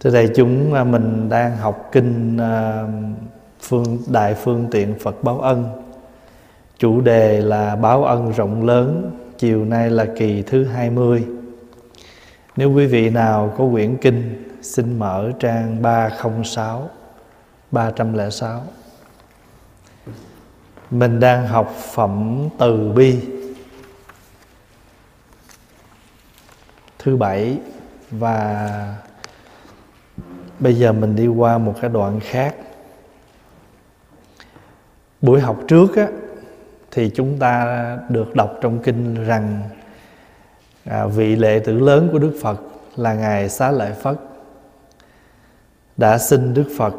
Thưa 0.00 0.10
đại 0.10 0.28
chúng, 0.34 0.74
à, 0.74 0.84
mình 0.84 1.28
đang 1.28 1.56
học 1.56 1.88
kinh 1.92 2.38
à, 2.38 2.84
phương 3.60 3.98
Đại 4.08 4.34
Phương 4.34 4.68
Tiện 4.70 4.98
Phật 4.98 5.24
Báo 5.24 5.40
Ân. 5.40 5.68
Chủ 6.78 7.00
đề 7.00 7.40
là 7.40 7.76
báo 7.76 8.04
ân 8.04 8.32
rộng 8.32 8.66
lớn, 8.66 9.10
chiều 9.38 9.64
nay 9.64 9.90
là 9.90 10.06
kỳ 10.16 10.42
thứ 10.42 10.64
20. 10.64 11.26
Nếu 12.56 12.72
quý 12.72 12.86
vị 12.86 13.10
nào 13.10 13.54
có 13.58 13.64
quyển 13.72 13.96
kinh, 13.96 14.44
xin 14.62 14.98
mở 14.98 15.32
trang 15.40 15.82
306, 15.82 16.90
306. 17.70 18.62
Mình 20.90 21.20
đang 21.20 21.46
học 21.46 21.74
phẩm 21.92 22.48
từ 22.58 22.92
bi 22.92 23.18
thứ 26.98 27.16
bảy 27.16 27.58
và 28.10 28.96
bây 30.60 30.74
giờ 30.74 30.92
mình 30.92 31.16
đi 31.16 31.26
qua 31.26 31.58
một 31.58 31.74
cái 31.80 31.90
đoạn 31.90 32.20
khác. 32.20 32.54
Buổi 35.20 35.40
học 35.40 35.56
trước 35.68 35.96
á, 35.96 36.08
thì 36.90 37.10
chúng 37.14 37.38
ta 37.38 37.98
được 38.08 38.34
đọc 38.34 38.58
trong 38.60 38.82
kinh 38.82 39.24
rằng 39.26 39.62
à, 40.84 41.06
vị 41.06 41.36
lệ 41.36 41.60
tử 41.64 41.78
lớn 41.80 42.08
của 42.12 42.18
đức 42.18 42.38
phật 42.42 42.60
là 42.96 43.14
ngài 43.14 43.48
xá 43.48 43.70
lợi 43.70 43.92
phất. 43.92 44.16
Đã 45.96 46.18
xin 46.18 46.54
đức 46.54 46.66
phật 46.78 46.94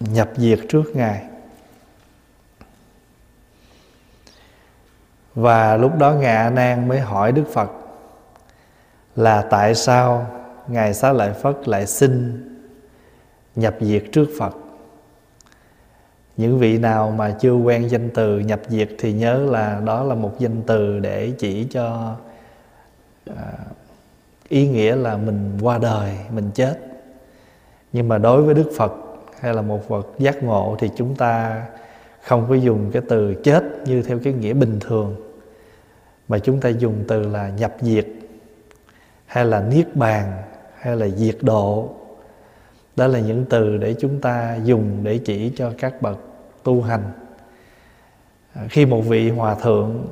nhập 0.00 0.30
diệt 0.36 0.58
trước 0.68 0.96
ngài. 0.96 1.22
Và 5.34 5.76
lúc 5.76 5.98
đó 5.98 6.12
ngài 6.12 6.36
a 6.36 6.50
nan 6.50 6.88
mới 6.88 7.00
hỏi 7.00 7.32
đức 7.32 7.44
phật 7.52 7.70
là 9.16 9.42
tại 9.50 9.74
sao 9.74 10.26
ngài 10.68 10.94
xá 10.94 11.12
lợi 11.12 11.32
phất 11.32 11.68
lại 11.68 11.86
xin 11.86 12.42
nhập 13.56 13.76
diệt 13.80 14.04
trước 14.12 14.26
phật. 14.38 14.56
Những 16.36 16.58
vị 16.58 16.78
nào 16.78 17.10
mà 17.10 17.36
chưa 17.40 17.54
quen 17.54 17.90
danh 17.90 18.10
từ 18.14 18.38
nhập 18.38 18.60
diệt 18.68 18.90
thì 18.98 19.12
nhớ 19.12 19.46
là 19.50 19.80
đó 19.84 20.04
là 20.04 20.14
một 20.14 20.34
danh 20.38 20.62
từ 20.66 20.98
để 20.98 21.32
chỉ 21.38 21.66
cho 21.70 22.16
à, 23.26 23.52
ý 24.48 24.68
nghĩa 24.68 24.96
là 24.96 25.16
mình 25.16 25.58
qua 25.62 25.78
đời 25.78 26.16
mình 26.30 26.50
chết. 26.54 26.78
Nhưng 27.92 28.08
mà 28.08 28.18
đối 28.18 28.42
với 28.42 28.54
đức 28.54 28.70
phật 28.76 28.92
hay 29.40 29.54
là 29.54 29.62
một 29.62 29.88
vật 29.88 30.08
giác 30.18 30.42
ngộ 30.42 30.76
thì 30.78 30.90
chúng 30.96 31.14
ta 31.14 31.62
không 32.22 32.46
có 32.48 32.54
dùng 32.54 32.90
cái 32.92 33.02
từ 33.08 33.34
chết 33.34 33.64
như 33.84 34.02
theo 34.02 34.18
cái 34.24 34.32
nghĩa 34.32 34.52
bình 34.52 34.78
thường 34.80 35.16
mà 36.28 36.38
chúng 36.38 36.60
ta 36.60 36.68
dùng 36.68 37.04
từ 37.08 37.28
là 37.28 37.48
nhập 37.48 37.74
diệt 37.80 38.06
hay 39.26 39.44
là 39.44 39.62
niết 39.62 39.96
bàn 39.96 40.32
hay 40.82 40.96
là 40.96 41.08
diệt 41.08 41.36
độ. 41.40 41.90
Đó 42.96 43.06
là 43.06 43.20
những 43.20 43.44
từ 43.50 43.76
để 43.76 43.94
chúng 44.00 44.20
ta 44.20 44.58
dùng 44.64 44.98
để 45.02 45.18
chỉ 45.18 45.52
cho 45.56 45.72
các 45.78 46.02
bậc 46.02 46.18
tu 46.62 46.82
hành. 46.82 47.02
À, 48.54 48.62
khi 48.70 48.86
một 48.86 49.00
vị 49.00 49.30
hòa 49.30 49.54
thượng 49.54 50.06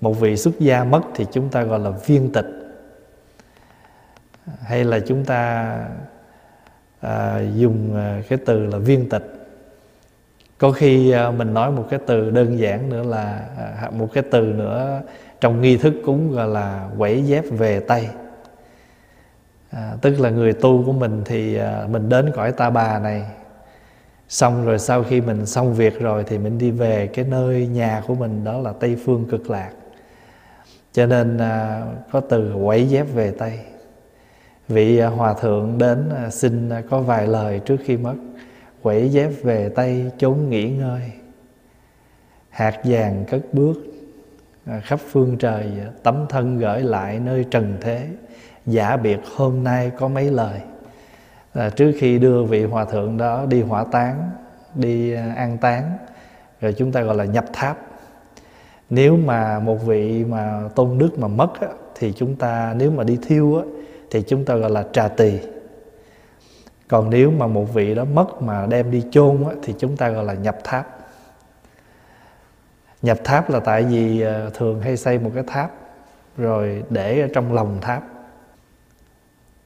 một 0.00 0.20
vị 0.20 0.36
xuất 0.36 0.60
gia 0.60 0.84
mất 0.84 1.00
thì 1.14 1.26
chúng 1.32 1.48
ta 1.48 1.62
gọi 1.62 1.78
là 1.78 1.90
viên 1.90 2.32
tịch. 2.32 2.46
À, 4.46 4.52
hay 4.62 4.84
là 4.84 5.00
chúng 5.00 5.24
ta 5.24 5.74
à, 7.00 7.42
dùng 7.54 7.96
à, 7.96 8.22
cái 8.28 8.38
từ 8.46 8.66
là 8.66 8.78
viên 8.78 9.08
tịch. 9.08 9.34
Có 10.58 10.72
khi 10.72 11.10
à, 11.10 11.30
mình 11.30 11.54
nói 11.54 11.70
một 11.70 11.86
cái 11.90 12.00
từ 12.06 12.30
đơn 12.30 12.58
giản 12.58 12.88
nữa 12.88 13.02
là 13.02 13.48
à, 13.58 13.90
một 13.90 14.08
cái 14.12 14.24
từ 14.30 14.42
nữa 14.42 15.00
trong 15.40 15.60
nghi 15.60 15.76
thức 15.76 15.94
cúng 16.04 16.32
gọi 16.32 16.48
là 16.48 16.88
quẩy 16.98 17.22
dép 17.22 17.44
về 17.50 17.80
tay 17.80 18.10
à, 19.70 19.96
tức 20.00 20.20
là 20.20 20.30
người 20.30 20.52
tu 20.52 20.82
của 20.86 20.92
mình 20.92 21.22
thì 21.24 21.56
à, 21.56 21.86
mình 21.90 22.08
đến 22.08 22.30
cõi 22.34 22.52
ta 22.52 22.70
bà 22.70 22.98
này. 22.98 23.26
Xong 24.28 24.66
rồi 24.66 24.78
sau 24.78 25.02
khi 25.02 25.20
mình 25.20 25.46
xong 25.46 25.74
việc 25.74 26.00
rồi 26.00 26.24
thì 26.26 26.38
mình 26.38 26.58
đi 26.58 26.70
về 26.70 27.06
cái 27.06 27.24
nơi 27.24 27.66
nhà 27.66 28.02
của 28.06 28.14
mình 28.14 28.44
đó 28.44 28.58
là 28.58 28.72
tây 28.72 28.96
phương 29.04 29.26
cực 29.30 29.50
lạc. 29.50 29.70
Cho 30.92 31.06
nên 31.06 31.38
à, 31.38 31.82
có 32.10 32.20
từ 32.20 32.54
quẩy 32.64 32.88
dép 32.88 33.06
về 33.14 33.30
tây. 33.38 33.58
Vị 34.68 34.98
à, 34.98 35.08
hòa 35.08 35.34
thượng 35.34 35.78
đến 35.78 36.08
à, 36.16 36.30
xin 36.30 36.68
à, 36.68 36.82
có 36.90 37.00
vài 37.00 37.26
lời 37.26 37.60
trước 37.64 37.76
khi 37.84 37.96
mất. 37.96 38.14
Quẩy 38.82 39.08
dép 39.08 39.30
về 39.42 39.68
tây 39.68 40.10
chốn 40.18 40.50
nghỉ 40.50 40.70
ngơi. 40.70 41.02
Hạt 42.48 42.80
vàng 42.84 43.24
cất 43.30 43.40
bước 43.52 43.74
à, 44.64 44.80
khắp 44.84 45.00
phương 45.10 45.36
trời 45.38 45.62
à, 45.80 45.90
tấm 46.02 46.26
thân 46.28 46.58
gửi 46.58 46.82
lại 46.82 47.18
nơi 47.18 47.44
trần 47.50 47.76
thế 47.80 48.08
giả 48.68 48.96
biệt 48.96 49.20
hôm 49.36 49.64
nay 49.64 49.90
có 49.98 50.08
mấy 50.08 50.30
lời. 50.30 50.60
Là 51.54 51.70
trước 51.70 51.92
khi 51.98 52.18
đưa 52.18 52.42
vị 52.42 52.64
hòa 52.64 52.84
thượng 52.84 53.16
đó 53.16 53.44
đi 53.48 53.62
hỏa 53.62 53.84
táng 53.84 54.30
đi 54.74 55.12
à, 55.12 55.34
an 55.36 55.58
táng 55.58 55.92
rồi 56.60 56.74
chúng 56.78 56.92
ta 56.92 57.00
gọi 57.00 57.16
là 57.16 57.24
nhập 57.24 57.44
tháp. 57.52 57.78
Nếu 58.90 59.16
mà 59.16 59.58
một 59.58 59.86
vị 59.86 60.24
mà 60.24 60.60
tôn 60.74 60.98
đức 60.98 61.18
mà 61.18 61.28
mất 61.28 61.60
á, 61.60 61.68
thì 61.94 62.12
chúng 62.16 62.36
ta 62.36 62.74
nếu 62.76 62.90
mà 62.90 63.04
đi 63.04 63.18
thiêu 63.22 63.56
á, 63.56 63.62
thì 64.10 64.22
chúng 64.22 64.44
ta 64.44 64.54
gọi 64.54 64.70
là 64.70 64.84
trà 64.92 65.08
tỳ. 65.08 65.38
Còn 66.88 67.10
nếu 67.10 67.30
mà 67.30 67.46
một 67.46 67.74
vị 67.74 67.94
đó 67.94 68.04
mất 68.04 68.42
mà 68.42 68.66
đem 68.66 68.90
đi 68.90 69.04
chôn 69.10 69.44
á, 69.44 69.54
thì 69.62 69.74
chúng 69.78 69.96
ta 69.96 70.08
gọi 70.08 70.24
là 70.24 70.34
nhập 70.34 70.58
tháp. 70.64 70.98
Nhập 73.02 73.18
tháp 73.24 73.50
là 73.50 73.60
tại 73.60 73.82
vì 73.82 74.20
à, 74.20 74.46
thường 74.54 74.80
hay 74.80 74.96
xây 74.96 75.18
một 75.18 75.30
cái 75.34 75.44
tháp 75.46 75.70
rồi 76.36 76.82
để 76.90 77.20
ở 77.20 77.28
trong 77.34 77.52
lòng 77.52 77.78
tháp 77.80 78.02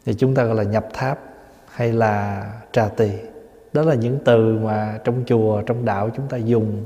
thì 0.05 0.15
chúng 0.15 0.35
ta 0.35 0.45
gọi 0.45 0.55
là 0.55 0.63
nhập 0.63 0.87
tháp 0.93 1.19
hay 1.73 1.93
là 1.93 2.47
trà 2.73 2.89
tỳ. 2.89 3.11
Đó 3.73 3.83
là 3.83 3.95
những 3.95 4.19
từ 4.25 4.59
mà 4.59 4.99
trong 5.05 5.23
chùa 5.27 5.63
trong 5.63 5.85
đạo 5.85 6.11
chúng 6.17 6.27
ta 6.29 6.37
dùng 6.37 6.85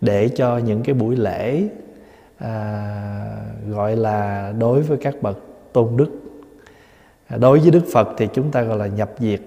để 0.00 0.28
cho 0.28 0.58
những 0.58 0.82
cái 0.82 0.94
buổi 0.94 1.16
lễ 1.16 1.62
à, 2.38 2.82
gọi 3.68 3.96
là 3.96 4.52
đối 4.58 4.82
với 4.82 4.98
các 4.98 5.14
bậc 5.22 5.38
tôn 5.72 5.96
đức. 5.96 6.10
À, 7.26 7.36
đối 7.36 7.58
với 7.58 7.70
đức 7.70 7.84
phật 7.92 8.08
thì 8.16 8.28
chúng 8.34 8.50
ta 8.50 8.62
gọi 8.62 8.78
là 8.78 8.86
nhập 8.86 9.10
diệt 9.18 9.40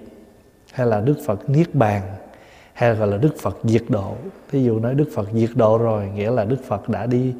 hay 0.72 0.86
là 0.86 1.00
đức 1.00 1.16
phật 1.26 1.50
niết 1.50 1.74
bàn 1.74 2.02
hay 2.72 2.90
là 2.90 2.94
gọi 2.94 3.08
là 3.08 3.16
đức 3.16 3.34
phật 3.38 3.58
diệt 3.64 3.82
độ. 3.88 4.14
Thí 4.50 4.64
dụ 4.64 4.78
nói 4.80 4.94
đức 4.94 5.08
phật 5.14 5.28
diệt 5.32 5.50
độ 5.54 5.78
rồi 5.78 6.08
nghĩa 6.14 6.30
là 6.30 6.44
đức 6.44 6.64
phật 6.68 6.88
đã 6.88 7.06
đi 7.06 7.34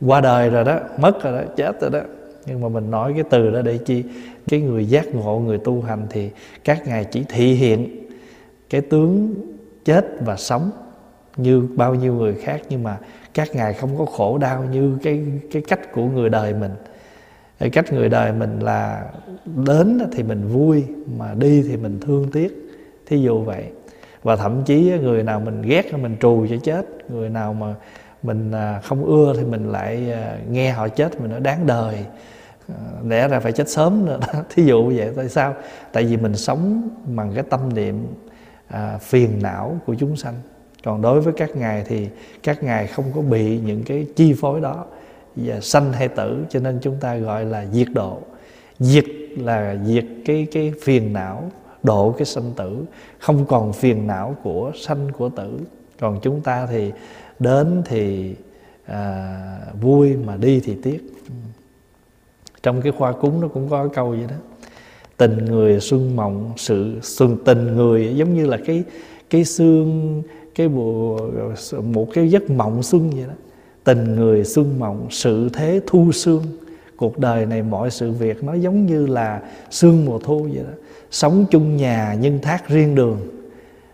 qua 0.00 0.20
đời 0.20 0.50
rồi 0.50 0.64
đó 0.64 0.78
mất 0.98 1.22
rồi 1.22 1.32
đó 1.32 1.52
chết 1.56 1.80
rồi 1.80 1.90
đó 1.90 2.00
nhưng 2.46 2.60
mà 2.60 2.68
mình 2.68 2.90
nói 2.90 3.12
cái 3.14 3.24
từ 3.30 3.50
đó 3.50 3.62
để 3.62 3.78
chi? 3.78 4.04
Cái 4.48 4.60
người 4.60 4.86
giác 4.86 5.14
ngộ, 5.14 5.38
người 5.38 5.58
tu 5.58 5.82
hành 5.82 6.06
thì 6.10 6.30
các 6.64 6.86
ngài 6.86 7.04
chỉ 7.04 7.24
thị 7.28 7.54
hiện 7.54 8.06
cái 8.70 8.80
tướng 8.80 9.34
chết 9.84 10.06
và 10.20 10.36
sống 10.36 10.70
như 11.36 11.68
bao 11.76 11.94
nhiêu 11.94 12.14
người 12.14 12.34
khác, 12.34 12.60
nhưng 12.68 12.82
mà 12.82 12.98
các 13.34 13.48
ngài 13.54 13.72
không 13.72 13.98
có 13.98 14.04
khổ 14.04 14.38
đau 14.38 14.64
như 14.72 14.98
cái 15.02 15.22
cái 15.52 15.62
cách 15.68 15.92
của 15.92 16.04
người 16.04 16.28
đời 16.30 16.54
mình. 16.54 16.72
Cái 17.58 17.70
cách 17.70 17.92
người 17.92 18.08
đời 18.08 18.32
mình 18.32 18.60
là 18.60 19.04
đến 19.66 20.00
thì 20.12 20.22
mình 20.22 20.48
vui, 20.48 20.84
mà 21.18 21.34
đi 21.34 21.62
thì 21.68 21.76
mình 21.76 22.00
thương 22.00 22.30
tiếc. 22.32 22.78
Thí 23.06 23.18
dụ 23.18 23.40
vậy. 23.40 23.64
Và 24.22 24.36
thậm 24.36 24.62
chí 24.64 24.92
người 25.02 25.22
nào 25.22 25.40
mình 25.40 25.62
ghét 25.62 25.94
mình 25.94 26.16
trù 26.20 26.46
cho 26.50 26.56
chết. 26.62 27.10
Người 27.10 27.28
nào 27.28 27.54
mà 27.54 27.74
mình 28.22 28.52
à, 28.52 28.80
không 28.84 29.04
ưa 29.04 29.34
thì 29.36 29.44
mình 29.44 29.72
lại 29.72 30.12
à, 30.12 30.38
nghe 30.50 30.72
họ 30.72 30.88
chết 30.88 31.20
mình 31.20 31.30
nói, 31.30 31.40
đáng 31.40 31.66
đời. 31.66 31.98
Ờ, 32.68 32.74
lẽ 33.08 33.28
ra 33.28 33.40
phải 33.40 33.52
chết 33.52 33.68
sớm 33.68 34.04
nữa 34.04 34.20
thí 34.50 34.64
dụ 34.64 34.92
vậy 34.96 35.10
tại 35.16 35.28
sao? 35.28 35.54
Tại 35.92 36.04
vì 36.04 36.16
mình 36.16 36.36
sống 36.36 36.88
bằng 37.06 37.32
cái 37.34 37.44
tâm 37.50 37.74
niệm 37.74 38.06
à, 38.68 38.98
phiền 38.98 39.42
não 39.42 39.76
của 39.86 39.94
chúng 39.94 40.16
sanh. 40.16 40.34
Còn 40.84 41.02
đối 41.02 41.20
với 41.20 41.32
các 41.36 41.56
ngài 41.56 41.84
thì 41.86 42.08
các 42.42 42.62
ngài 42.62 42.86
không 42.86 43.04
có 43.14 43.20
bị 43.20 43.58
những 43.58 43.82
cái 43.82 44.06
chi 44.16 44.34
phối 44.40 44.60
đó. 44.60 44.84
Và 45.36 45.60
sanh 45.60 45.92
hay 45.92 46.08
tử 46.08 46.44
cho 46.50 46.60
nên 46.60 46.78
chúng 46.82 46.96
ta 47.00 47.16
gọi 47.16 47.44
là 47.44 47.66
diệt 47.72 47.88
độ. 47.94 48.18
Diệt 48.78 49.04
là 49.36 49.76
diệt 49.84 50.04
cái 50.24 50.46
cái 50.52 50.72
phiền 50.82 51.12
não 51.12 51.50
độ 51.82 52.14
cái 52.18 52.24
sanh 52.24 52.52
tử. 52.56 52.84
Không 53.18 53.46
còn 53.46 53.72
phiền 53.72 54.06
não 54.06 54.36
của 54.42 54.72
sanh 54.80 55.12
của 55.12 55.28
tử. 55.28 55.58
Còn 56.00 56.20
chúng 56.22 56.40
ta 56.40 56.66
thì 56.66 56.92
đến 57.38 57.82
thì 57.84 58.34
à, 58.86 59.36
vui 59.80 60.16
mà 60.16 60.36
đi 60.36 60.60
thì 60.64 60.76
tiếc 60.82 61.11
trong 62.62 62.82
cái 62.82 62.92
khoa 62.92 63.12
cúng 63.12 63.40
nó 63.40 63.48
cũng 63.48 63.68
có 63.68 63.84
cái 63.84 63.94
câu 63.94 64.10
vậy 64.10 64.26
đó. 64.28 64.36
Tình 65.16 65.44
người 65.44 65.80
xuân 65.80 66.16
mộng, 66.16 66.52
sự 66.56 66.94
xuân 67.02 67.36
tình 67.44 67.76
người, 67.76 68.16
giống 68.16 68.34
như 68.34 68.46
là 68.46 68.58
cái 68.66 68.84
cái 69.30 69.44
xương, 69.44 70.22
cái 70.54 70.68
bộ, 70.68 71.20
một 71.82 72.08
cái 72.14 72.30
giấc 72.30 72.50
mộng 72.50 72.82
xuân 72.82 73.10
vậy 73.10 73.24
đó. 73.28 73.34
Tình 73.84 74.14
người 74.14 74.44
xuân 74.44 74.78
mộng, 74.78 75.06
sự 75.10 75.48
thế 75.52 75.80
thu 75.86 76.12
sương 76.12 76.42
cuộc 76.96 77.18
đời 77.18 77.46
này 77.46 77.62
mọi 77.62 77.90
sự 77.90 78.10
việc 78.10 78.44
nó 78.44 78.54
giống 78.54 78.86
như 78.86 79.06
là 79.06 79.40
sương 79.70 80.04
mùa 80.04 80.18
thu 80.18 80.42
vậy 80.42 80.62
đó. 80.64 80.74
Sống 81.10 81.44
chung 81.50 81.76
nhà 81.76 82.16
nhưng 82.20 82.38
thác 82.38 82.68
riêng 82.68 82.94
đường. 82.94 83.18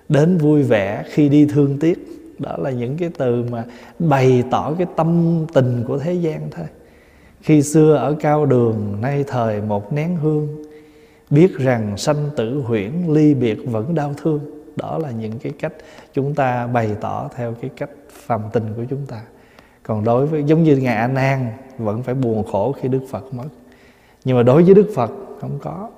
Đến 0.08 0.38
vui 0.38 0.62
vẻ 0.62 1.04
khi 1.08 1.28
đi 1.28 1.46
thương 1.46 1.78
tiếc. 1.78 2.06
Đó 2.38 2.56
là 2.56 2.70
những 2.70 2.96
cái 2.96 3.10
từ 3.18 3.44
mà 3.50 3.64
bày 3.98 4.44
tỏ 4.50 4.74
cái 4.78 4.86
tâm 4.96 5.38
tình 5.54 5.84
của 5.86 5.98
thế 5.98 6.12
gian 6.12 6.48
thôi 6.50 6.66
khi 7.48 7.62
xưa 7.62 7.94
ở 7.94 8.16
cao 8.20 8.46
đường 8.46 9.00
nay 9.00 9.24
thời 9.26 9.60
một 9.60 9.92
nén 9.92 10.16
hương 10.16 10.62
biết 11.30 11.58
rằng 11.58 11.96
sanh 11.96 12.30
tử 12.36 12.60
huyễn 12.60 12.92
ly 13.08 13.34
biệt 13.34 13.58
vẫn 13.66 13.94
đau 13.94 14.14
thương. 14.22 14.40
Đó 14.76 14.98
là 14.98 15.10
những 15.10 15.38
cái 15.38 15.52
cách 15.58 15.72
chúng 16.12 16.34
ta 16.34 16.66
bày 16.66 16.90
tỏ 17.00 17.28
theo 17.36 17.54
cái 17.60 17.70
cách 17.76 17.90
phàm 18.10 18.40
tình 18.52 18.64
của 18.76 18.82
chúng 18.90 19.06
ta. 19.06 19.22
Còn 19.82 20.04
đối 20.04 20.26
với 20.26 20.44
giống 20.44 20.62
như 20.62 20.76
ngài 20.76 20.94
a 20.94 21.06
nan 21.06 21.46
vẫn 21.78 22.02
phải 22.02 22.14
buồn 22.14 22.44
khổ 22.52 22.72
khi 22.72 22.88
đức 22.88 23.02
phật 23.10 23.34
mất. 23.34 23.48
Nhưng 24.24 24.36
mà 24.36 24.42
đối 24.42 24.62
với 24.62 24.74
đức 24.74 24.90
phật 24.94 25.10
không 25.40 25.58
có. 25.62 25.90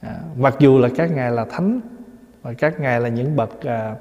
À, 0.00 0.20
mặc 0.36 0.56
dù 0.58 0.78
là 0.78 0.88
các 0.96 1.10
ngài 1.10 1.30
là 1.30 1.44
thánh 1.44 1.80
và 2.42 2.52
các 2.52 2.80
ngài 2.80 3.00
là 3.00 3.08
những 3.08 3.36
bậc 3.36 3.60
à, 3.60 3.94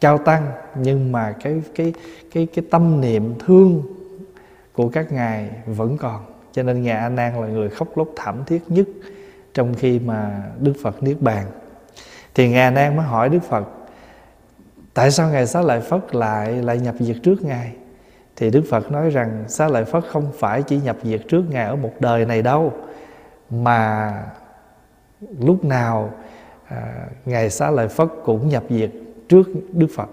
cao 0.00 0.18
tăng 0.18 0.46
nhưng 0.82 1.12
mà 1.12 1.34
cái 1.42 1.62
cái 1.74 1.92
cái 2.32 2.46
cái 2.54 2.64
tâm 2.70 3.00
niệm 3.00 3.34
thương 3.46 3.82
của 4.74 4.88
các 4.88 5.12
ngài 5.12 5.50
vẫn 5.66 5.96
còn. 5.98 6.24
Cho 6.52 6.62
nên 6.62 6.82
ngài 6.82 6.96
a 6.96 7.08
nan 7.08 7.40
là 7.40 7.46
người 7.46 7.70
khóc 7.70 7.88
lóc 7.98 8.08
thảm 8.16 8.42
thiết 8.46 8.62
nhất 8.68 8.86
trong 9.54 9.74
khi 9.74 9.98
mà 9.98 10.42
đức 10.60 10.72
phật 10.82 11.02
niết 11.02 11.16
bàn. 11.20 11.46
Thì 12.34 12.48
ngài 12.48 12.62
a 12.62 12.70
nan 12.70 12.96
mới 12.96 13.06
hỏi 13.06 13.28
đức 13.28 13.42
phật 13.42 13.64
tại 14.94 15.10
sao 15.10 15.30
ngài 15.30 15.46
xá 15.46 15.62
lợi 15.62 15.80
phất 15.80 16.14
lại 16.14 16.52
lại 16.52 16.78
nhập 16.78 16.94
diệt 16.98 17.16
trước 17.22 17.42
ngài? 17.42 17.72
Thì 18.36 18.50
đức 18.50 18.62
phật 18.70 18.92
nói 18.92 19.10
rằng 19.10 19.44
xá 19.48 19.68
lợi 19.68 19.84
phất 19.84 20.04
không 20.08 20.32
phải 20.38 20.62
chỉ 20.62 20.80
nhập 20.80 20.96
diệt 21.02 21.20
trước 21.28 21.42
ngài 21.50 21.66
ở 21.66 21.76
một 21.76 21.92
đời 22.00 22.26
này 22.26 22.42
đâu 22.42 22.72
mà 23.50 24.12
lúc 25.40 25.64
nào 25.64 26.12
à, 26.68 27.06
ngài 27.24 27.50
xá 27.50 27.70
lợi 27.70 27.88
phất 27.88 28.08
cũng 28.24 28.48
nhập 28.48 28.64
diệt 28.70 28.90
trước 29.28 29.48
đức 29.72 29.86
phật 29.96 30.08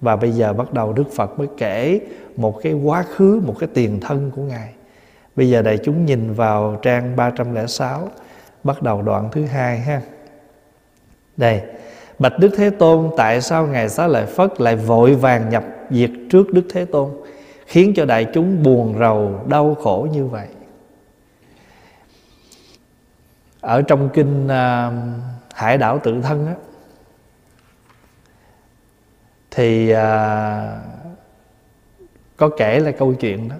và 0.00 0.16
bây 0.16 0.30
giờ 0.30 0.52
bắt 0.52 0.72
đầu 0.72 0.92
đức 0.92 1.12
phật 1.12 1.38
mới 1.38 1.48
kể 1.58 2.00
một 2.36 2.60
cái 2.62 2.72
quá 2.72 3.02
khứ 3.02 3.40
một 3.44 3.54
cái 3.58 3.68
tiền 3.74 4.00
thân 4.00 4.30
của 4.36 4.42
ngài. 4.42 4.72
Bây 5.36 5.50
giờ 5.50 5.62
đại 5.62 5.78
chúng 5.84 6.06
nhìn 6.06 6.34
vào 6.34 6.78
trang 6.82 7.16
306 7.16 8.08
bắt 8.64 8.82
đầu 8.82 9.02
đoạn 9.02 9.28
thứ 9.32 9.44
hai 9.44 9.78
ha. 9.78 10.02
Đây 11.36 11.62
bạch 12.18 12.38
đức 12.38 12.50
thế 12.56 12.70
tôn 12.70 13.10
tại 13.16 13.40
sao 13.40 13.66
ngài 13.66 13.88
xá 13.88 14.06
lợi 14.06 14.26
phất 14.26 14.60
lại 14.60 14.76
vội 14.76 15.14
vàng 15.14 15.50
nhập 15.50 15.64
diệt 15.90 16.10
trước 16.30 16.52
đức 16.52 16.64
thế 16.70 16.84
tôn 16.84 17.10
khiến 17.66 17.92
cho 17.96 18.04
đại 18.04 18.26
chúng 18.34 18.62
buồn 18.62 18.96
rầu 18.98 19.40
đau 19.46 19.74
khổ 19.74 20.08
như 20.12 20.26
vậy? 20.26 20.46
Ở 23.60 23.82
trong 23.82 24.08
kinh 24.14 24.46
uh, 24.46 24.92
hải 25.54 25.78
đảo 25.78 26.00
tự 26.02 26.20
thân 26.22 26.46
á 26.46 26.54
thì 29.56 29.90
à, 29.90 30.80
có 32.36 32.48
kể 32.48 32.80
là 32.80 32.90
câu 32.90 33.14
chuyện 33.14 33.48
đó. 33.48 33.54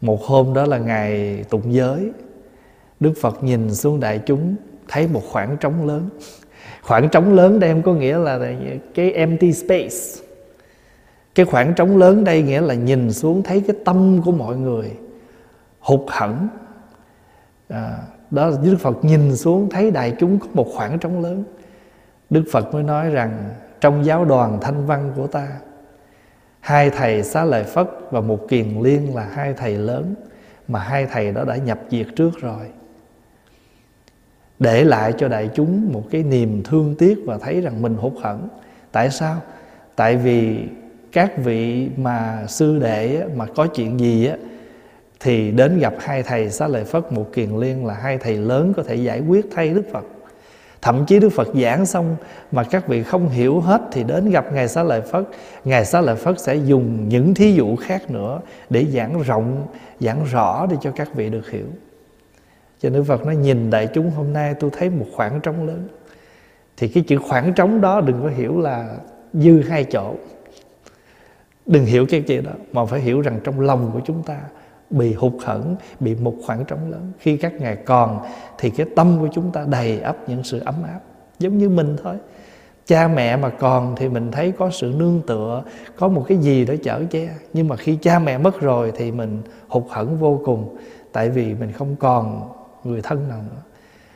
Một 0.00 0.22
hôm 0.22 0.54
đó 0.54 0.64
là 0.64 0.78
ngày 0.78 1.44
tụng 1.50 1.74
giới 1.74 2.12
đức 3.00 3.12
phật 3.20 3.44
nhìn 3.44 3.74
xuống 3.74 4.00
đại 4.00 4.20
chúng 4.26 4.54
thấy 4.88 5.08
một 5.08 5.22
khoảng 5.30 5.56
trống 5.56 5.86
lớn. 5.86 6.08
Khoảng 6.82 7.08
trống 7.08 7.34
lớn 7.34 7.60
đây 7.60 7.70
em 7.70 7.82
có 7.82 7.94
nghĩa 7.94 8.18
là 8.18 8.40
cái 8.94 9.12
empty 9.12 9.52
space. 9.52 9.96
Cái 11.34 11.46
khoảng 11.46 11.74
trống 11.74 11.96
lớn 11.96 12.24
đây 12.24 12.42
nghĩa 12.42 12.60
là 12.60 12.74
nhìn 12.74 13.12
xuống 13.12 13.42
thấy 13.42 13.62
cái 13.66 13.76
tâm 13.84 14.22
của 14.24 14.32
mọi 14.32 14.56
người 14.56 14.90
hụt 15.80 16.00
hẫng. 16.08 16.48
À, 17.68 17.98
đó 18.30 18.46
là 18.46 18.56
đức 18.64 18.76
phật 18.80 19.04
nhìn 19.04 19.36
xuống 19.36 19.68
thấy 19.70 19.90
đại 19.90 20.16
chúng 20.18 20.38
có 20.38 20.46
một 20.54 20.68
khoảng 20.74 20.98
trống 20.98 21.22
lớn. 21.22 21.44
Đức 22.30 22.44
phật 22.52 22.74
mới 22.74 22.82
nói 22.82 23.10
rằng 23.10 23.50
trong 23.82 24.04
giáo 24.04 24.24
đoàn 24.24 24.58
thanh 24.60 24.86
văn 24.86 25.12
của 25.16 25.26
ta. 25.26 25.48
Hai 26.60 26.90
thầy 26.90 27.22
xá 27.22 27.44
lợi 27.44 27.64
phất 27.64 27.88
và 28.10 28.20
một 28.20 28.48
kiền 28.48 28.80
liên 28.82 29.14
là 29.14 29.28
hai 29.32 29.54
thầy 29.54 29.74
lớn 29.74 30.14
mà 30.68 30.78
hai 30.78 31.06
thầy 31.06 31.32
đó 31.32 31.44
đã 31.44 31.56
nhập 31.56 31.80
diệt 31.90 32.06
trước 32.16 32.30
rồi. 32.40 32.66
Để 34.58 34.84
lại 34.84 35.12
cho 35.18 35.28
đại 35.28 35.50
chúng 35.54 35.92
một 35.92 36.02
cái 36.10 36.22
niềm 36.22 36.62
thương 36.62 36.94
tiếc 36.98 37.18
và 37.26 37.38
thấy 37.38 37.60
rằng 37.60 37.82
mình 37.82 37.94
hụt 37.94 38.12
hẫng. 38.22 38.48
Tại 38.92 39.10
sao? 39.10 39.36
Tại 39.96 40.16
vì 40.16 40.68
các 41.12 41.32
vị 41.44 41.88
mà 41.96 42.44
sư 42.48 42.78
đệ 42.78 43.24
mà 43.36 43.46
có 43.46 43.66
chuyện 43.66 44.00
gì 44.00 44.26
á, 44.26 44.36
thì 45.20 45.50
đến 45.50 45.78
gặp 45.78 45.94
hai 45.98 46.22
thầy 46.22 46.50
xá 46.50 46.68
lợi 46.68 46.84
phất, 46.84 47.12
một 47.12 47.26
kiền 47.32 47.50
liên 47.50 47.86
là 47.86 47.94
hai 47.94 48.18
thầy 48.18 48.36
lớn 48.36 48.72
có 48.76 48.82
thể 48.82 48.94
giải 48.94 49.20
quyết 49.20 49.46
thay 49.54 49.68
đức 49.68 49.84
phật 49.92 50.04
thậm 50.82 51.04
chí 51.06 51.18
đức 51.18 51.28
phật 51.28 51.48
giảng 51.54 51.86
xong 51.86 52.16
mà 52.52 52.64
các 52.64 52.88
vị 52.88 53.02
không 53.02 53.28
hiểu 53.28 53.60
hết 53.60 53.82
thì 53.92 54.04
đến 54.04 54.30
gặp 54.30 54.52
ngài 54.52 54.68
xá 54.68 54.82
lợi 54.82 55.00
phất. 55.00 55.24
Ngài 55.64 55.84
xá 55.84 56.00
lợi 56.00 56.16
phất 56.16 56.40
sẽ 56.40 56.54
dùng 56.54 57.08
những 57.08 57.34
thí 57.34 57.52
dụ 57.52 57.76
khác 57.76 58.10
nữa 58.10 58.40
để 58.70 58.86
giảng 58.86 59.22
rộng, 59.22 59.66
giảng 60.00 60.24
rõ 60.24 60.66
để 60.70 60.76
cho 60.80 60.90
các 60.90 61.14
vị 61.14 61.30
được 61.30 61.50
hiểu. 61.50 61.66
Cho 62.80 62.90
nên 62.90 63.04
Phật 63.04 63.24
nói, 63.24 63.36
nhìn 63.36 63.70
đại 63.70 63.88
chúng 63.94 64.10
hôm 64.10 64.32
nay 64.32 64.54
tôi 64.60 64.70
thấy 64.78 64.90
một 64.90 65.06
khoảng 65.12 65.40
trống 65.40 65.66
lớn. 65.66 65.88
Thì 66.76 66.88
cái 66.88 67.04
chữ 67.06 67.18
khoảng 67.28 67.52
trống 67.52 67.80
đó 67.80 68.00
đừng 68.00 68.22
có 68.22 68.28
hiểu 68.28 68.60
là 68.60 68.96
dư 69.32 69.62
hai 69.62 69.84
chỗ. 69.84 70.14
Đừng 71.66 71.84
hiểu 71.84 72.06
cái 72.06 72.20
chuyện 72.20 72.44
đó, 72.44 72.52
mà 72.72 72.84
phải 72.84 73.00
hiểu 73.00 73.20
rằng 73.20 73.40
trong 73.44 73.60
lòng 73.60 73.90
của 73.92 74.00
chúng 74.04 74.22
ta 74.22 74.36
bị 74.92 75.12
hụt 75.12 75.32
hẫng 75.44 75.76
bị 76.00 76.14
một 76.14 76.34
khoảng 76.46 76.64
trống 76.64 76.90
lớn. 76.90 77.12
Khi 77.18 77.36
các 77.36 77.52
ngài 77.60 77.76
còn 77.76 78.20
thì 78.58 78.70
cái 78.70 78.86
tâm 78.96 79.16
của 79.20 79.28
chúng 79.32 79.50
ta 79.50 79.64
đầy 79.68 80.00
ắp 80.00 80.16
những 80.26 80.44
sự 80.44 80.60
ấm 80.64 80.74
áp 80.82 81.00
giống 81.38 81.58
như 81.58 81.68
mình 81.68 81.96
thôi. 82.02 82.16
Cha 82.86 83.08
mẹ 83.08 83.36
mà 83.36 83.48
còn 83.48 83.94
thì 83.96 84.08
mình 84.08 84.30
thấy 84.32 84.52
có 84.52 84.70
sự 84.70 84.94
nương 84.96 85.20
tựa 85.26 85.62
có 85.96 86.08
một 86.08 86.24
cái 86.28 86.38
gì 86.38 86.64
đó 86.64 86.74
chở 86.82 87.02
che. 87.10 87.28
Nhưng 87.52 87.68
mà 87.68 87.76
khi 87.76 87.96
cha 88.02 88.18
mẹ 88.18 88.38
mất 88.38 88.60
rồi 88.60 88.92
thì 88.96 89.12
mình 89.12 89.42
hụt 89.68 89.84
hẫng 89.90 90.16
vô 90.16 90.40
cùng 90.44 90.76
tại 91.12 91.30
vì 91.30 91.54
mình 91.54 91.72
không 91.72 91.96
còn 91.96 92.52
người 92.84 93.02
thân 93.02 93.28
nào 93.28 93.38
nữa. 93.38 93.60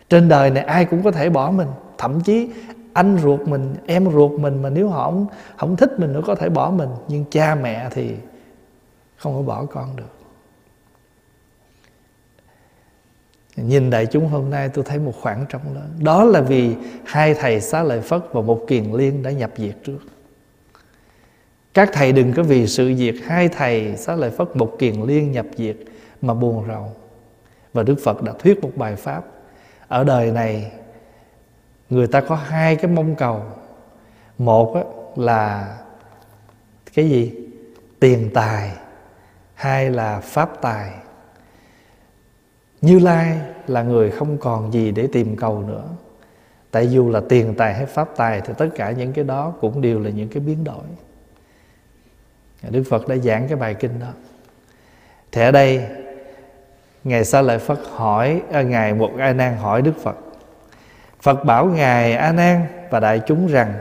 Trên 0.09 0.29
đời 0.29 0.51
này 0.51 0.65
ai 0.65 0.85
cũng 0.85 1.03
có 1.03 1.11
thể 1.11 1.31
bỏ 1.31 1.51
mình 1.51 1.69
thậm 1.99 2.21
chí 2.21 2.51
anh 2.93 3.19
ruột 3.19 3.41
mình 3.41 3.75
em 3.87 4.11
ruột 4.13 4.41
mình 4.41 4.63
mà 4.63 4.71
nếu 4.71 4.89
họ 4.89 5.05
không, 5.05 5.27
không 5.57 5.77
thích 5.77 6.01
mình 6.01 6.13
nữa 6.13 6.23
có 6.27 6.35
thể 6.35 6.49
bỏ 6.49 6.71
mình. 6.71 6.89
Nhưng 7.09 7.25
cha 7.31 7.55
mẹ 7.55 7.89
thì 7.91 8.15
không 9.17 9.37
có 9.37 9.43
bỏ 9.43 9.65
con 9.65 9.97
được. 9.97 10.16
Nhìn 13.57 13.91
đại 13.91 14.07
chúng 14.07 14.29
hôm 14.29 14.51
nay 14.51 14.69
tôi 14.69 14.85
thấy 14.85 14.99
một 14.99 15.13
khoảng 15.21 15.47
trống 15.49 15.75
lớn. 15.75 15.91
Đó 16.01 16.25
là 16.25 16.41
vì 16.41 16.75
hai 17.05 17.35
thầy 17.35 17.61
Xá 17.61 17.83
Lợi 17.83 18.01
Phất 18.01 18.23
và 18.33 18.41
một 18.41 18.65
kiền 18.69 18.93
liên 18.93 19.23
đã 19.23 19.31
nhập 19.31 19.51
diệt 19.57 19.77
trước. 19.85 19.99
Các 21.75 21.91
thầy 21.93 22.13
đừng 22.13 22.33
có 22.33 22.43
vì 22.43 22.67
sự 22.67 22.95
diệt 22.95 23.15
hai 23.25 23.49
thầy 23.49 23.97
Xá 23.97 24.15
Lợi 24.17 24.31
Phất, 24.31 24.57
một 24.57 24.77
kiền 24.79 25.03
liên 25.03 25.33
nhập 25.33 25.47
diệt 25.57 25.77
Mà 26.23 26.35
buồn 26.35 26.65
rầu. 26.69 26.93
Và 27.73 27.83
Đức 27.83 27.97
Phật 28.05 28.23
đã 28.23 28.33
thuyết 28.39 28.63
một 28.63 28.71
bài 28.77 28.97
pháp. 28.97 29.25
Ở 29.89 30.05
đời 30.05 30.31
này, 30.31 30.73
Người 31.91 32.07
ta 32.07 32.21
có 32.21 32.35
hai 32.35 32.77
cái 32.77 32.91
mong 32.91 33.15
cầu. 33.15 33.43
Một 34.39 34.85
là 35.17 35.77
Cái 36.95 37.09
gì? 37.09 37.33
Tiền 38.01 38.31
tài. 38.35 38.73
Hai 39.55 39.91
là 39.91 40.21
pháp 40.21 40.63
tài 40.63 40.91
như 42.87 42.99
Lai 42.99 43.39
là 43.67 43.83
người 43.83 44.11
không 44.11 44.39
còn 44.39 44.73
gì 44.73 44.91
để 44.91 45.09
tìm 45.13 45.37
cầu 45.37 45.63
nữa. 45.63 45.85
Tại 46.71 46.91
dù 46.91 47.11
là 47.11 47.21
tiền 47.29 47.55
tài 47.55 47.75
hay 47.75 47.87
pháp 47.87 48.09
tài 48.17 48.41
Thì 48.41 48.55
tất 48.59 48.69
cả 48.77 48.91
những 48.91 49.13
cái 49.13 49.25
đó 49.25 49.53
cũng 49.61 49.81
đều 49.81 50.01
là 50.01 50.11
những 50.11 50.29
cái 50.29 50.41
biến 50.41 50.65
đổi. 50.65 50.85
Đức 52.71 52.83
Phật 52.91 53.09
đã 53.09 53.17
giảng 53.17 53.49
cái 53.49 53.57
bài 53.57 53.75
kinh 53.75 54.01
đó. 54.01 54.07
Thì 55.33 55.43
ở 55.43 55.51
đây 55.51 55.87
Ngài 57.05 57.25
Sa 57.25 57.43
Lợi 57.43 57.59
Phật 57.59 57.79
hỏi 57.91 58.43
à, 58.53 58.63
Ngài 58.63 58.95
một 58.95 59.11
A 59.19 59.33
Nan 59.33 59.57
hỏi 59.57 59.83
Đức 59.83 59.95
Phật. 60.03 60.17
Phật 61.23 61.45
bảo 61.45 61.67
Ngài 61.67 62.13
A 62.13 62.33
Nan 62.33 62.67
và 62.91 63.01
đại 63.01 63.21
chúng 63.27 63.47
rằng 63.47 63.75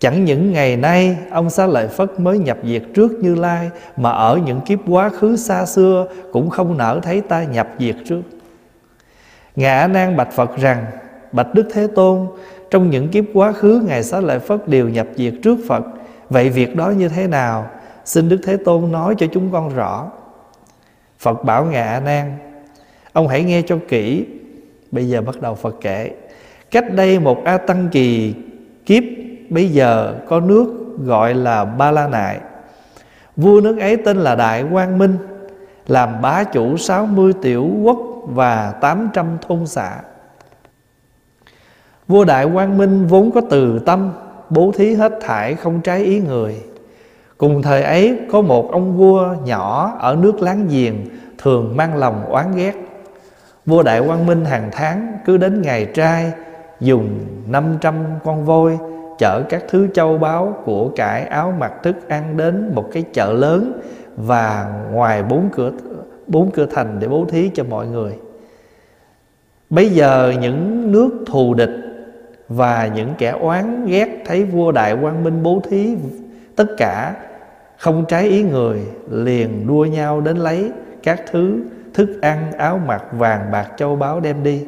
Chẳng 0.00 0.24
những 0.24 0.52
ngày 0.52 0.76
nay, 0.76 1.16
ông 1.30 1.50
Xá 1.50 1.66
Lợi 1.66 1.88
Phất 1.88 2.20
mới 2.20 2.38
nhập 2.38 2.58
diệt 2.64 2.82
trước 2.94 3.12
Như 3.12 3.34
Lai, 3.34 3.70
Mà 3.96 4.10
ở 4.10 4.40
những 4.46 4.60
kiếp 4.60 4.78
quá 4.88 5.08
khứ 5.08 5.36
xa 5.36 5.66
xưa 5.66 6.06
Cũng 6.32 6.50
không 6.50 6.78
nỡ 6.78 7.00
thấy 7.02 7.20
ta 7.20 7.44
nhập 7.44 7.68
diệt 7.78 7.96
trước. 8.08 8.22
Ngã 9.56 9.88
Nan 9.92 10.16
bạch 10.16 10.32
Phật 10.32 10.56
rằng, 10.56 10.84
Bạch 11.32 11.54
Đức 11.54 11.68
Thế 11.72 11.86
Tôn, 11.86 12.26
Trong 12.70 12.90
những 12.90 13.08
kiếp 13.08 13.24
quá 13.34 13.52
khứ 13.52 13.82
Ngài 13.86 14.02
Xá 14.02 14.20
Lợi 14.20 14.38
Phất 14.38 14.68
đều 14.68 14.88
nhập 14.88 15.06
diệt 15.16 15.34
trước 15.42 15.58
Phật. 15.68 15.84
Vậy 16.30 16.48
việc 16.48 16.76
đó 16.76 16.90
như 16.90 17.08
thế 17.08 17.26
nào? 17.26 17.70
Xin 18.04 18.28
Đức 18.28 18.38
Thế 18.44 18.56
Tôn 18.56 18.92
nói 18.92 19.14
cho 19.18 19.26
chúng 19.32 19.52
con 19.52 19.74
rõ. 19.74 20.10
Phật 21.18 21.44
bảo 21.44 21.64
ngã 21.64 22.02
Nan, 22.04 22.36
Ông 23.12 23.28
hãy 23.28 23.42
nghe 23.42 23.62
cho 23.66 23.78
kỹ. 23.88 24.26
Bây 24.90 25.08
giờ 25.08 25.22
bắt 25.22 25.40
đầu 25.40 25.54
Phật 25.54 25.76
kể, 25.80 26.10
Cách 26.70 26.92
đây 26.94 27.18
một 27.18 27.44
A 27.44 27.58
Tăng 27.58 27.88
Kỳ 27.92 28.34
kiếp 28.86 29.02
bây 29.50 29.68
giờ 29.68 30.14
có 30.28 30.40
nước 30.40 30.96
gọi 31.04 31.34
là 31.34 31.64
Ba 31.64 31.90
La 31.90 32.08
Nại. 32.08 32.40
Vua 33.36 33.60
nước 33.60 33.78
ấy 33.78 33.96
tên 33.96 34.16
là 34.16 34.34
Đại 34.34 34.64
Quang 34.72 34.98
Minh, 34.98 35.18
làm 35.86 36.22
bá 36.22 36.44
chủ 36.44 36.76
60 36.76 37.32
tiểu 37.42 37.70
quốc 37.82 37.98
và 38.24 38.72
800 38.80 39.26
thôn 39.48 39.66
xã. 39.66 40.00
Vua 42.08 42.24
Đại 42.24 42.46
Quang 42.52 42.78
Minh 42.78 43.06
vốn 43.06 43.30
có 43.30 43.40
từ 43.50 43.78
tâm, 43.78 44.12
bố 44.50 44.72
thí 44.76 44.94
hết 44.94 45.12
thải 45.20 45.54
không 45.54 45.80
trái 45.80 46.04
ý 46.04 46.20
người. 46.20 46.56
Cùng 47.38 47.62
thời 47.62 47.82
ấy 47.82 48.20
có 48.32 48.40
một 48.40 48.72
ông 48.72 48.96
vua 48.96 49.34
nhỏ 49.44 49.96
ở 50.00 50.16
nước 50.16 50.42
láng 50.42 50.66
giềng 50.68 50.94
thường 51.38 51.76
mang 51.76 51.96
lòng 51.96 52.24
oán 52.24 52.56
ghét. 52.56 52.74
Vua 53.66 53.82
Đại 53.82 54.02
Quang 54.06 54.26
Minh 54.26 54.44
hàng 54.44 54.70
tháng 54.72 55.18
cứ 55.24 55.36
đến 55.36 55.62
ngày 55.62 55.84
trai 55.84 56.32
Dùng 56.80 57.26
500 57.46 57.94
con 58.24 58.44
voi 58.44 58.78
chở 59.18 59.42
các 59.48 59.64
thứ 59.68 59.88
châu 59.94 60.18
báu 60.18 60.62
của 60.64 60.88
cải 60.96 61.22
áo 61.22 61.54
mặc 61.58 61.72
thức 61.82 62.08
ăn 62.08 62.36
đến 62.36 62.72
một 62.74 62.88
cái 62.92 63.04
chợ 63.12 63.32
lớn 63.32 63.80
và 64.16 64.74
ngoài 64.92 65.22
bốn 65.22 65.48
cửa 65.52 65.72
bốn 66.26 66.50
cửa 66.50 66.66
thành 66.66 66.96
để 67.00 67.08
bố 67.08 67.24
thí 67.28 67.50
cho 67.54 67.64
mọi 67.64 67.86
người. 67.86 68.12
Bây 69.70 69.88
giờ 69.88 70.34
những 70.40 70.92
nước 70.92 71.10
thù 71.26 71.54
địch 71.54 71.70
và 72.48 72.90
những 72.94 73.14
kẻ 73.18 73.30
oán 73.30 73.86
ghét 73.86 74.22
thấy 74.26 74.44
vua 74.44 74.72
Đại 74.72 74.96
Quang 75.00 75.24
Minh 75.24 75.42
bố 75.42 75.62
thí 75.68 75.96
tất 76.56 76.66
cả 76.76 77.14
không 77.76 78.04
trái 78.08 78.28
ý 78.28 78.42
người 78.42 78.80
liền 79.10 79.66
đua 79.66 79.84
nhau 79.84 80.20
đến 80.20 80.36
lấy 80.36 80.72
các 81.02 81.22
thứ 81.30 81.62
thức 81.94 82.20
ăn, 82.20 82.52
áo 82.52 82.80
mặc, 82.86 83.04
vàng 83.12 83.50
bạc, 83.52 83.68
châu 83.76 83.96
báu 83.96 84.20
đem 84.20 84.42
đi 84.42 84.64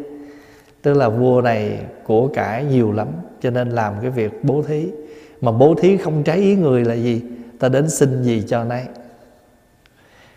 tức 0.83 0.95
là 0.95 1.09
vua 1.09 1.41
này 1.41 1.79
của 2.05 2.27
cải 2.27 2.65
nhiều 2.65 2.93
lắm 2.93 3.09
cho 3.43 3.51
nên 3.51 3.71
làm 3.71 3.95
cái 4.03 4.11
việc 4.11 4.45
bố 4.45 4.63
thí. 4.63 4.87
Mà 5.41 5.53
bố 5.53 5.75
thí 5.75 5.97
không 5.97 6.23
trái 6.23 6.37
ý 6.37 6.57
người 6.57 6.85
là 6.85 6.95
gì? 6.95 7.23
Ta 7.59 7.69
đến 7.69 7.91
xin 7.91 8.23
gì 8.23 8.43
cho 8.49 8.65
nấy. 8.65 8.83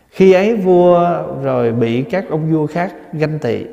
Khi 0.10 0.34
ấy 0.34 0.56
vua 0.56 1.24
rồi 1.44 1.72
bị 1.72 2.02
các 2.04 2.26
ông 2.30 2.52
vua 2.52 2.68
khác 2.68 2.94
ganh 3.14 3.40
tị. 3.40 3.66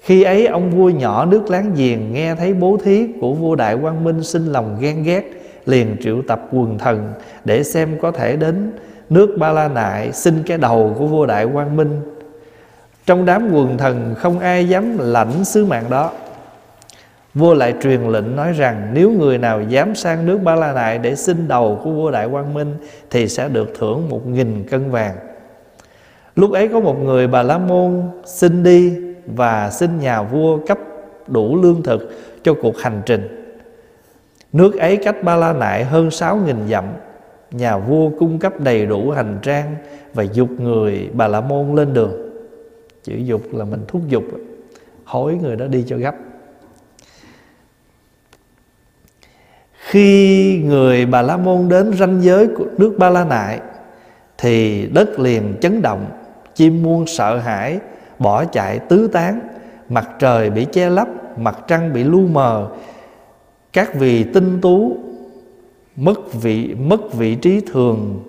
Khi 0.00 0.22
ấy 0.22 0.46
ông 0.46 0.70
vua 0.70 0.90
nhỏ 0.90 1.24
nước 1.24 1.50
láng 1.50 1.74
giềng 1.74 2.12
nghe 2.12 2.34
thấy 2.34 2.54
bố 2.54 2.76
thí 2.84 3.06
của 3.20 3.32
vua 3.34 3.54
đại 3.54 3.76
quang 3.82 4.04
minh 4.04 4.22
sinh 4.22 4.46
lòng 4.46 4.76
ghen 4.80 5.02
ghét, 5.02 5.22
liền 5.66 5.96
triệu 6.02 6.22
tập 6.28 6.48
quần 6.52 6.78
thần 6.78 7.12
để 7.44 7.64
xem 7.64 7.98
có 8.02 8.10
thể 8.10 8.36
đến 8.36 8.72
nước 9.10 9.36
ba 9.38 9.52
la 9.52 9.68
nại 9.68 10.12
xin 10.12 10.42
cái 10.46 10.58
đầu 10.58 10.96
của 10.98 11.06
vua 11.06 11.26
đại 11.26 11.46
quang 11.52 11.76
minh. 11.76 12.00
Trong 13.06 13.24
đám 13.24 13.50
quần 13.52 13.78
thần 13.78 14.14
không 14.18 14.38
ai 14.38 14.68
dám 14.68 14.98
lãnh 14.98 15.44
sứ 15.44 15.64
mạng 15.64 15.84
đó. 15.90 16.12
Vua 17.34 17.54
lại 17.54 17.74
truyền 17.82 18.00
lệnh 18.00 18.36
nói 18.36 18.52
rằng, 18.52 18.90
Nếu 18.92 19.10
người 19.10 19.38
nào 19.38 19.62
dám 19.62 19.94
sang 19.94 20.26
nước 20.26 20.38
Ba 20.38 20.54
La 20.54 20.72
Nại 20.72 20.98
Để 20.98 21.16
xin 21.16 21.48
đầu 21.48 21.80
của 21.84 21.90
vua 21.90 22.10
Đại 22.10 22.28
Quang 22.28 22.54
Minh, 22.54 22.74
Thì 23.10 23.28
sẽ 23.28 23.48
được 23.48 23.72
thưởng 23.78 24.08
một 24.08 24.26
nghìn 24.26 24.64
cân 24.64 24.90
vàng. 24.90 25.16
Lúc 26.36 26.52
ấy 26.52 26.68
có 26.68 26.80
một 26.80 26.98
người 27.04 27.26
Bà 27.26 27.42
La 27.42 27.58
Môn 27.58 28.02
xin 28.24 28.62
đi 28.62 28.94
Và 29.26 29.70
xin 29.70 30.00
nhà 30.00 30.22
vua 30.22 30.58
cấp 30.66 30.78
đủ 31.26 31.62
lương 31.62 31.82
thực 31.82 32.10
Cho 32.42 32.54
cuộc 32.54 32.78
hành 32.78 33.02
trình. 33.06 33.54
Nước 34.52 34.78
ấy 34.78 34.96
cách 34.96 35.24
Ba 35.24 35.36
La 35.36 35.52
Nại 35.52 35.84
hơn 35.84 36.10
sáu 36.10 36.36
nghìn 36.36 36.56
dặm, 36.68 36.84
Nhà 37.50 37.78
vua 37.78 38.10
cung 38.18 38.38
cấp 38.38 38.60
đầy 38.60 38.86
đủ 38.86 39.10
hành 39.10 39.38
trang 39.42 39.76
Và 40.14 40.22
dục 40.22 40.48
người 40.58 41.08
Bà 41.12 41.28
La 41.28 41.40
Môn 41.40 41.74
lên 41.74 41.94
đường. 41.94 42.12
Chữ 43.02 43.14
dục 43.16 43.40
là 43.52 43.64
mình 43.64 43.80
thúc 43.88 44.02
giục, 44.08 44.24
Hối 45.04 45.38
người 45.42 45.56
đó 45.56 45.66
đi 45.66 45.84
cho 45.86 45.96
gấp. 45.96 46.14
Khi 49.82 50.62
người 50.64 51.06
Bà 51.06 51.22
La 51.22 51.36
Môn 51.36 51.68
đến 51.68 51.92
ranh 51.92 52.22
giới 52.22 52.48
của 52.56 52.64
nước 52.78 52.94
Ba 52.98 53.10
La 53.10 53.24
Nại 53.24 53.60
Thì 54.38 54.86
đất 54.86 55.18
liền 55.18 55.54
chấn 55.60 55.82
động 55.82 56.06
Chim 56.54 56.82
muôn 56.82 57.06
sợ 57.06 57.38
hãi 57.38 57.78
Bỏ 58.18 58.44
chạy 58.44 58.78
tứ 58.78 59.08
tán 59.12 59.40
Mặt 59.88 60.08
trời 60.18 60.50
bị 60.50 60.66
che 60.72 60.90
lấp 60.90 61.08
Mặt 61.38 61.58
trăng 61.68 61.92
bị 61.92 62.04
lu 62.04 62.26
mờ. 62.26 62.68
Các 63.72 63.94
vì 63.94 64.24
tinh 64.24 64.60
tú 64.60 64.96
Mất 65.96 66.32
vị 66.32 66.74
mất 66.74 67.12
vị 67.12 67.34
trí 67.34 67.60
thường. 67.72 68.22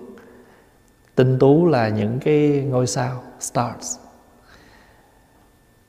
Tinh 1.14 1.38
tú 1.38 1.66
là 1.66 1.88
những 1.88 2.18
cái 2.24 2.64
ngôi 2.70 2.86
sao 2.86 3.22
Stars. 3.40 3.98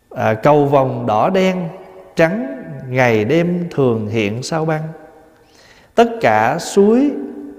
À, 0.10 0.34
Cầu 0.34 0.66
vòng 0.66 1.06
đỏ 1.06 1.30
đen 1.30 1.68
Trắng 2.16 2.64
ngày 2.90 3.26
đêm 3.26 3.68
thường 3.72 4.08
hiện 4.08 4.44
sao 4.44 4.66
băng. 4.66 4.82
Tất 5.96 6.10
cả 6.22 6.58
suối, 6.60 7.12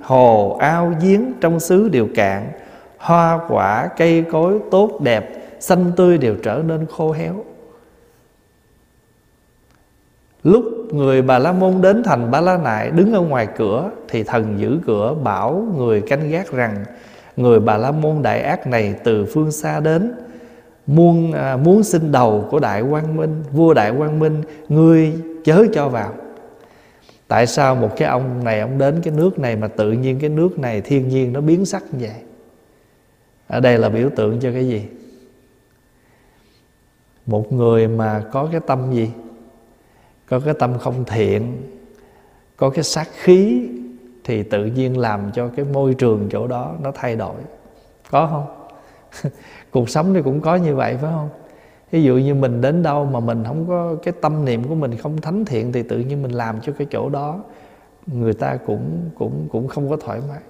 hồ, 0.02 0.56
ao, 0.60 0.92
giếng 1.02 1.32
trong 1.40 1.60
xứ 1.60 1.88
đều 1.88 2.08
cạn. 2.14 2.52
Hoa 2.98 3.40
quả, 3.48 3.88
cây 3.96 4.24
cối 4.30 4.58
tốt 4.70 5.00
đẹp, 5.02 5.30
xanh 5.60 5.92
tươi 5.96 6.18
đều 6.18 6.34
trở 6.42 6.62
nên 6.66 6.86
khô 6.86 7.12
héo. 7.12 7.44
Lúc 10.42 10.64
người 10.90 11.22
Bà 11.22 11.38
La 11.38 11.52
Môn 11.52 11.80
đến 11.80 12.02
thành 12.02 12.30
Ba 12.30 12.40
La 12.40 12.56
Nại 12.56 12.90
đứng 12.90 13.12
ở 13.12 13.20
ngoài 13.20 13.48
cửa 13.56 13.90
Thì 14.08 14.22
thần 14.22 14.60
giữ 14.60 14.78
cửa 14.86 15.14
bảo 15.22 15.66
người 15.76 16.00
canh 16.00 16.30
gác 16.30 16.52
rằng 16.52 16.84
Người 17.36 17.60
Bà 17.60 17.76
La 17.76 17.90
Môn 17.90 18.22
đại 18.22 18.42
ác 18.42 18.66
này 18.66 18.94
từ 19.04 19.26
phương 19.34 19.50
xa 19.50 19.80
đến. 19.80 20.12
Muốn, 20.86 21.32
à, 21.32 21.56
muốn 21.56 21.82
xin 21.82 22.12
đầu 22.12 22.46
của 22.50 22.58
Đại 22.58 22.82
Quang 22.90 23.16
Minh 23.16 23.42
Vua 23.52 23.74
Đại 23.74 23.92
Quang 23.98 24.18
Minh 24.18 24.42
Ngươi 24.68 25.12
chớ 25.44 25.64
cho 25.72 25.88
vào 25.88 26.12
tại 27.28 27.46
sao 27.46 27.74
một 27.74 27.90
cái 27.96 28.08
ông 28.08 28.44
này, 28.44 28.60
ông 28.60 28.78
đến 28.78 29.00
cái 29.02 29.14
nước 29.14 29.38
này 29.38 29.56
mà 29.56 29.68
tự 29.68 29.92
nhiên 29.92 30.18
cái 30.20 30.30
nước 30.30 30.58
này 30.58 30.80
thiên 30.80 31.08
nhiên 31.08 31.32
nó 31.32 31.40
biến 31.40 31.66
sắc 31.66 31.82
như 31.92 31.98
vậy? 32.00 32.20
Ở 33.46 33.60
đây 33.60 33.78
là 33.78 33.88
biểu 33.88 34.10
tượng 34.16 34.40
cho 34.40 34.52
cái 34.52 34.68
gì? 34.68 34.84
Một 37.26 37.52
người 37.52 37.88
mà 37.88 38.24
có 38.32 38.48
cái 38.52 38.60
tâm 38.66 38.92
gì? 38.92 39.10
Có 40.28 40.40
cái 40.40 40.54
tâm 40.58 40.78
không 40.78 41.04
thiện, 41.04 41.62
có 42.56 42.70
cái 42.70 42.84
sát 42.84 43.08
khí 43.12 43.68
thì 44.24 44.42
tự 44.42 44.64
nhiên 44.64 44.98
làm 44.98 45.32
cho 45.32 45.48
cái 45.56 45.64
môi 45.64 45.94
trường 45.94 46.28
chỗ 46.30 46.46
đó 46.46 46.74
nó 46.82 46.92
thay 46.94 47.16
đổi. 47.16 47.34
Có 48.10 48.26
không? 48.26 48.66
Cuộc 49.70 49.90
sống 49.90 50.14
thì 50.14 50.22
cũng 50.22 50.40
có 50.40 50.56
như 50.56 50.76
vậy, 50.76 50.96
phải 51.02 51.10
không? 51.12 51.28
Ví 51.90 52.02
dụ 52.02 52.16
như 52.16 52.34
mình 52.34 52.60
đến 52.60 52.82
đâu 52.82 53.04
mà 53.04 53.20
mình 53.20 53.44
không 53.44 53.68
có 53.68 53.96
cái 54.02 54.14
tâm 54.20 54.44
niệm 54.44 54.64
của 54.64 54.74
mình 54.74 54.96
không 54.96 55.20
thánh 55.20 55.44
thiện 55.44 55.72
thì 55.72 55.82
tự 55.82 55.98
nhiên 55.98 56.22
mình 56.22 56.30
làm 56.30 56.60
cho 56.60 56.72
cái 56.78 56.86
chỗ 56.90 57.08
đó 57.08 57.40
người 58.06 58.34
ta 58.34 58.58
cũng 58.66 59.10
cũng 59.18 59.48
cũng 59.52 59.68
không 59.68 59.90
có 59.90 59.96
thoải 59.96 60.20
mái. 60.28 60.40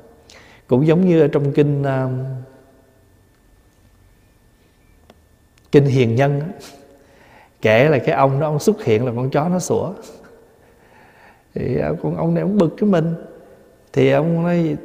Cũng 0.67 0.87
giống 0.87 1.07
như 1.07 1.21
ở 1.21 1.29
trong 1.29 1.53
kinh 1.53 1.83
uh, 1.83 2.11
kinh 5.73 5.85
hiền 5.85 6.15
nhân 6.15 6.41
đó. 6.41 6.47
kể 7.63 7.89
là 7.89 7.99
cái 7.99 8.15
ông 8.15 8.41
đó 8.41 8.47
ông 8.47 8.59
xuất 8.59 8.85
hiện 8.85 9.07
là 9.07 9.13
con 9.17 9.31
chó 9.31 9.49
nó 9.49 9.59
sủa. 9.59 9.93
Thì 11.55 11.79
con 12.03 12.17
ông 12.17 12.35
này 12.35 12.43
ông 12.43 12.59
bực 12.59 12.75
cái 12.77 12.91
mình. 12.91 13.15
Thì 13.93 14.11
ông 14.11 14.43
nói 14.43 14.77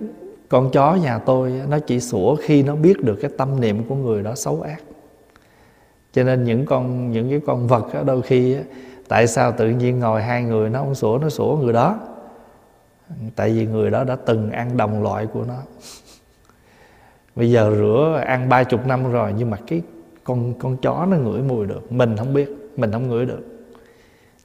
con 0.49 0.71
chó 0.71 0.95
nhà 0.95 1.17
tôi 1.17 1.61
nó 1.69 1.79
chỉ 1.79 1.99
sủa 1.99 2.35
khi 2.35 2.63
nó 2.63 2.75
biết 2.75 3.03
được 3.03 3.17
cái 3.21 3.31
tâm 3.37 3.61
niệm 3.61 3.83
của 3.89 3.95
người 3.95 4.23
đó 4.23 4.35
xấu 4.35 4.61
ác 4.61 4.83
cho 6.13 6.23
nên 6.23 6.43
những 6.43 6.65
con 6.65 7.11
những 7.11 7.29
cái 7.29 7.41
con 7.45 7.67
vật 7.67 7.93
đó, 7.93 8.03
đôi 8.03 8.21
khi 8.21 8.57
tại 9.07 9.27
sao 9.27 9.51
tự 9.51 9.69
nhiên 9.69 9.99
ngồi 9.99 10.23
hai 10.23 10.43
người 10.43 10.69
nó 10.69 10.79
không 10.79 10.95
sủa 10.95 11.19
nó 11.21 11.29
sủa 11.29 11.57
người 11.57 11.73
đó? 11.73 11.99
Tại 13.35 13.49
vì 13.49 13.65
người 13.65 13.91
đó 13.91 14.03
đã 14.03 14.15
từng 14.25 14.51
ăn 14.51 14.77
đồng 14.77 15.03
loại 15.03 15.25
của 15.25 15.43
nó. 15.47 15.55
Bây 17.35 17.51
giờ 17.51 17.75
rửa 17.75 18.23
ăn 18.25 18.49
ba 18.49 18.63
chục 18.63 18.87
năm 18.87 19.11
rồi 19.11 19.33
nhưng 19.37 19.49
mà 19.49 19.57
cái 19.67 19.81
con 20.23 20.53
con 20.53 20.77
chó 20.77 21.05
nó 21.05 21.17
ngửi 21.17 21.41
mùi 21.41 21.65
được. 21.65 21.91
Mình 21.91 22.17
không 22.17 22.33
biết 22.33 22.49
mình 22.77 22.91
không 22.91 23.07
ngửi 23.07 23.25
được. 23.25 23.41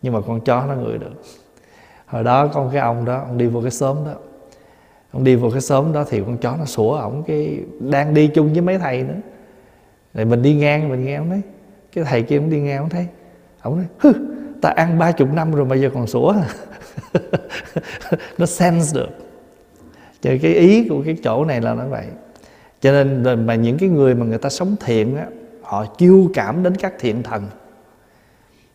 Nhưng 0.02 0.12
mà 0.12 0.20
con 0.20 0.40
chó 0.40 0.66
nó 0.66 0.74
ngửi 0.74 0.98
được. 0.98 1.22
Hồi 2.06 2.24
đó 2.24 2.46
con 2.46 2.70
cái 2.72 2.80
ông 2.80 3.04
đó 3.04 3.18
ông 3.28 3.38
đi 3.38 3.46
vô 3.46 3.60
cái 3.60 3.70
xóm 3.70 3.96
đó. 4.06 4.14
Ông 5.12 5.24
đi 5.24 5.36
vô 5.36 5.50
cái 5.50 5.60
xóm 5.60 5.92
đó 5.92 6.04
thì 6.08 6.20
con 6.20 6.38
chó 6.38 6.56
nó 6.58 6.64
sủa 6.64 6.96
ổng 6.96 7.22
cái 7.26 7.60
đang 7.80 8.14
đi 8.14 8.26
chung 8.26 8.52
với 8.52 8.60
mấy 8.60 8.78
thầy 8.78 9.02
nữa. 9.02 9.20
Rồi 10.14 10.24
mình 10.24 10.42
đi 10.42 10.54
ngang 10.54 10.88
mình 10.88 11.04
nghe 11.04 11.16
ông 11.16 11.28
nói 11.28 11.42
cái 11.96 12.04
thầy 12.04 12.22
kia 12.22 12.38
cũng 12.38 12.50
đi 12.50 12.60
ngang 12.60 12.78
ông 12.78 12.88
thấy. 12.88 13.06
Ông 13.60 13.76
nói 13.76 13.86
hư 13.98 14.12
ta 14.60 14.68
ăn 14.68 14.98
ba 14.98 15.12
chục 15.12 15.28
năm 15.32 15.52
rồi 15.52 15.66
mà 15.66 15.76
giờ 15.76 15.90
còn 15.94 16.06
sủa. 16.06 16.34
Nó 18.38 18.46
sense 18.46 18.94
được. 18.94 19.08
Cho 20.22 20.30
cái 20.42 20.54
ý 20.54 20.88
của 20.88 21.02
cái 21.04 21.16
chỗ 21.24 21.44
này 21.44 21.60
là 21.60 21.74
nó 21.74 21.86
vậy. 21.86 22.06
Cho 22.80 22.92
nên 22.92 23.46
mà 23.46 23.54
những 23.54 23.78
cái 23.78 23.88
người 23.88 24.14
mà 24.14 24.26
người 24.26 24.38
ta 24.38 24.48
sống 24.48 24.76
thiện 24.80 25.16
á, 25.16 25.26
họ 25.62 25.84
chiêu 25.98 26.30
cảm 26.34 26.62
đến 26.62 26.76
các 26.76 26.92
thiện 26.98 27.22
thần. 27.22 27.46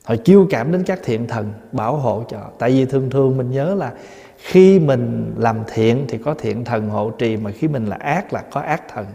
Họ 0.03 0.15
chiêu 0.15 0.47
cảm 0.49 0.71
đến 0.71 0.83
các 0.83 0.99
thiện 1.03 1.27
thần, 1.27 1.53
bảo 1.71 1.95
hộ 1.95 2.23
cho. 2.29 2.39
Tại 2.59 2.71
vì 2.71 2.85
thường 2.85 3.09
thường 3.09 3.37
mình 3.37 3.51
nhớ 3.51 3.75
là 3.75 3.91
khi 4.37 4.79
mình 4.79 5.33
làm 5.37 5.57
thiện 5.73 6.05
thì 6.07 6.17
có 6.17 6.33
thiện 6.33 6.65
thần 6.65 6.89
hộ 6.89 7.09
trì, 7.09 7.37
mà 7.37 7.51
khi 7.51 7.67
mình 7.67 7.85
là 7.85 7.95
ác 7.95 8.33
là 8.33 8.43
có 8.51 8.61
ác 8.61 8.83
thần 8.93 9.05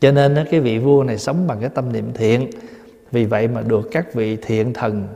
cho 0.00 0.12
nên 0.12 0.46
cái 0.50 0.60
vị 0.60 0.78
vua 0.78 1.04
này 1.04 1.18
sống 1.18 1.46
bằng 1.46 1.60
cái 1.60 1.70
tâm 1.74 1.92
niệm 1.92 2.12
thiện. 2.14 2.50
Vì 3.12 3.24
vậy 3.24 3.48
mà 3.48 3.62
được 3.62 3.88
các 3.92 4.14
vị 4.14 4.36
thiện 4.36 4.72
thần 4.72 5.08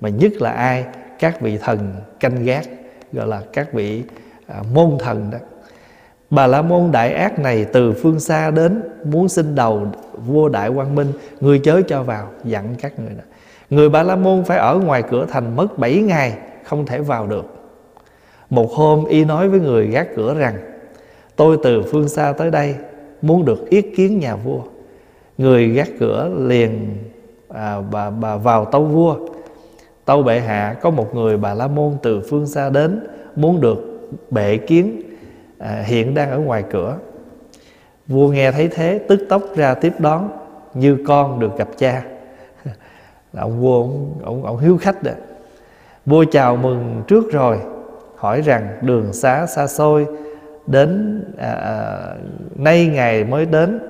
mà 0.00 0.08
nhất 0.08 0.32
là 0.32 0.50
ai? 0.50 0.84
Các 1.18 1.40
vị 1.40 1.58
thần 1.58 1.94
canh 2.20 2.44
gác 2.44 2.66
gọi 3.12 3.26
là 3.26 3.42
các 3.52 3.72
vị 3.72 4.02
à, 4.46 4.62
môn 4.72 4.90
thần 4.98 5.30
đó. 5.30 5.38
Bà 6.30 6.46
la 6.46 6.62
môn 6.62 6.92
đại 6.92 7.12
ác 7.12 7.38
này 7.38 7.64
từ 7.64 7.92
phương 7.92 8.20
xa 8.20 8.50
đến 8.50 8.82
muốn 9.04 9.28
xin 9.28 9.54
đầu 9.54 9.86
vua 10.26 10.48
đại 10.48 10.70
quang 10.74 10.94
minh 10.94 11.12
người 11.40 11.58
chớ 11.58 11.82
cho 11.88 12.02
vào 12.02 12.30
dặn 12.44 12.74
các 12.80 12.98
người 12.98 13.14
đó. 13.18 13.24
Người 13.70 13.88
bà 13.88 14.02
la 14.02 14.16
môn 14.16 14.44
phải 14.44 14.58
ở 14.58 14.78
ngoài 14.78 15.02
cửa 15.10 15.26
thành 15.30 15.56
mất 15.56 15.78
7 15.78 15.96
ngày 15.96 16.38
không 16.64 16.86
thể 16.86 17.00
vào 17.00 17.26
được. 17.26 17.44
Một 18.50 18.72
hôm 18.72 19.04
y 19.04 19.24
nói 19.24 19.48
với 19.48 19.60
người 19.60 19.86
gác 19.86 20.08
cửa 20.16 20.34
rằng 20.34 20.56
tôi 21.36 21.58
từ 21.62 21.82
phương 21.82 22.08
xa 22.08 22.32
tới 22.38 22.50
đây 22.50 22.74
muốn 23.24 23.44
được 23.44 23.70
yết 23.70 23.86
kiến 23.96 24.18
nhà 24.18 24.36
vua. 24.36 24.60
Người 25.38 25.68
gác 25.68 25.88
cửa 25.98 26.30
liền 26.38 26.96
à, 27.48 27.80
bà, 27.92 28.10
bà 28.10 28.36
vào 28.36 28.64
tâu 28.64 28.84
vua. 28.84 29.16
Tâu 30.04 30.22
bệ 30.22 30.40
hạ 30.40 30.76
có 30.82 30.90
một 30.90 31.14
người 31.14 31.36
bà 31.36 31.54
la 31.54 31.66
môn 31.66 31.92
từ 32.02 32.20
phương 32.30 32.46
xa 32.46 32.70
đến 32.70 33.00
muốn 33.36 33.60
được 33.60 34.08
bệ 34.30 34.56
kiến 34.56 35.02
à, 35.58 35.82
hiện 35.86 36.14
đang 36.14 36.30
ở 36.30 36.38
ngoài 36.38 36.64
cửa. 36.70 36.96
Vua 38.06 38.28
nghe 38.28 38.52
thấy 38.52 38.68
thế 38.68 38.98
tức 39.08 39.26
tốc 39.28 39.42
ra 39.56 39.74
tiếp 39.74 39.92
đón 39.98 40.28
như 40.74 40.98
con 41.06 41.40
được 41.40 41.58
gặp 41.58 41.68
cha. 41.78 42.04
Là 43.32 43.42
ông 43.42 43.60
vua 43.60 43.80
ông, 43.80 44.20
ông, 44.24 44.44
ông 44.44 44.58
hiếu 44.58 44.78
khách 44.78 45.02
đó 45.02 45.12
vua 46.06 46.24
chào 46.24 46.56
mừng 46.56 47.02
trước 47.06 47.32
rồi 47.32 47.58
hỏi 48.16 48.40
rằng 48.40 48.78
đường 48.82 49.12
xá 49.12 49.46
xa 49.46 49.66
xôi 49.66 50.06
đến 50.66 51.22
à, 51.38 51.52
à, 51.52 52.14
nay 52.56 52.86
ngài 52.86 53.24
mới 53.24 53.46
đến. 53.46 53.80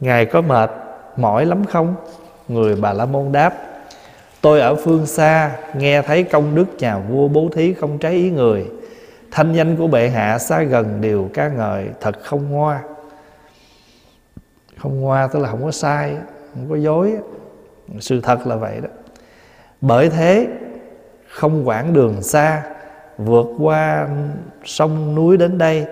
Ngài 0.00 0.26
có 0.26 0.40
mệt 0.40 0.70
mỏi 1.16 1.46
lắm 1.46 1.64
không? 1.64 1.94
Người 2.48 2.76
bà 2.76 2.92
la 2.92 3.06
môn 3.06 3.32
đáp 3.32 3.54
tôi 4.42 4.60
ở 4.60 4.74
phương 4.74 5.06
xa 5.06 5.56
nghe 5.74 6.02
thấy 6.02 6.22
công 6.22 6.54
đức 6.54 6.64
nhà 6.78 6.98
vua 6.98 7.28
bố 7.28 7.48
thí 7.52 7.74
không 7.74 7.98
trái 7.98 8.12
ý 8.12 8.30
người. 8.30 8.66
Thanh 9.30 9.52
danh 9.52 9.76
của 9.76 9.86
bệ 9.86 10.08
hạ 10.08 10.38
xa 10.38 10.62
gần 10.62 11.00
đều 11.00 11.30
ca 11.34 11.48
ngợi 11.48 11.86
thật 12.00 12.22
không 12.22 12.50
ngoa. 12.50 12.82
Không 14.76 15.00
ngoa 15.00 15.26
tức 15.26 15.38
là 15.38 15.50
không 15.50 15.64
có 15.64 15.70
sai 15.70 16.16
không 16.54 16.66
có 16.70 16.76
dối. 16.76 17.16
Sự 18.00 18.20
thật 18.20 18.46
là 18.46 18.56
vậy 18.56 18.80
đó. 18.80 18.88
Bởi 19.80 20.08
thế 20.08 20.46
không 21.28 21.68
quản 21.68 21.92
đường 21.92 22.22
xa 22.22 22.62
vượt 23.18 23.46
qua 23.58 24.08
sông 24.64 25.14
núi 25.14 25.36
đến 25.36 25.58
đây, 25.58 25.86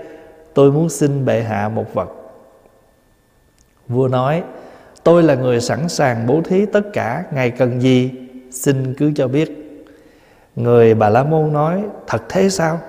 tôi 0.55 0.73
muốn 0.73 0.89
xin 0.89 1.25
bệ 1.25 1.43
hạ 1.43 1.69
một 1.69 1.95
vật. 1.95 2.11
Vua 3.89 4.09
nói, 4.09 4.43
tôi 5.05 5.23
là 5.23 5.35
người 5.35 5.61
sẵn 5.61 5.89
sàng 5.89 6.27
bố 6.27 6.41
thí 6.45 6.67
tất 6.67 6.93
cả, 6.93 7.25
ngài 7.33 7.51
cần 7.51 7.83
gì, 7.83 8.11
xin 8.51 8.95
cứ 8.95 9.13
cho 9.17 9.29
biết. 9.29 9.57
Người 10.57 10.95
bà 10.95 11.09
la 11.09 11.23
môn 11.23 11.53
nói, 11.53 11.83
thật 12.07 12.23
thế 12.29 12.49
sao? 12.49 12.81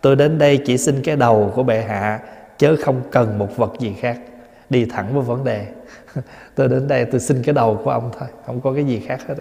Tôi 0.00 0.16
đến 0.16 0.38
đây 0.38 0.58
chỉ 0.66 0.78
xin 0.78 1.02
cái 1.02 1.16
đầu 1.16 1.52
của 1.54 1.62
bệ 1.62 1.80
hạ, 1.80 2.20
chớ 2.58 2.76
không 2.82 3.00
cần 3.10 3.38
một 3.38 3.56
vật 3.56 3.72
gì 3.78 3.94
khác. 4.00 4.18
Đi 4.70 4.84
thẳng 4.84 5.14
vào 5.14 5.22
vấn 5.22 5.44
đề. 5.44 5.66
Tôi 6.54 6.68
đến 6.68 6.88
đây, 6.88 7.04
tôi 7.04 7.20
xin 7.20 7.42
cái 7.42 7.54
đầu 7.54 7.80
của 7.84 7.90
ông 7.90 8.10
thôi, 8.18 8.28
không 8.46 8.60
có 8.60 8.72
cái 8.74 8.84
gì 8.84 9.02
khác 9.06 9.20
hết 9.28 9.34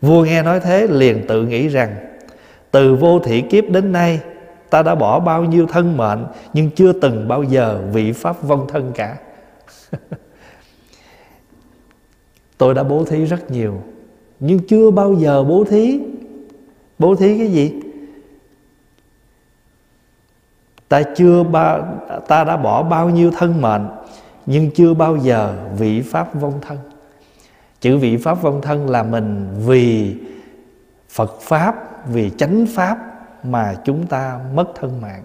vua 0.00 0.24
nghe 0.24 0.42
nói 0.42 0.60
thế, 0.60 0.86
liền 0.86 1.26
tự 1.26 1.42
nghĩ 1.42 1.68
rằng 1.68 1.96
từ 2.74 2.94
vô 2.94 3.18
thị 3.18 3.40
kiếp 3.40 3.70
đến 3.70 3.92
nay, 3.92 4.20
ta 4.70 4.82
đã 4.82 4.94
bỏ 4.94 5.20
bao 5.20 5.44
nhiêu 5.44 5.66
thân 5.66 5.96
mệnh, 5.96 6.26
nhưng 6.52 6.70
chưa 6.70 6.92
từng 6.92 7.28
bao 7.28 7.42
giờ 7.42 7.80
vị 7.92 8.12
pháp 8.12 8.42
vong 8.42 8.66
thân 8.68 8.92
cả. 8.94 9.16
Tôi 12.58 12.74
đã 12.74 12.82
bố 12.82 13.04
thí 13.04 13.24
rất 13.24 13.50
nhiều, 13.50 13.82
nhưng 14.40 14.58
chưa 14.66 14.90
bao 14.90 15.14
giờ 15.14 15.44
bố 15.44 15.64
thí. 15.64 16.00
Bố 16.98 17.14
thí 17.14 17.38
cái 17.38 17.48
gì? 17.48 17.72
Ta 20.88 21.02
chưa 21.16 21.42
ba, 21.42 21.78
ta 22.28 22.44
đã 22.44 22.56
bỏ 22.56 22.82
bao 22.82 23.10
nhiêu 23.10 23.30
thân 23.30 23.62
mệnh, 23.62 23.86
nhưng 24.46 24.70
chưa 24.70 24.94
bao 24.94 25.16
giờ 25.16 25.54
vị 25.78 26.02
pháp 26.02 26.34
vong 26.40 26.60
thân. 26.60 26.78
Chữ 27.80 27.98
vị 27.98 28.16
pháp 28.16 28.42
vong 28.42 28.60
thân 28.62 28.90
là 28.90 29.02
mình 29.02 29.46
vì 29.66 30.16
phật 31.08 31.40
pháp 31.40 31.93
vì 32.06 32.30
chánh 32.30 32.66
pháp 32.74 32.98
mà 33.44 33.74
chúng 33.84 34.06
ta 34.06 34.40
mất 34.54 34.64
thân 34.74 35.00
mạng. 35.00 35.22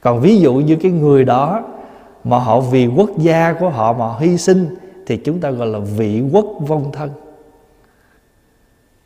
Còn 0.00 0.20
ví 0.20 0.38
dụ 0.38 0.54
như 0.54 0.76
cái 0.76 0.90
người 0.90 1.24
đó 1.24 1.62
mà 2.24 2.38
họ 2.38 2.60
vì 2.60 2.86
quốc 2.86 3.10
gia 3.18 3.52
của 3.52 3.68
họ 3.68 3.92
mà 3.92 4.18
hy 4.18 4.38
sinh, 4.38 4.76
thì 5.06 5.16
chúng 5.16 5.40
ta 5.40 5.50
gọi 5.50 5.66
là 5.66 5.78
vị 5.78 6.22
quốc 6.32 6.46
vong 6.66 6.92
thân. 6.92 7.10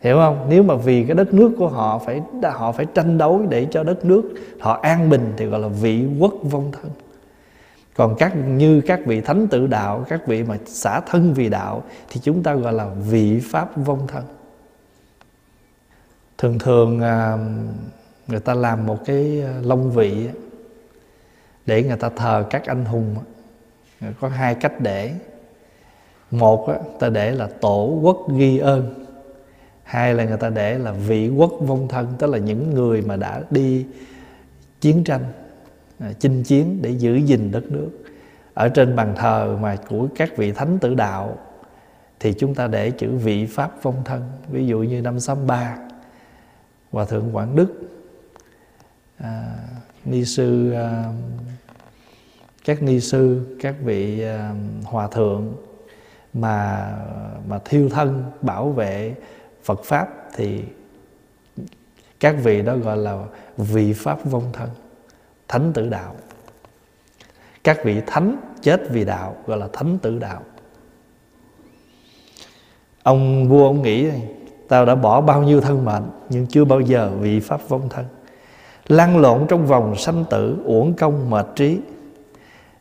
Hiểu 0.00 0.16
không? 0.16 0.46
Nếu 0.48 0.62
mà 0.62 0.74
vì 0.74 1.04
cái 1.04 1.14
đất 1.14 1.34
nước 1.34 1.52
của 1.58 1.68
họ 1.68 1.98
phải 1.98 2.22
họ 2.42 2.72
phải 2.72 2.86
tranh 2.94 3.18
đấu 3.18 3.42
để 3.48 3.66
cho 3.70 3.82
đất 3.82 4.04
nước 4.04 4.22
họ 4.60 4.78
an 4.82 5.10
bình, 5.10 5.32
thì 5.36 5.46
gọi 5.46 5.60
là 5.60 5.68
vị 5.68 6.06
quốc 6.18 6.34
vong 6.42 6.72
thân. 6.72 6.90
Còn 7.96 8.14
các, 8.18 8.36
như 8.36 8.80
các 8.80 9.00
vị 9.06 9.20
thánh 9.20 9.48
tự 9.48 9.66
đạo, 9.66 10.04
các 10.08 10.26
vị 10.26 10.42
mà 10.42 10.56
xả 10.66 11.00
thân 11.00 11.34
vì 11.34 11.48
đạo, 11.48 11.82
thì 12.08 12.20
chúng 12.20 12.42
ta 12.42 12.54
gọi 12.54 12.72
là 12.72 12.86
vị 13.10 13.40
pháp 13.40 13.76
vong 13.76 14.06
thân 14.06 14.22
thường 16.38 16.58
thường 16.58 17.00
à, 17.00 17.38
người 18.26 18.40
ta 18.40 18.54
làm 18.54 18.86
một 18.86 19.04
cái 19.04 19.42
à, 19.42 19.54
long 19.62 19.90
vị 19.90 20.28
để 21.66 21.82
người 21.82 21.96
ta 21.96 22.08
thờ 22.16 22.44
các 22.50 22.66
anh 22.66 22.84
hùng 22.84 23.16
có 24.20 24.28
hai 24.28 24.54
cách 24.54 24.80
để. 24.80 25.14
Một 26.30 26.68
ta 27.00 27.08
để 27.08 27.32
là 27.32 27.48
tổ 27.60 27.98
quốc 28.02 28.32
ghi 28.36 28.58
ơn. 28.58 29.04
Hai 29.82 30.14
là 30.14 30.24
người 30.24 30.36
ta 30.36 30.48
để 30.48 30.78
là 30.78 30.92
vị 30.92 31.28
quốc 31.28 31.52
vong 31.60 31.88
thân, 31.88 32.06
tức 32.18 32.30
là 32.30 32.38
những 32.38 32.74
người 32.74 33.02
mà 33.02 33.16
đã 33.16 33.42
đi 33.50 33.86
chiến 34.80 35.04
tranh 35.04 35.24
à, 35.98 36.12
chinh 36.18 36.42
chiến 36.42 36.78
để 36.82 36.90
giữ 36.90 37.16
gìn 37.16 37.52
đất 37.52 37.64
nước. 37.70 37.90
Ở 38.54 38.68
trên 38.68 38.96
bàn 38.96 39.14
thờ 39.16 39.56
mà 39.60 39.76
của 39.88 40.08
các 40.16 40.36
vị 40.36 40.52
thánh 40.52 40.78
tử 40.78 40.94
đạo, 40.94 41.38
thì 42.20 42.32
chúng 42.32 42.54
ta 42.54 42.66
để 42.66 42.90
chữ 42.90 43.10
vị 43.16 43.46
pháp 43.46 43.82
vong 43.82 44.02
thân. 44.04 44.22
Ví 44.50 44.66
dụ 44.66 44.78
như 44.78 45.02
năm 45.02 45.20
sáu 45.20 45.36
ba 45.36 45.76
hòa 46.90 47.04
thượng 47.04 47.36
quảng 47.36 47.56
đức. 47.56 47.68
À, 49.16 49.54
ni 50.04 50.24
sư 50.24 50.72
à, 50.72 51.04
các 52.64 52.82
ni 52.82 53.00
sư 53.00 53.56
các 53.60 53.74
vị 53.84 54.22
à, 54.22 54.54
hòa 54.84 55.08
thượng 55.08 55.54
mà 56.34 56.92
mà 57.48 57.58
thiêu 57.64 57.88
thân 57.88 58.24
bảo 58.42 58.70
vệ 58.70 59.14
Phật 59.64 59.84
pháp 59.84 60.08
thì 60.34 60.64
các 62.20 62.36
vị 62.42 62.62
đó 62.62 62.76
gọi 62.76 62.96
là 62.96 63.24
vị 63.56 63.92
pháp 63.92 64.24
vong 64.24 64.50
thân 64.52 64.70
thánh 65.48 65.72
tử 65.72 65.88
đạo. 65.88 66.14
Các 67.64 67.84
vị 67.84 68.00
thánh 68.06 68.36
chết 68.62 68.80
vì 68.90 69.04
đạo 69.04 69.36
gọi 69.46 69.58
là 69.58 69.68
thánh 69.72 69.98
tử 69.98 70.18
đạo. 70.18 70.42
Ông 73.02 73.48
vua 73.48 73.66
ông 73.66 73.82
nghĩ 73.82 74.10
tao 74.68 74.86
đã 74.86 74.94
bỏ 74.94 75.20
bao 75.20 75.42
nhiêu 75.42 75.60
thân 75.60 75.84
mệnh, 75.84 76.02
nhưng 76.28 76.46
chưa 76.46 76.64
bao 76.64 76.80
giờ 76.80 77.10
vị 77.20 77.40
pháp 77.40 77.68
vong 77.68 77.88
thân. 77.88 78.04
Lăn 78.88 79.18
lộn 79.18 79.46
trong 79.48 79.66
vòng 79.66 79.96
sanh 79.96 80.24
tử, 80.30 80.56
uổng 80.64 80.94
công, 80.94 81.30
mệt 81.30 81.46
trí. 81.56 81.78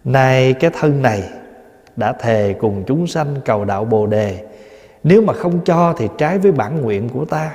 Nay 0.03 0.53
cái 0.53 0.71
thân 0.79 1.01
này 1.01 1.23
đã 1.95 2.13
thề 2.13 2.55
cùng 2.59 2.83
chúng 2.87 3.07
sanh 3.07 3.35
cầu 3.45 3.65
đạo 3.65 3.85
bồ 3.85 4.07
đề. 4.07 4.45
Nếu 5.03 5.21
mà 5.21 5.33
không 5.33 5.59
cho 5.65 5.93
thì 5.97 6.07
trái 6.17 6.37
với 6.37 6.51
bản 6.51 6.81
nguyện 6.81 7.09
của 7.09 7.25
ta. 7.25 7.51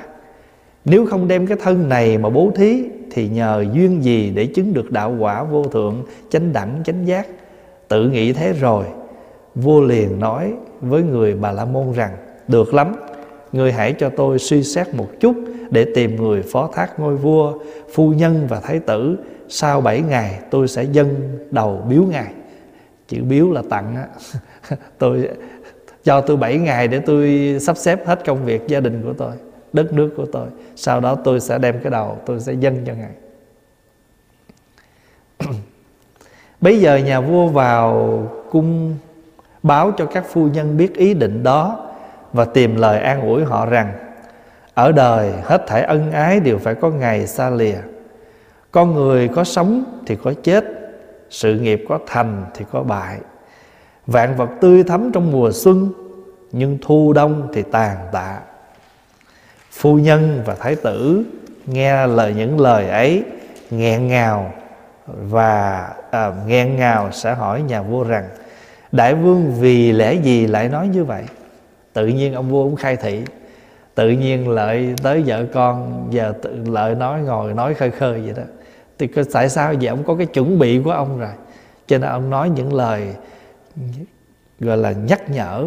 Nếu 0.85 1.05
không 1.05 1.27
đem 1.27 1.47
cái 1.47 1.57
thân 1.63 1.89
này 1.89 2.17
mà 2.17 2.29
bố 2.29 2.51
thí, 2.55 2.83
Thì 3.11 3.27
nhờ 3.27 3.65
duyên 3.73 4.03
gì 4.03 4.31
để 4.35 4.45
chứng 4.45 4.73
được 4.73 4.91
đạo 4.91 5.15
quả 5.19 5.43
vô 5.43 5.63
thượng, 5.63 6.03
Chánh 6.29 6.53
đẳng, 6.53 6.81
chánh 6.85 7.07
giác? 7.07 7.27
Tự 7.87 8.09
nghĩ 8.09 8.33
thế 8.33 8.53
rồi. 8.53 8.85
Vua 9.55 9.81
liền 9.81 10.19
nói 10.19 10.53
với 10.81 11.03
người 11.03 11.35
Bà 11.35 11.51
La 11.51 11.65
Môn 11.65 11.91
rằng, 11.91 12.11
Được 12.47 12.73
lắm 12.73 12.95
Người 13.53 13.71
hãy 13.71 13.93
cho 13.93 14.09
tôi 14.09 14.39
suy 14.39 14.63
xét 14.63 14.93
một 14.93 15.09
chút 15.19 15.35
Để 15.69 15.85
tìm 15.95 16.15
người 16.15 16.41
phó 16.41 16.69
thác 16.73 16.99
ngôi 16.99 17.15
vua, 17.15 17.59
Phu 17.93 18.13
nhân 18.13 18.47
và 18.49 18.59
thái 18.59 18.79
tử. 18.79 19.17
Sau 19.49 19.81
bảy 19.81 20.01
ngày, 20.01 20.39
tôi 20.49 20.67
sẽ 20.67 20.83
dâng 20.83 21.37
đầu 21.51 21.85
biếu 21.89 22.03
ngài. 22.03 22.33
Chữ 23.07 23.23
biếu 23.23 23.51
là 23.51 23.61
tặng 23.69 23.95
á. 23.95 24.07
Tôi 24.97 25.29
cho 26.03 26.21
tôi 26.21 26.37
7 26.37 26.57
ngày 26.57 26.87
để 26.87 26.99
tôi 26.99 27.57
sắp 27.61 27.77
xếp 27.77 28.07
hết 28.07 28.25
công 28.25 28.45
việc 28.45 28.67
gia 28.67 28.79
đình 28.79 29.01
của 29.03 29.13
tôi, 29.13 29.31
đất 29.73 29.93
nước 29.93 30.13
của 30.17 30.25
tôi. 30.25 30.47
Sau 30.75 30.99
đó 30.99 31.15
tôi 31.15 31.39
sẽ 31.39 31.57
đem 31.57 31.79
cái 31.83 31.91
đầu, 31.91 32.17
tôi 32.25 32.39
sẽ 32.39 32.53
dâng 32.53 32.77
cho 32.85 32.93
ngài. 32.93 33.11
Bây 36.61 36.79
giờ 36.79 36.95
nhà 36.97 37.21
vua 37.21 37.47
vào 37.47 38.21
cung 38.51 38.97
báo 39.63 39.91
cho 39.97 40.05
các 40.05 40.25
phu 40.29 40.47
nhân 40.47 40.77
biết 40.77 40.95
ý 40.95 41.13
định 41.13 41.43
đó 41.43 41.82
và 42.33 42.45
tìm 42.45 42.75
lời 42.75 42.99
an 42.99 43.21
ủi 43.21 43.43
họ 43.43 43.65
rằng 43.65 43.93
ở 44.73 44.91
đời 44.91 45.33
hết 45.43 45.63
thảy 45.67 45.83
ân 45.83 46.11
ái 46.11 46.39
đều 46.39 46.57
phải 46.57 46.75
có 46.75 46.89
ngày 46.89 47.27
xa 47.27 47.49
lìa. 47.49 47.77
Con 48.71 48.93
người 48.93 49.27
có 49.27 49.43
sống 49.43 49.83
thì 50.05 50.15
có 50.23 50.33
chết 50.43 50.65
sự 51.29 51.59
nghiệp 51.59 51.85
có 51.89 51.99
thành 52.07 52.45
thì 52.53 52.65
có 52.71 52.83
bại. 52.83 53.17
Vạn 54.07 54.35
vật 54.37 54.49
tươi 54.61 54.83
thắm 54.83 55.11
trong 55.13 55.31
mùa 55.31 55.51
xuân 55.51 55.89
Nhưng 56.51 56.77
thu 56.81 57.13
đông 57.13 57.47
thì 57.53 57.63
tàn 57.71 57.97
tạ. 58.11 58.39
Phu 59.71 59.95
nhân 59.95 60.41
và 60.45 60.55
thái 60.55 60.75
tử 60.75 61.23
Nghe 61.65 62.07
lời 62.07 62.33
những 62.37 62.59
lời 62.59 62.89
ấy 62.89 63.23
nghẹn 63.71 64.07
ngào 64.07 64.53
Và 65.07 65.89
à, 66.11 66.31
nghẹn 66.47 66.75
ngào 66.75 67.11
sẽ 67.11 67.33
hỏi 67.33 67.61
nhà 67.61 67.81
vua 67.81 68.03
rằng 68.03 68.29
Đại 68.91 69.15
vương 69.15 69.53
vì 69.59 69.91
lẽ 69.91 70.13
gì 70.13 70.47
lại 70.47 70.69
nói 70.69 70.87
như 70.87 71.03
vậy? 71.03 71.23
Tự 71.93 72.07
nhiên 72.07 72.33
ông 72.33 72.49
vua 72.49 72.63
cũng 72.63 72.75
khai 72.75 72.95
thị. 72.95 73.21
Tự 73.95 74.09
nhiên 74.09 74.49
lợi 74.49 74.93
tới 75.03 75.23
vợ 75.25 75.45
con 75.53 76.07
Giờ 76.11 76.33
tự 76.41 76.55
lợi 76.65 76.95
nói, 76.95 77.21
ngồi 77.21 77.53
nói 77.53 77.73
khơi 77.73 77.91
khơi 77.91 78.21
vậy 78.21 78.33
đó. 78.37 78.43
Thì 78.99 79.09
tại 79.33 79.49
sao 79.49 79.73
vậy? 79.73 79.87
Ông 79.87 80.03
có 80.03 80.15
cái 80.15 80.25
chuẩn 80.25 80.59
bị 80.59 80.81
của 80.83 80.91
ông 80.91 81.19
rồi. 81.19 81.29
Cho 81.87 81.97
nên 81.97 82.09
ông 82.09 82.29
nói 82.29 82.49
những 82.49 82.73
lời 82.73 83.15
gọi 84.59 84.77
là 84.77 84.91
nhắc 84.91 85.29
nhở. 85.29 85.65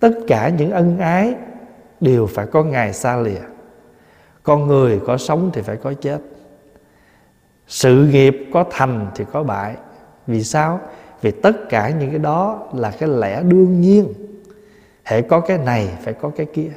Tất 0.00 0.12
cả 0.26 0.48
những 0.48 0.70
ân 0.70 0.98
ái 0.98 1.34
đều 2.00 2.26
phải 2.26 2.46
có 2.46 2.64
ngày 2.64 2.92
xa 2.92 3.16
lìa. 3.16 3.40
Con 4.42 4.66
người 4.66 5.00
có 5.06 5.16
sống 5.16 5.50
thì 5.52 5.62
phải 5.62 5.76
có 5.76 5.92
chết. 6.00 6.18
Sự 7.68 8.08
nghiệp 8.12 8.48
có 8.52 8.64
thành 8.70 9.06
thì 9.14 9.24
có 9.32 9.42
bại. 9.42 9.76
Vì 10.26 10.44
sao? 10.44 10.80
Vì 11.20 11.30
tất 11.30 11.68
cả 11.68 11.90
những 11.90 12.10
cái 12.10 12.18
đó 12.18 12.68
là 12.74 12.90
cái 12.90 13.08
lẽ 13.08 13.42
đương 13.42 13.80
nhiên 13.80 14.12
hệ 15.04 15.22
có 15.22 15.40
cái 15.40 15.58
này 15.58 15.88
phải 16.02 16.14
có 16.14 16.30
cái 16.36 16.46
kia. 16.52 16.70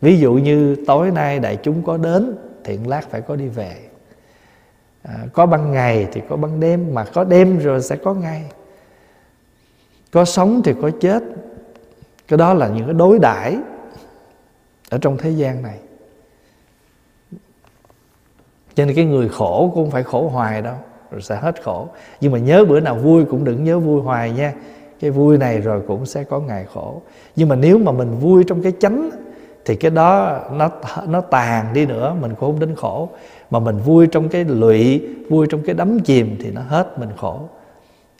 Ví 0.00 0.18
dụ 0.18 0.32
như 0.32 0.76
tối 0.86 1.10
nay 1.10 1.38
đại 1.38 1.58
chúng 1.62 1.82
có 1.82 1.96
đến 1.96 2.36
thiện 2.64 2.88
lát 2.88 3.10
phải 3.10 3.20
có 3.20 3.36
đi 3.36 3.48
về. 3.48 3.76
À, 5.02 5.14
có 5.32 5.46
ban 5.46 5.72
ngày 5.72 6.08
thì 6.12 6.20
có 6.28 6.36
ban 6.36 6.60
đêm 6.60 6.94
mà 6.94 7.04
có 7.04 7.24
đêm 7.24 7.58
rồi 7.58 7.82
sẽ 7.82 7.96
có 7.96 8.14
ngày. 8.14 8.44
Có 10.10 10.24
sống 10.24 10.62
thì 10.64 10.72
có 10.82 10.90
chết. 11.00 11.22
Cái 12.28 12.36
đó 12.36 12.54
là 12.54 12.68
những 12.68 12.84
cái 12.84 12.94
đối 12.94 13.18
đãi 13.18 13.58
ở 14.90 14.98
trong 14.98 15.16
thế 15.16 15.30
gian 15.30 15.62
này. 15.62 15.78
Cho 18.74 18.84
nên 18.84 18.96
cái 18.96 19.04
người 19.04 19.28
khổ 19.28 19.70
cũng 19.74 19.84
không 19.84 19.90
phải 19.90 20.02
khổ 20.02 20.28
hoài 20.28 20.62
đâu 20.62 20.76
rồi 21.10 21.22
sẽ 21.22 21.36
hết 21.36 21.62
khổ. 21.62 21.88
Nhưng 22.20 22.32
mà 22.32 22.38
nhớ 22.38 22.64
bữa 22.64 22.80
nào 22.80 22.94
vui 22.94 23.24
cũng 23.24 23.44
đừng 23.44 23.64
nhớ 23.64 23.78
vui 23.78 24.02
hoài 24.02 24.30
nha 24.30 24.52
cái 25.04 25.10
vui 25.10 25.38
này 25.38 25.60
rồi 25.60 25.82
cũng 25.86 26.06
sẽ 26.06 26.24
có 26.24 26.40
ngày 26.40 26.66
khổ. 26.74 27.02
Nhưng 27.36 27.48
mà 27.48 27.56
nếu 27.56 27.78
mà 27.78 27.92
mình 27.92 28.18
vui 28.20 28.44
trong 28.44 28.62
cái 28.62 28.72
chánh, 28.80 29.10
thì 29.64 29.76
cái 29.76 29.90
đó 29.90 30.40
nó 30.52 30.70
nó 31.06 31.20
tàn 31.20 31.74
đi 31.74 31.86
nữa, 31.86 32.16
mình 32.20 32.34
cũng 32.34 32.50
không 32.52 32.60
đến 32.60 32.74
khổ. 32.74 33.08
Mà 33.50 33.58
mình 33.58 33.78
vui 33.78 34.06
trong 34.06 34.28
cái 34.28 34.44
lụy, 34.44 35.08
vui 35.28 35.46
trong 35.50 35.62
cái 35.62 35.74
đắm 35.74 36.00
chìm 36.00 36.36
thì 36.40 36.50
nó 36.50 36.60
hết 36.60 36.98
mình 36.98 37.08
khổ. 37.16 37.40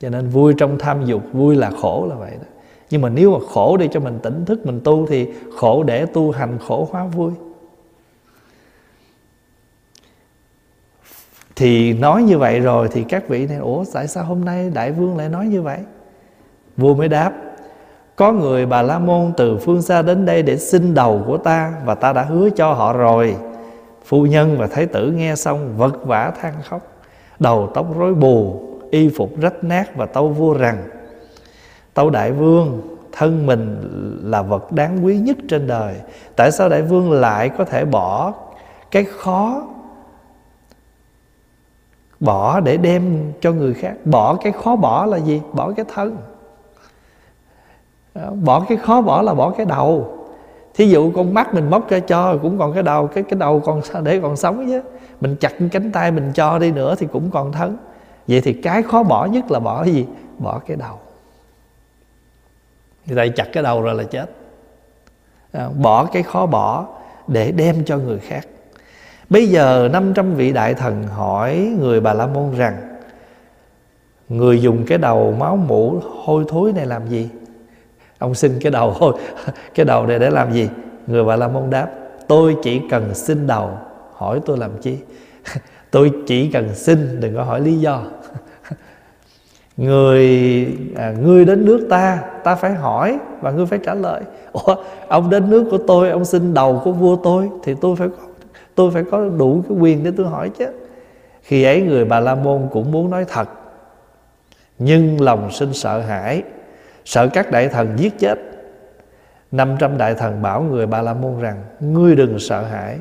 Cho 0.00 0.08
nên 0.08 0.28
vui 0.28 0.54
trong 0.58 0.78
tham 0.78 1.04
dục, 1.04 1.22
vui 1.32 1.56
là 1.56 1.70
khổ 1.70 2.06
là 2.10 2.14
vậy 2.16 2.30
đó. 2.30 2.46
Nhưng 2.90 3.02
mà 3.02 3.08
nếu 3.08 3.32
mà 3.32 3.38
khổ 3.48 3.76
để 3.76 3.88
cho 3.92 4.00
mình 4.00 4.18
tỉnh 4.22 4.44
thức, 4.44 4.66
mình 4.66 4.80
tu 4.84 5.06
thì 5.06 5.28
khổ 5.56 5.82
để 5.82 6.06
tu 6.06 6.30
hành, 6.30 6.58
khổ 6.68 6.88
hóa 6.90 7.06
vui. 7.06 7.32
Thì 11.56 11.92
nói 11.92 12.22
như 12.22 12.38
vậy 12.38 12.60
rồi 12.60 12.88
thì 12.92 13.04
các 13.08 13.28
vị 13.28 13.46
này, 13.46 13.56
ủa, 13.56 13.84
tại 13.92 14.08
sao 14.08 14.24
hôm 14.24 14.44
nay 14.44 14.70
đại 14.74 14.92
vương 14.92 15.16
lại 15.16 15.28
nói 15.28 15.46
như 15.46 15.62
vậy? 15.62 15.78
Vua 16.76 16.94
mới 16.94 17.08
đáp, 17.08 17.32
có 18.16 18.32
người 18.32 18.66
bà 18.66 18.82
la 18.82 18.98
môn 18.98 19.32
từ 19.36 19.58
phương 19.58 19.82
xa 19.82 20.02
đến 20.02 20.26
đây 20.26 20.42
để 20.42 20.58
xin 20.58 20.94
đầu 20.94 21.22
của 21.26 21.36
ta 21.36 21.72
và 21.84 21.94
ta 21.94 22.12
đã 22.12 22.22
hứa 22.22 22.50
cho 22.50 22.72
họ 22.72 22.92
rồi. 22.92 23.36
Phu 24.04 24.26
nhân 24.26 24.58
và 24.58 24.66
thái 24.66 24.86
tử 24.86 25.10
nghe 25.10 25.36
xong 25.36 25.76
vật 25.76 26.04
vã 26.04 26.32
than 26.40 26.54
khóc, 26.68 26.82
đầu 27.38 27.70
tóc 27.74 27.86
rối 27.98 28.14
bù, 28.14 28.60
y 28.90 29.08
phục 29.08 29.40
rách 29.40 29.64
nát 29.64 29.96
và 29.96 30.06
tâu 30.06 30.28
vua 30.28 30.54
rằng, 30.54 30.76
tâu 31.94 32.10
đại 32.10 32.32
vương, 32.32 32.82
thân 33.12 33.46
mình 33.46 33.80
là 34.24 34.42
vật 34.42 34.72
đáng 34.72 35.04
quý 35.04 35.18
nhất 35.18 35.36
trên 35.48 35.66
đời, 35.66 35.94
tại 36.36 36.52
sao 36.52 36.68
đại 36.68 36.82
vương 36.82 37.12
lại 37.12 37.48
có 37.48 37.64
thể 37.64 37.84
bỏ 37.84 38.32
cái 38.90 39.04
khó, 39.04 39.62
bỏ 42.20 42.60
để 42.60 42.76
đem 42.76 43.32
cho 43.40 43.52
người 43.52 43.74
khác? 43.74 43.94
Bỏ 44.04 44.34
cái 44.34 44.52
khó 44.52 44.76
bỏ 44.76 45.06
là 45.06 45.16
gì? 45.16 45.42
Bỏ 45.52 45.72
cái 45.72 45.84
thân. 45.94 46.16
Ờ, 48.14 48.30
bỏ 48.30 48.64
cái 48.68 48.78
khó 48.78 49.00
bỏ 49.00 49.22
là 49.22 49.34
bỏ 49.34 49.50
cái 49.50 49.66
đầu. 49.66 50.18
Thí 50.74 50.88
dụ 50.88 51.12
con 51.16 51.34
mắt 51.34 51.54
mình 51.54 51.70
móc 51.70 51.90
ra 51.90 51.98
cho 51.98 52.38
cũng 52.42 52.58
còn 52.58 52.72
cái 52.72 52.82
đầu, 52.82 53.06
cái 53.06 53.24
cái 53.24 53.38
đầu 53.38 53.60
còn 53.60 53.80
để 54.02 54.20
còn 54.22 54.36
sống 54.36 54.66
chứ? 54.66 54.80
Mình 55.20 55.36
chặt 55.40 55.52
cánh 55.72 55.92
tay 55.92 56.10
mình 56.10 56.32
cho 56.34 56.58
đi 56.58 56.70
nữa 56.70 56.94
thì 56.98 57.06
cũng 57.12 57.30
còn 57.30 57.52
thân. 57.52 57.76
Vậy 58.28 58.40
thì 58.40 58.52
cái 58.52 58.82
khó 58.82 59.02
bỏ 59.02 59.26
nhất 59.26 59.50
là 59.50 59.60
bỏ 59.60 59.84
cái 59.84 59.94
gì? 59.94 60.06
Bỏ 60.38 60.58
cái 60.66 60.76
đầu. 60.76 60.98
Người 63.06 63.16
ta 63.16 63.34
chặt 63.36 63.48
cái 63.52 63.62
đầu 63.62 63.82
rồi 63.82 63.94
là 63.94 64.04
chết. 64.04 64.30
Ờ, 65.52 65.70
bỏ 65.82 66.04
cái 66.04 66.22
khó 66.22 66.46
bỏ 66.46 66.86
để 67.26 67.52
đem 67.52 67.84
cho 67.84 67.98
người 67.98 68.18
khác. 68.18 68.46
Bây 69.30 69.46
giờ 69.46 69.88
500 69.92 70.34
vị 70.34 70.52
đại 70.52 70.74
thần 70.74 71.02
hỏi 71.02 71.56
người 71.80 72.00
Bà 72.00 72.14
La 72.14 72.26
Môn 72.26 72.54
rằng, 72.56 72.94
Người 74.28 74.62
dùng 74.62 74.86
cái 74.86 74.98
đầu 74.98 75.34
máu 75.38 75.56
mũ 75.56 76.00
hôi 76.24 76.44
thối 76.48 76.72
này 76.72 76.86
làm 76.86 77.08
gì? 77.08 77.28
Ông 78.24 78.34
xin 78.34 78.58
cái 78.60 78.72
đầu 78.72 78.94
thôi 78.98 79.12
Cái 79.74 79.86
đầu 79.86 80.06
này 80.06 80.18
để 80.18 80.30
làm 80.30 80.52
gì? 80.52 80.68
Người 81.06 81.24
Bà 81.24 81.36
La 81.36 81.48
Môn 81.48 81.70
đáp 81.70 81.88
Tôi 82.28 82.56
chỉ 82.62 82.80
cần 82.90 83.14
xin 83.14 83.46
đầu 83.46 83.70
Hỏi 84.12 84.40
tôi 84.46 84.58
làm 84.58 84.70
chi? 84.80 84.98
tôi 85.90 86.12
chỉ 86.26 86.50
cần 86.50 86.74
xin 86.74 87.20
Đừng 87.20 87.36
có 87.36 87.42
hỏi 87.42 87.60
lý 87.60 87.78
do 87.78 88.02
Người 89.76 90.66
à, 90.96 91.14
Ngươi 91.20 91.44
đến 91.44 91.64
nước 91.64 91.86
ta 91.90 92.18
Ta 92.44 92.54
phải 92.54 92.74
hỏi 92.74 93.18
Và 93.40 93.50
ngươi 93.50 93.66
phải 93.66 93.78
trả 93.78 93.94
lời 93.94 94.20
Ủa, 94.52 94.74
Ông 95.08 95.30
đến 95.30 95.50
nước 95.50 95.64
của 95.70 95.78
tôi 95.78 96.10
Ông 96.10 96.24
xin 96.24 96.54
đầu 96.54 96.80
của 96.84 96.92
vua 96.92 97.16
tôi 97.16 97.50
Thì 97.62 97.74
tôi 97.80 97.96
phải 97.96 98.08
có 98.08 98.22
tôi 98.74 98.90
phải 98.90 99.04
có 99.10 99.28
đủ 99.38 99.64
cái 99.68 99.78
quyền 99.78 100.04
để 100.04 100.10
tôi 100.16 100.26
hỏi 100.26 100.50
chứ 100.58 100.66
khi 101.42 101.64
ấy 101.64 101.82
người 101.82 102.04
bà 102.04 102.20
la 102.20 102.34
môn 102.34 102.68
cũng 102.72 102.92
muốn 102.92 103.10
nói 103.10 103.24
thật 103.28 103.48
nhưng 104.78 105.20
lòng 105.20 105.50
sinh 105.52 105.72
sợ 105.72 106.00
hãi 106.00 106.42
sợ 107.04 107.28
các 107.28 107.50
đại 107.50 107.68
thần 107.68 107.88
giết 107.96 108.18
chết. 108.18 108.38
500 109.52 109.98
đại 109.98 110.14
thần 110.14 110.42
bảo 110.42 110.62
người 110.62 110.86
bà 110.86 111.02
la 111.02 111.14
môn 111.14 111.40
rằng, 111.40 111.64
ngươi 111.80 112.16
đừng 112.16 112.38
sợ 112.38 112.62
hãi. 112.62 112.98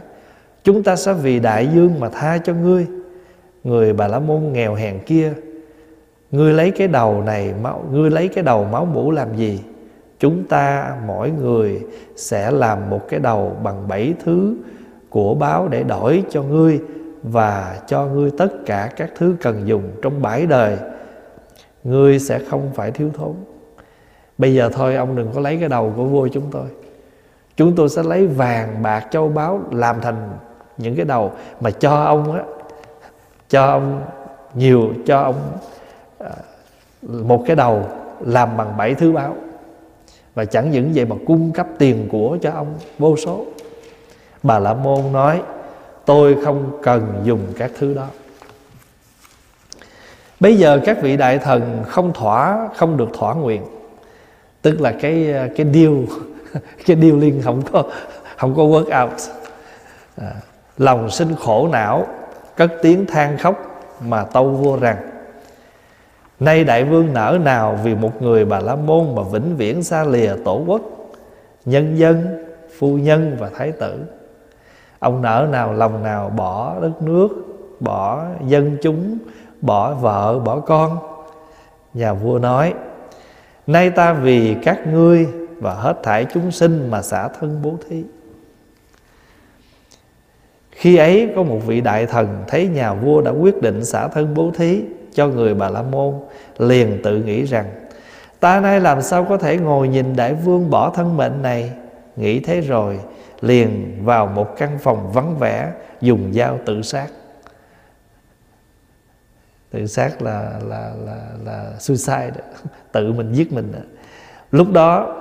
Chúng 0.63 0.84
ta 0.84 0.96
sẽ 0.96 1.13
vì 1.13 1.39
đại 1.39 1.68
dương 1.68 2.00
mà 2.00 2.10
tha 2.10 2.38
cho 2.38 2.54
ngươi. 2.54 2.88
Người 3.63 3.94
bà 3.94 4.08
la 4.08 4.20
môn 4.20 4.54
nghèo 4.54 4.76
hèn 4.76 5.00
kia, 5.06 5.34
ngươi 6.32 6.54
lấy 6.54 6.72
cái 6.72 6.88
đầu 6.88 7.22
này 7.22 7.54
máu, 7.62 7.84
ngươi 7.92 8.10
lấy 8.10 8.28
cái 8.28 8.44
đầu 8.44 8.63
máu 8.63 8.86
mũ 8.86 9.12
làm 9.12 9.36
gì? 9.36 9.60
Chúng 10.20 10.44
ta, 10.48 10.96
mỗi 11.06 11.32
người, 11.32 11.82
sẽ 12.16 12.52
làm 12.52 12.89
một 12.89 13.10
cái 13.10 13.20
đầu 13.20 13.58
bằng 13.63 13.88
bảy 13.88 14.13
thứ 14.24 14.56
của 15.10 15.36
báo 15.36 15.68
để 15.68 15.84
đổi 15.84 16.24
cho 16.30 16.44
ngươi 16.44 16.80
và 17.24 17.80
cho 17.88 18.06
ngươi 18.06 18.32
tất 18.38 18.50
cả 18.66 18.89
các 18.96 19.10
thứ 19.18 19.36
cần 19.42 19.68
dùng 19.68 19.84
trong 20.02 20.22
bãi 20.22 20.46
đời. 20.46 20.78
Ngươi 21.84 22.20
sẽ 22.20 22.39
không 22.50 22.70
phải 22.76 22.92
thiếu 22.92 23.10
thốn 23.13 23.34
bây 24.43 24.53
giờ 24.53 24.69
thôi, 24.73 24.95
ông 24.95 25.15
đừng 25.15 25.32
có 25.36 25.41
lấy 25.41 25.58
cái 25.60 25.69
đầu 25.69 25.93
của 25.97 26.03
vua 26.03 26.27
chúng 26.27 26.43
tôi. 26.51 26.65
Chúng 27.58 27.75
tôi 27.75 27.89
sẽ 27.89 28.03
lấy 28.03 28.27
vàng, 28.27 28.84
bạc, 28.84 29.08
châu 29.12 29.29
báu 29.29 29.62
làm 29.71 30.01
thành 30.01 30.29
những 30.77 30.95
cái 30.95 31.06
đầu 31.06 31.32
mà 31.60 31.71
cho 31.71 32.03
ông 32.03 32.34
á, 32.34 32.43
cho 33.49 33.65
ông 33.65 34.01
nhiều, 34.53 34.93
cho 35.06 35.19
ông 35.19 35.36
ờ, 36.17 36.32
một 37.01 37.43
cái 37.47 37.56
đầu 37.56 37.88
làm 38.19 38.58
bằng 38.58 38.77
bảy 38.77 38.95
thứ 38.95 39.12
báo 39.12 39.36
và 40.36 40.45
chẳng 40.45 40.71
những 40.71 40.91
vậy 40.95 41.06
mà 41.06 41.15
cung 41.27 41.51
cấp 41.51 41.67
tiền 41.77 42.08
của 42.12 42.38
cho 42.41 42.51
ông 42.51 42.73
vô 42.99 43.17
số. 43.17 43.45
Bà 44.43 44.60
La 44.60 44.73
Môn 44.73 45.12
nói, 45.12 45.41
Tôi 46.06 46.38
không 46.43 46.79
cần 46.84 47.21
dùng 47.23 47.41
các 47.58 47.71
thứ 47.79 47.93
đó. 47.93 48.08
Bây 50.39 50.58
giờ 50.58 50.79
các 50.86 51.01
vị 51.01 51.17
đại 51.17 51.39
thần 51.39 51.84
không 51.88 52.13
thỏa, 52.13 52.69
Không 52.75 52.97
được 52.97 53.10
thỏa 53.13 53.34
nguyện. 53.34 53.63
Tức 54.63 54.82
là 54.82 54.91
cái 54.91 55.34
ờ, 55.34 55.47
cái 55.56 55.67
deal 55.73 55.93
Cái 56.86 56.97
deal 57.02 57.19
liên 57.19 57.41
không 57.43 57.62
có 57.71 57.84
Không 58.38 58.56
có 58.56 58.63
work 58.63 59.04
out. 59.04 59.19
À, 60.17 60.32
Lòng 60.78 61.10
sinh 61.10 61.36
khổ 61.39 61.67
não 61.71 62.08
Cất 62.56 62.71
tiếng 62.82 63.06
than 63.06 63.38
khóc 63.38 63.84
Mà 64.08 64.23
tâu 64.23 64.49
vua 64.49 64.80
rằng. 64.80 64.97
Nay 66.39 66.63
đại 66.63 66.84
vương 66.84 67.13
nở 67.13 67.38
nào 67.43 67.80
Vì 67.84 67.95
một 67.95 68.21
người 68.21 68.45
bà 68.45 68.60
la 68.60 68.76
môn 68.76 69.15
Mà 69.15 69.21
vĩnh 69.32 69.58
viễn 69.58 69.84
xa 69.84 70.04
lìa 70.04 70.34
tổ 70.45 70.63
quốc 70.67 70.82
Nhân 71.65 71.95
dân, 71.97 72.45
phu 72.80 72.97
nhân 72.97 73.38
và 73.39 73.49
thái 73.56 73.71
tử. 73.71 73.99
Ông 74.99 75.21
nỡ 75.21 75.47
nào 75.52 75.73
lòng 75.73 76.04
nào 76.04 76.30
bỏ 76.30 76.76
đất 76.82 77.02
nước 77.02 77.30
bỏ 77.80 78.26
dân 78.47 78.78
chúng 78.82 79.17
bỏ 79.62 79.93
vợ 79.93 80.39
bỏ 80.39 80.60
con. 80.60 80.97
Nhà 81.93 82.13
vua 82.13 82.39
nói 82.39 82.73
nay 83.67 83.89
ta 83.89 84.13
vì 84.13 84.56
các 84.63 84.88
ngươi 84.88 85.28
và 85.60 85.73
hết 85.73 85.99
thảy 86.04 86.26
chúng 86.34 86.52
sinh 86.52 86.91
mà 86.91 87.02
xả 87.02 87.28
thân 87.28 87.62
bố 87.63 87.78
thí. 87.89 88.04
Khi 90.71 90.95
ấy 90.95 91.30
có 91.36 91.43
một 91.43 91.60
vị 91.67 91.82
đại 91.82 92.06
thần 92.06 92.43
thấy 92.47 92.67
nhà 92.67 92.93
vua 92.93 93.21
đã 93.21 93.32
quyết 93.32 93.62
định 93.62 93.86
xả 93.86 94.08
thân 94.08 94.34
bố 94.34 94.52
thí 94.58 94.82
cho 95.13 95.28
người 95.28 95.54
bà 95.54 95.69
la 95.69 95.82
môn, 95.82 96.13
liền 96.58 97.02
tự 97.04 97.17
nghĩ 97.17 97.43
rằng, 97.43 97.65
ta 98.39 98.60
nay 98.60 98.80
làm 98.80 99.02
sao 99.02 99.26
có 99.30 99.38
thể 99.38 99.58
ngồi 99.58 99.88
nhìn 99.88 100.15
đại 100.15 100.34
vương 100.34 100.69
bỏ 100.69 100.89
thân 100.89 101.17
mệnh 101.17 101.41
này? 101.41 101.71
Nghĩ 102.15 102.39
thế 102.39 102.62
rồi, 102.62 102.99
liền 103.41 103.97
vào 104.04 104.28
một 104.28 104.58
căn 104.58 104.80
phòng 104.82 105.12
vắng 105.13 105.38
vẻ, 105.39 105.71
dùng 106.02 106.34
dao 106.34 106.60
tự 106.65 106.82
sát 106.82 107.08
tự 109.73 109.86
sát 109.86 110.21
là 110.21 110.59
là 110.67 110.91
là 111.05 111.21
là 111.45 111.71
suicide 111.79 112.31
đó. 112.31 112.43
tự 112.91 113.12
mình 113.12 113.33
giết 113.33 113.53
mình 113.53 113.71
đó. 113.71 113.79
lúc 114.51 114.71
đó, 114.71 115.15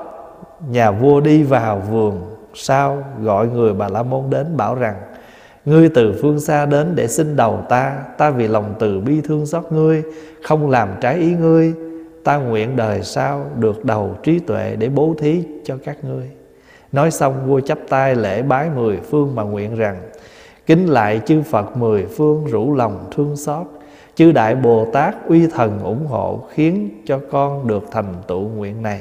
nhà 0.69 0.91
vua 0.91 1.21
đi 1.21 1.43
vào 1.43 1.83
vườn, 1.91 2.37
sau 2.55 3.05
gọi 3.23 3.47
người 3.47 3.75
bà 3.75 3.89
la 3.89 4.03
môn 4.03 4.31
đến 4.31 4.57
bảo 4.57 4.75
rằng, 4.75 4.97
ngươi 5.65 5.89
từ 5.89 6.19
phương 6.23 6.41
xa 6.41 6.67
đến 6.67 6.93
để 6.95 7.09
xin 7.09 7.37
đầu 7.37 7.61
ta 7.69 7.99
ta 8.19 8.31
vì 8.31 8.49
lòng 8.49 8.75
từ 8.79 9.01
bi 9.01 9.21
thương 9.25 9.47
xót 9.47 9.65
ngươi, 9.73 10.03
không 10.43 10.71
làm 10.71 10.89
trái 11.01 11.17
ý 11.17 11.35
ngươi 11.35 11.75
ta 12.25 12.37
nguyện 12.37 12.77
đời 12.77 13.03
sau 13.03 13.47
được 13.59 13.85
đầu 13.85 14.17
trí 14.23 14.39
tuệ 14.39 14.77
để 14.77 14.89
bố 14.89 15.15
thí 15.19 15.43
cho 15.65 15.77
các 15.85 16.05
ngươi 16.05 16.31
nói 16.93 17.11
xong, 17.11 17.47
vua 17.47 17.61
chắp 17.61 17.79
tay 17.89 18.15
lễ 18.15 18.43
bái 18.43 18.71
mười 18.71 18.97
phương 18.97 19.35
mà 19.35 19.43
nguyện 19.43 19.75
rằng, 19.75 20.03
kính 20.67 20.87
lại 20.87 21.21
chư 21.27 21.43
phật 21.43 21.77
mười 21.77 22.07
phương 22.07 22.45
rủ 22.45 22.75
lòng 22.75 23.11
thương 23.17 23.37
xót 23.37 23.67
chư 24.15 24.33
đại 24.33 24.55
bồ 24.55 24.87
tát 24.93 25.15
uy 25.29 25.47
thần 25.47 25.81
ủng 25.83 26.07
hộ 26.07 26.41
khiến 26.51 27.03
cho 27.07 27.21
con 27.31 27.67
được 27.67 27.85
thành 27.91 28.15
tựu 28.27 28.41
nguyện 28.41 28.83
này. 28.83 29.01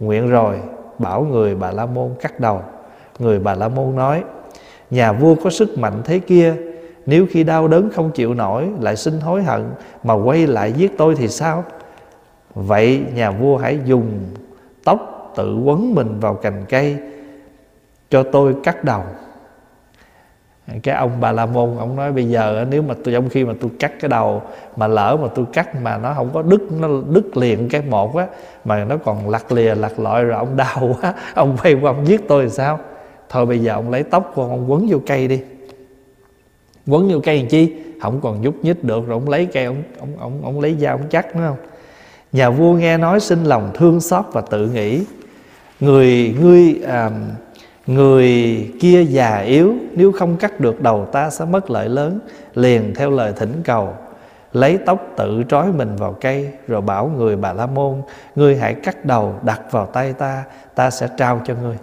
Nguyện 0.00 0.30
rồi, 0.30 0.56
bảo 0.98 1.22
người 1.22 1.54
bà 1.54 1.70
la 1.70 1.86
môn 1.86 2.10
cắt 2.20 2.40
đầu. 2.40 2.62
Người 3.18 3.38
bà 3.38 3.54
la 3.54 3.68
môn 3.68 3.96
nói, 3.96 4.24
nhà 4.90 5.12
vua 5.12 5.34
có 5.44 5.50
sức 5.50 5.78
mạnh 5.78 6.00
thế 6.04 6.18
kia, 6.18 6.54
nếu 7.06 7.26
khi 7.30 7.44
đau 7.44 7.68
đớn 7.68 7.90
không 7.94 8.10
chịu 8.10 8.34
nổi 8.34 8.68
lại 8.80 8.96
xin 8.96 9.20
hối 9.20 9.42
hận 9.42 9.70
mà 10.04 10.14
quay 10.14 10.46
lại 10.46 10.72
giết 10.72 10.98
tôi 10.98 11.14
thì 11.14 11.28
sao? 11.28 11.64
Vậy 12.54 13.04
nhà 13.14 13.30
vua 13.30 13.56
hãy 13.56 13.78
dùng 13.84 14.10
tóc 14.84 15.32
tự 15.36 15.56
quấn 15.56 15.94
mình 15.94 16.20
vào 16.20 16.34
cành 16.34 16.64
cây 16.68 16.96
cho 18.10 18.22
tôi 18.22 18.54
cắt 18.62 18.84
đầu 18.84 19.02
cái 20.82 20.94
ông 20.94 21.10
bà 21.20 21.32
la 21.32 21.46
môn 21.46 21.76
ông 21.78 21.96
nói 21.96 22.12
bây 22.12 22.24
giờ 22.24 22.66
nếu 22.70 22.82
mà 22.82 22.94
tôi 23.04 23.14
trong 23.14 23.28
khi 23.28 23.44
mà 23.44 23.54
tôi 23.60 23.70
cắt 23.78 23.92
cái 24.00 24.08
đầu 24.08 24.42
mà 24.76 24.86
lỡ 24.86 25.16
mà 25.22 25.28
tôi 25.34 25.44
cắt 25.52 25.82
mà 25.82 25.98
nó 25.98 26.14
không 26.14 26.30
có 26.32 26.42
đứt 26.42 26.62
nó 26.80 26.88
đứt 27.08 27.36
liền 27.36 27.68
cái 27.68 27.82
một 27.82 28.16
á 28.16 28.26
mà 28.64 28.84
nó 28.84 28.96
còn 28.96 29.30
lặt 29.30 29.52
lìa 29.52 29.74
lặt 29.74 29.92
lọi 30.00 30.24
rồi 30.24 30.36
ông 30.36 30.56
đau 30.56 30.96
quá 31.00 31.14
ông 31.34 31.56
quay 31.62 31.74
qua 31.74 31.90
ông 31.90 32.06
giết 32.06 32.28
tôi 32.28 32.44
thì 32.44 32.50
sao? 32.50 32.78
Thôi 33.28 33.46
bây 33.46 33.58
giờ 33.58 33.72
ông 33.72 33.90
lấy 33.90 34.02
tóc 34.02 34.32
của 34.34 34.42
ông 34.42 34.70
quấn 34.70 34.86
vô 34.90 34.98
cây 35.06 35.28
đi. 35.28 35.40
Quấn 36.86 37.08
vô 37.12 37.20
cây 37.22 37.38
làm 37.38 37.46
chi? 37.46 37.72
Không 38.00 38.20
còn 38.20 38.42
nhúc 38.42 38.64
nhích 38.64 38.84
được 38.84 39.06
rồi 39.06 39.14
ông 39.20 39.28
lấy 39.28 39.46
cây 39.46 39.64
ông 39.64 39.82
ông 39.98 40.16
ông, 40.18 40.40
ông 40.44 40.60
lấy 40.60 40.76
dao 40.80 40.96
ông 40.96 41.08
chắc 41.10 41.34
đúng 41.34 41.42
không? 41.48 41.56
Nhà 42.32 42.50
vua 42.50 42.72
nghe 42.72 42.98
nói 42.98 43.20
sinh 43.20 43.44
lòng 43.44 43.70
thương 43.74 44.00
xót 44.00 44.24
và 44.32 44.40
tự 44.40 44.68
nghĩ. 44.68 45.04
Người 45.80 46.34
ngươi 46.40 46.80
à, 46.86 47.10
người 47.86 48.70
kia 48.80 49.02
già 49.02 49.38
yếu 49.38 49.74
nếu 49.94 50.12
không 50.12 50.36
cắt 50.36 50.60
được 50.60 50.80
đầu 50.80 51.06
ta 51.12 51.30
sẽ 51.30 51.44
mất 51.44 51.70
lợi 51.70 51.88
lớn 51.88 52.20
liền 52.54 52.94
theo 52.94 53.10
lời 53.10 53.32
thỉnh 53.36 53.62
cầu. 53.64 53.94
Lấy 54.52 54.78
tóc 54.86 55.06
tự 55.16 55.42
trói 55.48 55.72
mình 55.72 55.96
vào 55.96 56.12
cây 56.20 56.50
rồi 56.68 56.80
bảo 56.80 57.10
người 57.16 57.36
bà 57.36 57.52
la 57.52 57.66
môn 57.66 58.02
ngươi 58.34 58.56
hãy 58.56 58.74
cắt 58.74 59.04
đầu 59.04 59.34
đặt 59.42 59.60
vào 59.70 59.86
tay 59.86 60.12
ta 60.12 60.44
ta 60.74 60.90
sẽ 60.90 61.08
trao 61.16 61.40
cho 61.44 61.54
ngươi. 61.62 61.76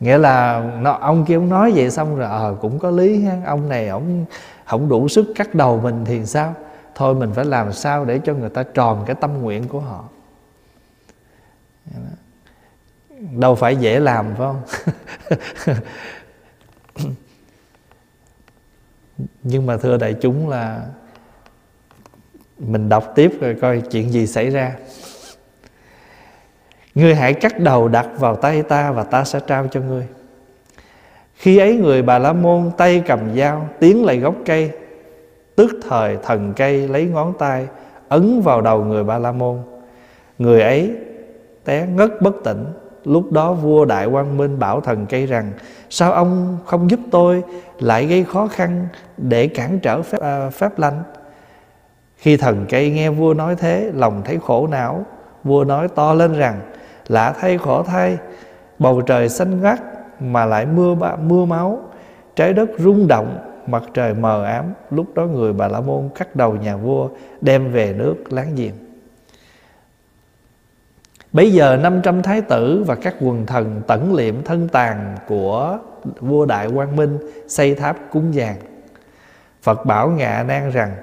Nghĩa 0.00 0.18
là 0.18 0.62
nó, 0.80 0.92
ông 0.92 1.24
kia 1.24 1.34
ông 1.34 1.48
nói 1.48 1.72
vậy 1.74 1.90
xong 1.90 2.16
rồi 2.16 2.26
ờ 2.26 2.52
à, 2.52 2.56
cũng 2.60 2.78
có 2.78 2.90
lý 2.90 3.24
ha 3.24 3.36
ông 3.46 3.68
này 3.68 3.88
ông 3.88 4.24
không 4.64 4.88
đủ 4.88 5.08
sức 5.08 5.32
cắt 5.36 5.54
đầu 5.54 5.80
mình 5.82 6.04
thì 6.04 6.26
sao? 6.26 6.54
Thôi 6.94 7.14
mình 7.14 7.30
phải 7.34 7.44
làm 7.44 7.72
sao 7.72 8.04
để 8.04 8.20
cho 8.24 8.34
người 8.34 8.48
ta 8.48 8.62
tròn 8.62 9.02
cái 9.06 9.16
tâm 9.20 9.42
nguyện 9.42 9.68
của 9.68 9.80
họ 9.80 10.04
đâu 13.20 13.54
phải 13.54 13.76
dễ 13.76 14.00
làm, 14.00 14.34
phải 14.36 14.46
không? 14.46 14.62
Nhưng 19.42 19.66
mà 19.66 19.76
thưa 19.76 19.96
đại 19.96 20.14
chúng 20.20 20.48
là 20.48 20.86
mình 22.58 22.88
đọc 22.88 23.12
tiếp 23.14 23.32
rồi 23.40 23.56
coi 23.60 23.80
chuyện 23.90 24.12
gì 24.12 24.26
xảy 24.26 24.50
ra. 24.50 24.76
Ngươi 26.94 27.14
hãy 27.14 27.34
cắt 27.34 27.60
đầu 27.60 27.88
đặt 27.88 28.08
vào 28.18 28.36
tay 28.36 28.62
ta 28.62 28.92
và 28.92 29.04
ta 29.04 29.24
sẽ 29.24 29.40
trao 29.46 29.68
cho 29.70 29.80
ngươi. 29.80 30.06
Khi 31.34 31.58
ấy 31.58 31.76
người 31.76 32.02
bà 32.02 32.18
la 32.18 32.32
môn 32.32 32.70
tay 32.76 33.02
cầm 33.06 33.36
dao, 33.36 33.68
Tiến 33.80 34.04
lại 34.04 34.18
gốc 34.18 34.34
cây. 34.46 34.70
Tức 35.56 35.70
thời 35.88 36.16
thần 36.22 36.52
cây 36.56 36.88
lấy 36.88 37.04
ngón 37.04 37.34
tay, 37.38 37.66
Ấn 38.08 38.40
vào 38.40 38.60
đầu 38.60 38.84
người 38.84 39.04
bà 39.04 39.18
la 39.18 39.32
môn. 39.32 39.58
Người 40.38 40.62
ấy 40.62 40.96
té 41.64 41.86
ngất 41.86 42.22
bất 42.22 42.34
tỉnh. 42.44 42.64
Lúc 43.04 43.32
đó 43.32 43.52
vua 43.52 43.84
Đại 43.84 44.08
Quang 44.10 44.36
Minh 44.36 44.58
bảo 44.58 44.80
thần 44.80 45.06
cây 45.06 45.26
rằng 45.26 45.52
Sao 45.90 46.12
ông 46.12 46.58
không 46.66 46.90
giúp 46.90 47.00
tôi 47.10 47.42
Lại 47.78 48.06
gây 48.06 48.24
khó 48.24 48.48
khăn 48.48 48.88
để 49.16 49.46
cản 49.46 49.78
trở 49.78 50.02
phép, 50.02 50.20
à, 50.20 50.50
phép 50.50 50.78
lành? 50.78 51.02
Khi 52.16 52.36
thần 52.36 52.66
cây 52.68 52.90
nghe 52.90 53.10
vua 53.10 53.34
nói 53.34 53.56
thế 53.56 53.90
Lòng 53.94 54.22
thấy 54.24 54.38
khổ 54.42 54.66
não 54.66 55.04
Vua 55.44 55.64
nói 55.64 55.88
to 55.88 56.14
lên 56.14 56.32
rằng 56.32 56.60
Lạ 57.08 57.34
thay 57.40 57.58
khổ 57.58 57.82
thay 57.82 58.18
Bầu 58.78 59.00
trời 59.00 59.28
xanh 59.28 59.62
ngắt 59.62 59.80
Mà 60.20 60.44
lại 60.44 60.66
mưa 60.66 60.94
mưa 61.22 61.44
máu 61.44 61.80
Trái 62.36 62.52
đất 62.52 62.70
rung 62.78 63.06
động 63.08 63.38
Mặt 63.66 63.82
trời 63.94 64.14
mờ 64.14 64.44
ám. 64.44 64.64
Lúc 64.90 65.06
đó 65.14 65.24
người 65.24 65.52
Bà 65.52 65.68
La 65.68 65.80
Môn 65.80 66.08
cắt 66.14 66.36
đầu 66.36 66.56
nhà 66.56 66.76
vua 66.76 67.08
Đem 67.40 67.72
về 67.72 67.94
nước 67.98 68.14
láng 68.30 68.54
giềng. 68.56 68.89
Bây 71.32 71.52
giờ 71.52 71.76
500 71.76 72.22
thái 72.22 72.40
tử 72.40 72.84
và 72.86 72.94
các 72.94 73.14
quần 73.20 73.46
thần 73.46 73.82
tẩn 73.86 74.14
liệm 74.14 74.42
thân 74.42 74.68
tàn 74.68 75.16
của 75.26 75.78
vua 76.20 76.46
Đại 76.46 76.68
Quang 76.74 76.96
Minh 76.96 77.18
xây 77.48 77.74
tháp 77.74 77.96
cúng 78.10 78.32
vàng 78.34 78.56
Phật 79.62 79.86
bảo 79.86 80.08
Ngạ 80.08 80.44
Nan 80.48 80.70
rằng 80.70 80.96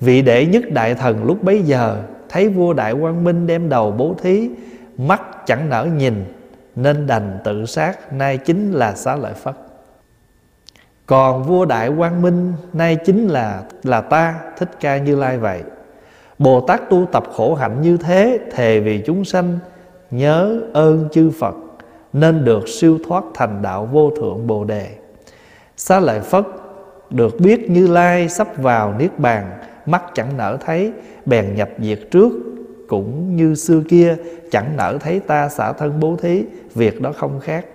Vị 0.00 0.22
đệ 0.22 0.46
nhất 0.46 0.64
đại 0.70 0.94
thần 0.94 1.24
lúc 1.24 1.42
bấy 1.42 1.62
giờ, 1.62 2.02
Thấy 2.28 2.48
vua 2.48 2.72
Đại 2.72 2.94
Quang 3.00 3.24
Minh 3.24 3.46
đem 3.46 3.68
đầu 3.68 3.90
bố 3.90 4.14
thí, 4.22 4.50
Mắt 4.98 5.22
chẳng 5.46 5.68
nở 5.68 5.88
nhìn, 5.96 6.24
Nên 6.76 7.06
đành 7.06 7.38
tự 7.44 7.66
sát, 7.66 8.12
Nay 8.12 8.38
chính 8.38 8.72
là 8.72 8.94
xá 8.94 9.16
lợi 9.16 9.32
Phất 9.34 9.54
Còn 11.06 11.42
vua 11.42 11.64
Đại 11.64 11.90
Quang 11.98 12.22
Minh, 12.22 12.52
Nay 12.72 12.96
chính 12.96 13.28
là 13.28 13.62
là 13.82 14.00
ta, 14.00 14.34
Thích 14.58 14.70
Ca 14.80 14.96
Như 14.96 15.16
Lai 15.16 15.38
vậy. 15.38 15.62
Bồ 16.38 16.60
Tát 16.60 16.90
tu 16.90 17.06
tập 17.12 17.24
khổ 17.34 17.54
hạnh 17.54 17.82
như 17.82 17.96
thế, 17.96 18.40
Thề 18.52 18.80
vì 18.80 19.02
chúng 19.06 19.24
sanh, 19.24 19.58
Nhớ 20.10 20.60
ơn 20.72 21.08
chư 21.12 21.30
Phật, 21.30 21.54
Nên 22.12 22.44
được 22.44 22.68
siêu 22.68 22.98
thoát 23.08 23.24
thành 23.34 23.62
đạo 23.62 23.88
vô 23.92 24.10
thượng 24.10 24.46
Bồ 24.46 24.64
Đề. 24.64 24.88
Xá 25.76 26.00
lợi 26.00 26.20
Phất 26.20 26.44
Được 27.10 27.40
biết 27.40 27.70
Như 27.70 27.86
Lai 27.86 28.28
sắp 28.28 28.56
vào 28.56 28.94
Niết 28.98 29.18
Bàn, 29.18 29.50
Mắt 29.86 30.02
chẳng 30.14 30.36
nở 30.36 30.58
thấy, 30.66 30.92
Bèn 31.26 31.54
nhập 31.54 31.68
diệt 31.78 32.00
trước. 32.10 32.32
Cũng 32.88 33.36
như 33.36 33.54
xưa 33.54 33.82
kia, 33.88 34.16
Chẳng 34.50 34.76
nở 34.76 34.98
thấy 35.00 35.20
ta 35.20 35.48
xả 35.48 35.72
thân 35.72 36.00
bố 36.00 36.16
thí, 36.16 36.44
Việc 36.74 37.00
đó 37.00 37.12
không 37.16 37.40
khác. 37.40 37.66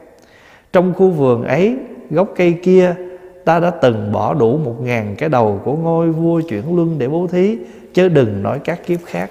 Trong 0.74 0.94
khu 0.94 1.10
vườn 1.10 1.44
ấy, 1.44 1.78
Gốc 2.10 2.34
cây 2.36 2.60
kia 2.64 2.96
Ta 3.46 3.60
đã 3.60 3.70
từng 3.70 4.12
bỏ 4.12 4.34
đủ 4.34 4.58
một 4.58 4.76
ngàn 4.82 5.16
cái 5.18 5.30
đầu 5.30 5.62
của 5.64 5.74
ngôi 5.74 6.12
vua 6.12 6.42
chuyển 6.50 6.76
luân 6.76 7.00
để 7.00 7.08
bố 7.08 7.28
thí, 7.28 7.58
Chứ 7.94 8.10
đừng 8.10 8.44
nói 8.44 8.60
các 8.64 8.86
kiếp 8.86 9.00
khác. 9.06 9.30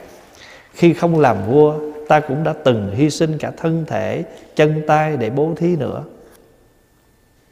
Khi 0.72 0.94
không 0.94 1.20
làm 1.20 1.36
vua, 1.50 1.74
Ta 2.08 2.20
cũng 2.20 2.44
đã 2.44 2.54
từng 2.64 2.90
hy 2.94 3.10
sinh 3.10 3.38
cả 3.38 3.52
thân 3.56 3.84
thể, 3.86 4.24
Chân 4.56 4.82
tay 4.86 5.16
để 5.16 5.30
bố 5.30 5.50
thí 5.56 5.76
nữa. 5.76 6.02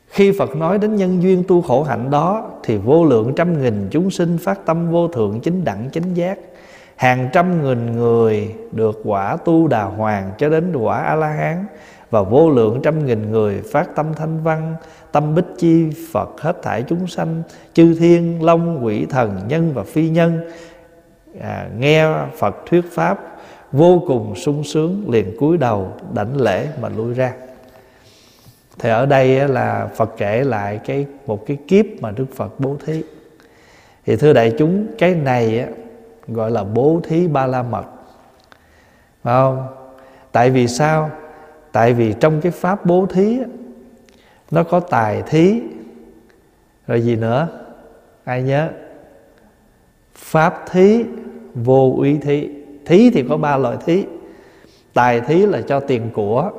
Khi 0.08 0.32
Phật 0.38 0.56
nói 0.56 0.78
đến 0.78 0.96
nhân 0.96 1.22
duyên 1.22 1.44
tu 1.48 1.62
khổ 1.62 1.82
hạnh 1.82 2.10
đó, 2.10 2.50
Thì 2.62 2.76
vô 2.76 3.04
lượng 3.04 3.32
trăm 3.36 3.62
nghìn 3.62 3.88
chúng 3.90 4.10
sinh 4.10 4.38
phát 4.38 4.66
tâm 4.66 4.90
vô 4.90 5.08
thượng 5.08 5.40
chính 5.40 5.64
đẳng 5.64 5.88
chính 5.92 6.14
giác. 6.14 6.38
Hàng 6.96 7.28
trăm 7.32 7.64
nghìn 7.64 7.96
người 7.96 8.54
được 8.72 9.00
quả 9.04 9.36
tu 9.44 9.68
đà 9.68 9.84
hoàng 9.84 10.32
cho 10.38 10.48
đến 10.48 10.76
quả 10.76 10.96
A-la-hán, 11.02 11.64
Và 12.10 12.22
vô 12.22 12.50
lượng 12.50 12.80
trăm 12.82 13.06
nghìn 13.06 13.32
người 13.32 13.62
phát 13.72 13.96
tâm 13.96 14.06
thanh 14.16 14.42
văn 14.42 14.74
Tâm 15.12 15.34
bích 15.34 15.44
chi 15.58 15.90
Phật 16.12 16.40
hết 16.40 16.62
thảy 16.62 16.82
chúng 16.82 17.06
sanh 17.06 17.42
Chư 17.72 17.94
thiên, 17.94 18.44
long, 18.44 18.84
quỷ 18.84 19.06
thần, 19.10 19.40
nhân 19.48 19.72
và 19.74 19.82
phi 19.82 20.08
nhân. 20.08 20.40
À, 21.40 21.68
Nghe 21.78 22.06
Phật 22.38 22.56
thuyết 22.66 22.84
Pháp 22.92 23.18
Vô 23.72 24.02
cùng 24.06 24.34
sung 24.34 24.64
sướng 24.64 25.10
liền 25.10 25.36
cúi 25.38 25.56
đầu 25.56 25.92
đảnh 26.14 26.40
lễ 26.40 26.68
mà 26.80 26.88
lui 26.88 27.14
ra. 27.14 27.32
Thì 28.78 28.90
ở 28.90 29.06
đây 29.06 29.48
là 29.48 29.88
Phật 29.96 30.14
kể 30.16 30.44
lại 30.44 30.80
cái 30.84 31.06
một 31.26 31.46
cái 31.46 31.56
kiếp 31.68 31.84
mà 32.00 32.10
Đức 32.10 32.26
Phật 32.34 32.60
bố 32.60 32.76
thí. 32.86 33.02
Thì 34.06 34.16
thưa 34.16 34.32
đại 34.32 34.52
chúng 34.58 34.86
cái 34.98 35.14
này 35.14 35.66
gọi 36.28 36.50
là 36.50 36.64
bố 36.64 37.00
thí 37.08 37.28
ba 37.28 37.46
la 37.46 37.62
mật. 37.62 37.84
Phải 39.22 39.34
không? 39.34 39.66
Tại 40.32 40.50
vì 40.50 40.68
sao? 40.68 41.10
Tại 41.72 41.92
vì 41.92 42.14
trong 42.20 42.40
cái 42.40 42.52
pháp 42.52 42.86
bố 42.86 43.06
thí 43.06 43.38
nó 44.50 44.62
có 44.62 44.80
tài 44.80 45.22
thí. 45.22 45.60
Rồi 46.86 47.00
gì 47.00 47.16
nữa? 47.16 47.48
Ai 48.24 48.42
nhớ? 48.42 48.68
Pháp 50.14 50.64
thí 50.70 51.04
vô 51.54 51.94
úy 51.96 52.18
thí. 52.22 52.48
Thí 52.86 53.10
thì 53.10 53.24
có 53.28 53.36
ba 53.36 53.56
loại 53.56 53.76
thí. 53.86 54.04
Tài 54.94 55.20
thí 55.20 55.46
là 55.46 55.60
cho 55.60 55.80
tiền 55.80 56.10
của. 56.14 56.50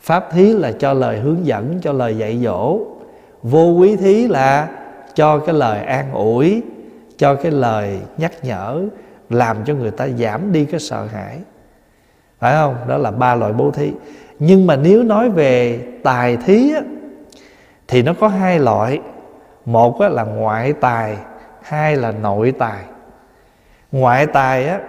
Pháp 0.00 0.32
thí 0.32 0.52
là 0.52 0.72
cho 0.72 0.92
lời 0.92 1.18
hướng 1.18 1.46
dẫn 1.46 1.78
cho 1.82 1.92
lời 1.92 2.18
dạy 2.18 2.40
dỗ. 2.44 2.80
Vô 3.42 3.64
quý 3.64 3.96
thí 3.96 4.26
là 4.26 4.68
cho 5.14 5.38
cái 5.38 5.54
lời 5.54 5.84
an 5.84 6.12
ủi 6.12 6.62
cho 7.16 7.34
cái 7.34 7.52
lời 7.52 7.98
nhắc 8.18 8.32
nhở 8.42 8.82
làm 9.30 9.56
cho 9.64 9.74
người 9.74 9.90
ta 9.90 10.08
giảm 10.08 10.52
đi 10.52 10.64
cái 10.64 10.80
sợ 10.80 11.06
hãi. 11.06 11.38
Phải 12.38 12.54
không? 12.54 12.76
Đó 12.88 12.98
là 12.98 13.10
ba 13.10 13.34
loại 13.34 13.52
bố 13.52 13.70
thí. 13.70 13.92
Nhưng 14.38 14.66
mà 14.66 14.76
nếu 14.76 15.02
nói 15.02 15.30
về 15.30 15.80
tài 16.02 16.36
thí 16.36 16.72
á, 16.74 16.80
thì 17.88 18.02
nó 18.02 18.12
có 18.20 18.28
hai 18.28 18.58
loại. 18.58 19.00
Một 19.64 20.00
là 20.00 20.24
ngoại 20.24 20.72
tài, 20.72 21.16
hai 21.62 21.96
là 21.96 22.12
nội 22.12 22.52
tài. 22.58 22.84
Ngoại 23.92 24.26
tài 24.26 24.68
á 24.68 24.80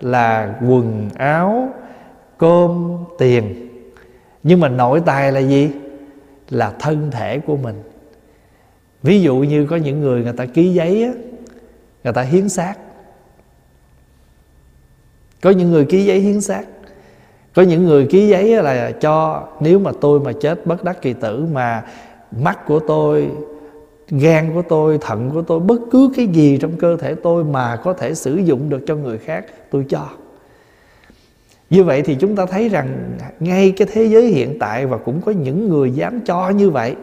là 0.00 0.54
quần 0.68 1.10
áo, 1.14 1.68
cơm, 2.38 2.98
tiền. 3.18 3.68
Nhưng 4.42 4.60
mà 4.60 4.68
nội 4.68 5.02
tài 5.06 5.32
là 5.32 5.40
gì? 5.40 5.70
Là 6.50 6.72
thân 6.78 7.10
thể 7.10 7.38
của 7.38 7.56
mình. 7.56 7.82
Ví 9.02 9.20
dụ 9.20 9.36
như 9.36 9.66
có 9.66 9.76
những 9.76 10.00
người 10.00 10.22
người 10.22 10.32
ta 10.32 10.46
ký 10.46 10.74
giấy 10.74 11.04
á, 11.04 11.12
người 12.04 12.12
ta 12.12 12.22
hiến 12.22 12.48
xác. 12.48 12.74
Có 15.42 15.50
những 15.50 15.70
người 15.70 15.84
ký 15.84 16.04
giấy 16.04 16.20
hiến 16.20 16.40
xác. 16.40 16.64
Có 17.54 17.62
những 17.62 17.84
người 17.84 18.06
ký 18.10 18.28
giấy 18.28 18.62
là 18.62 18.90
cho, 18.90 19.48
nếu 19.60 19.78
mà 19.78 19.90
tôi 20.00 20.20
mà 20.20 20.32
chết 20.40 20.66
bất 20.66 20.84
đắc 20.84 21.02
kỳ 21.02 21.12
tử 21.12 21.46
mà 21.52 21.84
mắt 22.40 22.66
của 22.66 22.78
tôi, 22.78 23.30
gan 24.10 24.54
của 24.54 24.62
tôi, 24.62 24.98
thận 25.00 25.30
của 25.34 25.42
tôi, 25.42 25.60
bất 25.60 25.80
cứ 25.90 26.10
cái 26.16 26.26
gì 26.26 26.58
trong 26.60 26.76
cơ 26.76 26.96
thể 26.96 27.14
tôi 27.14 27.44
mà 27.44 27.76
có 27.76 27.92
thể 27.92 28.14
sử 28.14 28.36
dụng 28.36 28.68
được 28.68 28.80
cho 28.86 28.96
người 28.96 29.18
khác, 29.18 29.44
tôi 29.70 29.84
cho. 29.88 30.08
Như 31.70 31.84
vậy 31.84 32.02
thì 32.02 32.14
chúng 32.14 32.36
ta 32.36 32.46
thấy 32.46 32.68
rằng 32.68 33.18
ngay 33.40 33.72
cái 33.76 33.88
thế 33.92 34.04
giới 34.04 34.26
hiện 34.26 34.58
tại 34.58 34.86
và 34.86 34.96
cũng 34.96 35.20
có 35.20 35.32
những 35.32 35.68
người 35.68 35.90
dám 35.90 36.20
cho 36.20 36.50
như 36.50 36.70
vậy, 36.70 36.96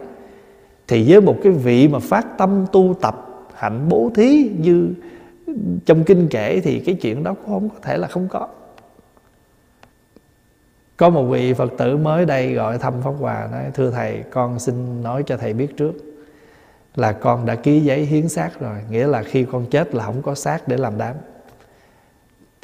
thì 0.88 1.12
với 1.12 1.22
một 1.22 1.36
cái 1.44 1.52
vị 1.52 1.88
mà 1.88 2.00
phát 2.00 2.38
tâm 2.38 2.66
tu 2.72 2.96
tập, 3.02 3.48
hạnh 3.54 3.86
bố 3.90 4.12
thí 4.16 4.52
như 4.58 4.90
trong 5.86 6.04
kinh 6.04 6.28
kể 6.30 6.62
thì 6.64 6.80
cái 6.80 6.96
chuyện 6.96 7.24
đó 7.24 7.34
cũng 7.34 7.54
không 7.54 7.70
có 7.70 7.76
thể 7.82 7.98
là 7.98 8.08
không 8.08 8.28
có 8.28 8.48
có 10.98 11.10
một 11.10 11.24
vị 11.24 11.54
phật 11.54 11.72
tử 11.78 11.98
mới 11.98 12.26
đây 12.26 12.54
gọi 12.54 12.78
thăm 12.78 12.94
pháp 13.02 13.14
hòa, 13.20 13.50
nói, 13.52 13.64
thưa 13.74 13.92
thầy, 13.92 14.24
con 14.32 14.60
xin 14.60 15.04
nói 15.04 15.24
cho 15.26 15.38
thầy 15.38 15.54
biết 15.54 15.78
trước 15.78 15.94
là 16.96 17.12
con 17.12 17.46
đã 17.46 17.56
ký 17.56 17.80
giấy 17.80 18.06
hiến 18.06 18.30
xác 18.30 18.60
rồi, 18.60 18.78
nghĩa 18.90 19.08
là 19.08 19.24
khi 19.24 19.46
con 19.52 19.66
chết 19.66 19.96
là 19.96 20.06
không 20.06 20.22
có 20.22 20.36
xác 20.36 20.68
để 20.68 20.78
làm 20.78 20.98
đám. 20.98 21.16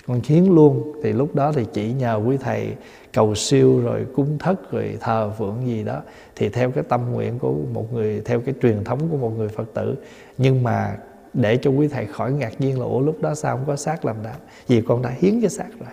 Con 0.08 0.22
hiến 0.24 0.46
luôn, 0.46 0.94
thì 1.04 1.14
lúc 1.14 1.36
đó 1.36 1.52
thì 1.52 1.66
chỉ 1.74 1.94
nhờ 1.94 2.22
quý 2.26 2.38
thầy 2.38 2.76
cầu 3.14 3.36
siêu 3.36 3.80
rồi 3.80 4.06
cúng 4.16 4.38
thất 4.40 4.72
rồi 4.72 4.98
thờ 5.02 5.32
phượng 5.38 5.68
gì 5.68 5.84
đó, 5.84 6.02
thì 6.36 6.50
theo 6.50 6.72
cái 6.72 6.84
tâm 6.90 7.12
nguyện 7.12 7.40
của 7.40 7.54
một 7.74 7.94
người, 7.94 8.22
theo 8.26 8.42
cái 8.42 8.56
truyền 8.62 8.84
thống 8.84 9.00
của 9.12 9.18
một 9.18 9.30
người 9.38 9.48
phật 9.48 9.74
tử. 9.74 9.96
Nhưng 10.38 10.64
mà 10.64 10.98
để 11.34 11.58
cho 11.58 11.72
quý 11.72 11.88
thầy 11.88 12.06
khỏi 12.06 12.32
ngạc 12.32 12.62
nhiên 12.62 12.80
là, 12.80 12.86
ủa, 12.86 13.00
lúc 13.00 13.22
đó 13.22 13.36
sao 13.36 13.58
không 13.58 13.66
có 13.66 13.76
xác 13.76 14.06
làm 14.06 14.16
đám? 14.24 14.36
Vì 14.68 14.82
con 14.82 15.02
đã 15.02 15.10
hiến 15.18 15.42
cái 15.42 15.50
xác 15.50 15.70
rồi 15.80 15.90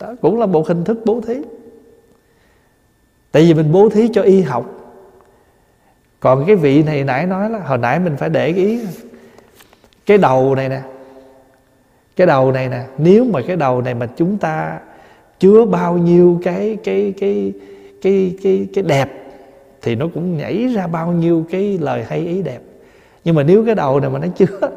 đó 0.00 0.14
cũng 0.20 0.38
là 0.38 0.46
một 0.46 0.68
hình 0.68 0.84
thức 0.84 0.98
bố 1.04 1.20
thí. 1.20 1.34
Tại 3.32 3.42
vì 3.42 3.54
mình 3.54 3.72
bố 3.72 3.88
thí 3.88 4.08
cho 4.08 4.22
y 4.22 4.40
học. 4.40 4.76
Còn 6.20 6.44
cái 6.46 6.56
vị 6.56 6.82
này 6.82 7.04
nãy 7.04 7.26
nói 7.26 7.50
là 7.50 7.58
hồi 7.58 7.78
nãy 7.78 7.98
mình 7.98 8.16
phải 8.16 8.28
để 8.28 8.46
ý 8.46 8.80
cái 10.06 10.18
đầu 10.18 10.54
này 10.54 10.68
nè 10.68 10.80
cái 12.16 12.26
đầu 12.26 12.52
này 12.52 12.68
nè 12.68 12.84
nếu 12.98 13.24
mà 13.24 13.40
cái 13.46 13.56
đầu 13.56 13.82
này 13.82 13.94
mà 13.94 14.06
chúng 14.16 14.38
ta 14.38 14.80
chứa 15.40 15.64
bao 15.64 15.98
nhiêu 15.98 16.40
cái 16.42 16.78
cái 16.84 17.14
cái 17.20 17.52
cái 18.02 18.36
cái 18.42 18.68
cái 18.74 18.84
đẹp 18.84 19.10
thì 19.82 19.94
nó 19.94 20.08
cũng 20.14 20.36
nhảy 20.36 20.66
ra 20.74 20.86
bao 20.86 21.12
nhiêu 21.12 21.44
cái 21.50 21.78
lời 21.78 22.04
hay 22.08 22.18
ý 22.18 22.42
đẹp. 22.42 22.60
Nhưng 23.24 23.34
mà 23.34 23.42
nếu 23.42 23.64
cái 23.66 23.74
đầu 23.74 24.00
này 24.00 24.10
mà 24.10 24.18
nó 24.18 24.26
chứa 24.36 24.68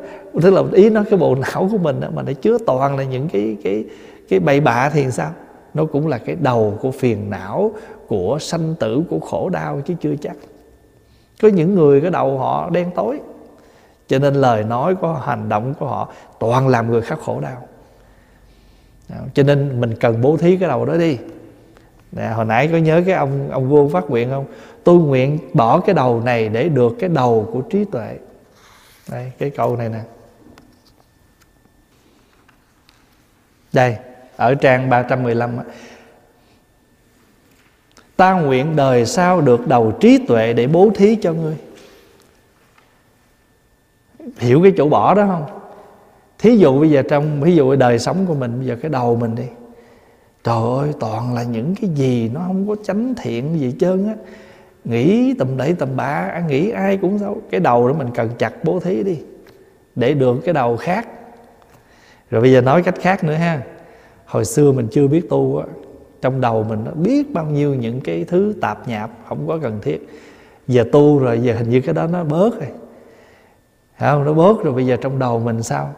tức 0.42 0.54
là 0.54 0.64
ý 0.72 0.90
nó 0.90 1.04
cái 1.10 1.20
bộ 1.20 1.36
não 1.36 1.70
của 1.72 1.78
mình 1.78 2.00
đó, 2.00 2.08
mà 2.14 2.22
nó 2.22 2.34
chứa 2.34 2.58
toàn 2.66 2.98
là 2.98 3.04
những 3.04 3.28
cái 3.34 3.58
cái 3.64 3.86
cái 4.30 4.40
bậy 4.40 4.60
bạ 4.60 4.90
thì 4.90 5.12
sao? 5.12 5.32
Nó 5.74 5.86
cũng 5.86 6.08
là 6.08 6.18
cái 6.18 6.36
đầu 6.36 6.78
của 6.82 6.92
phiền 6.92 7.30
não 7.30 7.72
của 8.08 8.38
sanh 8.42 8.76
tử 8.80 9.04
của 9.10 9.20
khổ 9.20 9.50
đau 9.50 9.82
chứ 9.82 9.94
chưa 10.02 10.16
chắc. 10.22 10.36
Có 11.42 11.48
những 11.48 11.76
người 11.76 12.02
cái 12.02 12.12
đầu 12.12 12.38
họ 12.38 12.70
đen 12.70 12.92
tối 12.96 13.20
cho 14.08 14.20
nên 14.20 14.34
lời 14.34 14.64
nói 14.64 14.96
của 14.96 15.14
hành 15.14 15.50
động 15.50 15.74
của 15.80 15.86
họ 15.86 16.12
toàn 16.40 16.68
làm 16.68 16.92
người 16.92 17.02
khác 17.02 17.20
khổ 17.20 17.40
đau. 17.40 17.68
Cho 19.34 19.44
nên 19.44 19.82
mình 19.82 19.94
cần 20.00 20.22
bố 20.22 20.38
thí 20.38 20.58
cái 20.58 20.70
đầu 20.70 20.86
đó 20.86 20.98
đi. 20.98 21.18
Nè, 22.12 22.28
hồi 22.28 22.46
nãy 22.46 22.70
có 22.72 22.78
nhớ 22.78 23.04
cái 23.06 23.16
ông 23.16 23.50
ông 23.52 23.70
vua 23.70 23.90
phát 23.90 24.10
nguyện 24.10 24.30
không? 24.30 24.46
Tôi 24.84 25.00
nguyện 25.00 25.40
bỏ 25.54 25.80
cái 25.80 25.96
đầu 25.96 26.22
này 26.22 26.50
để 26.50 26.70
được 26.70 26.96
cái 27.00 27.10
đầu 27.10 27.50
của 27.54 27.62
trí 27.62 27.86
tuệ. 27.86 28.18
Đây 29.12 29.32
cái 29.38 29.50
câu 29.50 29.76
này 29.76 29.90
nè. 29.90 30.02
Đây 33.74 33.98
ở 34.44 34.56
trang 34.56 34.90
315 34.90 35.58
Ta 38.16 38.34
nguyện 38.34 38.76
đời 38.76 39.06
sau 39.06 39.42
được 39.42 39.68
đầu 39.68 39.92
trí 40.00 40.26
tuệ 40.28 40.54
để 40.54 40.68
bố 40.68 40.92
thí 40.96 41.16
cho 41.16 41.34
ngươi. 41.34 41.56
Hiểu 44.38 44.64
cái 44.64 44.74
chỗ 44.78 44.90
bỏ 44.90 45.14
đó 45.14 45.26
không? 45.28 45.60
Thí 46.38 46.58
dụ 46.58 46.80
bây 46.80 46.90
giờ 46.90 47.04
trong 47.10 47.42
Ví 47.42 47.56
dụ 47.56 47.76
đời 47.76 48.00
sống 48.00 48.26
của 48.28 48.34
mình, 48.34 48.58
Bây 48.58 48.68
giờ 48.68 48.76
cái 48.82 48.92
đầu 48.92 49.16
mình 49.16 49.36
đi. 49.36 49.48
Trời 50.44 50.56
ơi, 50.80 50.94
toàn 51.00 51.34
là 51.34 51.44
những 51.44 51.76
cái 51.82 51.90
gì 51.90 52.30
Nó 52.34 52.40
không 52.48 52.68
có 52.68 52.76
chánh 52.84 53.14
thiện 53.16 53.60
gì 53.60 53.76
trơn 53.80 54.08
á. 54.08 54.16
Nghĩ 54.84 55.34
tầm 55.40 55.58
đẩy 55.58 55.74
tầm 55.74 55.90
bạ 55.96 56.42
Nghĩ 56.48 56.70
ai 56.70 56.98
cũng 56.98 57.20
xấu. 57.20 57.42
Cái 57.52 57.60
đầu 57.60 57.88
đó 57.88 57.94
mình 57.94 58.10
cần 58.16 58.30
chặt 58.38 58.64
bố 58.64 58.80
thí 58.80 59.04
đi, 59.04 59.20
Để 59.96 60.14
được 60.14 60.42
cái 60.46 60.54
đầu 60.54 60.78
khác. 60.78 61.08
Rồi 62.30 62.42
bây 62.42 62.52
giờ 62.52 62.62
nói 62.62 62.84
cách 62.84 62.96
khác 63.02 63.24
nữa 63.24 63.34
ha. 63.34 63.62
Hồi 64.26 64.46
xưa 64.46 64.72
mình 64.72 64.88
chưa 64.92 65.08
biết 65.08 65.30
tu 65.30 65.58
á 65.58 65.66
Trong 66.22 66.42
đầu 66.42 66.64
mình 66.64 66.84
nó 66.86 66.92
biết 66.92 67.34
bao 67.34 67.46
nhiêu 67.46 67.76
những 67.76 68.02
cái 68.02 68.26
thứ 68.28 68.54
tạp 68.62 68.88
nhạp 68.88 69.10
Không 69.28 69.48
có 69.48 69.58
cần 69.62 69.80
thiết. 69.82 70.10
Giờ 70.68 70.86
tu 70.92 71.20
rồi 71.20 71.40
giờ 71.40 71.56
hình 71.56 71.70
như 71.70 71.82
cái 71.82 71.94
đó 71.94 72.08
nó 72.08 72.24
bớt 72.24 72.60
rồi. 72.60 72.70
Không? 74.00 74.26
Nó 74.26 74.34
bớt 74.34 74.64
rồi 74.64 74.74
bây 74.74 74.86
giờ 74.86 74.98
trong 75.02 75.20
đầu 75.20 75.40
mình 75.40 75.64
sao? 75.64 75.94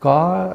Có 0.00 0.48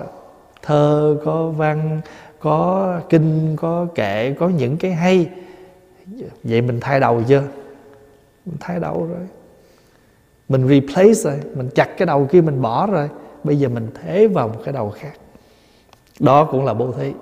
thơ, 0.62 1.18
có 1.26 1.48
văn 1.50 2.02
Có 2.40 3.00
kinh, 3.10 3.56
có 3.56 3.88
kệ 3.96 4.36
Có 4.40 4.50
những 4.50 4.78
cái 4.78 4.92
hay. 4.92 5.30
Vậy 6.44 6.62
mình 6.62 6.80
thay 6.82 7.00
đầu 7.00 7.24
chưa? 7.28 7.44
Mình 8.46 8.58
thay 8.60 8.80
đầu 8.80 9.08
rồi. 9.10 9.28
Mình 10.50 10.68
replace 10.68 11.14
rồi 11.14 11.40
Mình 11.56 11.70
chặt 11.76 11.98
cái 11.98 12.06
đầu 12.06 12.28
kia 12.32 12.42
mình 12.42 12.62
bỏ 12.62 12.88
rồi. 12.88 13.10
Bây 13.44 13.60
giờ 13.60 13.70
mình 13.70 13.88
thế 14.02 14.28
vào 14.28 14.48
một 14.48 14.60
cái 14.64 14.74
đầu 14.74 14.90
khác. 14.90 15.14
Đó 16.20 16.46
cũng 16.46 16.66
là 16.66 16.74
bố 16.74 16.92
thí. 16.92 17.14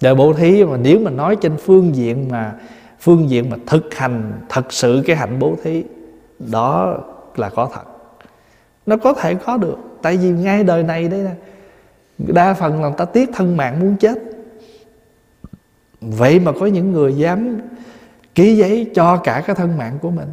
Để 0.00 0.14
bố 0.14 0.32
thí 0.32 0.64
mà 0.64 0.76
nếu 0.76 0.98
mà 0.98 1.10
nói 1.10 1.36
trên 1.36 1.56
phương 1.56 1.94
diện 1.94 2.28
mà, 2.28 2.54
Phương 3.00 3.30
diện 3.30 3.50
mà 3.50 3.56
thực 3.66 3.94
hành 3.94 4.32
Thật 4.48 4.72
sự 4.72 5.02
cái 5.06 5.16
hạnh 5.16 5.38
bố 5.38 5.54
thí, 5.62 5.84
Đó 6.38 6.98
là 7.36 7.48
có 7.48 7.70
thật. 7.74 7.82
Nó 8.86 8.96
có 8.96 9.12
thể 9.12 9.34
có 9.34 9.56
được, 9.56 9.76
tại 10.02 10.16
vì 10.16 10.30
ngay 10.30 10.64
đời 10.64 10.82
này 10.82 11.08
đây 11.08 11.22
nè, 11.22 11.34
đa 12.18 12.54
phần 12.54 12.82
là 12.82 12.88
người 12.88 12.98
ta 12.98 13.04
tiếc 13.04 13.30
thân 13.34 13.56
mạng 13.56 13.80
muốn 13.80 13.96
chết. 13.96 14.18
Vậy 16.00 16.40
mà 16.40 16.52
có 16.60 16.66
những 16.66 16.92
người 16.92 17.16
dám 17.16 17.60
ký 18.34 18.56
giấy 18.56 18.90
cho 18.94 19.16
cả 19.16 19.42
cái 19.46 19.56
thân 19.56 19.78
mạng 19.78 19.98
của 20.02 20.10
mình, 20.10 20.28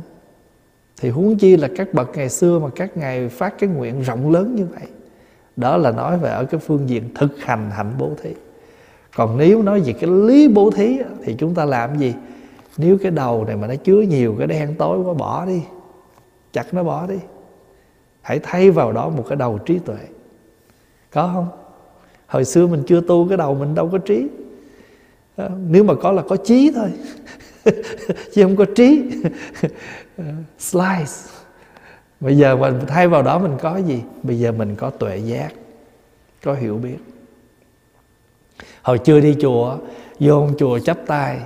thì 1.02 1.10
huống 1.10 1.38
chi 1.38 1.58
là 1.58 1.70
các 1.78 1.94
bậc 1.94 2.18
ngày 2.18 2.30
xưa 2.30 2.60
mà 2.60 2.70
các 2.76 2.98
ngài 2.98 3.30
phát 3.30 3.60
cái 3.60 3.70
nguyện 3.70 4.02
rộng 4.02 4.32
lớn 4.32 4.56
như 4.56 4.66
vậy 4.66 4.90
đó 5.60 5.78
là 5.78 5.92
nói 5.92 6.18
về 6.18 6.30
ở 6.30 6.46
cái 6.46 6.60
phương 6.60 6.90
diện 6.90 7.04
thực 7.16 7.40
hành 7.40 7.72
hạnh 7.72 7.94
bố 7.98 8.12
thí. 8.24 8.30
Còn 9.16 9.38
nếu 9.38 9.64
nói 9.64 9.80
về 9.80 9.94
cái 9.94 10.10
lý 10.10 10.48
bố 10.48 10.72
thí 10.72 10.98
thì 11.24 11.36
chúng 11.40 11.56
ta 11.56 11.66
làm 11.66 11.98
gì? 11.98 12.14
Nếu 12.78 12.98
cái 13.04 13.12
đầu 13.12 13.46
này 13.46 13.56
mà 13.56 13.68
nó 13.68 13.76
chứa 13.76 14.02
nhiều 14.02 14.36
cái 14.38 14.48
đen 14.48 14.76
tối 14.78 15.00
quá, 15.00 15.14
bỏ 15.14 15.46
đi. 15.46 15.62
Chặt 16.54 16.74
nó 16.74 16.84
bỏ 16.84 17.08
đi. 17.08 17.18
Hãy 18.22 18.40
thay 18.44 18.72
vào 18.72 18.92
đó 18.92 19.10
một 19.10 19.26
cái 19.30 19.36
đầu 19.36 19.58
trí 19.58 19.80
tuệ. 19.80 20.00
Có 21.12 21.32
không? 21.34 21.48
Hồi 22.28 22.46
xưa 22.46 22.68
mình 22.68 22.84
chưa 22.88 23.02
tu 23.02 23.28
cái 23.28 23.38
đầu 23.38 23.56
mình 23.56 23.76
đâu 23.76 23.90
có 23.92 23.98
trí. 23.98 24.28
Ờ, 25.36 25.52
nếu 25.68 25.84
mà 25.84 25.94
có 26.02 26.12
là 26.12 26.22
có 26.30 26.36
trí 26.36 26.72
thôi. 26.76 26.90
Chứ 28.34 28.44
không 28.44 28.56
có 28.56 28.66
trí. 28.76 29.12
Ờ, 30.18 30.26
slice 30.60 31.39
bây 32.20 32.38
giờ 32.38 32.56
mình 32.56 32.80
thay 32.88 33.08
vào 33.08 33.24
đó 33.24 33.40
mình 33.40 33.58
có 33.62 33.78
gì? 33.78 34.04
Bây 34.24 34.40
giờ 34.40 34.52
mình 34.52 34.76
có 34.76 34.90
tuệ 34.90 35.18
giác 35.18 35.54
có 36.44 36.54
hiểu 36.54 36.78
biết. 36.78 36.98
Hồi 38.82 38.98
chưa 38.98 39.20
đi 39.20 39.36
chùa 39.42 39.78
vô 40.20 40.48
chùa 40.58 40.80
chắp 40.80 40.98
tay 41.08 41.40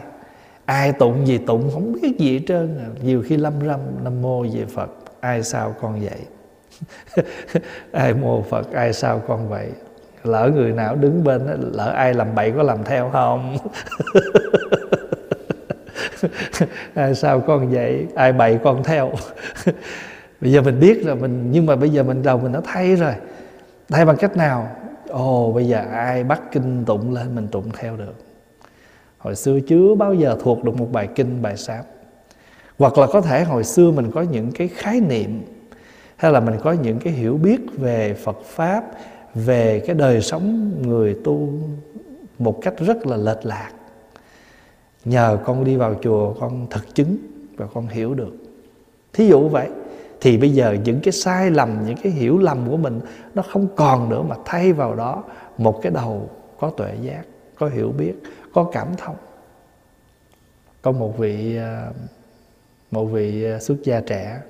ai 0.66 0.94
tụng 0.94 1.28
gì 1.28 1.38
tụng 1.38 1.70
không 1.74 1.94
biết 2.02 2.20
gì 2.20 2.34
hết 2.34 2.40
trơn 2.48 2.80
à. 2.80 2.88
nhiều 3.04 3.24
khi 3.26 3.38
lâm 3.38 3.54
râm 3.68 3.80
nam 4.04 4.22
mô 4.22 4.42
về 4.42 4.66
phật 4.74 4.90
ai 5.20 5.44
sao 5.44 5.76
con 5.82 6.02
vậy? 6.02 6.20
Ai 7.92 8.14
mô 8.14 8.42
phật 8.42 8.72
ai 8.72 8.94
sao 8.94 9.22
con 9.28 9.50
vậy? 9.50 9.70
Lỡ 10.24 10.52
người 10.56 10.72
nào 10.72 10.96
đứng 10.96 11.24
bên 11.24 11.48
đó, 11.48 11.54
lỡ 11.58 11.92
ai 11.92 12.14
làm 12.14 12.36
bậy 12.36 12.52
có 12.52 12.64
làm 12.64 12.84
theo 12.84 13.10
không? 13.14 13.58
Ai 16.94 17.16
sao 17.16 17.40
con 17.40 17.72
vậy? 17.72 18.08
Ai 18.16 18.34
bậy 18.34 18.60
con 18.64 18.84
theo? 18.84 19.12
bây 20.42 20.52
giờ 20.52 20.62
mình 20.62 20.80
biết 20.80 21.06
rồi, 21.06 21.16
mình, 21.16 21.52
nhưng 21.52 21.66
mà 21.66 21.76
bây 21.76 21.90
giờ 21.90 22.04
mình 22.04 22.24
đầu 22.24 22.38
mình 22.38 22.52
đã 22.52 22.62
thay 22.64 22.96
rồi. 22.96 23.14
Thay 23.90 24.06
bằng 24.06 24.18
cách 24.18 24.38
nào? 24.38 24.68
Ồ, 25.10 25.52
bây 25.52 25.68
giờ 25.68 25.86
ai 25.92 26.24
bắt 26.24 26.42
kinh 26.52 26.86
tụng 26.86 27.14
lên 27.14 27.36
mình 27.36 27.48
tụng 27.48 27.66
theo 27.74 27.98
được. 27.98 28.14
Hồi 29.18 29.36
xưa 29.36 29.60
chưa 29.68 29.96
bao 29.96 30.14
giờ 30.14 30.38
thuộc 30.42 30.64
được 30.64 30.78
một 30.78 30.92
bài 30.92 31.08
kinh, 31.16 31.42
bài 31.42 31.58
sám. 31.58 31.84
Hoặc 32.78 32.98
là 32.98 33.08
có 33.08 33.22
thể 33.22 33.44
hồi 33.44 33.64
xưa 33.64 33.92
mình 33.92 34.12
có 34.12 34.22
những 34.22 34.52
cái 34.52 34.68
khái 34.68 35.00
niệm, 35.00 35.42
hay 36.16 36.32
là 36.32 36.40
mình 36.40 36.56
có 36.64 36.72
những 36.72 37.00
cái 37.00 37.14
hiểu 37.14 37.38
biết 37.38 37.60
về 37.78 38.14
Phật 38.14 38.42
pháp, 38.46 38.84
về 39.36 39.84
cái 39.88 39.96
đời 39.96 40.22
sống 40.22 40.72
người 40.88 41.18
tu 41.24 41.50
một 42.40 42.60
cách 42.62 42.74
rất 42.78 43.08
là 43.08 43.18
lệch 43.18 43.46
lạc. 43.46 43.72
Nhờ 45.06 45.38
con 45.46 45.64
đi 45.64 45.76
vào 45.76 45.96
chùa 46.04 46.34
con 46.34 46.68
thực 46.70 46.96
chứng 46.96 47.18
và 47.56 47.66
con 47.74 47.88
hiểu 47.88 48.14
được. 48.14 48.34
Thí 49.14 49.28
dụ 49.28 49.50
vậy 49.50 49.70
thì 50.24 50.38
bây 50.38 50.54
giờ 50.54 50.78
những 50.84 51.00
cái 51.04 51.12
sai 51.12 51.52
lầm, 51.52 51.86
những 51.86 51.98
cái 52.04 52.12
hiểu 52.12 52.38
lầm 52.38 52.70
của 52.70 52.78
mình 52.78 53.00
nó 53.34 53.42
không 53.42 53.68
còn 53.76 54.10
nữa 54.10 54.22
mà 54.22 54.36
thay 54.46 54.74
vào 54.74 54.96
đó 54.96 55.24
một 55.58 55.80
cái 55.82 55.92
đầu 55.92 56.30
có 56.60 56.70
tuệ 56.70 56.96
giác, 57.02 57.24
có 57.56 57.68
hiểu 57.68 57.92
biết, 57.92 58.14
có 58.54 58.70
cảm 58.74 58.88
thông. 58.98 59.16
Có 60.82 60.92
một 60.92 61.18
vị 61.18 61.58
à, 61.58 61.88
một 62.92 63.06
vị 63.06 63.44
à, 63.44 63.60
xuất 63.60 63.76
gia 63.84 64.02
trẻ 64.02 64.42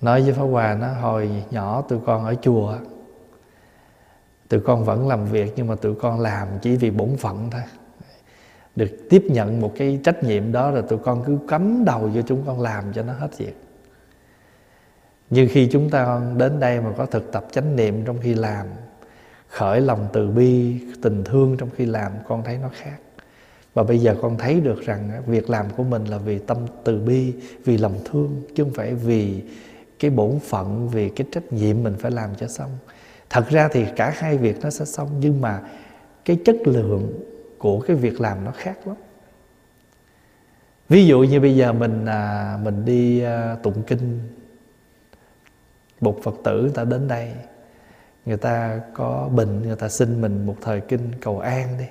nói 0.00 0.22
với 0.22 0.32
Pháp 0.32 0.44
Hòa 0.44 0.76
nó, 0.80 0.88
hồi 0.88 1.30
nhỏ 1.50 1.82
tụi 1.88 1.98
con 2.06 2.24
ở 2.24 2.34
chùa, 2.42 2.78
tụi 4.48 4.60
con 4.60 4.84
vẫn 4.84 5.08
làm 5.08 5.26
việc 5.26 5.52
nhưng 5.56 5.66
mà 5.66 5.74
tụi 5.74 5.94
con 5.94 6.20
làm 6.20 6.48
chỉ 6.62 6.76
vì 6.76 6.90
bổn 6.90 7.16
phận 7.16 7.50
thôi 7.50 7.62
được 8.76 9.06
tiếp 9.10 9.24
nhận 9.28 9.60
một 9.60 9.72
cái 9.76 10.00
trách 10.04 10.24
nhiệm 10.24 10.52
đó 10.52 10.70
rồi 10.70 10.82
tụi 10.82 10.98
con 10.98 11.24
cứ 11.26 11.38
cắm 11.48 11.84
đầu 11.84 12.00
vô 12.14 12.22
chúng 12.26 12.42
con 12.46 12.60
làm 12.60 12.84
cho 12.92 13.02
nó 13.02 13.12
hết 13.12 13.38
việc. 13.38 13.56
Nhưng 15.30 15.48
khi 15.50 15.68
chúng 15.72 15.90
ta 15.90 16.20
đến 16.36 16.60
đây 16.60 16.80
mà 16.80 16.90
có 16.96 17.06
thực 17.06 17.32
tập 17.32 17.46
chánh 17.52 17.76
niệm 17.76 18.04
trong 18.04 18.18
khi 18.22 18.34
làm, 18.34 18.66
khởi 19.48 19.80
lòng 19.80 20.08
từ 20.12 20.30
bi, 20.30 20.80
tình 21.02 21.24
thương 21.24 21.56
trong 21.56 21.68
khi 21.76 21.86
làm, 21.86 22.12
con 22.28 22.44
thấy 22.44 22.58
nó 22.58 22.70
khác. 22.72 22.96
Và 23.74 23.82
bây 23.82 23.98
giờ 23.98 24.16
con 24.22 24.38
thấy 24.38 24.60
được 24.60 24.80
rằng 24.80 25.22
việc 25.26 25.50
làm 25.50 25.66
của 25.76 25.82
mình 25.82 26.04
là 26.04 26.18
vì 26.18 26.38
tâm 26.38 26.58
từ 26.84 27.00
bi, 27.00 27.32
vì 27.64 27.78
lòng 27.78 27.98
thương, 28.04 28.42
chứ 28.54 28.64
không 28.64 28.72
phải 28.72 28.94
vì 28.94 29.42
cái 29.98 30.10
bổn 30.10 30.38
phận, 30.38 30.88
vì 30.88 31.08
cái 31.08 31.26
trách 31.32 31.52
nhiệm 31.52 31.82
mình 31.82 31.94
phải 31.98 32.10
làm 32.10 32.30
cho 32.34 32.48
xong. 32.48 32.70
Thật 33.30 33.48
ra 33.48 33.68
thì 33.72 33.84
cả 33.96 34.12
hai 34.16 34.38
việc 34.38 34.60
nó 34.62 34.70
sẽ 34.70 34.84
xong, 34.84 35.08
nhưng 35.20 35.40
mà 35.40 35.60
cái 36.24 36.38
chất 36.44 36.56
lượng 36.64 37.12
của 37.64 37.80
cái 37.80 37.96
việc 37.96 38.20
làm 38.20 38.44
nó 38.44 38.52
khác 38.56 38.86
lắm. 38.86 38.96
Ví 40.88 41.06
dụ 41.06 41.22
như 41.22 41.40
bây 41.40 41.56
giờ 41.56 41.72
mình 41.72 42.06
à, 42.06 42.58
mình 42.62 42.84
đi 42.84 43.22
à, 43.22 43.56
tụng 43.62 43.82
kinh 43.86 44.20
một 46.00 46.20
phật 46.22 46.34
tử 46.44 46.60
người 46.60 46.72
ta 46.74 46.84
đến 46.84 47.08
đây 47.08 47.32
người 48.26 48.36
ta 48.36 48.80
có 48.94 49.28
bệnh 49.34 49.62
người 49.62 49.76
ta 49.76 49.88
xin 49.88 50.20
mình 50.20 50.46
một 50.46 50.56
thời 50.60 50.80
kinh 50.80 51.12
cầu 51.20 51.38
an 51.38 51.68
đi. 51.78 51.84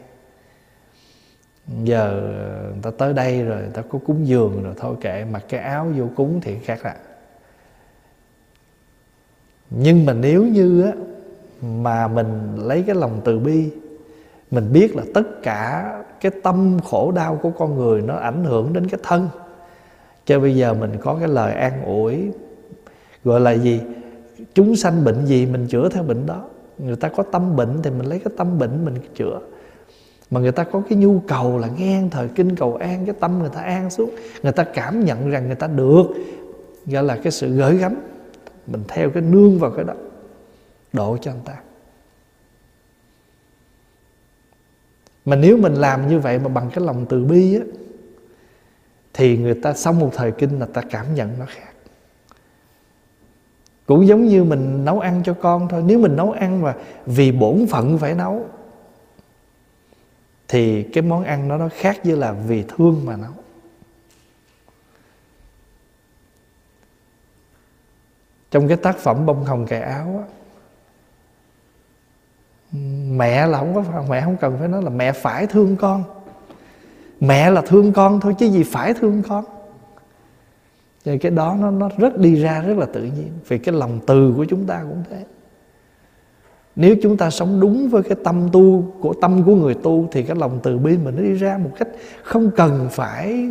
Giờ 1.83 2.21
người 2.73 2.81
ta 2.81 2.91
tới 2.97 3.13
đây 3.13 3.43
rồi 3.43 3.61
người 3.61 3.73
ta 3.73 3.81
có 3.81 3.99
cúng 4.05 4.27
giường 4.27 4.63
rồi 4.63 4.73
thôi 4.77 4.95
kệ 5.01 5.25
mặc 5.25 5.43
cái 5.49 5.59
áo 5.59 5.91
vô 5.97 6.09
cúng 6.15 6.39
thì 6.43 6.59
khác 6.59 6.79
lạ 6.85 6.97
nhưng 9.69 10.05
mà 10.05 10.13
nếu 10.13 10.43
như 10.43 10.81
á 10.81 10.91
mà 11.61 12.07
mình 12.07 12.55
lấy 12.55 12.83
cái 12.87 12.95
lòng 12.95 13.21
từ 13.25 13.39
bi 13.39 13.71
mình 14.53 14.73
biết 14.73 14.95
là 14.95 15.03
tất 15.13 15.43
cả 15.43 15.91
cái 16.21 16.31
tâm 16.43 16.79
khổ 16.89 17.11
đau 17.11 17.39
của 17.41 17.49
con 17.49 17.75
người 17.75 18.01
nó 18.01 18.15
ảnh 18.15 18.43
hưởng 18.43 18.73
đến 18.73 18.87
cái 18.87 18.99
thân. 19.03 19.29
Cho 20.25 20.39
bây 20.39 20.55
giờ 20.55 20.73
mình 20.73 20.91
có 21.01 21.15
cái 21.19 21.27
lời 21.27 21.53
an 21.53 21.85
ủi, 21.85 22.31
gọi 23.23 23.39
là 23.39 23.51
gì? 23.51 23.81
Chúng 24.53 24.75
sanh 24.75 25.03
bệnh 25.03 25.25
gì 25.25 25.45
mình 25.45 25.67
chữa 25.67 25.89
theo 25.89 26.03
bệnh 26.03 26.25
đó. 26.25 26.43
Người 26.77 26.95
ta 26.95 27.09
có 27.09 27.23
tâm 27.23 27.55
bệnh 27.55 27.81
thì 27.83 27.89
mình 27.89 28.07
lấy 28.07 28.19
cái 28.19 28.33
tâm 28.37 28.59
bệnh 28.59 28.85
mình 28.85 28.95
chữa. 29.15 29.39
Mà 30.31 30.39
người 30.39 30.51
ta 30.51 30.63
có 30.63 30.81
cái 30.89 30.97
nhu 30.97 31.19
cầu 31.27 31.57
là 31.57 31.69
nghe 31.77 32.03
thời 32.11 32.27
kinh 32.27 32.55
cầu 32.55 32.75
an, 32.75 33.05
cái 33.05 33.15
tâm 33.19 33.39
người 33.39 33.49
ta 33.53 33.61
an 33.61 33.89
xuống. 33.89 34.09
Người 34.43 34.51
ta 34.51 34.63
cảm 34.63 35.05
nhận 35.05 35.29
rằng 35.29 35.45
người 35.45 35.55
ta 35.55 35.67
được, 35.67 36.03
gọi 36.85 37.03
là 37.03 37.15
cái 37.23 37.31
sự 37.31 37.55
gửi 37.55 37.77
gắm. 37.77 37.95
Mình 38.67 38.83
theo 38.87 39.09
cái 39.09 39.23
nương 39.23 39.59
vào 39.59 39.71
cái 39.71 39.85
đó, 39.85 39.93
độ 40.93 41.17
cho 41.21 41.31
người 41.31 41.41
ta. 41.45 41.53
Mà 45.25 45.35
nếu 45.35 45.57
mình 45.57 45.73
làm 45.73 46.07
như 46.07 46.19
vậy 46.19 46.39
mà 46.39 46.49
bằng 46.49 46.69
cái 46.69 46.85
lòng 46.85 47.05
từ 47.09 47.25
bi 47.25 47.55
á, 47.55 47.65
thì 49.13 49.37
người 49.37 49.53
ta 49.53 49.73
xong 49.73 49.99
một 49.99 50.09
thời 50.13 50.31
kinh 50.31 50.59
là 50.59 50.65
ta 50.73 50.81
cảm 50.89 51.15
nhận 51.15 51.39
nó 51.39 51.45
khác. 51.49 51.73
Cũng 53.85 54.07
giống 54.07 54.27
như 54.27 54.43
mình 54.43 54.85
nấu 54.85 54.99
ăn 54.99 55.21
cho 55.25 55.33
con 55.33 55.67
thôi. 55.67 55.83
Nếu 55.85 55.99
mình 55.99 56.15
nấu 56.15 56.31
ăn 56.31 56.61
mà 56.61 56.75
vì 57.05 57.31
bổn 57.31 57.65
phận 57.69 57.97
phải 57.97 58.15
nấu, 58.15 58.45
thì 60.47 60.83
cái 60.83 61.01
món 61.01 61.23
ăn 61.23 61.49
đó 61.49 61.57
nó 61.57 61.69
khác 61.73 61.99
với 62.03 62.17
là 62.17 62.31
vì 62.31 62.63
thương 62.67 63.01
mà 63.05 63.17
nấu. 63.17 63.31
Trong 68.51 68.67
cái 68.67 68.77
tác 68.77 68.97
phẩm 68.97 69.25
bông 69.25 69.43
hồng 69.43 69.65
cài 69.65 69.81
áo 69.81 70.25
á 70.27 70.42
mẹ 73.11 73.47
là 73.47 73.57
không 73.57 73.75
có 73.75 74.03
mẹ 74.09 74.21
không 74.21 74.37
cần 74.41 74.55
phải 74.59 74.67
nói 74.67 74.83
là 74.83 74.89
mẹ 74.89 75.11
phải 75.11 75.47
thương 75.47 75.75
con. 75.75 76.03
Mẹ 77.19 77.51
là 77.51 77.61
thương 77.61 77.93
con 77.93 78.19
thôi, 78.19 78.35
chứ 78.39 78.45
gì 78.45 78.63
phải 78.63 78.93
thương 78.93 79.21
con. 79.27 79.45
Thì 81.05 81.17
cái 81.17 81.31
đó 81.31 81.57
nó 81.61 81.71
nó 81.71 81.89
rất 81.97 82.17
đi 82.17 82.35
ra 82.35 82.61
rất 82.61 82.77
là 82.77 82.85
tự 82.85 83.01
nhiên. 83.01 83.31
Vì 83.47 83.57
cái 83.57 83.75
lòng 83.75 83.99
từ 84.07 84.33
của 84.37 84.45
chúng 84.45 84.65
ta 84.65 84.83
cũng 84.89 85.03
thế. 85.09 85.23
Nếu 86.75 86.95
chúng 87.03 87.17
ta 87.17 87.29
sống 87.29 87.59
đúng 87.59 87.89
với 87.89 88.03
cái 88.03 88.17
tâm 88.23 88.49
tu 88.51 88.93
của, 89.01 89.13
tâm 89.21 89.43
của 89.43 89.55
người 89.55 89.73
tu, 89.73 90.07
thì 90.11 90.23
cái 90.23 90.35
lòng 90.35 90.59
từ 90.63 90.77
bi 90.77 90.97
mình 90.97 91.15
nó 91.15 91.21
đi 91.21 91.33
ra 91.33 91.57
một 91.57 91.69
cách 91.79 91.87
không 92.23 92.51
cần 92.55 92.87
phải 92.91 93.47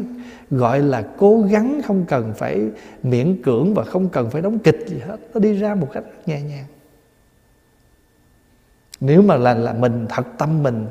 gọi 0.50 0.80
là 0.80 1.02
cố 1.16 1.40
gắng, 1.50 1.80
không 1.84 2.04
cần 2.08 2.32
phải 2.36 2.60
miễn 3.02 3.42
cưỡng 3.42 3.74
và 3.74 3.84
không 3.84 4.08
cần 4.08 4.30
phải 4.30 4.42
đóng 4.42 4.58
kịch 4.58 4.84
gì 4.86 4.98
hết. 5.06 5.16
Nó 5.34 5.40
đi 5.40 5.52
ra 5.52 5.74
một 5.74 5.88
cách 5.92 6.04
nhẹ 6.26 6.40
nhàng 6.40 6.64
nếu 9.04 9.22
mà 9.22 9.36
là 9.36 9.54
là 9.54 9.72
mình 9.72 10.06
thật 10.08 10.26
tâm 10.38 10.62
mình 10.62 10.86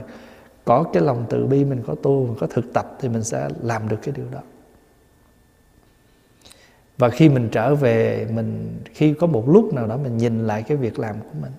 có 0.66 0.84
cái 0.94 1.04
lòng 1.04 1.26
từ 1.30 1.46
bi 1.46 1.66
mình 1.66 1.84
có 1.88 1.96
tu 1.96 2.26
mình 2.26 2.36
có 2.40 2.48
thực 2.48 2.74
tập 2.74 2.98
thì 3.00 3.10
mình 3.10 3.24
sẽ 3.24 3.50
làm 3.62 3.90
được 3.90 3.98
cái 4.02 4.14
điều 4.18 4.26
đó. 4.32 4.40
Và 6.98 7.10
khi 7.10 7.30
mình 7.30 7.50
trở 7.52 7.76
về 7.76 8.28
mình 8.34 8.80
khi 8.94 9.14
có 9.14 9.28
một 9.28 9.50
lúc 9.50 9.74
nào 9.74 9.88
đó 9.88 9.98
mình 9.98 10.18
nhìn 10.18 10.48
lại 10.48 10.64
cái 10.64 10.78
việc 10.78 11.00
làm 11.00 11.16
của 11.20 11.40
mình 11.42 11.52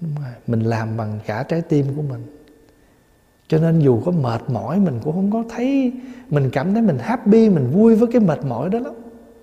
đúng 0.00 0.14
rồi, 0.22 0.32
mình 0.46 0.60
làm 0.60 0.96
bằng 0.96 1.18
cả 1.26 1.42
trái 1.42 1.60
tim 1.60 1.86
của 1.96 2.02
mình. 2.02 2.22
Cho 3.48 3.58
nên 3.58 3.78
dù 3.78 4.00
có 4.04 4.10
mệt 4.12 4.40
mỏi 4.48 4.80
mình 4.80 5.00
cũng 5.04 5.14
không 5.14 5.32
có 5.32 5.44
thấy 5.48 5.92
mình 6.30 6.50
cảm 6.52 6.72
thấy 6.72 6.82
mình 6.82 6.98
happy 6.98 7.50
mình 7.50 7.70
vui 7.70 7.96
với 7.96 8.08
cái 8.12 8.20
mệt 8.20 8.44
mỏi 8.44 8.68
đó 8.68 8.78
lắm. 8.78 8.94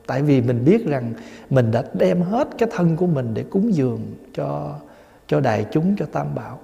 Tại 0.08 0.22
vì 0.22 0.42
mình 0.42 0.66
biết 0.66 0.86
rằng 0.86 1.14
mình 1.50 1.72
đã 1.72 1.84
đem 1.94 2.22
hết 2.22 2.48
cái 2.58 2.70
thân 2.72 2.98
của 2.98 3.08
mình 3.08 3.34
để 3.34 3.44
cúng 3.44 3.74
dường 3.74 4.02
cho 4.34 4.80
cho 5.28 5.40
đại 5.40 5.66
chúng, 5.72 5.96
cho 5.96 6.06
tam 6.12 6.36
bảo. 6.36 6.60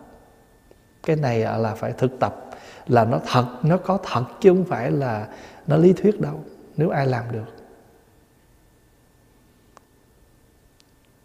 Cái 1.03 1.16
này 1.16 1.43
à, 1.43 1.57
là 1.57 1.76
phải 1.76 1.93
thực 1.97 2.20
tập, 2.20 2.49
là 2.88 3.05
nó 3.05 3.20
thật, 3.28 3.45
nó 3.64 3.78
có 3.78 3.99
thật 4.03 4.24
chứ 4.41 4.49
không 4.49 4.66
phải 4.66 4.91
là 4.91 5.28
nó 5.68 5.78
lý 5.78 5.93
thuyết 5.93 6.22
đâu, 6.22 6.39
nếu 6.78 6.89
ai 6.89 7.07
làm 7.07 7.32
được. 7.32 7.62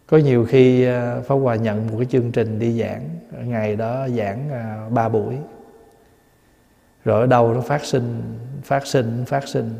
Có 0.07 0.17
nhiều 0.17 0.45
khi 0.45 0.83
à, 0.85 1.19
Pháp 1.27 1.35
Hòa 1.35 1.55
nhận 1.55 1.87
một 1.87 1.95
cái 1.97 2.05
chương 2.05 2.31
trình 2.31 2.59
đi 2.59 2.79
giảng, 2.79 3.09
ngày 3.49 3.75
đó 3.75 4.07
giảng 4.17 4.49
à, 4.49 4.87
ba 4.89 5.09
buổi. 5.09 5.35
Rồi 7.05 7.21
ở 7.21 7.27
đâu 7.27 7.53
nó 7.53 7.61
phát 7.61 7.85
sinh 7.85 8.21
phát 8.63 8.87
sinh 8.87 9.25
phát 9.27 9.47
sinh. 9.47 9.73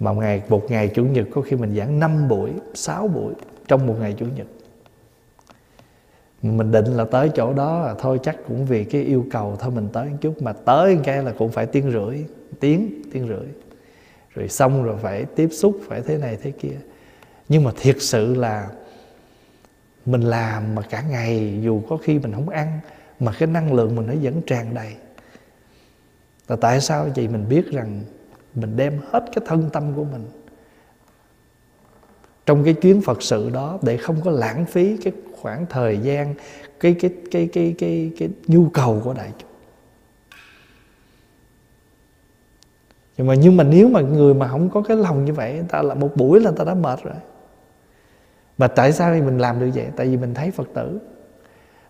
Mà 0.00 0.12
một 0.12 0.20
ngày 0.20 0.42
một 0.48 0.70
ngày 0.70 0.90
chủ 0.94 1.04
nhật 1.04 1.26
có 1.34 1.40
khi 1.40 1.56
mình 1.56 1.76
giảng 1.76 2.00
5 2.00 2.28
buổi 2.28 2.50
6 2.74 3.08
buổi 3.08 3.34
trong 3.68 3.86
một 3.86 3.96
ngày 4.00 4.14
chủ 4.18 4.26
nhật 4.36 4.46
mình 6.42 6.72
định 6.72 6.84
là 6.84 7.04
tới 7.04 7.30
chỗ 7.34 7.52
đó 7.52 7.80
là 7.80 7.94
thôi 7.98 8.18
chắc 8.22 8.36
cũng 8.48 8.66
vì 8.66 8.84
cái 8.84 9.02
yêu 9.02 9.26
cầu 9.30 9.56
thôi, 9.60 9.70
mình 9.70 9.88
tới 9.92 10.08
một 10.10 10.16
chút. 10.20 10.42
Mà 10.42 10.52
tới 10.52 10.98
cái 11.04 11.22
là 11.22 11.32
cũng 11.38 11.52
phải 11.52 11.66
tiếng 11.66 11.90
rưỡi, 11.90 12.24
tiếng 12.60 13.02
tiếng 13.12 13.28
rưỡi. 13.28 13.48
Rồi 14.34 14.48
xong 14.48 14.84
rồi 14.84 14.96
phải 15.02 15.24
tiếp 15.24 15.48
xúc, 15.52 15.80
phải 15.88 16.00
thế 16.00 16.18
này 16.18 16.38
thế 16.42 16.50
kia. 16.50 16.76
Nhưng 17.48 17.64
mà 17.64 17.70
thiệt 17.76 17.96
sự 18.00 18.34
là 18.34 18.68
mình 20.06 20.20
làm 20.20 20.74
mà 20.74 20.82
cả 20.82 21.02
ngày, 21.10 21.60
dù 21.62 21.82
có 21.88 21.96
khi 21.96 22.18
mình 22.18 22.32
không 22.32 22.48
ăn, 22.48 22.80
mà 23.20 23.32
cái 23.38 23.46
năng 23.46 23.72
lượng 23.72 23.96
mình 23.96 24.06
nó 24.06 24.14
vẫn 24.22 24.42
tràn 24.46 24.74
đầy. 24.74 24.94
Là 26.48 26.56
tại 26.56 26.80
sao? 26.80 27.08
Vậy 27.16 27.28
mình 27.28 27.48
biết 27.48 27.70
rằng 27.70 28.02
mình 28.54 28.76
đem 28.76 29.00
hết 29.10 29.24
cái 29.34 29.44
thân 29.46 29.70
tâm 29.72 29.94
của 29.96 30.04
mình 30.04 30.24
trong 32.48 32.64
cái 32.64 32.74
chuyến 32.74 33.00
Phật 33.00 33.22
sự 33.22 33.50
đó, 33.50 33.78
để 33.82 33.96
không 33.96 34.16
có 34.24 34.30
lãng 34.30 34.64
phí 34.66 34.96
cái 34.96 35.12
khoảng 35.40 35.66
thời 35.70 35.98
gian, 35.98 36.34
cái 36.80 36.94
cái 37.00 37.10
cái 37.30 37.48
cái 37.52 37.74
cái 37.78 38.12
cái 38.18 38.28
nhu 38.46 38.68
cầu 38.68 39.00
của 39.04 39.12
đại 39.12 39.32
chúng. 39.38 39.50
Nhưng 43.16 43.26
mà 43.26 43.34
nhưng 43.34 43.56
mà 43.56 43.64
nếu 43.64 43.88
mà 43.88 44.00
người 44.00 44.34
mà 44.34 44.48
không 44.48 44.70
có 44.70 44.82
cái 44.82 44.96
lòng 44.96 45.24
như 45.24 45.32
vậy, 45.32 45.62
ta 45.68 45.82
là 45.82 45.94
một 45.94 46.16
buổi 46.16 46.40
là 46.40 46.50
ta 46.50 46.64
đã 46.64 46.74
mệt 46.74 46.98
rồi. 47.04 47.14
Mà 48.58 48.68
tại 48.68 48.92
sao 48.92 49.14
thì 49.14 49.20
mình 49.20 49.38
làm 49.38 49.60
được 49.60 49.70
vậy? 49.74 49.86
Tại 49.96 50.06
vì 50.06 50.16
mình 50.16 50.34
thấy 50.34 50.50
phật 50.50 50.68
tử. 50.74 50.98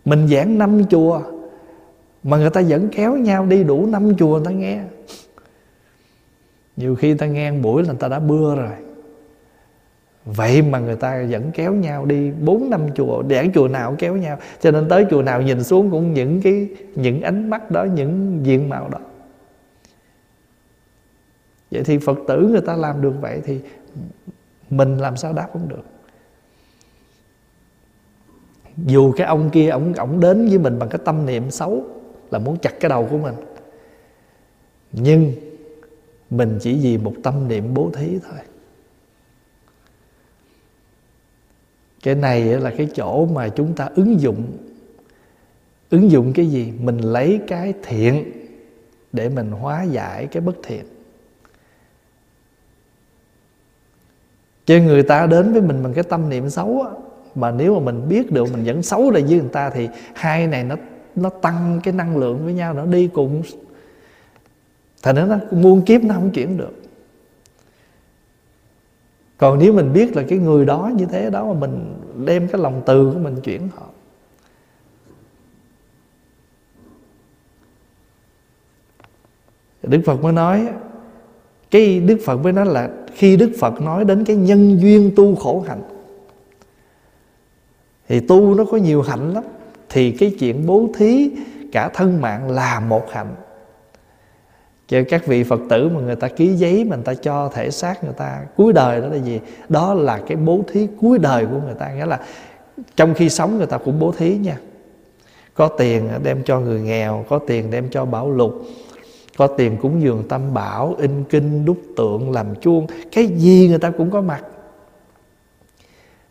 Mình 0.04 0.28
giảng 0.28 0.58
năm 0.58 0.84
chùa, 0.90 1.22
mà 2.22 2.36
người 2.36 2.50
ta 2.50 2.62
vẫn 2.68 2.88
kéo 2.92 3.16
nhau 3.16 3.46
đi 3.46 3.64
đủ 3.64 3.86
năm 3.86 4.16
chùa 4.18 4.36
người 4.36 4.44
ta 4.44 4.50
nghe. 4.50 4.80
Nhiều 6.76 6.94
khi 6.94 7.14
ta 7.14 7.26
nghe 7.26 7.50
một 7.50 7.58
buổi 7.62 7.82
là 7.82 7.88
người 7.88 8.00
ta 8.00 8.08
đã 8.08 8.18
bưa 8.18 8.56
rồi 8.56 8.87
vậy 10.36 10.62
mà 10.62 10.78
người 10.78 10.96
ta 10.96 11.26
vẫn 11.30 11.50
kéo 11.54 11.72
nhau 11.72 12.06
đi, 12.06 12.30
bốn 12.30 12.70
năm 12.70 12.86
chùa 12.94 13.22
đẻ 13.22 13.46
chùa 13.54 13.68
nào 13.68 13.90
cũng 13.90 13.98
kéo 13.98 14.16
nhau. 14.16 14.38
Cho 14.60 14.70
nên 14.70 14.88
tới 14.88 15.06
chùa 15.10 15.22
nào 15.22 15.42
nhìn 15.42 15.64
xuống 15.64 15.90
cũng 15.90 16.14
những 16.14 16.42
cái, 16.42 16.68
những 16.94 17.22
ánh 17.22 17.50
mắt 17.50 17.70
đó, 17.70 17.84
những 17.84 18.40
diện 18.42 18.68
mạo 18.68 18.88
đó. 18.88 18.98
Vậy 21.70 21.82
thì 21.84 21.98
phật 21.98 22.18
tử 22.28 22.48
người 22.50 22.60
ta 22.60 22.76
làm 22.76 23.02
được 23.02 23.12
vậy 23.20 23.40
thì 23.44 23.60
mình 24.70 24.98
làm 24.98 25.16
sao 25.16 25.32
đáp 25.32 25.48
không 25.52 25.68
được? 25.68 25.84
Dù 28.76 29.12
cái 29.12 29.26
ông 29.26 29.50
kia, 29.50 29.68
ông 29.68 29.94
ông 29.94 30.20
đến 30.20 30.48
với 30.48 30.58
mình 30.58 30.78
bằng 30.78 30.88
cái 30.88 31.00
tâm 31.04 31.26
niệm 31.26 31.50
xấu 31.50 31.84
là 32.30 32.38
muốn 32.38 32.56
chặt 32.56 32.80
cái 32.80 32.88
đầu 32.88 33.08
của 33.10 33.18
mình. 33.18 33.34
Nhưng 34.92 35.32
mình 36.30 36.58
chỉ 36.60 36.78
vì 36.82 36.98
một 36.98 37.12
tâm 37.22 37.48
niệm 37.48 37.74
bố 37.74 37.90
thí 37.94 38.18
thôi. 38.28 38.38
Cái 42.02 42.14
này 42.14 42.42
là 42.42 42.72
cái 42.76 42.88
chỗ 42.94 43.26
mà 43.26 43.48
chúng 43.48 43.74
ta 43.74 43.88
ứng 43.94 44.20
dụng. 44.20 44.42
Ứng 45.90 46.10
dụng 46.10 46.32
cái 46.32 46.46
gì? 46.46 46.72
Mình 46.80 46.98
lấy 46.98 47.40
cái 47.46 47.74
thiện 47.82 48.32
để 49.12 49.28
mình 49.28 49.50
hóa 49.50 49.82
giải 49.82 50.26
cái 50.26 50.40
bất 50.40 50.56
thiện. 50.62 50.84
Chứ 54.66 54.80
người 54.80 55.02
ta 55.02 55.26
đến 55.26 55.52
với 55.52 55.62
mình 55.62 55.82
bằng 55.82 55.94
cái 55.94 56.04
tâm 56.04 56.28
niệm 56.28 56.50
xấu 56.50 56.82
á, 56.82 56.90
mà 57.34 57.50
nếu 57.50 57.74
mà 57.74 57.80
mình 57.80 58.08
biết 58.08 58.32
được 58.32 58.52
mình 58.52 58.64
vẫn 58.64 58.82
xấu 58.82 59.10
lại 59.10 59.22
với 59.22 59.40
người 59.40 59.48
ta 59.52 59.70
thì 59.70 59.88
hai 60.14 60.46
này 60.46 60.64
nó 60.64 60.76
nó 61.14 61.28
tăng 61.28 61.80
cái 61.84 61.94
năng 61.94 62.16
lượng 62.16 62.44
với 62.44 62.54
nhau, 62.54 62.74
nó 62.74 62.86
đi 62.86 63.08
cùng. 63.08 63.42
Thành 65.02 65.16
ra 65.16 65.24
nó 65.24 65.36
muôn 65.50 65.82
kiếp 65.82 66.02
nó 66.04 66.14
không 66.14 66.30
chuyển 66.30 66.56
được 66.56 66.72
còn 69.38 69.58
nếu 69.58 69.72
mình 69.72 69.92
biết 69.92 70.16
là 70.16 70.24
cái 70.28 70.38
người 70.38 70.64
đó 70.64 70.90
như 70.96 71.06
thế 71.06 71.30
đó 71.30 71.46
mà 71.46 71.60
mình 71.60 71.94
đem 72.24 72.48
cái 72.48 72.60
lòng 72.60 72.82
từ 72.86 73.10
của 73.14 73.18
mình 73.18 73.40
chuyển 73.40 73.68
họ. 73.76 73.86
Đức 79.82 80.00
Phật 80.06 80.22
mới 80.22 80.32
nói, 80.32 80.68
Cái 81.70 82.00
Đức 82.00 82.18
Phật 82.24 82.36
mới 82.36 82.52
nói 82.52 82.66
là 82.66 82.90
Khi 83.14 83.36
Đức 83.36 83.52
Phật 83.60 83.80
nói 83.80 84.04
đến 84.04 84.24
cái 84.24 84.36
nhân 84.36 84.80
duyên 84.80 85.12
tu 85.16 85.34
khổ 85.34 85.64
hạnh, 85.68 85.82
Thì 88.08 88.20
tu 88.20 88.54
nó 88.54 88.64
có 88.64 88.76
nhiều 88.76 89.02
hạnh 89.02 89.32
lắm. 89.32 89.44
Thì 89.88 90.10
cái 90.12 90.36
chuyện 90.38 90.66
bố 90.66 90.88
thí 90.96 91.30
Cả 91.72 91.88
thân 91.94 92.20
mạng 92.20 92.50
là 92.50 92.80
một 92.80 93.10
hạnh 93.10 93.34
cho 94.88 94.98
các 95.08 95.26
vị 95.26 95.42
Phật 95.44 95.60
tử 95.68 95.88
mà 95.88 96.00
người 96.00 96.16
ta 96.16 96.28
ký 96.28 96.54
giấy 96.54 96.84
mà 96.84 96.96
người 96.96 97.04
ta 97.04 97.14
cho 97.14 97.50
thể 97.54 97.70
xác 97.70 98.04
người 98.04 98.12
ta, 98.12 98.44
cuối 98.56 98.72
đời 98.72 99.00
đó 99.00 99.06
là 99.06 99.16
gì? 99.16 99.40
Đó 99.68 99.94
là 99.94 100.20
cái 100.26 100.36
bố 100.36 100.60
thí 100.72 100.88
cuối 101.00 101.18
đời 101.18 101.46
của 101.46 101.60
người 101.64 101.74
ta. 101.78 101.92
Nghĩa 101.92 102.06
là 102.06 102.20
trong 102.96 103.14
khi 103.14 103.28
sống 103.28 103.58
người 103.58 103.66
ta 103.66 103.78
cũng 103.78 103.98
bố 103.98 104.12
thí 104.12 104.36
nha. 104.36 104.58
Có 105.54 105.68
tiền 105.68 106.08
đem 106.22 106.42
cho 106.44 106.60
người 106.60 106.80
nghèo, 106.80 107.24
có 107.28 107.38
tiền 107.38 107.70
đem 107.70 107.90
cho 107.90 108.04
bảo 108.04 108.30
lục 108.30 108.64
có 109.38 109.46
tiền 109.46 109.76
cúng 109.76 110.02
dường 110.02 110.28
tâm 110.28 110.54
bảo, 110.54 110.94
in 110.98 111.24
kinh, 111.24 111.64
đúc 111.64 111.78
tượng, 111.96 112.30
làm 112.30 112.54
chuông. 112.60 112.86
Cái 113.12 113.26
gì 113.26 113.68
người 113.68 113.78
ta 113.78 113.90
cũng 113.90 114.10
có 114.10 114.20
mặt. 114.20 114.42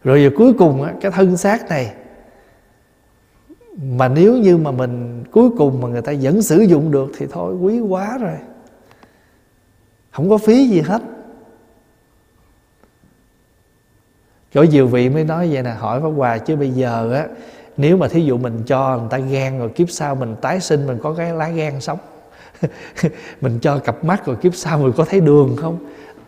Rồi 0.03 0.24
giờ 0.24 0.30
cuối 0.38 0.53
cùng 0.53 0.86
cái 1.01 1.12
thân 1.12 1.38
xác 1.38 1.70
này, 1.70 1.93
mà 3.82 4.08
nếu 4.08 4.38
như 4.38 4.58
mà 4.58 4.72
mình 4.72 5.24
cuối 5.32 5.49
cùng 5.58 5.82
mà 5.82 5.88
người 5.88 6.01
ta 6.01 6.14
vẫn 6.22 6.41
sử 6.41 6.60
dụng 6.60 6.91
được 6.91 7.12
thì 7.18 7.26
thôi, 7.32 7.55
quý 7.55 7.80
quá 7.80 8.18
rồi 8.18 8.38
không 10.18 10.30
có 10.30 10.38
phí 10.38 10.68
gì 10.68 10.82
hết. 10.82 11.01
Chỗ 14.53 14.63
nhiều 14.63 14.88
vị 14.88 15.09
mới 15.09 15.24
nói 15.24 15.49
vậy 15.51 15.63
nè, 15.63 15.70
hỏi 15.70 16.01
pháp 16.01 16.07
hòa, 16.07 16.38
chứ 16.38 16.55
bây 16.55 16.72
giờ 16.72 17.13
á, 17.13 17.28
nếu 17.78 17.97
mà 17.97 18.07
thí 18.07 18.26
dụ 18.26 18.38
mình 18.38 18.63
cho 18.65 18.97
người 18.97 19.07
ta 19.09 19.18
gan 19.18 19.59
rồi 19.59 19.70
kiếp 19.70 19.89
sau 19.89 20.15
mình 20.15 20.36
tái 20.41 20.59
sinh, 20.59 20.88
mình 20.88 20.97
có 21.03 21.13
cái 21.13 21.34
lá 21.34 21.49
gan 21.49 21.82
sống, 21.82 21.99
mình 23.41 23.59
cho 23.61 23.80
cặp 23.80 24.03
mắt 24.03 24.26
rồi 24.26 24.36
kiếp 24.36 24.55
sau 24.55 24.80
mình 24.80 24.91
có 24.97 25.05
thấy 25.05 25.20
đường 25.20 25.55
không? 25.57 25.78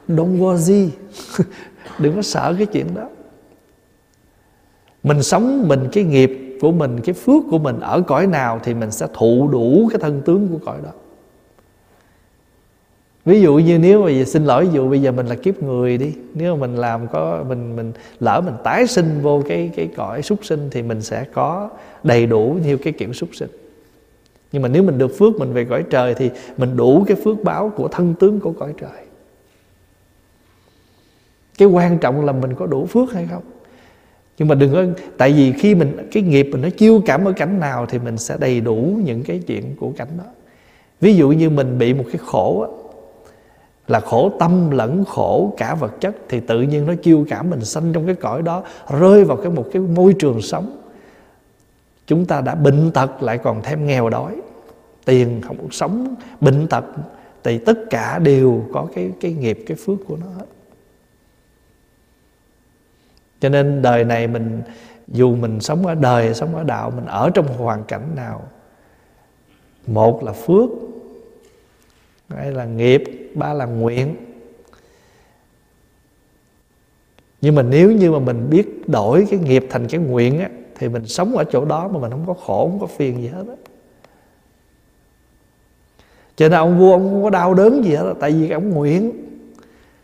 Don't 0.08 0.40
worry. 0.40 0.90
Đừng 2.00 2.16
có 2.16 2.22
sợ 2.22 2.56
cái 2.58 2.66
chuyện 2.66 2.96
đó. 2.96 3.10
Mình 5.04 5.24
sống 5.24 5.68
mình 5.68 5.90
cái 5.92 6.04
nghiệp 6.04 6.58
của 6.62 6.72
mình, 6.72 7.02
cái 7.02 7.14
phước 7.14 7.44
của 7.52 7.60
mình 7.60 7.80
ở 7.80 8.02
cõi 8.02 8.28
nào 8.28 8.60
thì 8.64 8.74
mình 8.74 8.92
sẽ 8.92 9.08
thụ 9.14 9.48
đủ 9.52 9.90
cái 9.92 10.00
thân 10.02 10.22
tướng 10.26 10.48
của 10.48 10.66
cõi 10.66 10.78
đó 10.84 10.92
ví 13.30 13.42
dụ 13.42 13.56
như 13.56 13.80
nếu 13.80 14.04
mà 14.04 14.26
xin 14.26 14.46
lỗi 14.46 14.66
ví 14.66 14.72
dụ 14.74 14.90
bây 14.90 15.02
giờ 15.02 15.12
mình 15.12 15.28
là 15.28 15.36
kiếp 15.36 15.64
người 15.64 15.98
đi 15.98 16.14
nếu 16.34 16.56
mà 16.56 16.68
mình 16.68 16.76
làm 16.76 17.08
có 17.08 17.44
mình 17.48 17.76
mình 17.76 17.92
lỡ 18.20 18.42
mình 18.46 18.54
tái 18.64 18.88
sinh 18.88 19.20
vô 19.22 19.44
cái 19.48 19.72
cái 19.76 19.90
cõi 19.96 20.22
súc 20.22 20.46
sinh 20.46 20.68
thì 20.72 20.82
mình 20.82 21.02
sẽ 21.02 21.26
có 21.34 21.70
đầy 22.04 22.26
đủ 22.26 22.58
nhiều 22.66 22.78
cái 22.78 22.94
kiểu 22.94 23.14
súc 23.14 23.30
sinh. 23.34 23.50
Nhưng 24.52 24.62
mà 24.62 24.68
nếu 24.68 24.84
mình 24.84 24.98
được 24.98 25.18
phước 25.18 25.36
mình 25.40 25.54
về 25.54 25.66
cõi 25.66 25.84
trời 25.90 26.14
thì 26.14 26.30
mình 26.58 26.78
đủ 26.78 27.04
cái 27.08 27.18
phước 27.24 27.44
báo 27.44 27.72
của 27.76 27.88
thân 27.88 28.14
tướng 28.20 28.40
của 28.40 28.52
cõi 28.52 28.74
trời. 28.82 29.06
Cái 31.58 31.68
quan 31.68 31.98
trọng 31.98 32.26
là 32.26 32.32
mình 32.32 32.54
có 32.56 32.66
đủ 32.66 32.86
phước 32.86 33.14
hay 33.14 33.28
không? 33.32 33.44
Nhưng 34.38 34.48
mà 34.48 34.56
đừng 34.56 34.74
có 34.74 34.86
tại 35.18 35.34
vì 35.34 35.52
khi 35.52 35.76
mình 35.76 36.10
cái 36.12 36.24
nghiệp 36.24 36.50
mình 36.52 36.62
nó 36.62 36.70
chiêu 36.70 37.02
cảm 37.06 37.26
ở 37.26 37.32
cảnh 37.32 37.60
nào 37.60 37.86
thì 37.86 38.00
mình 38.00 38.18
sẽ 38.18 38.38
đầy 38.40 38.62
đủ 38.62 39.00
những 39.04 39.24
cái 39.24 39.40
chuyện 39.48 39.76
của 39.80 39.92
cảnh 39.98 40.10
đó. 40.18 40.26
Ví 41.02 41.16
dụ 41.16 41.30
như 41.30 41.50
mình 41.50 41.78
bị 41.78 41.94
một 41.94 42.06
cái 42.12 42.20
khổ 42.26 42.62
á, 42.62 42.89
là 43.90 44.00
khổ 44.00 44.32
tâm 44.40 44.70
lẫn 44.72 45.06
khổ 45.06 45.54
cả 45.58 45.76
vật 45.76 45.92
chất, 46.02 46.16
thì 46.30 46.40
tự 46.40 46.62
nhiên 46.62 46.86
nó 46.86 46.94
chiêu 47.04 47.26
cảm 47.30 47.50
mình 47.50 47.66
sanh 47.66 47.94
trong 47.94 48.06
cái 48.06 48.16
cõi 48.16 48.42
đó, 48.42 48.64
rơi 48.90 49.24
vào 49.24 49.38
cái 49.38 49.52
một 49.52 49.66
cái 49.72 49.82
môi 49.82 50.14
trường 50.20 50.42
sống. 50.42 50.78
Chúng 52.08 52.26
ta 52.26 52.42
đã 52.42 52.56
bệnh 52.56 52.92
tật 52.92 53.24
lại 53.24 53.38
còn 53.38 53.62
thêm 53.64 53.88
nghèo 53.88 54.10
đói, 54.10 54.42
tiền 55.06 55.42
không 55.42 55.72
sống, 55.72 56.16
bệnh 56.42 56.68
tật, 56.68 56.84
thì 57.44 57.58
tất 57.58 57.78
cả 57.90 58.20
đều 58.20 58.64
có 58.74 58.88
cái 58.96 59.12
cái 59.22 59.34
nghiệp, 59.34 59.64
cái 59.68 59.78
phước 59.86 59.98
của 60.08 60.18
nó 60.18 60.28
hết. 60.38 60.46
Cho 63.40 63.50
nên 63.50 63.82
đời 63.82 64.04
này 64.04 64.28
mình, 64.28 64.62
dù 65.08 65.36
mình 65.36 65.60
sống 65.60 65.86
ở 65.86 65.96
đời, 65.96 66.34
sống 66.34 66.56
ở 66.56 66.64
đạo, 66.64 66.92
mình 66.96 67.06
ở 67.06 67.30
trong 67.34 67.48
hoàn 67.48 67.84
cảnh 67.84 68.16
nào, 68.16 68.42
một 69.88 70.24
là 70.24 70.32
phước 70.32 70.70
hai 72.30 72.52
là 72.52 72.66
nghiệp 72.66 73.32
ba 73.36 73.54
là 73.54 73.66
nguyện. 73.66 74.16
Nhưng 77.42 77.56
mà 77.56 77.62
nếu 77.62 77.92
như 77.92 78.12
mà 78.12 78.20
mình 78.20 78.50
biết 78.50 78.90
đổi 78.90 79.28
cái 79.30 79.40
nghiệp 79.40 79.68
thành 79.70 79.88
cái 79.88 80.02
nguyện 80.02 80.40
á, 80.40 80.50
thì 80.76 80.90
mình 80.90 81.08
sống 81.08 81.38
ở 81.38 81.44
chỗ 81.44 81.66
đó 81.66 81.88
mà 81.88 82.00
mình 82.00 82.12
không 82.12 82.26
có 82.28 82.34
khổ, 82.34 82.70
không 82.70 82.80
có 82.80 82.88
phiền 82.88 83.22
gì 83.22 83.28
hết 83.28 83.44
á. 83.48 83.56
Cho 86.36 86.50
nên 86.50 86.60
ông 86.60 86.80
vua 86.80 86.92
ông 86.92 87.10
không 87.10 87.24
có 87.24 87.30
đau 87.30 87.54
đớn 87.54 87.84
gì 87.84 87.96
hết 87.96 88.14
tại 88.20 88.32
vì 88.32 88.50
ông 88.50 88.70
nguyện. 88.70 89.12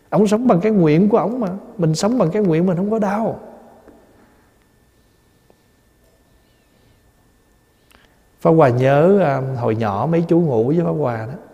Ông 0.10 0.28
sống 0.28 0.48
bằng 0.48 0.60
cái 0.62 0.72
nguyện 0.72 1.10
của 1.10 1.18
ông 1.18 1.40
mà, 1.40 1.50
mình 1.78 1.96
sống 1.96 2.18
bằng 2.18 2.32
cái 2.32 2.42
nguyện 2.42 2.66
mình 2.66 2.78
không 2.78 2.92
có 2.92 3.00
đau. 3.00 3.40
Pháp 8.42 8.52
Hòa 8.52 8.70
nhớ 8.70 9.20
à, 9.24 9.42
hồi 9.56 9.76
nhỏ 9.76 10.08
mấy 10.12 10.24
chú 10.28 10.40
ngủ 10.40 10.68
với 10.68 10.86
Pháp 10.86 10.92
Hòa 10.92 11.26
đó. 11.26 11.45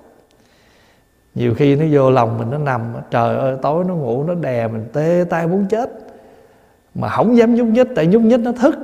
Nhiều 1.36 1.54
khi 1.54 1.76
nó 1.76 1.86
vô 1.92 2.12
lòng 2.12 2.38
mình, 2.38 2.52
nó 2.52 2.58
nằm, 2.58 2.94
Trời 3.12 3.38
ơi, 3.38 3.58
tối 3.62 3.84
nó 3.88 3.96
ngủ, 3.96 4.24
nó 4.24 4.36
đè 4.36 4.68
mình 4.68 4.86
tê 4.94 5.26
tay 5.30 5.48
muốn 5.48 5.66
chết. 5.70 5.92
Mà 6.96 7.10
không 7.10 7.38
dám 7.38 7.56
nhúc 7.56 7.68
nhích, 7.68 7.88
Tại 7.96 8.08
nhúc 8.08 8.22
nhích 8.22 8.40
nó 8.40 8.52
thức. 8.52 8.76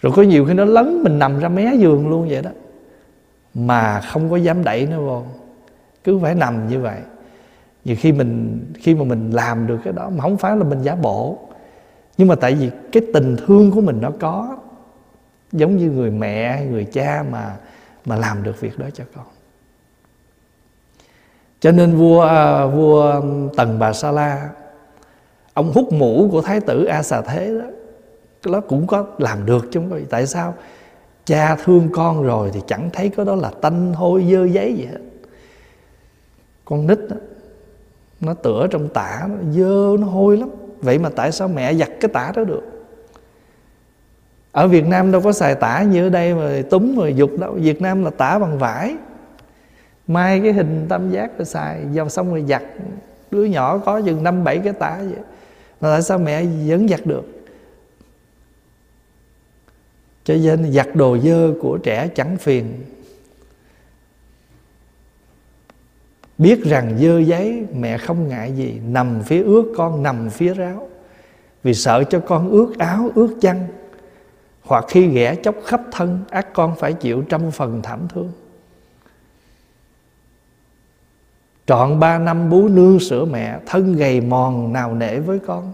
Rồi 0.00 0.12
có 0.16 0.22
nhiều 0.22 0.44
khi 0.44 0.54
nó 0.54 0.64
lấn 0.64 1.02
mình 1.02 1.18
nằm 1.18 1.38
ra 1.38 1.48
mé 1.48 1.74
giường 1.74 2.08
luôn 2.08 2.28
vậy 2.28 2.42
đó. 2.42 2.50
Mà 3.54 4.00
không 4.00 4.30
có 4.30 4.36
dám 4.36 4.64
đẩy 4.64 4.86
nó 4.86 5.00
vô. 5.00 5.22
Cứ 6.04 6.18
phải 6.18 6.34
nằm 6.34 6.68
như 6.68 6.80
vậy. 6.80 6.98
Nhiều 7.84 7.96
khi 7.98 8.12
mình, 8.12 8.60
khi 8.74 8.94
mà 8.94 9.04
mình 9.04 9.30
làm 9.30 9.66
được 9.66 9.78
cái 9.84 9.92
đó, 9.92 10.10
mà 10.16 10.22
không 10.22 10.36
phải 10.36 10.56
là 10.56 10.64
mình 10.64 10.82
giả 10.82 10.94
bộ. 10.94 11.38
Nhưng 12.16 12.28
mà 12.28 12.34
tại 12.34 12.54
vì 12.54 12.70
cái 12.92 13.02
tình 13.14 13.36
thương 13.46 13.70
của 13.70 13.80
mình 13.80 13.98
nó 14.00 14.10
có. 14.20 14.56
Giống 15.52 15.76
như 15.76 15.90
người 15.90 16.10
mẹ 16.10 16.66
người 16.70 16.84
cha 16.84 17.24
mà 17.30 17.56
mà 18.04 18.16
làm 18.16 18.42
được 18.42 18.60
việc 18.60 18.78
đó 18.78 18.86
cho 18.94 19.04
con 19.16 19.24
cho 21.60 21.72
nên 21.72 21.96
vua 21.96 22.20
à, 22.20 22.66
vua 22.66 23.22
tần 23.56 23.78
bà 23.78 23.92
sa 23.92 24.10
la 24.10 24.48
ông 25.54 25.72
hút 25.72 25.92
mũ 25.92 26.28
của 26.32 26.42
thái 26.42 26.60
tử 26.60 26.84
a 26.84 27.02
xà 27.02 27.20
thế 27.20 27.58
đó 27.58 27.66
nó 28.46 28.60
cũng 28.60 28.86
có 28.86 29.06
làm 29.18 29.46
được 29.46 29.68
chứ 29.70 29.80
không 29.80 30.04
tại 30.10 30.26
sao? 30.26 30.54
Cha 31.24 31.56
thương 31.64 31.88
con 31.92 32.22
rồi 32.22 32.50
thì 32.54 32.60
chẳng 32.66 32.90
thấy 32.92 33.08
có 33.08 33.24
đó 33.24 33.34
là 33.34 33.50
tanh 33.60 33.94
hôi 33.94 34.26
dơ 34.30 34.44
giấy 34.44 34.74
gì 34.74 34.84
hết. 34.84 35.00
Con 36.64 36.86
nít 36.86 36.98
đó, 37.10 37.16
nó 38.20 38.34
tựa 38.34 38.66
trong 38.70 38.88
tả 38.88 39.28
nó 39.28 39.34
dơ 39.52 39.96
nó 40.00 40.06
hôi 40.06 40.36
lắm. 40.36 40.48
Vậy 40.80 40.98
mà 40.98 41.08
tại 41.16 41.32
sao 41.32 41.48
mẹ 41.48 41.74
giặt 41.74 41.88
cái 42.00 42.08
tả 42.12 42.32
đó 42.36 42.44
được? 42.44 42.62
Ở 44.52 44.68
Việt 44.68 44.86
Nam 44.86 45.12
đâu 45.12 45.20
có 45.20 45.32
xài 45.32 45.54
tả 45.54 45.82
như 45.82 46.06
ở 46.06 46.10
đây 46.10 46.34
mà 46.34 46.62
túm 46.70 46.96
rồi 46.96 47.14
dục 47.14 47.30
đâu. 47.38 47.52
Việt 47.52 47.82
Nam 47.82 48.04
là 48.04 48.10
tả 48.10 48.38
bằng 48.38 48.58
vải 48.58 48.96
mai 50.08 50.40
cái 50.40 50.52
hình 50.52 50.86
tam 50.88 51.10
giác 51.10 51.38
rồi 51.38 51.44
xài, 51.44 51.84
vào 51.84 52.08
xong 52.08 52.30
rồi 52.30 52.44
giặt. 52.48 52.62
Đứa 53.30 53.44
nhỏ 53.44 53.78
có 53.78 54.00
chừng 54.00 54.22
năm, 54.22 54.44
bảy 54.44 54.58
cái 54.58 54.72
tả 54.72 54.98
vậy. 54.98 55.22
Mà 55.80 55.90
tại 55.90 56.02
sao 56.02 56.18
mẹ 56.18 56.44
vẫn 56.68 56.88
giặt 56.88 57.06
được? 57.06 57.24
Cho 60.24 60.34
nên 60.34 60.72
giặt 60.72 60.88
đồ 60.94 61.18
dơ 61.18 61.52
của 61.60 61.78
trẻ 61.78 62.08
chẳng 62.14 62.36
phiền. 62.36 62.84
Biết 66.38 66.64
rằng 66.64 66.98
dơ 66.98 67.18
giấy, 67.18 67.66
mẹ 67.74 67.98
không 67.98 68.28
ngại 68.28 68.52
gì. 68.52 68.80
Nằm 68.88 69.22
phía 69.22 69.42
ướt 69.42 69.74
con 69.76 70.02
nằm 70.02 70.30
phía 70.30 70.54
ráo. 70.54 70.88
Vì 71.62 71.74
sợ 71.74 72.04
cho 72.04 72.20
con 72.20 72.50
ướt 72.50 72.72
áo 72.78 73.10
ướt 73.14 73.36
chăn. 73.40 73.66
Hoặc 74.62 74.84
khi 74.88 75.06
ghẻ 75.06 75.34
chóc 75.34 75.54
khắp 75.64 75.80
thân, 75.92 76.20
ác 76.30 76.52
con 76.52 76.76
phải 76.76 76.92
chịu 76.92 77.22
trăm 77.22 77.50
phần 77.50 77.82
thảm 77.82 78.08
thương. 78.14 78.32
Trọn 81.68 82.00
ba 82.00 82.18
năm 82.18 82.50
bú 82.50 82.68
nương 82.68 83.00
sữa 83.00 83.24
mẹ, 83.24 83.58
thân 83.66 83.96
gầy 83.96 84.20
mòn 84.20 84.72
nào 84.72 84.94
nể 84.94 85.18
với 85.18 85.38
con. 85.38 85.72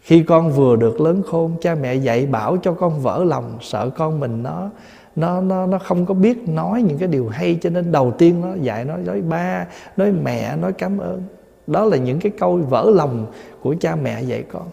Khi 0.00 0.22
con 0.22 0.52
vừa 0.52 0.76
được 0.76 1.00
lớn 1.00 1.22
khôn, 1.26 1.56
cha 1.60 1.74
mẹ 1.74 1.94
dạy 1.94 2.26
bảo 2.26 2.56
cho 2.56 2.72
con 2.72 3.00
vỡ 3.00 3.24
lòng, 3.24 3.58
sợ 3.60 3.90
con 3.90 4.20
mình 4.20 4.42
nó 4.42 4.70
nó 5.16 5.40
nó 5.40 5.66
nó 5.66 5.78
không 5.78 6.06
có 6.06 6.14
biết 6.14 6.48
nói 6.48 6.82
những 6.82 6.98
cái 6.98 7.08
điều 7.08 7.28
hay, 7.28 7.58
cho 7.62 7.70
nên 7.70 7.92
đầu 7.92 8.12
tiên 8.18 8.40
nó 8.40 8.54
dạy 8.62 8.84
nó, 8.84 8.96
nói 8.96 9.20
ba, 9.22 9.66
nói 9.96 10.12
mẹ, 10.12 10.56
nói 10.56 10.72
cảm 10.72 10.98
ơn. 10.98 11.22
Đó 11.66 11.84
là 11.84 11.96
những 11.96 12.20
cái 12.20 12.32
câu 12.38 12.56
vỡ 12.56 12.90
lòng 12.94 13.26
của 13.62 13.74
cha 13.80 13.96
mẹ 13.96 14.22
dạy 14.22 14.44
con. 14.52 14.66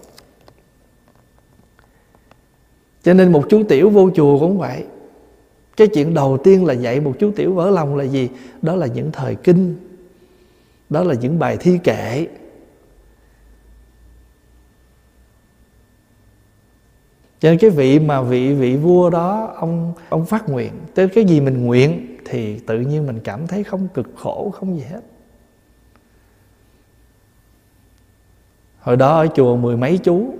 Cho 3.03 3.13
nên 3.13 3.31
một 3.31 3.43
chú 3.49 3.63
tiểu 3.69 3.89
vô 3.89 4.09
chùa 4.15 4.39
cũng 4.39 4.57
vậy 4.57 4.85
cái 5.77 5.87
chuyện 5.87 6.13
đầu 6.13 6.37
tiên 6.43 6.65
là 6.65 6.73
dạy 6.73 6.99
một 6.99 7.13
chú 7.19 7.31
tiểu 7.35 7.53
vỡ 7.53 7.69
lòng 7.69 7.95
là 7.95 8.03
gì? 8.03 8.29
Đó 8.61 8.75
là 8.75 8.87
những 8.87 9.11
thời 9.11 9.35
kinh. 9.35 9.75
Đó 10.89 11.03
là 11.03 11.13
những 11.13 11.39
bài 11.39 11.57
thi 11.59 11.79
kệ. 11.83 12.27
Cho 17.39 17.49
nên 17.49 17.59
cái 17.59 17.69
vị 17.69 17.99
mà 17.99 18.21
vị 18.21 18.53
vị 18.53 18.75
vua 18.75 19.09
đó, 19.09 19.53
ông 19.55 19.93
ông 20.09 20.25
phát 20.25 20.49
nguyện, 20.49 20.71
tới 20.95 21.07
cái 21.07 21.25
gì 21.25 21.41
mình 21.41 21.65
nguyện 21.65 22.17
thì 22.25 22.59
tự 22.59 22.79
nhiên 22.79 23.07
mình 23.07 23.19
cảm 23.23 23.47
thấy 23.47 23.63
không 23.63 23.87
cực 23.93 24.07
khổ, 24.15 24.53
không 24.55 24.77
gì 24.77 24.83
hết. 24.83 25.01
Hồi 28.79 28.95
đó 28.95 29.17
ở 29.17 29.27
chùa 29.35 29.55
mười 29.55 29.77
mấy 29.77 29.97
chú. 29.97 30.33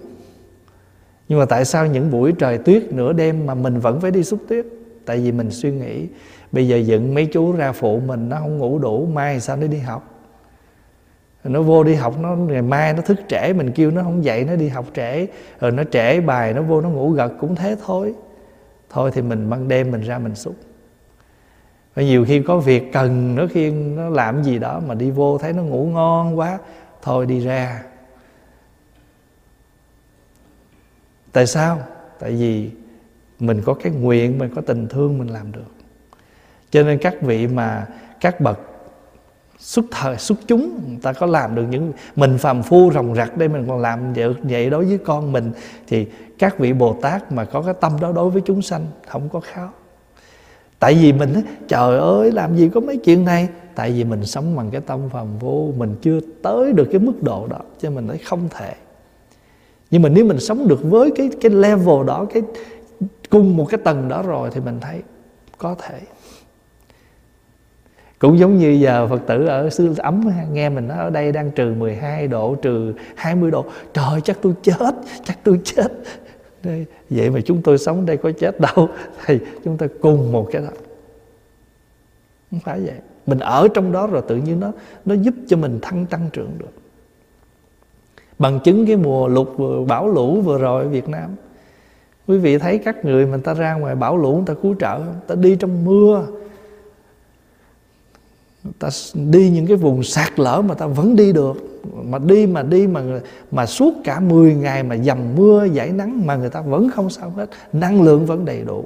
Nhưng 1.27 1.39
mà 1.39 1.45
tại 1.45 1.65
sao 1.65 1.87
những 1.87 2.11
buổi 2.11 2.33
trời 2.39 2.57
tuyết 2.57 2.83
nửa 2.93 3.13
đêm 3.13 3.45
mà 3.45 3.55
mình 3.55 3.79
vẫn 3.79 4.01
phải 4.01 4.11
đi 4.11 4.23
xúc 4.23 4.39
tuyết? 4.47 4.65
Tại 5.07 5.19
vì 5.19 5.31
mình 5.31 5.51
suy 5.51 5.71
nghĩ, 5.71 6.07
bây 6.51 6.67
giờ 6.67 6.77
dựng 6.77 7.13
mấy 7.13 7.25
chú 7.25 7.51
ra 7.51 7.71
phụ 7.71 7.99
mình, 7.99 8.29
nó 8.29 8.37
không 8.39 8.57
ngủ 8.57 8.79
đủ, 8.79 9.05
mai 9.13 9.39
sao 9.39 9.57
nó 9.57 9.67
đi 9.67 9.77
học? 9.77 10.13
Nó 11.43 11.61
vô 11.61 11.83
đi 11.83 11.95
học, 11.95 12.19
nó 12.19 12.35
ngày 12.35 12.61
mai 12.61 12.93
nó 12.93 13.01
thức 13.01 13.17
trễ, 13.27 13.53
mình 13.53 13.71
kêu 13.71 13.91
nó 13.91 14.03
không 14.03 14.23
dậy, 14.23 14.43
nó 14.43 14.55
đi 14.55 14.67
học 14.67 14.85
trễ. 14.95 15.27
Rồi 15.59 15.71
nó 15.71 15.83
trễ 15.83 16.21
bài, 16.21 16.53
nó 16.53 16.61
vô, 16.61 16.81
nó 16.81 16.89
ngủ 16.89 17.09
gật, 17.09 17.33
cũng 17.39 17.55
thế 17.55 17.75
thôi. 17.85 18.13
Thôi 18.89 19.11
thì 19.13 19.21
mình 19.21 19.49
ban 19.49 19.67
đêm 19.67 19.91
mình 19.91 20.01
ra 20.01 20.19
mình 20.19 20.35
xúc. 20.35 20.55
Và 21.95 22.03
nhiều 22.03 22.25
khi 22.25 22.41
có 22.41 22.57
việc 22.57 22.93
cần, 22.93 23.35
nó 23.35 23.47
khi 23.51 23.71
nó 23.71 24.09
làm 24.09 24.43
gì 24.43 24.59
đó 24.59 24.81
mà 24.87 24.93
đi 24.93 25.11
vô 25.11 25.37
thấy 25.37 25.53
nó 25.53 25.63
ngủ 25.63 25.85
ngon 25.85 26.39
quá, 26.39 26.59
thôi 27.01 27.25
đi 27.25 27.39
ra. 27.39 27.83
Tại 31.31 31.47
sao? 31.47 31.79
Tại 32.19 32.31
vì 32.31 32.71
mình 33.39 33.61
có 33.65 33.73
cái 33.73 33.91
nguyện 33.91 34.37
mình 34.37 34.49
có 34.55 34.61
tình 34.61 34.87
thương 34.87 35.17
mình 35.17 35.27
làm 35.27 35.51
được. 35.51 35.71
Cho 36.71 36.83
nên 36.83 36.97
các 36.97 37.21
vị 37.21 37.47
mà 37.47 37.87
các 38.21 38.41
bậc 38.41 38.59
xuất 39.59 39.85
thời 39.91 40.17
xuất 40.17 40.37
chúng 40.47 40.79
người 40.87 40.97
ta 41.01 41.13
có 41.13 41.25
làm 41.25 41.55
được 41.55 41.65
những 41.69 41.91
mình 42.15 42.37
phàm 42.37 42.63
phu 42.63 42.91
rồng 42.93 43.15
rặc 43.15 43.37
đây 43.37 43.47
mình 43.47 43.65
còn 43.67 43.81
làm 43.81 44.13
vậy, 44.13 44.33
vậy 44.43 44.69
đối 44.69 44.85
với 44.85 44.97
con 44.97 45.31
mình 45.31 45.51
thì 45.87 46.07
các 46.39 46.59
vị 46.59 46.73
bồ 46.73 46.93
tát 47.01 47.31
mà 47.31 47.45
có 47.45 47.61
cái 47.61 47.73
tâm 47.81 47.91
đó 48.01 48.11
đối 48.11 48.29
với 48.29 48.41
chúng 48.45 48.61
sanh 48.61 48.85
không 49.07 49.29
có 49.29 49.41
khó. 49.53 49.69
Tại 50.79 50.93
vì 50.93 51.13
mình 51.13 51.33
nói, 51.33 51.43
trời 51.67 51.99
ơi 51.99 52.31
làm 52.31 52.57
gì 52.57 52.69
có 52.73 52.79
mấy 52.79 52.97
chuyện 52.97 53.25
này? 53.25 53.47
Tại 53.75 53.91
vì 53.91 54.03
mình 54.03 54.25
sống 54.25 54.55
bằng 54.55 54.69
cái 54.71 54.81
tâm 54.81 55.09
phàm 55.09 55.27
phu 55.39 55.73
mình 55.77 55.95
chưa 56.01 56.19
tới 56.43 56.73
được 56.73 56.87
cái 56.91 56.99
mức 56.99 57.23
độ 57.23 57.47
đó 57.47 57.59
cho 57.81 57.91
mình 57.91 58.07
nói 58.07 58.17
không 58.17 58.49
thể. 58.49 58.73
Nhưng 59.91 60.01
mà 60.01 60.09
nếu 60.09 60.25
mình 60.25 60.39
sống 60.39 60.67
được 60.67 60.79
với 60.83 61.11
cái 61.15 61.29
cái 61.41 61.51
level 61.51 62.05
đó 62.07 62.25
cái 62.33 62.43
cùng 63.29 63.57
một 63.57 63.65
cái 63.69 63.79
tầng 63.83 64.07
đó 64.07 64.21
rồi 64.21 64.49
thì 64.53 64.61
mình 64.61 64.79
thấy 64.79 65.01
có 65.57 65.75
thể. 65.79 65.99
Cũng 68.19 68.39
giống 68.39 68.57
như 68.57 68.69
giờ 68.69 69.07
Phật 69.07 69.21
tử 69.27 69.45
ở 69.45 69.69
xứ 69.69 69.93
ấm 69.97 70.29
nghe 70.51 70.69
mình 70.69 70.87
nói 70.87 70.97
ở 70.97 71.09
đây 71.09 71.31
đang 71.31 71.51
trừ 71.51 71.73
12 71.73 72.27
độ 72.27 72.55
trừ 72.55 72.93
20 73.15 73.51
độ. 73.51 73.65
Trời 73.93 74.21
chắc 74.23 74.37
tôi 74.41 74.53
chết 74.61 74.93
chắc 75.23 75.39
tôi 75.43 75.59
chết. 75.63 75.87
Đây, 76.63 76.85
vậy 77.09 77.29
mà 77.29 77.39
chúng 77.45 77.61
tôi 77.61 77.77
sống 77.77 78.05
đây 78.05 78.17
có 78.17 78.31
chết 78.31 78.59
đâu. 78.59 78.89
Thì 79.25 79.39
chúng 79.63 79.77
ta 79.77 79.87
cùng 80.01 80.31
một 80.31 80.49
cái 80.51 80.61
đó. 80.61 80.69
Không 82.51 82.59
phải 82.59 82.79
vậy. 82.79 82.95
Mình 83.25 83.39
ở 83.39 83.67
trong 83.73 83.91
đó 83.91 84.07
rồi 84.07 84.21
tự 84.27 84.35
nhiên 84.35 84.59
nó 84.59 84.71
nó 85.05 85.15
giúp 85.15 85.33
cho 85.47 85.57
mình 85.57 85.79
thăng 85.81 86.05
tăng 86.05 86.29
trưởng 86.33 86.51
được. 86.57 86.71
Bằng 88.39 88.59
chứng 88.59 88.85
cái 88.85 88.95
mùa 88.95 89.27
lụt 89.27 89.47
vừa 89.57 89.83
bão 89.83 90.07
lũ 90.07 90.41
vừa 90.41 90.57
rồi 90.57 90.83
ở 90.83 90.89
Việt 90.89 91.09
Nam 91.09 91.35
quý 92.27 92.37
vị 92.37 92.57
thấy 92.57 92.77
các 92.77 93.05
người 93.05 93.25
mà 93.25 93.37
ta 93.43 93.53
ra 93.53 93.73
ngoài 93.73 93.95
bão 93.95 94.17
lũ 94.17 94.43
ta 94.45 94.53
cứu 94.61 94.75
trợ 94.79 94.97
không? 94.97 95.15
Ta 95.27 95.35
đi 95.35 95.55
trong 95.55 95.85
mưa. 95.85 96.27
Ta 98.79 98.89
đi 99.13 99.49
những 99.49 99.67
cái 99.67 99.77
vùng 99.77 100.03
sạt 100.03 100.39
lở 100.39 100.61
mà 100.61 100.75
ta 100.75 100.87
vẫn 100.87 101.15
đi 101.15 101.33
được. 101.33 101.81
Mà 102.03 102.19
đi 102.19 102.47
mà 102.47 102.63
đi 102.63 102.87
mà 102.87 103.01
mà 103.51 103.65
suốt 103.65 103.93
cả 104.03 104.19
10 104.19 104.55
ngày 104.55 104.83
mà 104.83 104.97
dầm 104.97 105.17
mưa 105.35 105.65
giải 105.65 105.89
nắng 105.89 106.25
mà 106.25 106.35
người 106.35 106.49
ta 106.49 106.61
vẫn 106.61 106.89
không 106.89 107.09
sao 107.09 107.29
hết. 107.29 107.49
Năng 107.73 108.01
lượng 108.01 108.25
vẫn 108.25 108.45
đầy 108.45 108.61
đủ. 108.61 108.85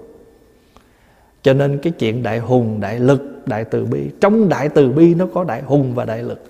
Cho 1.44 1.54
nên 1.54 1.78
cái 1.78 1.94
chuyện 2.00 2.24
đại 2.24 2.39
hùng, 2.39 2.80
đại 2.80 3.00
lực, 3.00 3.42
đại 3.46 3.66
từ 3.66 3.86
bi, 3.86 4.10
trong 4.22 4.50
đại 4.50 4.70
từ 4.70 4.89
bi 4.89 5.16
nó 5.16 5.28
có 5.34 5.44
đại 5.44 5.62
hùng 5.62 5.96
và 5.96 6.06
đại 6.06 6.24
lực. 6.24 6.44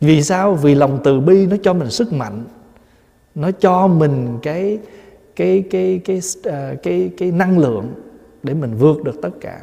Vì 0.00 0.22
sao? 0.22 0.54
Vì 0.54 0.74
lòng 0.74 1.00
từ 1.04 1.20
bi 1.20 1.46
nó 1.46 1.56
cho 1.62 1.74
mình 1.74 1.90
sức 1.90 2.12
mạnh 2.12 2.44
nó 3.36 3.50
cho 3.50 3.86
mình 3.86 4.38
cái 4.42 4.78
cái 5.36 5.64
cái 5.70 6.00
cái 6.04 6.20
cái 6.42 6.76
cái, 6.82 7.10
cái 7.18 7.30
năng 7.30 7.58
lượng 7.58 7.94
để 8.42 8.54
mình 8.54 8.76
vượt 8.76 9.04
được 9.04 9.22
tất 9.22 9.30
cả. 9.40 9.60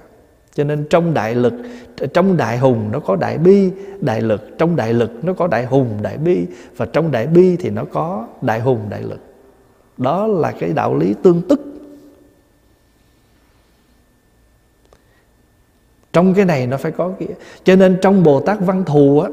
Cho 0.53 0.63
nên 0.63 0.86
trong 0.89 1.13
đại 1.13 1.36
lực 1.36 1.53
trong 2.13 2.38
đại 2.38 2.57
hùng 2.57 2.89
nó 2.91 2.99
có 2.99 3.15
đại 3.15 3.38
bi 3.38 3.71
đại 4.01 4.21
lực. 4.21 4.57
Trong 4.57 4.76
đại 4.76 4.93
lực 4.93 5.11
nó 5.26 5.34
có 5.34 5.47
đại 5.47 5.65
hùng 5.65 5.89
đại 6.01 6.17
bi. 6.17 6.45
Và 6.78 6.86
trong 6.86 7.11
đại 7.11 7.28
bi 7.28 7.55
thì 7.55 7.69
nó 7.69 7.86
có 7.86 8.28
đại 8.41 8.59
hùng 8.59 8.80
đại 8.89 9.03
lực. 9.03 9.19
Đó 9.97 10.28
là 10.28 10.51
cái 10.51 10.74
đạo 10.74 10.97
lý 10.97 11.15
tương 11.24 11.41
tức. 11.49 11.59
Trong 16.13 16.34
cái 16.34 16.45
này 16.45 16.67
nó 16.67 16.78
phải 16.78 16.91
có 16.91 17.11
kia 17.19 17.34
cho 17.63 17.76
nên 17.76 17.97
trong 18.01 18.24
bồ 18.24 18.39
tát 18.39 18.57
văn 18.59 18.84
thù 18.86 19.19
á 19.19 19.30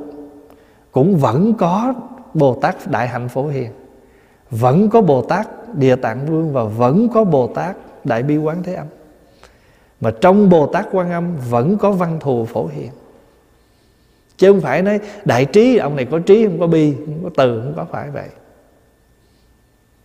cũng 0.93 1.17
vẫn 1.17 1.55
có 1.55 1.95
bồ 2.35 2.59
tát 2.61 2.91
đại 2.91 3.09
hạnh 3.09 3.29
phổ 3.29 3.49
hiền 3.49 3.71
vẫn 4.51 4.91
có 4.91 5.01
bồ 5.01 5.23
tát, 5.23 5.75
địa 5.75 5.97
tạng 5.97 6.27
vương, 6.27 6.53
và 6.53 6.65
vẫn 6.65 7.09
có 7.15 7.25
bồ 7.25 7.47
tát 7.47 7.77
đại 8.05 8.23
bi 8.23 8.37
quán 8.37 8.63
thế 8.63 8.75
âm. 8.75 8.87
Mà 10.01 10.11
trong 10.21 10.49
bồ 10.49 10.67
tát 10.67 10.87
quan 10.93 11.11
âm 11.11 11.37
vẫn 11.51 11.79
có 11.79 11.93
văn 11.93 12.19
thù 12.21 12.45
phổ 12.45 12.67
hiền. 12.67 12.91
Chứ 14.37 14.53
không 14.53 14.61
phải 14.61 14.83
nói, 14.83 15.01
đại 15.25 15.45
trí, 15.45 15.77
ông 15.77 15.97
này 15.97 16.05
có 16.05 16.19
trí, 16.19 16.47
không 16.47 16.61
có 16.61 16.67
bi, 16.67 16.95
không 17.07 17.21
có 17.25 17.31
từ, 17.37 17.61
không 17.61 17.73
có 17.77 17.87
phải 17.91 18.11
vậy. 18.11 18.29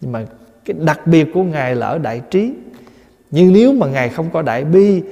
Nhưng 0.01 0.11
mà 0.11 0.25
cái 0.65 0.75
đặc 0.79 1.07
biệt 1.07 1.27
của 1.33 1.43
ngài 1.43 1.75
là 1.75 1.87
ở 1.87 1.97
đại 1.97 2.21
trí. 2.29 2.53
Nhưng 3.31 3.53
nếu 3.53 3.73
mà 3.73 3.87
ngài 3.87 4.09
không 4.09 4.29
có 4.33 4.41
đại 4.41 4.63
bi, 4.63 5.03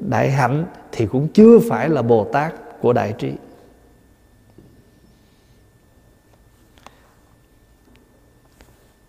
đại 0.00 0.30
hạnh, 0.30 0.64
thì 0.92 1.06
cũng 1.06 1.28
chưa 1.28 1.58
phải 1.68 1.88
là 1.88 2.02
bồ 2.02 2.24
tát 2.24 2.52
của 2.80 2.92
đại 2.92 3.14
trí. 3.18 3.32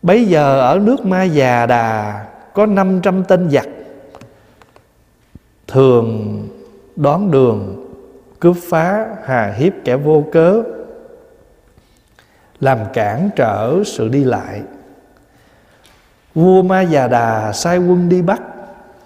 Bây 0.01 0.25
giờ 0.25 0.59
ở 0.59 0.79
nước 0.79 1.05
Ma 1.05 1.23
Già 1.23 1.65
Đà 1.65 2.25
Có 2.53 2.65
500 2.65 3.23
tên 3.23 3.49
giặc. 3.49 3.67
Thường 5.67 6.39
đón 6.95 7.31
đường, 7.31 7.87
Cướp 8.39 8.55
phá 8.69 9.07
hà 9.23 9.51
hiếp 9.51 9.73
kẻ 9.85 9.95
vô 9.95 10.23
cớ, 10.31 10.63
Làm 12.59 12.77
cản 12.93 13.29
trở 13.35 13.75
sự 13.85 14.07
đi 14.07 14.23
lại. 14.23 14.61
Vua 16.35 16.61
Ma 16.61 16.81
Già 16.81 17.07
Đà 17.07 17.51
sai 17.51 17.77
quân 17.77 18.09
đi 18.09 18.21
bắt 18.21 18.41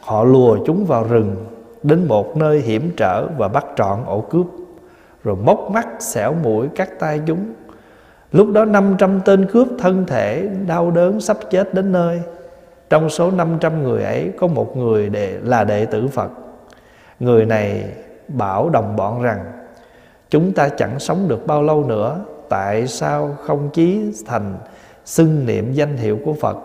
Họ 0.01 0.23
lùa 0.23 0.57
chúng 0.65 0.85
vào 0.85 1.03
rừng, 1.03 1.45
Đến 1.83 2.07
một 2.07 2.37
nơi 2.37 2.59
hiểm 2.59 2.91
trở 2.97 3.27
Và 3.27 3.47
bắt 3.47 3.65
trọn 3.75 4.03
ổ 4.05 4.21
cướp, 4.21 4.45
Rồi 5.23 5.35
móc 5.35 5.71
mắt 5.71 5.87
xẻo 5.99 6.33
mũi 6.33 6.67
cắt 6.75 6.89
tay 6.99 7.21
chúng. 7.25 7.53
Lúc 8.35 8.51
đó 8.51 8.65
500 8.65 9.21
tên 9.25 9.45
cướp 9.45 9.67
thân 9.79 10.05
thể 10.05 10.49
đau 10.67 10.91
đớn 10.91 11.21
sắp 11.21 11.37
chết 11.49 11.73
đến 11.73 11.91
nơi. 11.91 12.21
Trong 12.89 13.09
số 13.09 13.31
500 13.31 13.83
người 13.83 14.03
ấy 14.03 14.31
có 14.39 14.47
một 14.47 14.77
người 14.77 15.09
đệ, 15.09 15.37
là 15.43 15.63
đệ 15.63 15.85
tử 15.85 16.07
Phật. 16.07 16.29
Người 17.19 17.45
này 17.45 17.83
bảo 18.27 18.69
đồng 18.69 18.95
bọn 18.95 19.21
rằng 19.21 19.45
Chúng 20.29 20.51
ta 20.51 20.69
chẳng 20.69 20.99
sống 20.99 21.27
được 21.27 21.47
bao 21.47 21.63
lâu 21.63 21.83
nữa 21.83 22.19
tại 22.49 22.87
sao 22.87 23.37
không 23.41 23.69
chí 23.73 24.11
thành 24.25 24.57
xưng 25.05 25.45
niệm 25.45 25.73
danh 25.73 25.97
hiệu 25.97 26.19
của 26.25 26.33
Phật? 26.33 26.57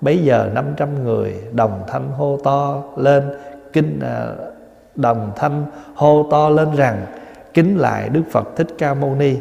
Bây 0.00 0.18
giờ 0.18 0.50
500 0.54 1.04
người 1.04 1.34
đồng 1.52 1.82
thanh 1.88 2.10
hô 2.10 2.38
to 2.44 2.82
lên 2.96 3.30
kinh 3.72 4.00
à, 4.00 4.26
đồng 4.94 5.32
thanh 5.36 5.64
hô 5.94 6.26
to 6.30 6.48
lên 6.48 6.76
rằng 6.76 7.06
kính 7.54 7.78
lại 7.78 8.08
Đức 8.08 8.22
Phật 8.30 8.48
Thích 8.56 8.68
Ca 8.78 8.94
Mâu 8.94 9.14
Ni. 9.14 9.36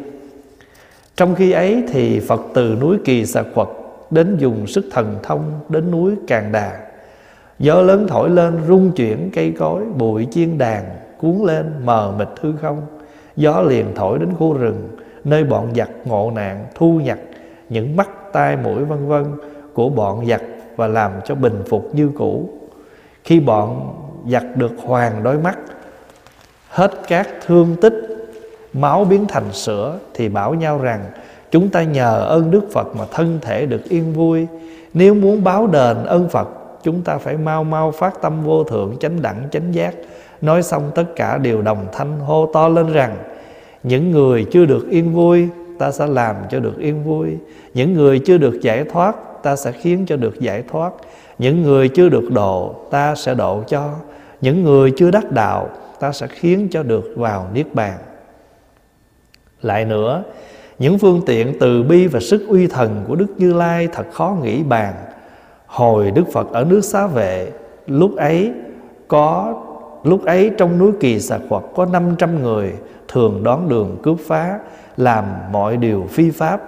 Trong 1.19 1.35
khi 1.35 1.51
ấy 1.51 1.83
thì 1.91 2.19
Phật 2.19 2.41
từ 2.53 2.77
núi 2.81 2.97
Kỳ 3.05 3.25
Sà 3.25 3.43
Quật 3.53 3.67
đến 4.09 4.37
dùng 4.37 4.67
sức 4.67 4.85
thần 4.91 5.17
thông 5.23 5.59
đến 5.69 5.91
núi 5.91 6.15
Càng 6.27 6.51
Đà. 6.51 6.79
Gió 7.59 7.81
lớn 7.81 8.05
thổi 8.09 8.29
lên 8.29 8.59
rung 8.67 8.91
chuyển 8.91 9.29
cây 9.33 9.53
cối, 9.59 9.83
bụi 9.97 10.27
chiên 10.31 10.57
đàn 10.57 10.83
cuốn 11.17 11.37
lên 11.43 11.73
mờ 11.85 12.13
mịt 12.17 12.27
hư 12.41 12.53
không. 12.61 12.81
Gió 13.35 13.61
liền 13.61 13.85
thổi 13.95 14.19
đến 14.19 14.29
khu 14.37 14.53
rừng 14.53 14.89
nơi 15.23 15.43
bọn 15.43 15.75
giặc 15.75 15.89
ngộ 16.05 16.31
nạn 16.35 16.65
thu 16.75 16.99
nhặt 17.03 17.19
những 17.69 17.95
mắt 17.95 18.09
tai 18.33 18.57
mũi 18.57 18.85
vân 18.85 19.07
vân 19.07 19.25
của 19.73 19.89
bọn 19.89 20.25
giặc 20.25 20.41
và 20.75 20.87
làm 20.87 21.11
cho 21.25 21.35
bình 21.35 21.63
phục 21.69 21.95
như 21.95 22.11
cũ. 22.17 22.49
Khi 23.23 23.39
bọn 23.39 23.95
giặc 24.27 24.57
được 24.57 24.71
hoàng 24.77 25.23
đôi 25.23 25.37
mắt 25.37 25.57
hết 26.69 26.91
các 27.07 27.27
thương 27.45 27.75
tích 27.81 28.08
máu 28.73 29.05
biến 29.05 29.25
thành 29.27 29.53
sữa 29.53 29.99
thì 30.13 30.29
bảo 30.29 30.53
nhau 30.53 30.77
rằng 30.77 31.05
chúng 31.51 31.69
ta 31.69 31.83
nhờ 31.83 32.25
ơn 32.29 32.51
Đức 32.51 32.63
Phật 32.71 32.95
mà 32.95 33.05
thân 33.11 33.39
thể 33.41 33.65
được 33.65 33.89
yên 33.89 34.13
vui. 34.13 34.47
Nếu 34.93 35.13
muốn 35.13 35.43
báo 35.43 35.67
đền 35.67 36.05
ơn 36.05 36.29
Phật, 36.29 36.47
chúng 36.83 37.01
ta 37.01 37.17
phải 37.17 37.37
mau 37.37 37.63
mau 37.63 37.91
phát 37.91 38.21
tâm 38.21 38.43
vô 38.43 38.63
thượng 38.63 38.95
chánh 38.99 39.21
đẳng 39.21 39.43
chánh 39.51 39.73
giác. 39.73 39.95
Nói 40.41 40.63
xong 40.63 40.91
tất 40.95 41.05
cả 41.15 41.37
đều 41.37 41.61
đồng 41.61 41.85
thanh 41.91 42.19
hô 42.19 42.49
to 42.53 42.67
lên 42.67 42.93
rằng 42.93 43.15
những 43.83 44.11
người 44.11 44.45
chưa 44.51 44.65
được 44.65 44.89
yên 44.89 45.13
vui 45.13 45.47
ta 45.79 45.91
sẽ 45.91 46.07
làm 46.07 46.35
cho 46.49 46.59
được 46.59 46.77
yên 46.77 47.03
vui. 47.03 47.37
Những 47.73 47.93
người 47.93 48.19
chưa 48.19 48.37
được 48.37 48.61
giải 48.61 48.83
thoát 48.83 49.15
ta 49.43 49.55
sẽ 49.55 49.71
khiến 49.71 50.05
cho 50.07 50.17
được 50.17 50.39
giải 50.39 50.63
thoát. 50.71 50.93
Những 51.37 51.63
người 51.63 51.89
chưa 51.89 52.09
được 52.09 52.31
độ 52.31 52.75
ta 52.91 53.15
sẽ 53.15 53.33
độ 53.33 53.63
cho. 53.67 53.89
Những 54.41 54.63
người 54.63 54.93
chưa 54.97 55.11
đắc 55.11 55.31
đạo 55.31 55.69
ta 55.99 56.11
sẽ 56.11 56.27
khiến 56.27 56.67
cho 56.71 56.83
được 56.83 57.13
vào 57.15 57.47
niết 57.53 57.73
bàn. 57.73 57.97
Lại 59.61 59.85
nữa, 59.85 60.23
những 60.79 60.99
phương 60.99 61.21
tiện 61.25 61.59
từ 61.59 61.83
bi 61.83 62.07
và 62.07 62.19
sức 62.19 62.45
uy 62.47 62.67
thần 62.67 63.03
của 63.07 63.15
Đức 63.15 63.27
Như 63.37 63.53
Lai 63.53 63.87
thật 63.91 64.05
khó 64.13 64.37
nghĩ 64.43 64.63
bàn. 64.63 64.93
Hồi 65.65 66.11
Đức 66.11 66.23
Phật 66.33 66.51
ở 66.51 66.63
nước 66.63 66.81
xá 66.81 67.07
vệ, 67.07 67.51
lúc 67.87 68.15
ấy 68.15 68.51
có 69.07 69.55
lúc 70.03 70.25
ấy 70.25 70.51
trong 70.57 70.77
núi 70.77 70.91
Kỳ 70.99 71.19
Xà 71.19 71.39
Quật 71.49 71.63
có 71.75 71.85
500 71.85 72.43
người 72.43 72.73
thường 73.07 73.43
đón 73.43 73.69
đường 73.69 73.97
cướp 74.03 74.17
phá, 74.27 74.59
làm 74.97 75.25
mọi 75.51 75.77
điều 75.77 76.05
phi 76.09 76.29
pháp. 76.29 76.61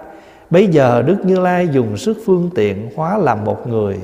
Bây 0.49 0.67
giờ 0.67 1.01
Đức 1.01 1.17
Như 1.23 1.39
Lai 1.39 1.67
dùng 1.71 1.97
sức 1.97 2.17
phương 2.25 2.49
tiện 2.55 2.89
hóa 2.95 3.17
làm 3.17 3.45
một 3.45 3.67
người, 3.67 3.99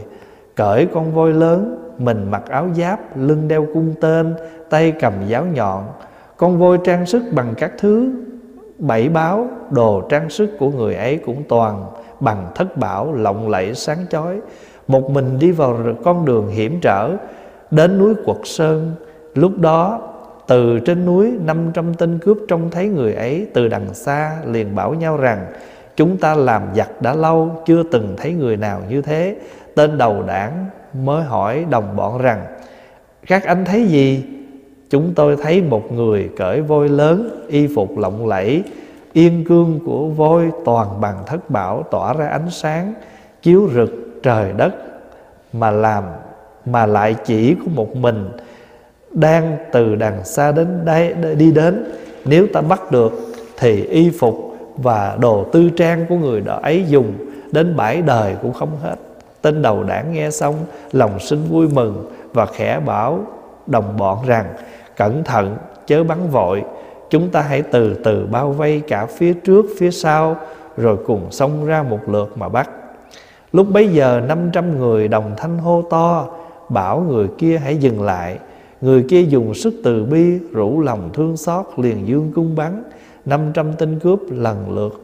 cởi 0.55 0.87
con 0.93 1.13
voi 1.13 1.33
lớn, 1.33 1.77
mình 1.97 2.31
mặc 2.31 2.43
áo 2.49 2.67
giáp, 2.75 3.17
lưng 3.17 3.47
đeo 3.47 3.67
cung 3.73 3.93
tên, 4.01 4.35
tay 4.69 4.93
cầm 4.99 5.13
giáo 5.27 5.45
nhọn. 5.45 5.83
Con 6.37 6.59
voi 6.59 6.77
trang 6.83 7.05
sức 7.05 7.23
bằng 7.31 7.53
các 7.57 7.71
thứ 7.77 8.11
bảy 8.77 9.09
báo 9.09 9.47
đồ 9.69 10.01
trang 10.09 10.29
sức 10.29 10.49
của 10.59 10.69
người 10.69 10.95
ấy 10.95 11.17
cũng 11.25 11.43
toàn 11.49 11.85
bằng 12.19 12.47
thất 12.55 12.77
bảo 12.77 13.13
lộng 13.13 13.49
lẫy 13.49 13.75
sáng 13.75 14.05
chói. 14.09 14.39
Một 14.87 15.11
mình 15.11 15.39
đi 15.39 15.51
vào 15.51 15.77
con 16.03 16.25
đường 16.25 16.47
hiểm 16.47 16.79
trở, 16.81 17.11
đến 17.71 17.97
núi 17.97 18.13
quật 18.25 18.37
sơn. 18.43 18.95
Lúc 19.35 19.57
đó, 19.57 20.01
từ 20.47 20.79
trên 20.79 21.05
núi 21.05 21.33
năm 21.45 21.71
trăm 21.73 21.93
tên 21.93 22.19
cướp 22.19 22.37
trông 22.47 22.69
thấy 22.71 22.87
người 22.87 23.13
ấy 23.13 23.47
từ 23.53 23.67
đằng 23.67 23.93
xa 23.93 24.31
liền 24.45 24.75
bảo 24.75 24.93
nhau 24.93 25.17
rằng, 25.17 25.45
chúng 25.95 26.17
ta 26.17 26.35
làm 26.35 26.61
giặc 26.75 27.01
đã 27.01 27.13
lâu, 27.13 27.51
chưa 27.65 27.83
từng 27.83 28.15
thấy 28.17 28.33
người 28.33 28.57
nào 28.57 28.81
như 28.89 29.01
thế. 29.01 29.35
Tên 29.75 29.97
đầu 29.97 30.23
đảng 30.27 30.65
mới 30.93 31.23
hỏi 31.23 31.65
đồng 31.69 31.95
bọn 31.95 32.21
rằng, 32.21 32.45
các 33.27 33.43
anh 33.43 33.65
thấy 33.65 33.85
gì? 33.85 34.23
Chúng 34.89 35.13
tôi 35.15 35.37
thấy 35.41 35.61
một 35.61 35.91
người 35.91 36.29
cởi 36.37 36.61
voi 36.61 36.89
lớn, 36.89 37.45
Y 37.47 37.67
phục 37.75 37.97
lộng 37.97 38.27
lẫy, 38.27 38.63
Yên 39.13 39.43
cương 39.43 39.79
của 39.85 40.07
voi 40.07 40.45
toàn 40.65 41.01
bằng 41.01 41.17
thất 41.25 41.49
bảo 41.49 41.83
Tỏa 41.91 42.13
ra 42.13 42.27
ánh 42.27 42.49
sáng, 42.49 42.93
Chiếu 43.41 43.69
rực 43.73 43.89
trời 44.23 44.53
đất, 44.57 44.73
Mà 45.53 45.71
làm, 45.71 46.03
Mà 46.65 46.85
lại 46.85 47.15
chỉ 47.25 47.53
của 47.53 47.69
một 47.75 47.95
mình 47.95 48.29
Đang 49.11 49.57
từ 49.71 49.95
đằng 49.95 50.25
xa 50.25 50.51
đến 50.51 50.67
đây, 50.85 51.13
đi 51.13 51.51
đến. 51.51 51.91
Nếu 52.25 52.47
ta 52.53 52.61
bắt 52.61 52.91
được, 52.91 53.11
Thì 53.57 53.83
y 53.83 54.09
phục 54.09 54.57
và 54.77 55.17
đồ 55.21 55.43
tư 55.51 55.69
trang 55.69 56.05
của 56.09 56.15
người 56.15 56.41
đó 56.41 56.59
ấy 56.63 56.85
dùng 56.87 57.13
Đến 57.51 57.75
bãi 57.75 58.01
đời 58.01 58.35
cũng 58.41 58.53
không 58.53 58.71
hết. 58.83 58.95
Tên 59.41 59.61
đầu 59.61 59.83
đảng 59.83 60.13
nghe 60.13 60.31
xong, 60.31 60.55
Lòng 60.91 61.19
sinh 61.19 61.43
vui 61.49 61.67
mừng 61.67 62.11
Và 62.33 62.45
khẽ 62.45 62.79
bảo 62.85 63.19
đồng 63.67 63.97
bọn 63.97 64.17
rằng 64.25 64.45
Cẩn 64.97 65.23
thận, 65.23 65.57
chớ 65.87 66.03
bắn 66.03 66.29
vội. 66.29 66.63
Chúng 67.09 67.29
ta 67.29 67.41
hãy 67.41 67.61
từ 67.61 67.93
từ 68.03 68.25
bao 68.31 68.51
vây 68.51 68.81
cả 68.87 69.05
phía 69.05 69.33
trước, 69.33 69.65
phía 69.79 69.91
sau, 69.91 70.35
Rồi 70.77 70.97
cùng 71.05 71.31
xông 71.31 71.65
ra 71.65 71.83
một 71.83 71.99
lượt 72.07 72.37
mà 72.37 72.49
bắt. 72.49 72.69
Lúc 73.51 73.67
bấy 73.69 73.87
giờ 73.87 74.21
500 74.27 74.79
người 74.79 75.07
đồng 75.07 75.33
thanh 75.37 75.57
hô 75.57 75.81
to, 75.89 76.27
Bảo 76.69 76.99
người 76.99 77.27
kia 77.37 77.57
hãy 77.57 77.77
dừng 77.77 78.01
lại. 78.01 78.39
Người 78.81 79.05
kia 79.09 79.21
dùng 79.21 79.53
sức 79.53 79.73
từ 79.83 80.05
bi, 80.05 80.39
Rủ 80.51 80.81
lòng 80.81 81.09
thương 81.13 81.37
xót, 81.37 81.65
liền 81.77 82.07
dương 82.07 82.31
cung 82.35 82.55
bắn. 82.55 82.83
500 83.25 83.73
tên 83.77 83.99
cướp 83.99 84.19
lần 84.29 84.75
lượt 84.75 85.01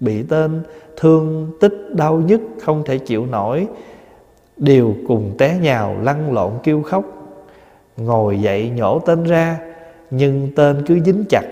Bị 0.00 0.22
tên 0.22 0.62
thương 0.96 1.50
tích 1.60 1.94
đau 1.94 2.16
nhất 2.16 2.40
Không 2.64 2.82
thể 2.84 2.98
chịu 2.98 3.26
nổi. 3.26 3.66
Đều 4.56 4.94
cùng 5.08 5.34
té 5.38 5.58
nhào, 5.62 5.96
lăn 6.02 6.34
lộn 6.34 6.52
kêu 6.62 6.82
khóc. 6.82 7.15
Ngồi 7.96 8.40
dậy 8.40 8.70
nhổ 8.76 8.98
tên 8.98 9.24
ra, 9.24 9.58
Nhưng 10.10 10.50
tên 10.56 10.84
cứ 10.86 11.00
dính 11.00 11.24
chặt, 11.28 11.42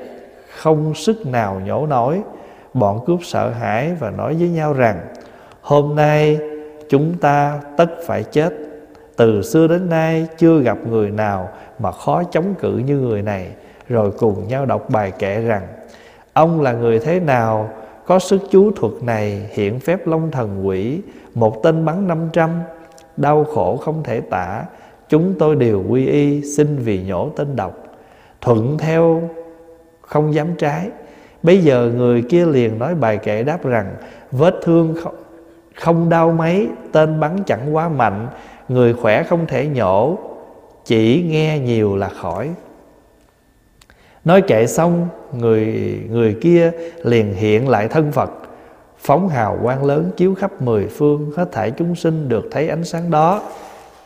Không 0.58 0.94
sức 0.94 1.26
nào 1.26 1.60
nhổ 1.66 1.86
nổi. 1.86 2.22
Bọn 2.74 3.04
cướp 3.06 3.18
sợ 3.22 3.50
hãi 3.50 3.92
và 4.00 4.10
nói 4.10 4.34
với 4.38 4.48
nhau 4.48 4.72
rằng, 4.72 5.00
Hôm 5.60 5.96
nay 5.96 6.38
chúng 6.88 7.18
ta 7.18 7.60
tất 7.76 7.90
phải 8.06 8.22
chết. 8.22 8.54
Từ 9.16 9.42
xưa 9.42 9.66
đến 9.66 9.88
nay 9.88 10.26
chưa 10.38 10.60
gặp 10.60 10.78
người 10.86 11.10
nào 11.10 11.48
Mà 11.78 11.92
khó 11.92 12.22
chống 12.24 12.54
cự 12.60 12.72
như 12.76 12.96
người 12.98 13.22
này. 13.22 13.50
Rồi 13.88 14.10
cùng 14.18 14.48
nhau 14.48 14.66
đọc 14.66 14.90
bài 14.90 15.12
kệ 15.18 15.40
rằng, 15.40 15.66
Ông 16.32 16.60
là 16.60 16.72
người 16.72 16.98
thế 16.98 17.20
nào 17.20 17.70
Có 18.06 18.18
sức 18.18 18.40
chú 18.50 18.70
thuật 18.70 18.92
này 19.02 19.48
Hiện 19.52 19.80
phép 19.80 20.06
long 20.06 20.30
thần 20.30 20.66
quỷ, 20.66 21.00
Một 21.34 21.62
tên 21.62 21.84
bắn 21.84 22.08
năm 22.08 22.28
trăm, 22.32 22.50
Đau 23.16 23.44
khổ 23.44 23.76
không 23.76 24.02
thể 24.02 24.20
tả 24.20 24.64
Chúng 25.14 25.34
tôi 25.38 25.56
đều 25.56 25.84
quy 25.88 26.06
y 26.06 26.42
xin 26.42 26.76
vì 26.76 27.02
nhổ 27.02 27.28
tên 27.28 27.56
độc 27.56 27.84
Thuận 28.40 28.78
theo 28.78 29.30
không 30.00 30.34
dám 30.34 30.46
trái. 30.58 30.88
Bây 31.42 31.58
giờ 31.58 31.92
người 31.96 32.22
kia 32.22 32.46
liền 32.46 32.78
nói 32.78 32.94
bài 32.94 33.16
kệ 33.16 33.42
đáp 33.42 33.64
rằng 33.64 33.94
Vết 34.30 34.54
thương 34.62 34.94
không, 35.02 35.14
không 35.74 36.08
đau 36.08 36.32
mấy 36.32 36.68
Tên 36.92 37.20
bắn 37.20 37.38
chẳng 37.46 37.76
quá 37.76 37.88
mạnh 37.88 38.28
Người 38.68 38.94
khỏe 38.94 39.22
không 39.22 39.46
thể 39.46 39.66
nhổ 39.66 40.18
Chỉ 40.84 41.26
nghe 41.28 41.58
nhiều 41.58 41.96
là 41.96 42.08
khỏi. 42.08 42.50
Nói 44.24 44.42
kệ 44.42 44.66
xong 44.66 45.08
Người 45.32 45.98
người 46.10 46.36
kia 46.40 46.70
liền 47.02 47.34
hiện 47.34 47.68
lại 47.68 47.88
thân 47.88 48.12
Phật. 48.12 48.30
Phóng 48.98 49.28
hào 49.28 49.58
quang 49.62 49.84
lớn 49.84 50.10
chiếu 50.16 50.34
khắp 50.34 50.62
mười 50.62 50.86
phương 50.86 51.32
Hết 51.36 51.52
thảy 51.52 51.70
chúng 51.70 51.94
sinh 51.94 52.28
được 52.28 52.48
thấy 52.50 52.68
ánh 52.68 52.84
sáng 52.84 53.10
đó 53.10 53.42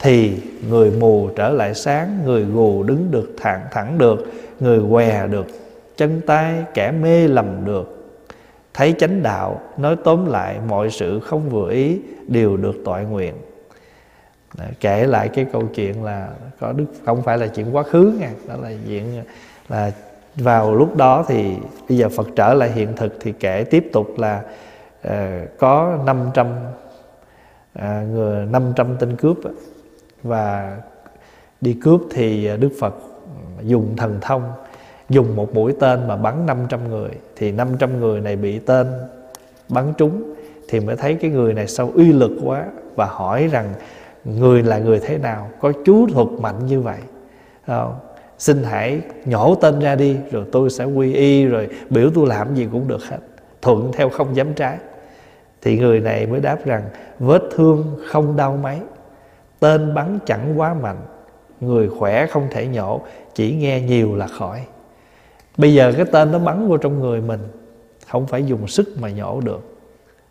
thì 0.00 0.42
người 0.68 0.90
mù 0.90 1.28
trở 1.36 1.48
lại 1.48 1.74
sáng 1.74 2.18
người 2.24 2.44
gù 2.44 2.82
đứng 2.82 3.10
được 3.10 3.34
thẳng 3.36 3.60
thẳng 3.70 3.98
được 3.98 4.32
người 4.60 4.80
què 4.90 5.26
được 5.26 5.46
chân 5.96 6.20
tay 6.26 6.64
kẻ 6.74 6.90
mê 6.90 7.28
lầm 7.28 7.64
được. 7.64 7.94
Thấy 8.74 8.94
chánh 8.98 9.22
đạo 9.22 9.60
nói 9.76 9.96
tóm 10.04 10.26
lại 10.26 10.56
mọi 10.68 10.90
sự 10.90 11.20
không 11.20 11.50
vừa 11.50 11.70
ý 11.70 12.00
đều 12.28 12.56
được 12.56 12.74
tội 12.84 13.04
nguyện. 13.04 13.34
Kể 14.80 15.06
lại 15.06 15.28
cái 15.28 15.46
câu 15.52 15.62
chuyện 15.74 16.04
là 16.04 16.28
có 16.60 16.72
đức 16.72 16.86
không 17.04 17.22
phải 17.22 17.38
là 17.38 17.46
chuyện 17.46 17.76
quá 17.76 17.82
khứ 17.82 18.14
nha 18.20 18.30
đó 18.48 18.54
là 18.62 18.70
chuyện 18.86 19.22
là 19.68 19.92
vào 20.34 20.74
lúc 20.74 20.96
đó 20.96 21.24
thì 21.28 21.56
bây 21.88 21.98
giờ 21.98 22.08
Phật 22.08 22.28
trở 22.36 22.54
lại 22.54 22.70
hiện 22.70 22.96
thực 22.96 23.16
thì 23.20 23.32
kể 23.32 23.64
tiếp 23.70 23.90
tục 23.92 24.18
là 24.18 24.42
uh, 25.08 25.12
có 25.58 25.98
500 26.06 26.46
uh, 26.46 26.78
à, 27.72 28.04
người 28.12 28.46
500 28.46 28.96
tên 28.98 29.16
cướp 29.16 29.36
và 30.22 30.76
đi 31.60 31.72
cướp 31.72 32.00
thì 32.10 32.56
Đức 32.56 32.70
Phật 32.80 32.94
dùng 33.62 33.96
thần 33.96 34.18
thông, 34.20 34.52
dùng 35.08 35.36
một 35.36 35.54
mũi 35.54 35.74
tên 35.80 36.08
mà 36.08 36.16
bắn 36.16 36.46
500 36.46 36.88
người. 36.88 37.10
Thì 37.36 37.52
500 37.52 38.00
người 38.00 38.20
này 38.20 38.36
bị 38.36 38.58
tên 38.58 38.86
bắn 39.68 39.92
trúng 39.98 40.34
thì 40.68 40.80
mới 40.80 40.96
thấy 40.96 41.14
cái 41.14 41.30
người 41.30 41.54
này 41.54 41.66
sao 41.66 41.92
uy 41.94 42.12
lực 42.12 42.30
quá 42.44 42.64
và 42.94 43.06
hỏi 43.06 43.48
rằng 43.52 43.74
người 44.24 44.62
là 44.62 44.78
người 44.78 45.00
thế 45.00 45.18
nào, 45.18 45.50
có 45.60 45.72
chú 45.84 46.06
thuật 46.06 46.28
mạnh 46.40 46.66
như 46.66 46.80
vậy. 46.80 46.98
Không? 47.66 47.94
xin 48.38 48.62
hãy 48.62 49.00
nhổ 49.24 49.54
tên 49.54 49.80
ra 49.80 49.94
đi, 49.94 50.16
rồi 50.30 50.44
tôi 50.52 50.70
sẽ 50.70 50.84
quy 50.84 51.14
y, 51.14 51.44
rồi 51.44 51.68
biểu 51.90 52.10
tôi 52.14 52.26
làm 52.26 52.54
gì 52.54 52.68
cũng 52.72 52.88
được 52.88 53.04
hết. 53.04 53.18
Thuận 53.62 53.92
theo 53.92 54.08
không 54.08 54.36
dám 54.36 54.54
trái. 54.54 54.78
Thì 55.62 55.78
người 55.78 56.00
này 56.00 56.26
mới 56.26 56.40
đáp 56.40 56.64
rằng, 56.64 56.82
vết 57.18 57.42
thương 57.50 57.96
không 58.06 58.36
đau 58.36 58.58
mấy 58.62 58.78
tên 59.60 59.94
bắn 59.94 60.18
chẳng 60.26 60.60
quá 60.60 60.74
mạnh, 60.74 61.00
người 61.60 61.88
khỏe 61.88 62.26
không 62.26 62.48
thể 62.50 62.66
nhổ, 62.66 63.00
chỉ 63.34 63.54
nghe 63.54 63.80
nhiều 63.80 64.16
là 64.16 64.26
khỏi. 64.26 64.66
Bây 65.56 65.74
giờ 65.74 65.92
cái 65.96 66.06
tên 66.12 66.32
nó 66.32 66.38
bắn 66.38 66.68
vô 66.68 66.76
trong 66.76 67.00
người 67.00 67.20
mình, 67.20 67.40
không 68.06 68.26
phải 68.26 68.44
dùng 68.44 68.68
sức 68.68 68.96
mà 69.00 69.10
nhổ 69.10 69.40
được. 69.40 69.78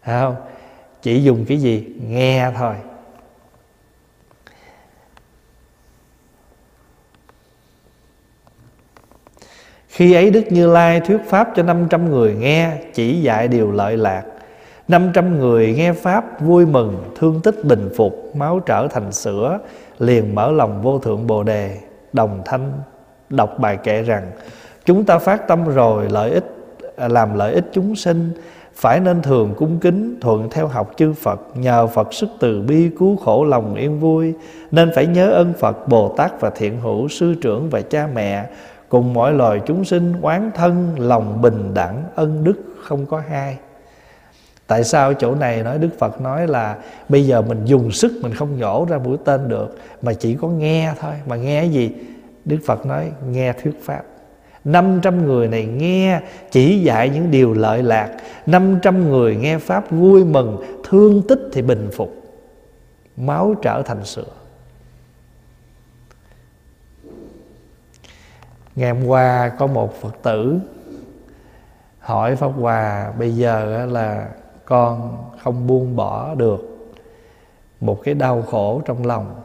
Thấy 0.04 0.22
không? 0.22 0.36
Chỉ 1.02 1.24
dùng 1.24 1.46
cái 1.46 1.58
gì? 1.58 1.88
Nghe 2.08 2.52
thôi. 2.58 2.76
Khi 9.88 10.14
ấy 10.14 10.30
Đức 10.30 10.44
Như 10.50 10.68
Lai 10.68 11.00
thuyết 11.00 11.18
Pháp 11.28 11.50
cho 11.56 11.64
500 11.64 12.10
người 12.10 12.36
nghe, 12.36 12.78
Chỉ 12.94 13.22
dạy 13.22 13.48
điều 13.48 13.72
lợi 13.72 13.98
lạc. 13.98 14.24
500 14.88 15.40
người 15.40 15.74
nghe 15.78 15.94
Pháp 15.94 16.42
vui 16.42 16.66
mừng, 16.66 17.04
Thương 17.16 17.42
tích 17.44 17.64
bình 17.64 17.90
phục, 17.98 18.36
Máu 18.36 18.60
trở 18.60 18.88
thành 18.88 19.12
sữa, 19.12 19.60
Liền 20.00 20.36
mở 20.36 20.52
lòng 20.52 20.82
vô 20.82 21.00
thượng 21.00 21.28
Bồ 21.28 21.44
Đề. 21.44 21.78
Đồng 22.14 22.42
thanh 22.46 22.72
đọc 23.30 23.60
bài 23.60 23.78
kệ 23.78 24.02
rằng, 24.02 24.32
Chúng 24.86 25.04
ta 25.04 25.20
phát 25.20 25.48
tâm 25.48 25.66
rồi, 25.66 26.10
lợi 26.10 26.32
ích, 26.32 26.44
Làm 26.98 27.38
lợi 27.38 27.54
ích 27.54 27.66
chúng 27.72 27.96
sinh, 27.96 28.32
phải 28.76 29.00
nên 29.00 29.22
thường 29.22 29.54
cung 29.58 29.80
kính, 29.80 30.18
thuận 30.22 30.50
theo 30.50 30.68
học 30.68 30.92
chư 30.98 31.14
Phật. 31.14 31.42
Nhờ 31.56 31.88
Phật 31.88 32.14
sức 32.14 32.30
từ 32.40 32.62
bi 32.62 32.90
cứu 33.00 33.16
khổ 33.16 33.46
lòng 33.46 33.76
yên 33.76 34.00
vui, 34.00 34.34
Nên 34.72 34.92
phải 34.96 35.08
nhớ 35.08 35.32
ơn 35.32 35.54
Phật, 35.60 35.88
Bồ 35.88 36.14
Tát 36.18 36.42
và 36.42 36.50
thiện 36.50 36.82
hữu, 36.82 37.08
Sư 37.08 37.36
trưởng 37.42 37.70
và 37.70 37.82
cha 37.82 38.08
mẹ. 38.14 38.46
Cùng 38.90 39.14
mọi 39.14 39.34
loài 39.34 39.62
chúng 39.66 39.86
sinh 39.86 40.14
quán 40.22 40.52
thân, 40.56 40.96
Lòng 40.98 41.42
bình 41.42 41.74
đẳng, 41.74 42.04
ân 42.16 42.44
đức 42.44 42.56
không 42.84 43.06
có 43.06 43.22
hai. 43.30 43.58
Tại 44.68 44.84
sao 44.84 45.14
chỗ 45.14 45.36
này 45.36 45.64
nói 45.64 45.78
Đức 45.78 45.90
Phật 46.00 46.22
nói 46.22 46.48
là 46.48 46.78
Bây 47.10 47.28
giờ 47.28 47.42
mình 47.42 47.66
dùng 47.66 47.92
sức, 47.92 48.12
mình 48.22 48.34
không 48.34 48.60
nhổ 48.60 48.88
ra 48.90 48.98
mũi 48.98 49.18
tên 49.26 49.50
được, 49.50 49.78
Mà 50.02 50.14
chỉ 50.14 50.36
có 50.36 50.48
nghe 50.48 50.94
thôi. 51.00 51.14
Mà 51.28 51.36
nghe 51.36 51.66
gì? 51.66 51.92
Đức 52.46 52.58
Phật 52.66 52.86
nói 52.86 53.12
nghe 53.30 53.54
thuyết 53.54 53.84
pháp. 53.84 54.04
500 54.64 55.26
người 55.26 55.48
này 55.48 55.66
nghe, 55.66 56.22
chỉ 56.52 56.80
dạy 56.80 57.10
những 57.10 57.32
điều 57.32 57.54
lợi 57.54 57.84
lạc. 57.84 58.18
500 58.46 59.10
người 59.10 59.36
nghe 59.36 59.58
Pháp 59.58 59.92
vui 59.92 60.26
mừng, 60.26 60.82
Thương 60.90 61.22
tích 61.28 61.40
thì 61.54 61.62
bình 61.62 61.90
phục. 61.94 62.16
Máu 63.18 63.56
trở 63.62 63.82
thành 63.82 64.06
sữa. 64.06 64.24
Ngày 68.76 68.92
hôm 68.92 69.06
qua 69.06 69.52
có 69.60 69.68
một 69.68 70.02
Phật 70.02 70.16
tử 70.24 70.60
Hỏi 72.00 72.36
Pháp 72.36 72.48
Hòa, 72.48 73.12
Bây 73.20 73.36
giờ 73.36 73.86
là 73.92 74.28
con 74.68 75.18
không 75.44 75.68
buông 75.68 75.96
bỏ 75.96 76.36
được 76.36 76.78
Một 77.80 78.02
cái 78.04 78.14
đau 78.14 78.42
khổ 78.42 78.82
trong 78.86 79.06
lòng. 79.06 79.42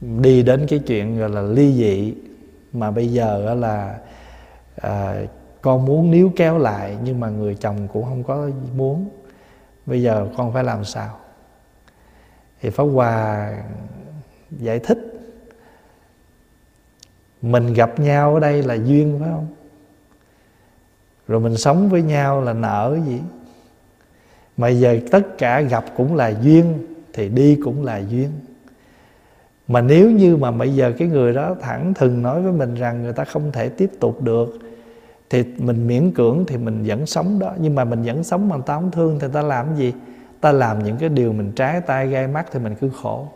Đi 0.00 0.42
đến 0.42 0.66
cái 0.68 0.78
chuyện 0.78 1.18
gọi 1.18 1.30
là 1.30 1.42
ly 1.42 1.72
dị 1.72 2.14
mà 2.72 2.90
bây 2.90 3.08
giờ 3.08 3.54
là 3.54 3.98
à, 4.76 5.22
con 5.62 5.84
muốn 5.84 6.10
níu 6.10 6.32
kéo 6.36 6.58
lại 6.58 6.96
nhưng 7.04 7.20
mà 7.20 7.28
người 7.28 7.54
chồng 7.54 7.88
cũng 7.92 8.04
không 8.04 8.22
có 8.22 8.50
muốn. 8.76 9.08
Bây 9.86 10.02
giờ 10.02 10.28
con 10.36 10.52
phải 10.52 10.64
làm 10.64 10.84
sao? 10.84 11.18
Thì 12.60 12.70
pháp 12.70 12.84
hòa 12.84 13.52
giải 14.50 14.78
thích 14.78 14.98
mình 17.42 17.74
gặp 17.74 18.00
nhau 18.00 18.34
ở 18.34 18.40
đây 18.40 18.62
là 18.62 18.74
duyên 18.74 19.18
phải 19.20 19.30
không? 19.30 19.46
Rồi 21.28 21.40
mình 21.40 21.56
sống 21.56 21.88
với 21.88 22.02
nhau 22.02 22.40
là 22.40 22.52
nợ 22.52 22.98
gì? 23.06 23.20
Mà 24.56 24.68
giờ 24.68 24.98
tất 25.10 25.38
cả 25.38 25.60
gặp 25.60 25.84
cũng 25.96 26.14
là 26.14 26.28
duyên, 26.42 26.86
thì 27.12 27.28
đi 27.28 27.58
cũng 27.64 27.84
là 27.84 27.98
duyên. 27.98 28.30
Mà 29.68 29.80
nếu 29.80 30.10
như 30.10 30.36
mà 30.36 30.50
bây 30.50 30.74
giờ 30.74 30.92
cái 30.98 31.08
người 31.08 31.32
đó 31.32 31.56
thẳng 31.60 31.94
thừng 31.94 32.22
nói 32.22 32.42
với 32.42 32.52
mình 32.52 32.74
rằng 32.74 33.02
người 33.02 33.12
ta 33.12 33.24
không 33.24 33.52
thể 33.52 33.68
tiếp 33.68 33.90
tục 34.00 34.22
được, 34.22 34.58
thì 35.30 35.44
mình 35.58 35.86
miễn 35.86 36.10
cưỡng 36.10 36.44
thì 36.46 36.56
mình 36.56 36.84
vẫn 36.86 37.06
sống 37.06 37.38
đó. 37.38 37.52
Nhưng 37.58 37.74
mà 37.74 37.84
mình 37.84 38.02
vẫn 38.02 38.24
sống 38.24 38.48
mà 38.48 38.56
ta 38.66 38.74
không 38.74 38.90
thương 38.90 39.18
thì 39.18 39.26
ta 39.32 39.42
làm 39.42 39.76
gì? 39.76 39.92
Ta 40.40 40.52
làm 40.52 40.84
những 40.84 40.96
cái 40.96 41.08
điều 41.08 41.32
mình 41.32 41.52
trái 41.52 41.80
tay 41.80 42.08
gai 42.08 42.26
mắt 42.26 42.46
thì 42.52 42.58
mình 42.58 42.74
cứ 42.80 42.90
khổ. 43.02 43.28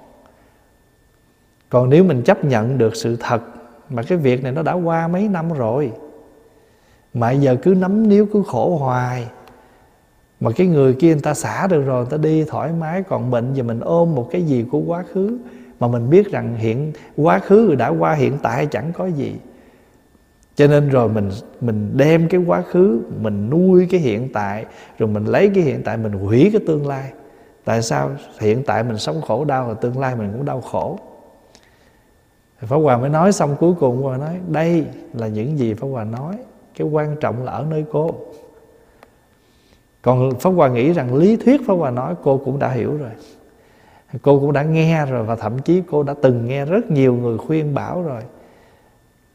Còn 1.69 1.91
nếu 1.91 2.05
mình 2.05 2.23
chấp 2.23 2.45
nhận 2.45 2.79
được 2.79 2.97
sự 2.97 3.17
thật 3.21 3.43
mà 3.91 4.03
cái 4.03 4.19
việc 4.19 4.43
này 4.43 4.53
nó 4.53 4.63
đã 4.63 4.73
qua 4.73 5.09
mấy 5.09 5.29
năm 5.29 5.53
rồi 5.53 5.93
mà 7.21 7.31
giờ 7.31 7.57
cứ 7.63 7.75
nắm 7.75 8.09
níu, 8.09 8.27
cứ 8.33 8.43
khổ 8.47 8.77
hoài. 8.77 9.27
Mà 10.41 10.51
cái 10.57 10.67
người 10.67 10.95
kia 10.95 11.13
người 11.13 11.23
ta 11.23 11.35
xả 11.35 11.67
được 11.67 11.83
rồi, 11.83 12.03
người 12.03 12.11
ta 12.11 12.17
đi 12.17 12.45
thoải 12.45 12.73
mái, 12.73 13.03
còn 13.03 13.31
bệnh 13.31 13.55
giờ 13.55 13.63
mình 13.63 13.81
ôm 13.81 14.15
một 14.15 14.29
cái 14.31 14.43
gì 14.43 14.65
của 14.71 14.79
quá 14.79 15.05
khứ. 15.13 15.39
Mà 15.81 15.89
mình 15.89 16.11
biết 16.11 16.31
rằng 16.31 16.57
hiện, 16.57 16.93
quá 17.17 17.39
khứ 17.39 17.75
đã 17.75 17.89
qua, 17.89 18.15
hiện 18.15 18.39
tại 18.43 18.67
chẳng 18.67 18.93
có 18.93 19.07
gì. 19.07 19.35
Cho 20.55 20.67
nên 20.67 20.89
rồi 20.89 21.09
mình 21.09 21.31
mình 21.61 21.91
đem 21.97 22.29
cái 22.29 22.41
quá 22.47 22.63
khứ, 22.63 23.01
mình 23.19 23.51
nuôi 23.51 23.87
cái 23.91 24.01
hiện 24.01 24.33
tại, 24.33 24.65
rồi 24.99 25.09
mình 25.09 25.25
lấy 25.25 25.51
cái 25.55 25.65
hiện 25.65 25.83
tại, 25.85 25.97
mình 25.97 26.13
hủy 26.13 26.51
cái 26.53 26.63
tương 26.67 26.87
lai. 26.87 27.13
Tại 27.65 27.83
sao? 27.83 28.11
Hiện 28.41 28.63
tại 28.67 28.85
mình 28.85 28.99
sống 28.99 29.21
khổ 29.23 29.45
đau 29.45 29.67
rồi 29.67 29.77
tương 29.81 29.99
lai 29.99 30.17
mình 30.17 30.33
cũng 30.33 30.45
đau 30.45 30.61
khổ. 30.61 30.99
Pháp 32.61 32.77
Hòa 32.77 32.99
mới 32.99 33.11
nói 33.11 33.33
xong 33.33 33.57
cuối 33.61 33.75
cùng 33.81 34.03
Hòa 34.03 34.17
nói, 34.17 34.37
Đây 34.49 34.87
là 35.15 35.27
những 35.27 35.59
gì 35.59 35.75
Pháp 35.75 35.87
Hòa 35.87 36.05
nói. 36.05 36.37
Cái 36.79 36.87
quan 36.87 37.17
trọng 37.21 37.45
là 37.45 37.53
ở 37.53 37.67
nơi 37.71 37.85
cô. 37.93 38.11
Còn 40.03 40.31
Pháp 40.41 40.51
Hòa 40.51 40.69
nghĩ 40.69 40.93
rằng 40.93 41.15
lý 41.15 41.37
thuyết 41.37 41.61
Pháp 41.67 41.75
Hòa 41.75 41.91
nói, 41.91 42.15
cô 42.23 42.41
cũng 42.45 42.59
đã 42.59 42.69
hiểu 42.69 42.97
rồi. 42.97 43.11
Cô 44.23 44.41
cũng 44.41 44.53
đã 44.53 44.63
nghe 44.63 45.07
rồi 45.07 45.25
và 45.25 45.37
thậm 45.37 45.59
chí 45.59 45.83
cô 45.91 46.03
đã 46.03 46.15
từng 46.23 46.47
nghe 46.47 46.65
rất 46.65 46.91
nhiều 46.91 47.15
người 47.15 47.39
khuyên 47.39 47.75
bảo 47.75 48.03
rồi. 48.03 48.23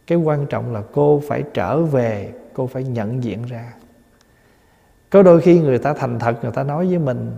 Cái 0.07 0.17
quan 0.17 0.45
trọng 0.45 0.73
là 0.73 0.81
cô 0.93 1.21
phải 1.27 1.43
trở 1.53 1.81
về, 1.81 2.31
cô 2.53 2.67
phải 2.67 2.83
nhận 2.83 3.23
diện 3.23 3.43
ra. 3.45 3.73
Có 5.09 5.23
đôi 5.23 5.41
khi 5.41 5.59
người 5.59 5.77
ta 5.77 5.93
thành 5.93 6.19
thật, 6.19 6.35
người 6.41 6.51
ta 6.51 6.63
nói 6.63 6.87
với 6.87 6.99
mình 6.99 7.31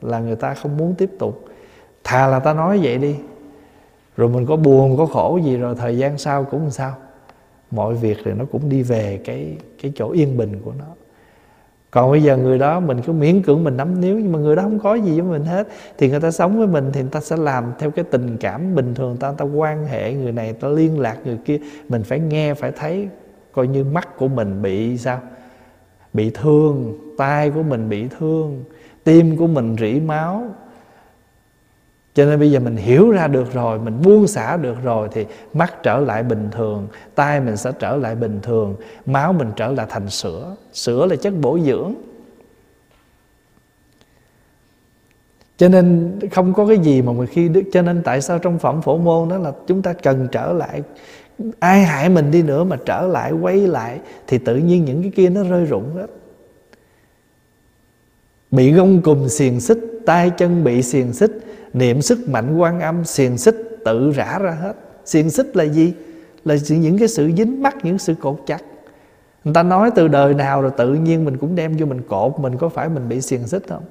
là 0.00 0.18
người 0.18 0.36
ta 0.36 0.54
không 0.54 0.76
muốn 0.76 0.94
tiếp 0.94 1.10
tục. 1.18 1.44
Thà 2.04 2.26
là 2.26 2.38
ta 2.38 2.52
nói 2.52 2.80
vậy 2.82 2.98
đi. 2.98 3.16
Rồi 4.16 4.28
mình 4.28 4.46
có 4.46 4.56
buồn, 4.56 4.96
có 4.96 5.06
khổ 5.06 5.40
gì 5.44 5.56
rồi, 5.56 5.74
thời 5.74 5.98
gian 5.98 6.18
sau 6.18 6.44
cũng 6.44 6.70
sao? 6.70 6.94
Mọi 7.72 7.94
việc 7.94 8.18
thì 8.24 8.32
nó 8.32 8.44
cũng 8.44 8.68
đi 8.68 8.82
về 8.82 9.20
cái 9.24 9.56
cái 9.82 9.92
chỗ 9.94 10.10
yên 10.10 10.36
bình 10.36 10.60
của 10.64 10.72
nó. 10.78 10.84
Còn 11.90 12.10
bây 12.10 12.22
giờ 12.22 12.36
người 12.36 12.58
đó 12.58 12.80
mình 12.80 13.00
cứ 13.06 13.12
miễn 13.12 13.42
cưỡng 13.42 13.64
mình 13.64 13.76
nắm 13.76 14.00
níu 14.00 14.18
nhưng 14.18 14.32
mà 14.32 14.38
người 14.38 14.56
đó 14.56 14.62
không 14.62 14.78
có 14.78 14.94
gì 14.94 15.20
với 15.20 15.30
mình 15.30 15.44
hết, 15.44 15.68
thì 15.98 16.10
người 16.10 16.20
ta 16.20 16.30
sống 16.30 16.58
với 16.58 16.66
mình 16.66 16.90
thì 16.92 17.00
người 17.00 17.10
ta 17.10 17.20
sẽ 17.20 17.36
làm 17.36 17.72
theo 17.78 17.90
cái 17.90 18.04
tình 18.10 18.36
cảm 18.36 18.74
bình 18.74 18.94
thường. 18.94 19.16
Ta 19.16 19.32
ta 19.32 19.44
quan 19.44 19.86
hệ 19.86 20.14
người 20.14 20.32
này, 20.32 20.52
ta 20.52 20.68
liên 20.68 21.00
lạc 21.00 21.16
người 21.24 21.38
kia, 21.44 21.58
mình 21.88 22.02
phải 22.02 22.20
nghe, 22.20 22.54
phải 22.54 22.72
thấy 22.72 23.08
coi 23.52 23.68
như 23.68 23.84
mắt 23.84 24.16
của 24.18 24.28
mình 24.28 24.62
bị 24.62 24.98
sao? 24.98 25.20
Bị 26.12 26.30
thương, 26.30 26.98
tai 27.18 27.50
của 27.50 27.62
mình 27.62 27.88
bị 27.88 28.06
thương, 28.18 28.64
tim 29.04 29.36
của 29.36 29.46
mình 29.46 29.76
rỉ 29.80 30.00
máu 30.00 30.44
cho 32.14 32.24
nên 32.24 32.38
bây 32.38 32.50
giờ 32.50 32.60
mình 32.60 32.76
hiểu 32.76 33.10
ra 33.10 33.26
được 33.26 33.52
rồi, 33.52 33.78
mình 33.78 34.02
buông 34.02 34.26
xả 34.26 34.56
được 34.56 34.76
rồi 34.84 35.08
thì 35.12 35.26
mắt 35.52 35.82
trở 35.82 35.98
lại 35.98 36.22
bình 36.22 36.48
thường, 36.52 36.88
tai 37.14 37.40
mình 37.40 37.56
sẽ 37.56 37.72
trở 37.78 37.96
lại 37.96 38.14
bình 38.14 38.40
thường, 38.42 38.76
máu 39.06 39.32
mình 39.32 39.48
trở 39.56 39.72
lại 39.72 39.86
thành 39.90 40.10
sữa. 40.10 40.56
Sữa 40.72 41.06
là 41.06 41.16
chất 41.16 41.32
bổ 41.40 41.58
dưỡng. 41.58 41.94
Cho 45.56 45.68
nên 45.68 46.18
không 46.30 46.54
có 46.54 46.66
cái 46.66 46.78
gì 46.78 47.02
mà 47.02 47.12
khi 47.30 47.48
đức, 47.48 47.62
cho 47.72 47.82
nên 47.82 48.02
tại 48.02 48.20
sao 48.20 48.38
trong 48.38 48.58
phẩm 48.58 48.82
phổ 48.82 48.96
môn 48.96 49.28
đó 49.28 49.38
là 49.38 49.52
chúng 49.66 49.82
ta 49.82 49.92
cần 49.92 50.28
trở 50.32 50.52
lại, 50.52 50.82
ai 51.58 51.82
hại 51.82 52.08
mình 52.08 52.30
đi 52.30 52.42
nữa 52.42 52.64
mà 52.64 52.76
trở 52.84 53.06
lại, 53.06 53.32
quay 53.32 53.56
lại 53.56 54.00
thì 54.26 54.38
tự 54.38 54.56
nhiên 54.56 54.84
những 54.84 55.02
cái 55.02 55.12
kia 55.14 55.28
nó 55.28 55.42
rơi 55.42 55.64
rụng 55.64 55.94
hết. 55.94 56.06
Bị 58.50 58.72
gông 58.72 59.02
cùm 59.02 59.28
xiềng 59.28 59.60
xích, 59.60 59.78
tay 60.06 60.30
chân 60.30 60.64
bị 60.64 60.82
xiềng 60.82 61.12
xích 61.12 61.30
niệm 61.72 62.02
sức 62.02 62.28
mạnh 62.28 62.56
quan 62.56 62.80
âm, 62.80 63.04
xiềng 63.04 63.38
xích 63.38 63.56
tự 63.84 64.10
rã 64.10 64.38
ra 64.38 64.50
hết. 64.50 64.72
Xiềng 65.04 65.30
xích 65.30 65.56
là 65.56 65.64
gì? 65.64 65.94
Là 66.44 66.54
những 66.68 66.98
cái 66.98 67.08
sự 67.08 67.30
dính 67.36 67.62
mắc, 67.62 67.76
những 67.82 67.98
sự 67.98 68.14
cột 68.14 68.40
chặt. 68.46 68.62
Người 69.44 69.54
ta 69.54 69.62
nói 69.62 69.90
từ 69.94 70.08
đời 70.08 70.34
nào 70.34 70.62
rồi 70.62 70.70
tự 70.76 70.94
nhiên 70.94 71.24
mình 71.24 71.36
cũng 71.36 71.54
đem 71.54 71.76
vô 71.76 71.86
mình 71.86 72.02
cột, 72.08 72.40
mình 72.40 72.56
có 72.58 72.68
phải 72.68 72.88
mình 72.88 73.08
bị 73.08 73.20
xiềng 73.20 73.46
xích 73.46 73.62
không? 73.68 73.84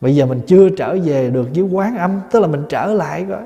Bây 0.00 0.16
giờ 0.16 0.26
mình 0.26 0.40
chưa 0.46 0.68
trở 0.68 0.96
về 1.04 1.30
được 1.30 1.48
với 1.54 1.62
quán 1.62 1.98
âm, 1.98 2.20
tức 2.30 2.40
là 2.40 2.46
mình 2.46 2.62
trở 2.68 2.86
lại 2.86 3.26
coi 3.28 3.42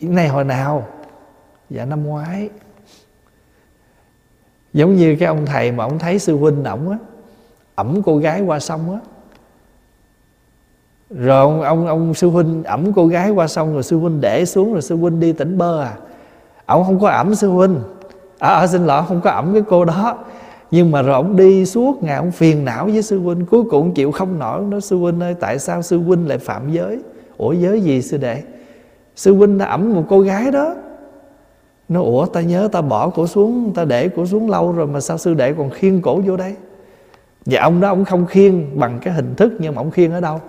chuyện 0.00 0.14
này 0.14 0.28
hồi 0.28 0.44
nào? 0.44 0.88
Dạ 1.70 1.84
năm 1.84 2.04
ngoái. 2.04 2.50
Giống 4.72 4.96
như 4.96 5.16
cái 5.20 5.26
ông 5.26 5.46
thầy 5.46 5.72
mà 5.72 5.84
ông 5.84 5.98
thấy 5.98 6.18
sư 6.18 6.36
huynh 6.36 6.64
ổng 6.64 6.90
á 6.90 6.98
ẩm 7.74 8.02
cô 8.02 8.16
gái 8.16 8.40
qua 8.40 8.58
sông 8.58 8.92
á 8.92 8.98
rồi 11.10 11.36
ông, 11.36 11.62
ông 11.62 11.86
ông 11.86 12.14
sư 12.14 12.28
huynh 12.28 12.64
ẩm 12.64 12.92
cô 12.92 13.06
gái 13.06 13.30
qua 13.30 13.46
sông 13.46 13.72
rồi 13.72 13.82
sư 13.82 13.98
huynh 13.98 14.20
để 14.20 14.44
xuống 14.44 14.72
rồi 14.72 14.82
sư 14.82 14.96
huynh 14.96 15.20
đi 15.20 15.32
tỉnh 15.32 15.58
bơ 15.58 15.82
à? 15.82 15.94
Ông 16.66 16.84
không 16.84 17.00
có 17.00 17.08
ẩm 17.08 17.34
sư 17.34 17.48
huynh. 17.48 17.80
À, 18.38 18.48
à 18.48 18.66
xin 18.66 18.86
lỗi 18.86 19.02
không 19.08 19.20
có 19.20 19.30
ẩm 19.30 19.52
cái 19.52 19.62
cô 19.68 19.84
đó. 19.84 20.18
Nhưng 20.70 20.90
mà 20.90 21.02
rồi 21.02 21.14
ông 21.14 21.36
đi 21.36 21.66
suốt 21.66 22.02
ngày 22.02 22.16
ông 22.16 22.30
phiền 22.30 22.64
não 22.64 22.84
với 22.84 23.02
sư 23.02 23.20
huynh 23.20 23.46
cuối 23.46 23.62
cùng 23.70 23.94
chịu 23.94 24.12
không 24.12 24.38
nổi. 24.38 24.62
Nó 24.68 24.80
sư 24.80 24.96
huynh 24.96 25.20
ơi 25.20 25.34
tại 25.40 25.58
sao 25.58 25.82
sư 25.82 25.98
huynh 25.98 26.28
lại 26.28 26.38
phạm 26.38 26.72
giới? 26.72 26.98
Ủa 27.36 27.52
giới 27.52 27.80
gì 27.80 28.02
sư 28.02 28.16
đệ? 28.16 28.42
Sư 29.16 29.34
huynh 29.34 29.58
đã 29.58 29.66
ẩm 29.66 29.94
một 29.94 30.04
cô 30.08 30.20
gái 30.20 30.50
đó. 30.50 30.74
Nó 31.88 32.02
ủa 32.02 32.26
ta 32.26 32.40
nhớ 32.40 32.68
ta 32.72 32.80
bỏ 32.80 33.08
cổ 33.08 33.26
xuống 33.26 33.72
ta 33.74 33.84
để 33.84 34.08
cổ 34.08 34.26
xuống 34.26 34.50
lâu 34.50 34.72
rồi 34.72 34.86
mà 34.86 35.00
sao 35.00 35.18
sư 35.18 35.34
đệ 35.34 35.52
còn 35.52 35.70
khiêng 35.70 36.02
cổ 36.02 36.20
vô 36.26 36.36
đây? 36.36 36.54
Và 37.46 37.60
ông 37.60 37.80
đó 37.80 37.88
ông 37.88 38.04
không 38.04 38.26
khiêng 38.26 38.80
bằng 38.80 38.98
cái 39.02 39.14
hình 39.14 39.34
thức 39.34 39.52
nhưng 39.58 39.74
mà 39.74 39.80
ông 39.80 39.90
khiêng 39.90 40.12
ở 40.12 40.20
đâu? 40.20 40.40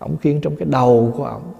Ông 0.00 0.16
khiên 0.16 0.40
trong 0.40 0.56
cái 0.56 0.68
đầu 0.70 1.14
của 1.16 1.24
ông 1.24 1.52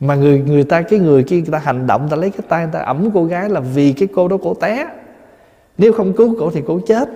mà 0.00 0.14
người 0.14 0.38
người 0.38 0.64
ta, 0.64 0.82
cái 0.82 0.98
người 0.98 1.22
kia 1.22 1.36
người 1.36 1.52
ta 1.52 1.58
hành 1.58 1.86
động 1.86 2.08
ta 2.10 2.16
lấy 2.16 2.30
cái 2.30 2.46
tay, 2.48 2.64
người 2.64 2.72
ta 2.72 2.80
ẩm 2.80 3.10
cô 3.14 3.24
gái 3.24 3.48
là 3.48 3.60
vì 3.60 3.92
cái 3.92 4.08
cô 4.14 4.28
đó 4.28 4.36
cổ 4.42 4.54
té. 4.54 4.88
Nếu 5.78 5.92
không 5.92 6.12
cứu 6.12 6.36
cổ 6.38 6.50
thì 6.50 6.62
cổ 6.66 6.80
chết. 6.86 7.08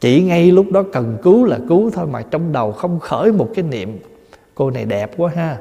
Chỉ 0.00 0.22
ngay 0.22 0.52
lúc 0.52 0.66
đó 0.72 0.82
cần 0.92 1.18
cứu 1.22 1.44
là 1.44 1.58
cứu 1.68 1.90
thôi 1.90 2.06
mà 2.06 2.22
trong 2.22 2.52
đầu 2.52 2.72
không 2.72 3.00
khởi 3.00 3.32
một 3.32 3.48
cái 3.54 3.64
niệm, 3.64 3.98
cô 4.54 4.70
này 4.70 4.84
đẹp 4.84 5.10
quá 5.16 5.30
ha. 5.36 5.58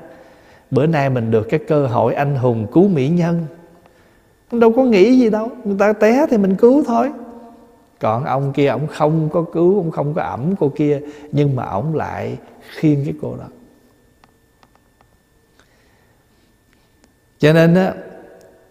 Bữa 0.71 0.85
nay 0.85 1.09
mình 1.09 1.31
được 1.31 1.43
cái 1.49 1.59
cơ 1.67 1.87
hội 1.87 2.13
anh 2.13 2.35
hùng 2.35 2.67
cứu 2.71 2.87
mỹ 2.87 3.09
nhân. 3.09 3.45
Đâu 4.51 4.71
có 4.71 4.83
nghĩ 4.83 5.19
gì 5.19 5.29
đâu. 5.29 5.49
Người 5.63 5.77
ta 5.79 5.93
té 5.93 6.25
thì 6.29 6.37
mình 6.37 6.55
cứu 6.55 6.83
thôi 6.87 7.11
còn 8.01 8.23
ông 8.23 8.53
kia, 8.53 8.67
ông 8.67 8.87
không 8.87 9.29
có 9.29 9.45
cứu, 9.53 9.77
ông 9.77 9.91
không 9.91 10.13
có 10.13 10.21
ẩm 10.21 10.55
cô 10.59 10.71
kia, 10.75 11.01
nhưng 11.31 11.55
mà 11.55 11.65
ông 11.65 11.95
lại 11.95 12.37
khiêng 12.69 13.05
cái 13.05 13.13
cô 13.21 13.35
đó. 13.35 13.45
Cho 17.39 17.53
nên 17.53 17.75
á, 17.75 17.93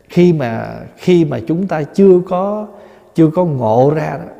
khi 0.08 0.32
mà 0.32 0.80
khi 0.96 1.24
mà 1.24 1.40
chúng 1.46 1.66
ta 1.66 1.82
chưa 1.82 2.20
có 2.28 2.68
chưa 3.14 3.30
có 3.34 3.44
ngộ 3.44 3.92
ra 3.94 4.18
đó, 4.26 4.32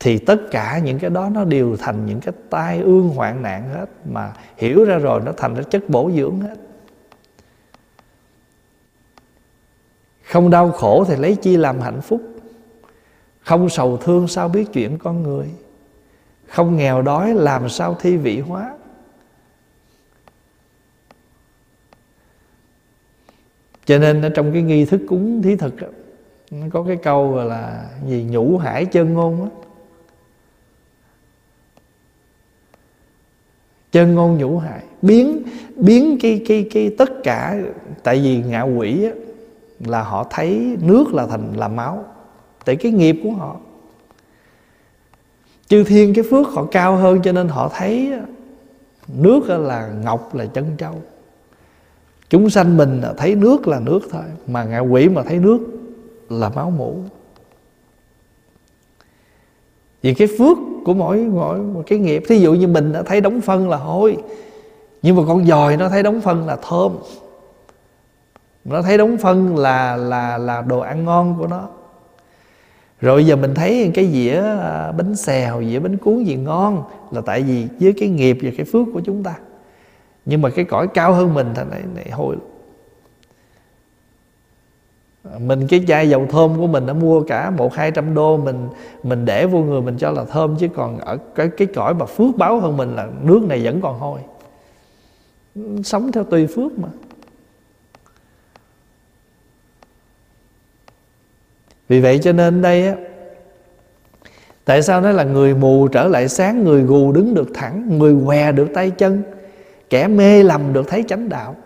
thì 0.00 0.18
tất 0.18 0.36
cả 0.50 0.78
những 0.84 0.98
cái 0.98 1.10
đó 1.10 1.28
nó 1.32 1.44
đều 1.44 1.76
thành 1.76 2.06
những 2.06 2.20
cái 2.20 2.34
tai 2.50 2.78
ương 2.78 3.08
hoạn 3.08 3.42
nạn 3.42 3.68
hết, 3.74 3.86
mà 4.10 4.32
hiểu 4.56 4.84
ra 4.84 4.98
rồi 4.98 5.20
nó 5.24 5.32
thành 5.36 5.54
ra 5.54 5.62
chất 5.62 5.88
bổ 5.88 6.10
dưỡng 6.16 6.40
hết. 6.40 6.56
Không 10.24 10.50
đau 10.50 10.70
khổ 10.70 11.04
thì 11.08 11.16
lấy 11.16 11.36
chi 11.36 11.56
làm 11.56 11.80
hạnh 11.80 12.00
phúc 12.00 12.20
không 13.48 13.68
sầu 13.68 13.96
thương 13.96 14.28
sao 14.28 14.48
biết 14.48 14.64
chuyện 14.72 14.98
con 14.98 15.22
người? 15.22 15.48
Không 16.46 16.76
nghèo 16.76 17.02
đói 17.02 17.34
làm 17.34 17.68
sao 17.68 17.96
thi 18.00 18.16
vị 18.16 18.40
hóa? 18.40 18.74
Cho 23.86 23.98
nên 23.98 24.22
ở 24.22 24.28
trong 24.28 24.52
cái 24.52 24.62
nghi 24.62 24.84
thức 24.84 25.00
cúng 25.08 25.42
thí 25.42 25.56
thực 25.56 25.74
nó 26.50 26.66
có 26.72 26.82
cái 26.82 26.96
câu 26.96 27.32
gọi 27.32 27.46
là 27.46 27.90
gì? 28.06 28.26
Nhũ 28.30 28.58
hải 28.58 28.84
chân 28.84 29.14
ngôn 29.14 29.42
á. 29.42 29.50
Chân 33.92 34.14
ngôn 34.14 34.38
nhũ 34.38 34.58
hải 34.58 34.82
biến 35.02 35.42
biến 35.76 36.18
cái 36.20 36.44
cái 36.48 36.68
cái 36.72 36.94
tất 36.98 37.10
cả 37.24 37.60
tại 38.02 38.20
vì 38.20 38.42
ngạ 38.42 38.62
quỷ 38.62 39.04
á, 39.04 39.10
là 39.80 40.02
họ 40.02 40.26
thấy 40.30 40.76
nước 40.80 41.14
là 41.14 41.26
thành 41.26 41.52
là 41.56 41.68
máu 41.68 42.04
tại 42.68 42.76
cái 42.76 42.92
nghiệp 42.92 43.20
của 43.22 43.30
họ. 43.30 43.56
Chư 45.68 45.84
thiên 45.84 46.14
cái 46.14 46.24
phước 46.30 46.48
họ 46.48 46.64
cao 46.70 46.96
hơn 46.96 47.20
cho 47.22 47.32
nên 47.32 47.48
họ 47.48 47.70
thấy 47.74 48.12
nước 49.08 49.48
là 49.48 49.88
ngọc 50.04 50.34
là 50.34 50.46
chân 50.46 50.74
trâu, 50.78 50.94
chúng 52.30 52.50
sanh 52.50 52.76
mình 52.76 53.02
thấy 53.16 53.34
nước 53.34 53.68
là 53.68 53.80
nước 53.80 54.00
thôi 54.10 54.22
mà 54.46 54.64
ngạ 54.64 54.78
quỷ 54.78 55.08
mà 55.08 55.22
thấy 55.22 55.38
nước 55.38 55.58
là 56.28 56.48
máu 56.48 56.70
mủ. 56.70 56.96
Vì 60.02 60.14
cái 60.14 60.28
phước 60.38 60.58
của 60.84 60.94
mỗi 60.94 61.18
mỗi 61.18 61.58
một 61.58 61.82
cái 61.86 61.98
nghiệp 61.98 62.22
thí 62.28 62.38
dụ 62.38 62.54
như 62.54 62.68
mình 62.68 62.92
đã 62.92 63.02
thấy 63.02 63.20
đóng 63.20 63.40
phân 63.40 63.68
là 63.68 63.76
hôi 63.76 64.16
nhưng 65.02 65.16
mà 65.16 65.22
con 65.28 65.46
dòi 65.46 65.76
nó 65.76 65.88
thấy 65.88 66.02
đóng 66.02 66.20
phân 66.20 66.46
là 66.46 66.56
thơm. 66.68 66.92
Nó 68.64 68.82
thấy 68.82 68.98
đóng 68.98 69.16
phân 69.16 69.56
là 69.56 69.96
là 69.96 70.38
là 70.38 70.62
đồ 70.62 70.78
ăn 70.78 71.04
ngon 71.04 71.36
của 71.38 71.46
nó 71.46 71.68
rồi 73.00 73.26
giờ 73.26 73.36
mình 73.36 73.54
thấy 73.54 73.90
cái 73.94 74.06
dĩa 74.12 74.42
à, 74.42 74.92
bánh 74.92 75.16
xèo 75.16 75.62
dĩa 75.64 75.78
bánh 75.78 75.96
cuốn 75.96 76.24
gì 76.24 76.36
ngon 76.36 76.84
là 77.10 77.20
tại 77.20 77.42
vì 77.42 77.66
với 77.80 77.92
cái 77.92 78.08
nghiệp 78.08 78.38
và 78.42 78.50
cái 78.56 78.66
phước 78.66 78.86
của 78.94 79.00
chúng 79.00 79.22
ta. 79.22 79.34
Nhưng 80.24 80.42
mà 80.42 80.50
cái 80.50 80.64
cõi 80.64 80.88
cao 80.88 81.12
hơn 81.12 81.34
mình 81.34 81.46
thì 81.54 81.62
này, 81.70 81.82
này 81.94 82.10
hôi 82.10 82.36
mình 85.40 85.66
cái 85.68 85.84
chai 85.88 86.10
dầu 86.10 86.26
thơm 86.30 86.56
của 86.58 86.66
mình 86.66 86.86
đã 86.86 86.92
mua 86.92 87.22
cả 87.22 87.50
một 87.50 87.74
hai 87.74 87.90
trăm 87.90 88.14
đô 88.14 88.36
mình 88.36 88.68
mình 89.02 89.24
để 89.24 89.46
vô 89.46 89.58
người 89.58 89.80
mình 89.80 89.96
cho 89.98 90.10
là 90.10 90.24
thơm 90.24 90.56
chứ 90.56 90.68
còn 90.74 90.98
ở 90.98 91.16
cái 91.34 91.48
cái 91.56 91.68
cõi 91.74 91.94
mà 91.94 92.06
phước 92.06 92.36
báo 92.36 92.60
hơn 92.60 92.76
mình 92.76 92.96
là 92.96 93.08
nước 93.22 93.42
này 93.48 93.60
vẫn 93.64 93.80
còn 93.80 93.98
hôi. 93.98 94.20
Sống 95.84 96.12
theo 96.12 96.24
tùy 96.24 96.46
phước 96.46 96.78
mà. 96.78 96.88
Vì 101.88 102.00
vậy 102.00 102.18
cho 102.22 102.32
nên 102.32 102.62
đây 102.62 102.86
á, 102.86 102.94
tại 104.64 104.82
sao 104.82 105.00
nói 105.00 105.12
là 105.12 105.24
người 105.24 105.54
mù 105.54 105.88
trở 105.88 106.08
lại 106.08 106.28
sáng, 106.28 106.64
người 106.64 106.82
gù 106.82 107.12
đứng 107.12 107.34
được 107.34 107.48
thẳng, 107.54 107.98
người 107.98 108.16
què 108.26 108.52
được 108.52 108.68
tay 108.74 108.90
chân, 108.90 109.22
kẻ 109.90 110.08
mê 110.08 110.42
lầm 110.42 110.72
được 110.72 110.88
thấy 110.88 111.04
chánh 111.08 111.28
đạo? 111.28 111.56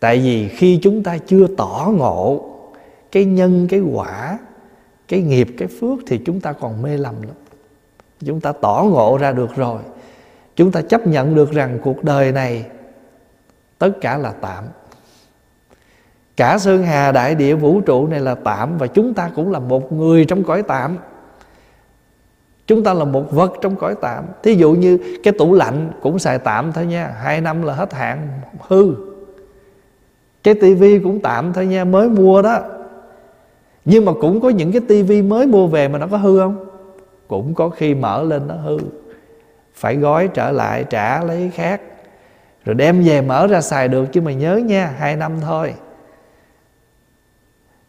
Tại 0.00 0.18
vì 0.18 0.48
khi 0.48 0.78
chúng 0.82 1.02
ta 1.02 1.18
chưa 1.26 1.46
tỏ 1.56 1.90
ngộ 1.96 2.48
cái 3.12 3.24
nhân, 3.24 3.66
cái 3.70 3.80
quả, 3.80 4.38
cái 5.08 5.22
nghiệp, 5.22 5.48
cái 5.58 5.68
phước 5.80 5.98
thì 6.06 6.20
chúng 6.26 6.40
ta 6.40 6.52
còn 6.52 6.82
mê 6.82 6.96
lầm 6.96 7.22
lắm. 7.22 7.36
Chúng 8.20 8.40
ta 8.40 8.52
tỏ 8.52 8.84
ngộ 8.90 9.18
ra 9.20 9.32
được 9.32 9.56
rồi. 9.56 9.80
Chúng 10.56 10.72
ta 10.72 10.82
chấp 10.82 11.06
nhận 11.06 11.34
được 11.34 11.52
rằng 11.52 11.78
cuộc 11.82 12.04
đời 12.04 12.32
này 12.32 12.64
tất 13.78 13.90
cả 14.00 14.18
là 14.18 14.32
tạm 14.40 14.64
cả 16.36 16.58
sơn 16.58 16.82
hà, 16.82 17.12
đại 17.12 17.34
địa, 17.34 17.54
vũ 17.54 17.80
trụ 17.80 18.06
này 18.06 18.20
là 18.20 18.34
tạm 18.34 18.78
và 18.78 18.86
chúng 18.86 19.14
ta 19.14 19.30
cũng 19.34 19.52
là 19.52 19.58
một 19.58 19.92
người 19.92 20.24
trong 20.24 20.44
cõi 20.44 20.62
tạm. 20.62 20.96
Chúng 22.66 22.84
ta 22.84 22.94
là 22.94 23.04
một 23.04 23.32
vật 23.32 23.52
trong 23.60 23.76
cõi 23.76 23.94
tạm. 24.00 24.24
Thí 24.42 24.54
dụ 24.54 24.72
như 24.72 24.98
cái 25.24 25.32
tủ 25.38 25.54
lạnh 25.54 25.90
cũng 26.02 26.18
xài 26.18 26.38
tạm 26.38 26.72
thôi 26.72 26.86
nha, 26.86 27.14
hai 27.22 27.40
năm 27.40 27.62
là 27.62 27.74
hết 27.74 27.94
hạn, 27.94 28.28
hư. 28.60 28.94
Cái 30.42 30.54
tivi 30.54 30.98
cũng 30.98 31.20
tạm 31.20 31.52
thôi 31.52 31.66
nha, 31.66 31.84
mới 31.84 32.08
mua 32.08 32.42
đó. 32.42 32.58
Nhưng 33.84 34.04
mà 34.04 34.12
cũng 34.20 34.40
có 34.40 34.48
những 34.48 34.72
cái 34.72 34.80
tivi 34.88 35.22
mới 35.22 35.46
mua 35.46 35.66
về 35.66 35.88
mà 35.88 35.98
nó 35.98 36.06
có 36.06 36.16
hư 36.16 36.40
không? 36.40 36.64
Cũng 37.28 37.54
có 37.54 37.68
khi 37.68 37.94
mở 37.94 38.22
lên 38.22 38.48
nó 38.48 38.54
hư. 38.54 38.78
Phải 39.74 39.96
gói 39.96 40.28
trở 40.28 40.50
lại, 40.50 40.84
trả 40.90 41.24
lấy 41.24 41.50
khác. 41.54 41.80
Rồi 42.64 42.74
đem 42.74 43.02
về 43.02 43.20
mở 43.20 43.46
ra 43.46 43.60
xài 43.60 43.88
được, 43.88 44.04
chứ 44.12 44.20
mà 44.20 44.32
nhớ 44.32 44.56
nha, 44.56 44.94
hai 44.98 45.16
năm 45.16 45.32
thôi 45.40 45.74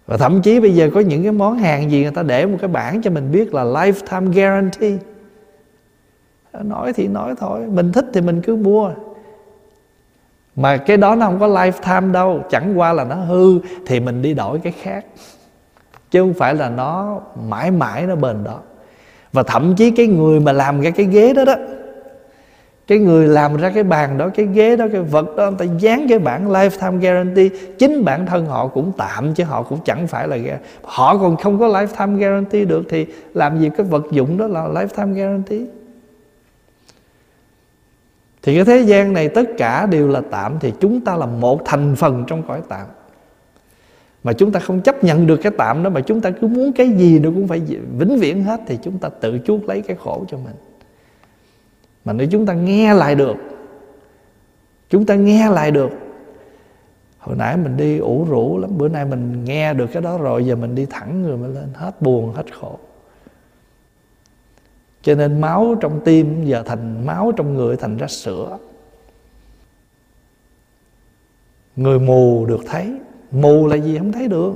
và 0.06 0.18
thậm 0.18 0.42
chí 0.42 0.60
bây 0.60 0.76
giờ 0.76 0.90
có 0.94 1.00
những 1.00 1.24
cái 1.24 1.32
món 1.32 1.58
hàng 1.58 1.92
gì 1.92 2.02
người 2.02 2.12
ta 2.12 2.24
để 2.24 2.46
một 2.46 2.58
cái 2.62 2.68
bảng 2.68 3.02
cho 3.02 3.12
mình 3.12 3.32
biết 3.32 3.54
là 3.54 3.64
lifetime 3.64 4.34
guarantee. 4.34 4.98
Nói 6.64 6.94
thì 6.94 7.08
nói 7.08 7.34
thôi, 7.40 7.60
mình 7.68 7.92
thích 7.92 8.06
thì 8.14 8.22
mình 8.22 8.42
cứ 8.42 8.56
mua. 8.56 8.92
Mà 10.56 10.78
cái 10.78 10.98
đó 10.98 11.16
nó 11.16 11.26
không 11.26 11.40
có 11.40 11.48
lifetime 11.48 12.12
đâu, 12.12 12.42
chẳng 12.50 12.80
qua 12.80 12.94
là 12.94 13.04
nó 13.04 13.16
hư 13.16 13.60
thì 13.86 14.00
mình 14.00 14.22
đi 14.22 14.34
đổi 14.34 14.60
cái 14.60 14.74
khác. 14.82 15.06
Chứ 16.12 16.22
không 16.22 16.34
phải 16.34 16.56
là 16.56 16.70
nó 16.70 17.22
mãi 17.48 17.72
mãi 17.72 18.06
nó 18.08 18.16
bền 18.16 18.44
đó. 18.44 18.60
Và 19.34 19.44
thậm 19.44 19.76
chí 19.76 19.92
cái 19.92 20.08
người 20.08 20.40
mà 20.40 20.52
làm 20.52 20.82
ra 20.82 20.90
cái 20.90 21.06
ghế 21.06 21.34
đó 21.34 21.46
đó 21.46 21.56
cái 22.88 22.98
người 22.98 23.28
làm 23.28 23.58
ra 23.58 23.70
cái 23.70 23.84
bàn 23.84 24.18
đó, 24.18 24.30
cái 24.36 24.48
ghế 24.54 24.76
đó, 24.76 24.86
cái 24.92 25.02
vật 25.02 25.36
đó, 25.36 25.52
người 25.52 25.68
ta 25.68 25.74
dán 25.80 26.06
cái 26.10 26.20
bản 26.20 26.50
lifetime 26.50 27.00
guarantee. 27.00 27.50
Chính 27.78 28.06
bản 28.06 28.26
thân 28.26 28.46
họ 28.46 28.68
cũng 28.68 28.92
tạm, 28.98 29.34
chứ 29.34 29.44
họ 29.44 29.64
cũng 29.64 29.80
chẳng 29.86 30.08
phải 30.08 30.28
là 30.28 30.38
họ 30.82 31.18
còn 31.18 31.38
không 31.38 31.60
có 31.60 31.68
lifetime 31.68 32.18
guarantee 32.18 32.66
được, 32.66 32.84
thì 32.90 33.06
làm 33.34 33.60
gì 33.60 33.70
cái 33.78 33.86
vật 33.86 34.06
dụng 34.12 34.38
đó 34.38 34.48
là 34.48 34.68
lifetime 34.68 35.14
guarantee? 35.14 35.66
Thì 38.42 38.56
cái 38.56 38.66
thế 38.66 38.80
gian 38.80 39.14
này 39.14 39.30
tất 39.30 39.50
cả 39.58 39.86
đều 39.86 40.08
là 40.08 40.22
tạm, 40.32 40.58
thì 40.60 40.74
chúng 40.80 41.02
ta 41.02 41.16
là 41.16 41.26
một 41.26 41.62
thành 41.66 41.96
phần 41.96 42.24
trong 42.28 42.44
cõi 42.48 42.62
tạm. 42.70 42.88
Mà 44.24 44.34
chúng 44.34 44.52
ta 44.52 44.60
không 44.60 44.82
chấp 44.82 45.04
nhận 45.04 45.28
được 45.28 45.38
cái 45.38 45.52
tạm 45.58 45.84
đó, 45.84 45.90
mà 45.90 46.02
chúng 46.02 46.22
ta 46.22 46.32
cứ 46.32 46.48
muốn 46.48 46.74
cái 46.74 46.90
gì 46.90 47.20
nó 47.20 47.30
cũng 47.30 47.48
phải 47.48 47.62
vĩnh 47.98 48.18
viễn 48.20 48.44
hết, 48.44 48.60
thì 48.68 48.78
chúng 48.84 48.98
ta 48.98 49.10
tự 49.10 49.40
chuốc 49.46 49.70
lấy 49.70 49.82
cái 49.82 49.98
khổ 50.04 50.26
cho 50.32 50.38
mình 50.38 50.56
mà 52.06 52.14
nếu 52.14 52.28
chúng 52.32 52.46
ta 52.46 52.54
nghe 52.54 52.94
lại 52.94 53.16
được, 53.16 53.36
chúng 54.90 55.06
ta 55.06 55.16
nghe 55.16 55.50
lại 55.50 55.72
được. 55.72 55.90
Hồi 57.18 57.36
nãy 57.36 57.58
mình 57.58 57.78
đi 57.78 57.98
ủ 57.98 58.26
rũ 58.30 58.58
lắm, 58.58 58.70
bữa 58.78 58.88
nay 58.88 59.06
mình 59.06 59.46
nghe 59.46 59.74
được 59.74 59.88
cái 59.94 60.02
đó 60.02 60.18
rồi, 60.18 60.46
giờ 60.46 60.56
mình 60.56 60.76
đi 60.76 60.86
thẳng 60.90 61.22
người 61.22 61.38
mình 61.38 61.54
lên, 61.54 61.70
hết 61.74 62.02
buồn, 62.02 62.34
hết 62.34 62.54
khổ. 62.60 62.80
Cho 65.02 65.16
nên 65.16 65.42
máu 65.42 65.76
trong 65.82 66.00
tim 66.06 66.46
giờ 66.46 66.64
thành, 66.66 67.06
máu 67.06 67.32
trong 67.36 67.54
người 67.54 67.78
thành 67.78 67.98
ra 67.98 68.08
sữa. 68.08 68.58
Người 71.76 72.00
mù 72.00 72.46
được 72.46 72.62
thấy, 72.66 72.94
mù 73.32 73.68
là 73.68 73.76
gì 73.76 73.98
không 73.98 74.12
thấy 74.12 74.28
được. 74.28 74.54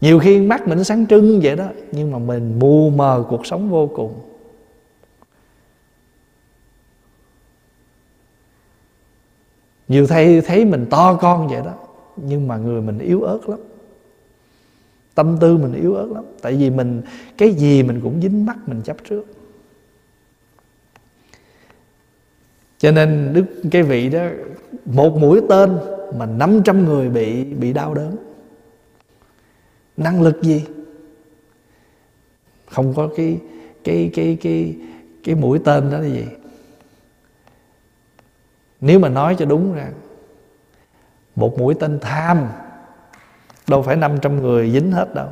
Nhiều 0.00 0.18
khi 0.18 0.40
mắt 0.40 0.68
mình 0.68 0.84
sáng 0.84 1.06
trưng 1.06 1.40
vậy 1.42 1.56
đó, 1.56 1.66
nhưng 1.92 2.10
mà 2.10 2.18
mình 2.18 2.58
mù 2.58 2.90
mờ 2.90 3.24
cuộc 3.28 3.46
sống 3.46 3.70
vô 3.70 3.86
cùng. 3.94 4.14
Nhiều 9.88 10.06
thầy 10.06 10.40
thấy 10.40 10.64
mình 10.64 10.86
to 10.90 11.18
con 11.20 11.48
vậy 11.48 11.62
đó, 11.64 11.74
nhưng 12.16 12.48
mà 12.48 12.56
người 12.56 12.80
mình 12.80 12.98
yếu 12.98 13.22
ớt 13.22 13.48
lắm. 13.48 13.58
Tâm 15.14 15.36
tư 15.40 15.56
mình 15.56 15.72
yếu 15.72 15.94
ớt 15.94 16.06
lắm, 16.14 16.24
tại 16.42 16.52
vì 16.52 16.70
mình, 16.70 17.02
cái 17.38 17.52
gì 17.52 17.82
mình 17.82 18.00
cũng 18.02 18.20
dính 18.22 18.46
mắt 18.46 18.56
mình 18.66 18.82
chấp 18.82 18.96
trước. 19.08 19.24
Cho 22.78 22.90
nên 22.90 23.30
đức 23.34 23.44
cái 23.70 23.82
vị 23.82 24.08
đó, 24.08 24.26
một 24.84 25.16
mũi 25.16 25.40
tên 25.48 25.78
mà 26.16 26.26
500 26.26 26.84
người 26.84 27.08
bị 27.08 27.44
bị 27.44 27.72
đau 27.72 27.94
đớn. 27.94 28.16
Năng 29.96 30.22
lực 30.22 30.42
gì? 30.42 30.64
Không 32.70 32.94
có 32.94 33.08
cái 33.16 33.38
cái 33.84 34.10
cái 34.14 34.38
cái 34.40 34.76
cái 35.24 35.34
mũi 35.34 35.58
tên 35.58 35.90
đó 35.90 35.98
là 35.98 36.08
gì? 36.08 36.24
Nếu 38.80 38.98
mà 38.98 39.08
nói 39.08 39.36
cho 39.38 39.44
đúng 39.44 39.74
ra, 39.74 39.88
một 41.36 41.58
mũi 41.58 41.74
tên 41.74 41.98
tham, 42.00 42.46
đâu 43.66 43.82
phải 43.82 43.96
500 43.96 44.42
người 44.42 44.70
dính 44.70 44.92
hết 44.92 45.14
đâu. 45.14 45.28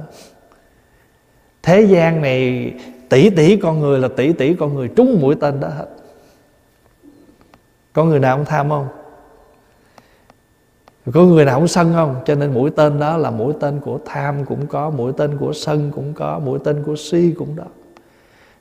Thế 1.63 1.83
gian 1.83 2.23
này 2.23 2.73
tỷ 3.09 3.31
tỷ 3.31 3.57
con 3.57 3.81
người 3.81 3.99
là 3.99 4.09
tỷ 4.17 4.33
tỷ 4.33 4.55
con 4.55 4.75
người 4.75 4.89
trúng 4.97 5.21
mũi 5.21 5.35
tên 5.41 5.61
đó 5.61 5.69
hết. 5.69 5.87
Có 7.93 8.05
người 8.05 8.21
nào 8.21 8.37
không 8.37 8.45
tham 8.45 8.69
không? 8.69 8.89
Có 11.15 11.23
người 11.23 11.45
nào 11.45 11.59
không 11.59 11.69
sân 11.69 11.93
không? 11.95 12.17
Cho 12.25 12.35
nên 12.35 12.55
mũi 12.55 12.71
tên 12.71 12.99
đó 12.99 13.17
là 13.17 13.31
mũi 13.31 13.55
tên 13.61 13.81
của 13.81 13.99
tham 14.05 14.45
cũng 14.45 14.67
có, 14.67 14.91
mũi 14.91 15.13
tên 15.17 15.37
của 15.39 15.53
sân 15.53 15.91
cũng 15.95 16.13
có, 16.15 16.39
mũi 16.39 16.59
tên 16.65 16.83
của 16.87 16.97
si 16.97 17.35
cũng 17.39 17.57
đó. 17.57 17.65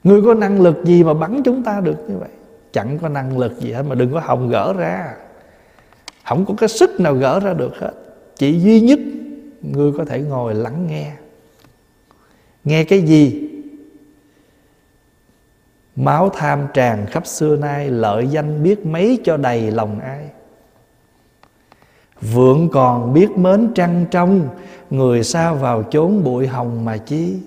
Người 0.03 0.21
có 0.21 0.33
năng 0.33 0.61
lực 0.61 0.83
gì 0.83 1.03
mà 1.03 1.13
bắn 1.13 1.41
chúng 1.43 1.63
ta 1.63 1.81
được 1.81 2.09
như 2.09 2.17
vậy? 2.17 2.29
Chẳng 2.75 2.99
có 3.01 3.09
năng 3.09 3.37
lực 3.37 3.59
gì 3.59 3.71
hết, 3.71 3.83
mà 3.83 3.95
đừng 3.95 4.13
có 4.13 4.19
hòng 4.19 4.49
gỡ 4.49 4.73
ra. 4.73 5.13
Không 6.25 6.45
có 6.45 6.53
cái 6.57 6.69
sức 6.69 6.99
nào 6.99 7.13
gỡ 7.13 7.39
ra 7.39 7.53
được 7.53 7.77
hết. 7.79 7.91
Chỉ 8.35 8.59
duy 8.59 8.81
nhất 8.81 8.99
ngươi 9.61 9.91
có 9.97 10.05
thể 10.05 10.19
ngồi 10.21 10.55
lắng 10.55 10.87
nghe. 10.87 11.11
Nghe 12.63 12.83
cái 12.83 13.01
gì? 13.01 13.49
Máu 15.95 16.29
tham 16.29 16.67
tràn 16.73 17.05
khắp 17.05 17.27
xưa 17.27 17.55
nay, 17.55 17.89
lợi 17.89 18.27
danh 18.27 18.63
biết 18.63 18.85
mấy 18.85 19.19
cho 19.23 19.37
đầy 19.37 19.71
lòng 19.71 19.99
ai. 19.99 20.29
Vượng 22.21 22.69
còn 22.69 23.13
biết 23.13 23.37
mến 23.37 23.71
trăng 23.75 24.05
trong, 24.11 24.47
người 24.89 25.23
xa 25.23 25.53
vào 25.53 25.83
chốn 25.83 26.23
bụi 26.23 26.47
hồng 26.47 26.85
mà 26.85 26.97
chi. 26.97 27.37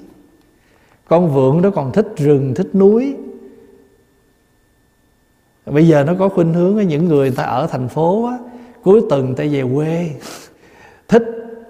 Con 1.09 1.35
vượng 1.35 1.63
đó 1.63 1.71
còn 1.71 1.93
thích 1.93 2.07
rừng, 2.17 2.55
thích 2.55 2.75
núi 2.75 3.17
bây 5.71 5.89
giờ 5.89 6.05
nó 6.05 6.15
có 6.19 6.29
khuynh 6.29 6.55
hướng 6.55 6.77
những 6.89 7.09
người 7.09 7.31
ta 7.31 7.45
ở 7.45 7.67
thành 7.67 7.89
phố 7.89 8.27
á, 8.27 8.39
cuối 8.83 9.01
tuần 9.11 9.35
ta 9.35 9.45
về 9.51 9.63
quê. 9.75 10.11
Thích 11.09 11.25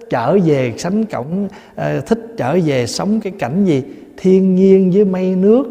trở 0.09 0.37
về 0.45 0.73
sánh 0.77 1.05
cổng 1.05 1.47
ờ, 1.75 2.01
thích 2.01 2.33
trở 2.37 2.59
về 2.65 2.87
sống 2.87 3.19
cái 3.19 3.33
cảnh 3.39 3.65
gì 3.65 3.83
thiên 4.17 4.55
nhiên 4.55 4.91
với 4.91 5.05
mây 5.05 5.35
nước. 5.35 5.63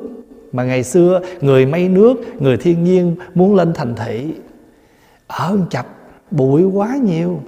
Mà 0.53 0.65
ngày 0.65 0.85
xưa 0.85 1.21
người 1.41 1.67
mây 1.67 1.89
nước 1.89 2.15
người 2.39 2.57
thiên 2.57 2.85
nhiên 2.85 3.17
muốn 3.35 3.55
lên 3.55 3.73
thành 3.75 3.95
thị. 3.95 4.35
Ở 5.27 5.59
chập 5.71 5.87
bụi 6.31 6.65
quá 6.65 6.97
nhiều. 6.97 7.41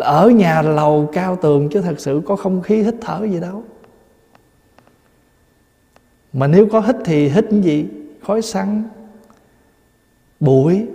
Ở 0.00 0.30
nhà 0.30 0.62
lầu 0.62 1.08
cao 1.12 1.38
tường 1.42 1.68
chứ 1.68 1.80
thật 1.80 2.00
sự 2.00 2.20
có 2.26 2.36
không 2.36 2.62
khí 2.62 2.82
hít 2.82 2.94
thở 3.00 3.26
gì 3.30 3.40
đâu 3.40 3.64
mà 6.36 6.46
nếu 6.46 6.68
có 6.72 6.80
hít 6.80 6.96
thì 7.04 7.28
hít 7.28 7.44
cái 7.50 7.60
gì? 7.60 7.88
Khói 8.22 8.42
xăng, 8.42 8.82
bụi. 10.40 10.86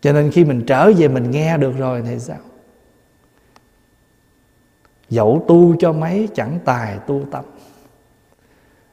Cho 0.00 0.12
nên 0.12 0.30
khi 0.30 0.44
mình 0.44 0.64
trở 0.66 0.92
về 0.92 1.08
mình 1.08 1.30
nghe 1.30 1.56
được 1.58 1.72
rồi 1.78 2.02
thì 2.06 2.18
sao? 2.18 2.38
Dẫu 5.10 5.44
tu 5.48 5.76
cho 5.78 5.92
mấy, 5.92 6.28
chẳng 6.34 6.58
tài 6.64 6.98
tu 6.98 7.22
tập. 7.30 7.44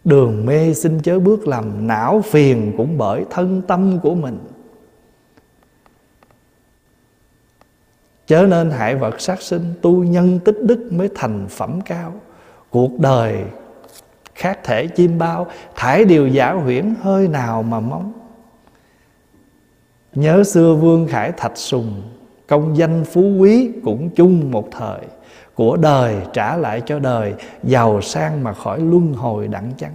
Đường 0.03 0.45
mê 0.45 0.73
xin 0.73 1.01
chớ 1.01 1.19
bước 1.19 1.47
làm 1.47 1.87
não 1.87 2.21
phiền 2.21 2.73
cũng 2.77 2.97
bởi 2.97 3.25
thân 3.29 3.61
tâm 3.67 3.99
của 4.03 4.15
mình. 4.15 4.39
Chớ 8.25 8.45
nên 8.49 8.71
hại 8.71 8.95
vật 8.95 9.21
sát 9.21 9.41
sinh, 9.41 9.73
tu 9.81 10.03
nhân 10.03 10.39
tích 10.45 10.57
đức 10.61 10.89
mới 10.91 11.09
thành 11.15 11.47
phẩm 11.49 11.81
cao. 11.81 12.13
Cuộc 12.69 12.99
đời 12.99 13.43
khác 14.35 14.59
thể 14.63 14.87
chim 14.87 15.17
bao, 15.17 15.47
thải 15.75 16.05
điều 16.05 16.27
giả 16.27 16.51
huyễn 16.51 16.95
hơi 17.01 17.27
nào 17.27 17.63
mà 17.63 17.79
mong 17.79 18.13
Nhớ 20.15 20.43
xưa 20.43 20.75
vương 20.75 21.07
khải 21.07 21.31
thạch 21.31 21.57
sùng, 21.57 22.01
Công 22.47 22.77
danh 22.77 23.03
phú 23.03 23.21
quý 23.39 23.71
cũng 23.83 24.09
chung 24.09 24.51
một 24.51 24.67
thời. 24.71 24.99
Của 25.55 25.77
đời 25.77 26.15
trả 26.33 26.57
lại 26.57 26.81
cho 26.85 26.99
đời, 26.99 27.33
Giàu 27.63 28.01
sang 28.01 28.43
mà 28.43 28.53
khỏi 28.53 28.79
luân 28.79 29.13
hồi 29.13 29.47
đẳng 29.47 29.71
chắn. 29.77 29.91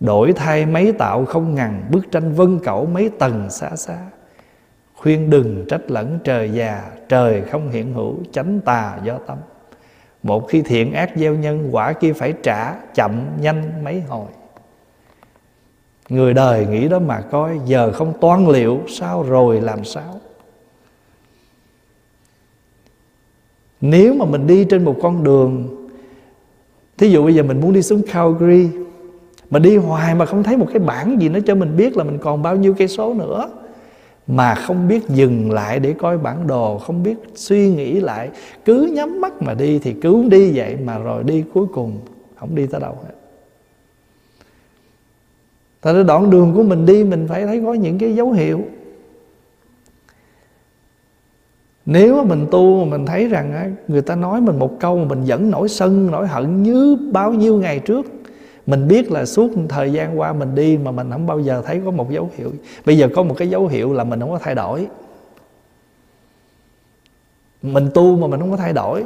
Đổi 0.00 0.32
thay 0.32 0.66
mấy 0.66 0.92
tạo 0.92 1.24
không 1.24 1.54
ngần, 1.54 1.82
Bức 1.90 2.10
tranh 2.10 2.32
vân 2.32 2.58
cẩu 2.58 2.86
mấy 2.86 3.10
tầng 3.18 3.50
xa 3.50 3.76
xa. 3.76 3.98
Khuyên 4.94 5.30
đừng 5.30 5.64
trách 5.68 5.90
lẫn 5.90 6.18
trời 6.24 6.50
già, 6.50 6.82
Trời 7.08 7.42
không 7.42 7.70
hiện 7.70 7.94
hữu, 7.94 8.16
chánh 8.32 8.60
tà 8.64 8.98
do 9.04 9.18
tâm. 9.26 9.38
Một 10.22 10.48
khi 10.48 10.62
thiện 10.62 10.92
ác 10.92 11.10
gieo 11.16 11.34
nhân, 11.34 11.68
Quả 11.72 11.92
kia 11.92 12.12
phải 12.12 12.34
trả, 12.42 12.74
chậm, 12.94 13.26
nhanh 13.40 13.84
mấy 13.84 14.00
hồi. 14.00 14.26
Người 16.08 16.34
đời 16.34 16.66
nghĩ 16.66 16.88
đó 16.88 16.98
mà 16.98 17.20
coi, 17.20 17.60
Giờ 17.66 17.92
không 17.92 18.12
toán 18.20 18.46
liệu, 18.46 18.80
sao 18.88 19.22
rồi 19.22 19.60
làm 19.60 19.84
sao? 19.84 20.20
Nếu 23.80 24.14
mà 24.14 24.24
mình 24.24 24.46
đi 24.46 24.64
trên 24.64 24.84
một 24.84 24.96
con 25.02 25.24
đường, 25.24 25.76
Thí 26.98 27.10
dụ 27.10 27.24
bây 27.24 27.34
giờ 27.34 27.42
mình 27.42 27.60
muốn 27.60 27.72
đi 27.72 27.82
xuống 27.82 28.02
Calgary, 28.12 28.68
Mà 29.50 29.58
đi 29.58 29.76
hoài 29.76 30.14
mà 30.14 30.26
không 30.26 30.42
thấy 30.42 30.56
một 30.56 30.66
cái 30.72 30.78
bảng 30.78 31.20
gì 31.20 31.28
nó 31.28 31.38
cho 31.46 31.54
mình 31.54 31.76
biết 31.76 31.96
là 31.96 32.04
mình 32.04 32.18
còn 32.18 32.42
bao 32.42 32.56
nhiêu 32.56 32.74
cây 32.74 32.88
số 32.88 33.14
nữa 33.14 33.50
mà 34.30 34.54
không 34.54 34.88
biết 34.88 35.08
dừng 35.08 35.52
lại 35.52 35.78
để 35.78 35.94
coi 35.98 36.18
bản 36.18 36.46
đồ, 36.46 36.78
Không 36.78 37.02
biết 37.02 37.16
suy 37.34 37.68
nghĩ 37.68 38.00
lại, 38.00 38.30
Cứ 38.64 38.90
nhắm 38.94 39.20
mắt 39.20 39.42
mà 39.42 39.54
đi 39.54 39.78
thì 39.78 39.94
cứ 40.02 40.28
đi 40.28 40.52
vậy 40.54 40.76
Mà 40.76 40.98
rồi 40.98 41.24
đi 41.24 41.44
cuối 41.54 41.66
cùng, 41.72 41.98
không 42.36 42.54
đi 42.54 42.66
tới 42.66 42.80
đâu 42.80 42.92
hết. 42.92 43.14
Tại 45.80 45.94
cái 45.94 46.04
đoạn 46.04 46.30
đường 46.30 46.52
của 46.54 46.62
mình 46.62 46.86
đi, 46.86 47.04
Mình 47.04 47.26
phải 47.28 47.46
thấy 47.46 47.62
có 47.64 47.74
những 47.74 47.98
cái 47.98 48.14
dấu 48.14 48.32
hiệu. 48.32 48.60
Nếu 51.86 52.16
mà 52.16 52.22
mình 52.22 52.46
tu 52.50 52.84
mà 52.84 52.96
mình 52.96 53.06
thấy 53.06 53.28
rằng 53.28 53.74
Người 53.88 54.02
ta 54.02 54.14
nói 54.14 54.40
mình 54.40 54.58
một 54.58 54.80
câu 54.80 54.98
mà 54.98 55.04
mình 55.04 55.24
vẫn 55.26 55.50
nổi 55.50 55.68
sân, 55.68 56.10
Nổi 56.10 56.26
hận 56.26 56.62
như 56.62 56.96
bao 57.12 57.32
nhiêu 57.32 57.58
ngày 57.58 57.78
trước 57.78 58.06
mình 58.66 58.88
biết 58.88 59.10
là 59.10 59.26
suốt 59.26 59.50
thời 59.68 59.92
gian 59.92 60.20
qua 60.20 60.32
mình 60.32 60.54
đi 60.54 60.78
Mà 60.78 60.90
mình 60.90 61.10
không 61.10 61.26
bao 61.26 61.40
giờ 61.40 61.62
thấy 61.66 61.82
có 61.84 61.90
một 61.90 62.10
dấu 62.10 62.30
hiệu. 62.36 62.52
Bây 62.84 62.98
giờ 62.98 63.08
có 63.14 63.22
một 63.22 63.34
cái 63.38 63.50
dấu 63.50 63.66
hiệu 63.66 63.92
là 63.92 64.04
mình 64.04 64.20
không 64.20 64.30
có 64.30 64.38
thay 64.38 64.54
đổi. 64.54 64.86
Mình 67.62 67.90
tu 67.94 68.16
mà 68.16 68.26
mình 68.26 68.40
không 68.40 68.50
có 68.50 68.56
thay 68.56 68.72
đổi. 68.72 69.04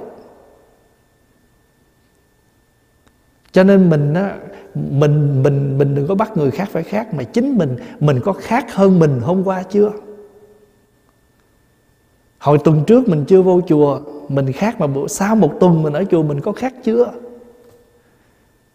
Cho 3.52 3.64
nên 3.64 3.90
mình 3.90 4.14
á, 4.14 4.36
mình 4.74 5.42
mình 5.42 5.78
mình 5.78 5.94
đừng 5.94 6.06
có 6.06 6.14
bắt 6.14 6.36
người 6.36 6.50
khác 6.50 6.68
phải 6.72 6.82
khác, 6.82 7.14
mà 7.14 7.22
chính 7.22 7.58
mình 7.58 7.76
mình 8.00 8.20
có 8.24 8.32
khác 8.32 8.74
hơn 8.74 8.98
mình 8.98 9.20
hôm 9.20 9.44
qua 9.44 9.62
chưa? 9.62 9.90
Hồi 12.38 12.58
tuần 12.64 12.84
trước 12.86 13.08
mình 13.08 13.24
chưa 13.28 13.42
vô 13.42 13.60
chùa, 13.68 14.00
mình 14.28 14.52
khác 14.52 14.80
mà 14.80 14.86
bữa, 14.86 15.06
sau 15.06 15.36
một 15.36 15.52
tuần 15.60 15.82
mình 15.82 15.92
ở 15.92 16.04
chùa 16.10 16.22
mình 16.22 16.40
có 16.40 16.52
khác 16.52 16.74
chưa? 16.84 17.12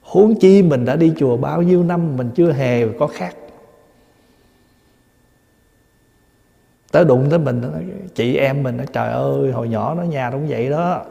Huống 0.10 0.36
chi 0.40 0.62
mình 0.62 0.86
đã 0.86 0.96
đi 0.96 1.14
chùa 1.18 1.38
bao 1.38 1.62
nhiêu 1.62 1.84
năm, 1.84 2.18
mình 2.18 2.30
chưa 2.36 2.52
hề 2.52 2.88
có 3.00 3.08
khác. 3.08 3.36
Tới 6.92 7.06
đụng 7.06 7.28
tới 7.30 7.40
mình, 7.40 7.62
nó 7.62 7.70
chị 8.16 8.36
em 8.36 8.64
mình 8.64 8.78
nó 8.78 8.84
trời 8.94 9.12
ơi, 9.12 9.52
hồi 9.52 9.70
nhỏ 9.70 9.94
nó 9.94 10.04
nhà 10.04 10.30
nó 10.30 10.38
cũng 10.38 10.48
vậy 10.48 10.70
đó. 10.70 11.06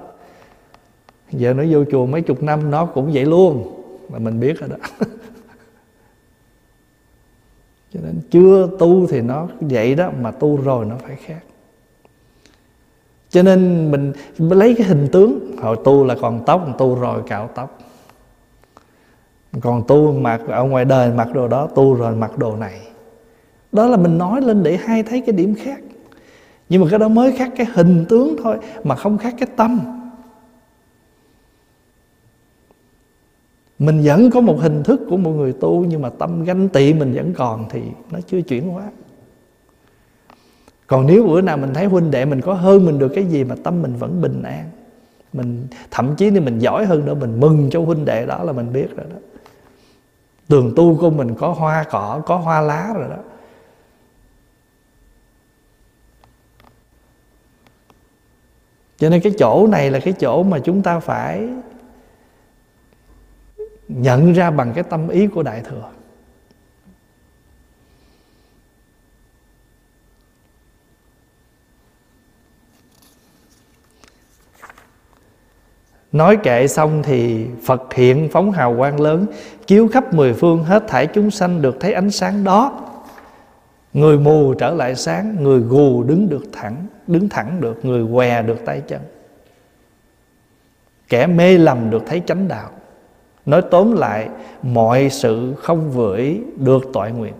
Giờ 1.31 1.55
nó 1.55 1.65
vô 1.71 1.85
chùa 1.91 2.07
mấy 2.07 2.23
chục 2.23 2.43
năm, 2.43 2.71
nó 2.71 2.87
cũng 2.87 3.13
vậy 3.13 3.25
luôn. 3.25 3.83
Mà 4.09 4.19
mình 4.19 4.41
biết 4.41 4.61
rồi 4.61 4.69
đó. 4.69 4.77
Cho 7.95 8.01
nên 8.03 8.21
chưa 8.31 8.69
tu 8.79 9.07
thì 9.07 9.21
nó 9.21 9.49
vậy 9.61 9.95
đó, 9.95 10.11
mà 10.21 10.31
tu 10.31 10.57
rồi 10.57 10.85
nó 10.85 10.97
phải 11.07 11.17
khác. 11.17 11.41
Cho 13.31 13.43
nên 13.43 13.91
mình 13.91 14.13
lấy 14.39 14.75
cái 14.79 14.87
hình 14.87 15.09
tướng, 15.13 15.57
hồi 15.57 15.77
tu 15.85 16.05
là 16.05 16.15
còn 16.21 16.45
tóc, 16.47 16.67
tu 16.79 16.95
rồi 16.95 17.23
cạo 17.27 17.51
tóc 17.55 17.79
còn 19.61 19.83
tu 19.89 20.13
mặc 20.13 20.41
ở 20.49 20.65
ngoài 20.65 20.85
đời 20.85 21.11
mặc 21.11 21.29
đồ 21.35 21.49
đó, 21.49 21.69
tu 21.75 21.95
rồi 21.95 22.17
mặc 22.17 22.39
đồ 22.39 22.57
này. 22.57 22.81
Đó 23.73 23.87
là 23.87 23.97
mình 23.97 24.19
nói 24.19 24.43
lên 24.43 24.63
để 24.63 24.77
hai 24.77 25.03
thấy 25.03 25.21
cái 25.21 25.33
điểm 25.33 25.55
khác. 25.55 25.81
Nhưng 26.69 26.83
mà 26.83 26.89
cái 26.91 26.99
đó 26.99 27.09
mới 27.09 27.33
khác 27.33 27.53
cái 27.57 27.67
hình 27.73 28.05
tướng 28.09 28.37
thôi, 28.43 28.57
mà 28.85 28.95
không 28.95 29.19
khác 29.19 29.35
cái 29.39 29.49
tâm. 29.57 29.81
Mình 33.79 34.03
vẫn 34.05 34.31
có 34.31 34.41
một 34.41 34.57
hình 34.61 34.83
thức 34.83 35.01
của 35.11 35.17
một 35.17 35.31
người 35.31 35.53
tu, 35.53 35.85
nhưng 35.85 36.03
mà 36.03 36.09
tâm 36.09 36.45
ganh 36.45 36.69
tị 36.69 36.93
mình 36.93 37.15
vẫn 37.15 37.35
còn 37.35 37.65
thì 37.71 37.83
nó 38.11 38.19
chưa 38.27 38.41
chuyển 38.41 38.69
hóa. 38.69 38.91
Còn 40.87 41.07
nếu 41.07 41.27
bữa 41.27 41.41
nào 41.41 41.57
mình 41.57 41.75
thấy 41.75 41.87
huynh 41.87 42.11
đệ 42.11 42.25
mình 42.25 42.41
có 42.41 42.55
hơn 42.55 42.87
mình 42.87 42.99
được 42.99 43.09
cái 43.15 43.25
gì 43.25 43.45
mà 43.45 43.55
tâm 43.65 43.83
mình 43.83 43.95
vẫn 43.97 44.23
bình 44.23 44.43
an, 44.43 44.65
mình, 45.33 45.67
thậm 45.91 46.15
chí 46.17 46.31
nếu 46.31 46.43
mình 46.43 46.59
giỏi 46.59 46.87
hơn 46.87 47.07
nữa, 47.07 47.15
mình 47.15 47.41
mừng 47.41 47.71
cho 47.71 47.81
huynh 47.81 48.05
đệ 48.05 48.27
đó 48.27 48.45
là 48.45 48.53
mình 48.53 48.73
biết 48.73 48.97
rồi 48.97 49.07
đó 49.11 49.17
tường 50.49 50.73
tu 50.77 50.99
của 51.01 51.11
mình 51.11 51.35
có 51.35 51.53
hoa 51.53 51.85
cỏ, 51.91 52.23
có 52.27 52.37
hoa 52.37 52.61
lá 52.61 52.93
rồi 52.95 53.09
đó. 53.09 53.17
Cho 58.99 59.09
nên 59.09 59.21
cái 59.21 59.33
chỗ 59.39 59.67
này 59.67 59.91
là 59.91 60.01
cái 60.01 60.15
chỗ 60.21 60.43
mà 60.43 60.59
chúng 60.59 60.83
ta 60.83 61.01
phải 61.01 61.49
nhận 63.89 64.33
ra 64.33 64.51
bằng 64.51 64.73
cái 64.75 64.85
tâm 64.85 65.09
ý 65.09 65.27
của 65.27 65.43
đại 65.43 65.61
thừa. 65.61 65.91
Nói 76.13 76.37
kệ 76.37 76.69
xong 76.69 77.03
thì 77.03 77.47
Phật 77.65 77.95
hiện 77.95 78.29
phóng 78.33 78.53
hào 78.53 78.75
quang 78.79 79.01
lớn, 79.01 79.27
Chiếu 79.67 79.89
khắp 79.89 80.15
mười 80.15 80.33
phương, 80.33 80.65
hết 80.65 80.85
thảy 80.89 81.07
chúng 81.07 81.31
sanh 81.31 81.63
được 81.63 81.77
thấy 81.81 81.93
ánh 81.93 82.11
sáng 82.11 82.45
đó. 82.45 82.81
Người 83.93 84.19
mù 84.19 84.55
trở 84.55 84.71
lại 84.71 84.95
sáng, 84.95 85.37
Người 85.43 85.61
gù 85.61 86.03
đứng 86.03 86.29
được 86.29 86.43
thẳng, 86.53 86.87
Đứng 87.07 87.29
thẳng 87.29 87.61
được, 87.61 87.85
Người 87.85 88.07
què 88.15 88.43
được 88.43 88.65
tay 88.65 88.83
chân. 88.89 89.01
Kẻ 91.09 91.27
mê 91.27 91.59
lầm 91.59 91.91
được 91.91 92.03
thấy 92.07 92.23
chánh 92.27 92.49
đạo. 92.49 92.71
Nói 93.47 93.63
tóm 93.71 93.97
lại, 93.97 94.29
Mọi 94.63 95.11
sự 95.11 95.55
không 95.59 95.91
vưỡi 95.91 96.39
được 96.57 96.83
tội 96.93 97.11
nguyện. 97.11 97.35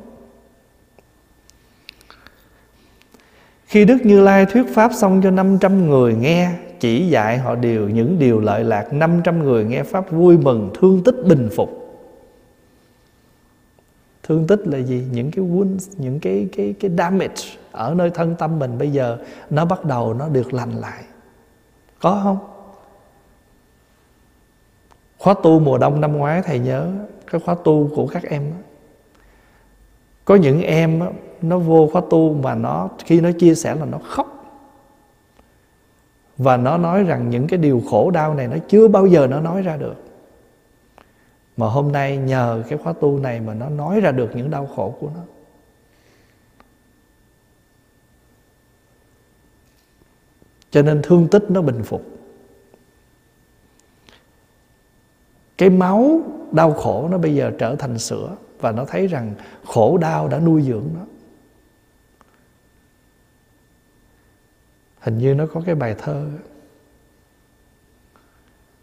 Khi 3.67 3.85
Đức 3.85 3.99
Như 4.05 4.21
Lai 4.21 4.47
thuyết 4.47 4.75
pháp 4.75 4.91
xong 4.95 5.21
cho 5.25 5.31
500 5.31 5.91
người 5.91 6.15
nghe 6.15 6.51
chỉ 6.81 7.09
dạy 7.09 7.39
họ 7.39 7.55
điều 7.55 7.89
những 7.89 8.19
điều 8.19 8.41
lợi 8.41 8.65
lạc 8.65 8.93
500 8.93 9.43
người 9.43 9.65
nghe 9.65 9.83
pháp 9.83 10.11
vui 10.11 10.39
mừng 10.39 10.71
Thương 10.81 11.05
tích 11.05 11.17
bình 11.25 11.49
phục 11.57 11.89
Thương 14.23 14.47
tích 14.47 14.61
là 14.67 14.79
gì? 14.79 15.05
Những 15.13 15.31
cái 15.31 15.45
wounds, 15.45 15.93
những 15.97 16.21
cái 16.21 16.49
cái 16.57 16.75
cái 16.81 16.91
damage 16.99 17.43
ở 17.73 17.95
nơi 17.95 18.11
thân 18.11 18.35
tâm 18.39 18.59
mình 18.59 18.79
bây 18.79 18.91
giờ 18.91 19.19
nó 19.51 19.65
bắt 19.65 19.85
đầu 19.85 20.15
nó 20.15 20.29
được 20.29 20.55
lành 20.55 20.73
lại. 20.73 21.03
Có 22.01 22.21
không? 22.23 22.39
Khóa 25.19 25.35
tu 25.43 25.61
mùa 25.61 25.79
đông 25.79 26.01
năm 26.01 26.13
ngoái 26.13 26.43
thầy 26.43 26.59
nhớ 26.59 26.93
cái 27.31 27.41
khóa 27.41 27.57
tu 27.65 27.91
của 27.95 28.07
các 28.07 28.23
em 28.23 28.53
Có 30.25 30.35
những 30.35 30.63
em 30.63 31.01
nó 31.43 31.59
vô 31.59 31.89
khóa 31.93 32.03
tu 32.11 32.35
mà 32.35 32.55
nó 32.55 32.89
khi 33.05 33.21
nó 33.21 33.31
chia 33.39 33.55
sẻ 33.55 33.75
là 33.75 33.85
nó 33.85 33.99
khóc 34.05 34.38
và 36.39 36.57
nó 36.57 36.79
nói 36.79 37.05
rằng 37.05 37.31
những 37.31 37.47
cái 37.47 37.59
điều 37.59 37.83
khổ 37.91 38.11
đau 38.11 38.35
này 38.35 38.47
nó 38.49 38.57
chưa 38.69 38.89
bao 38.89 39.07
giờ 39.07 39.27
nó 39.27 39.41
nói 39.41 39.63
ra 39.63 39.77
được. 39.77 39.95
Mà 41.57 41.67
hôm 41.67 41.93
nay 41.93 42.17
nhờ 42.17 42.63
cái 42.69 42.79
khóa 42.79 42.93
tu 42.93 43.19
này 43.19 43.41
mà 43.41 43.55
nó 43.55 43.69
nói 43.69 44.01
ra 44.01 44.13
được 44.13 44.31
những 44.35 44.51
đau 44.51 44.67
khổ 44.67 44.95
của 45.01 45.11
nó. 45.15 45.21
Cho 50.71 50.83
nên 50.83 51.03
thương 51.03 51.29
tích 51.29 51.45
nó 51.49 51.63
bình 51.63 51.83
phục. 51.83 52.03
Cái 55.59 55.71
máu 55.71 56.21
đau 56.53 56.73
khổ 56.73 57.09
nó 57.11 57.19
bây 57.19 57.35
giờ 57.35 57.53
trở 57.59 57.77
thành 57.77 57.99
sữa 57.99 58.37
và 58.61 58.73
nó 58.73 58.85
thấy 58.85 59.07
rằng 59.07 59.35
khổ 59.65 59.99
đau 59.99 60.29
đã 60.29 60.39
nuôi 60.39 60.63
dưỡng 60.63 60.85
nó. 60.95 61.07
Hình 65.01 65.19
như 65.19 65.35
nó 65.35 65.47
có 65.47 65.63
cái 65.67 65.75
bài 65.75 65.95
thơ. 65.99 66.27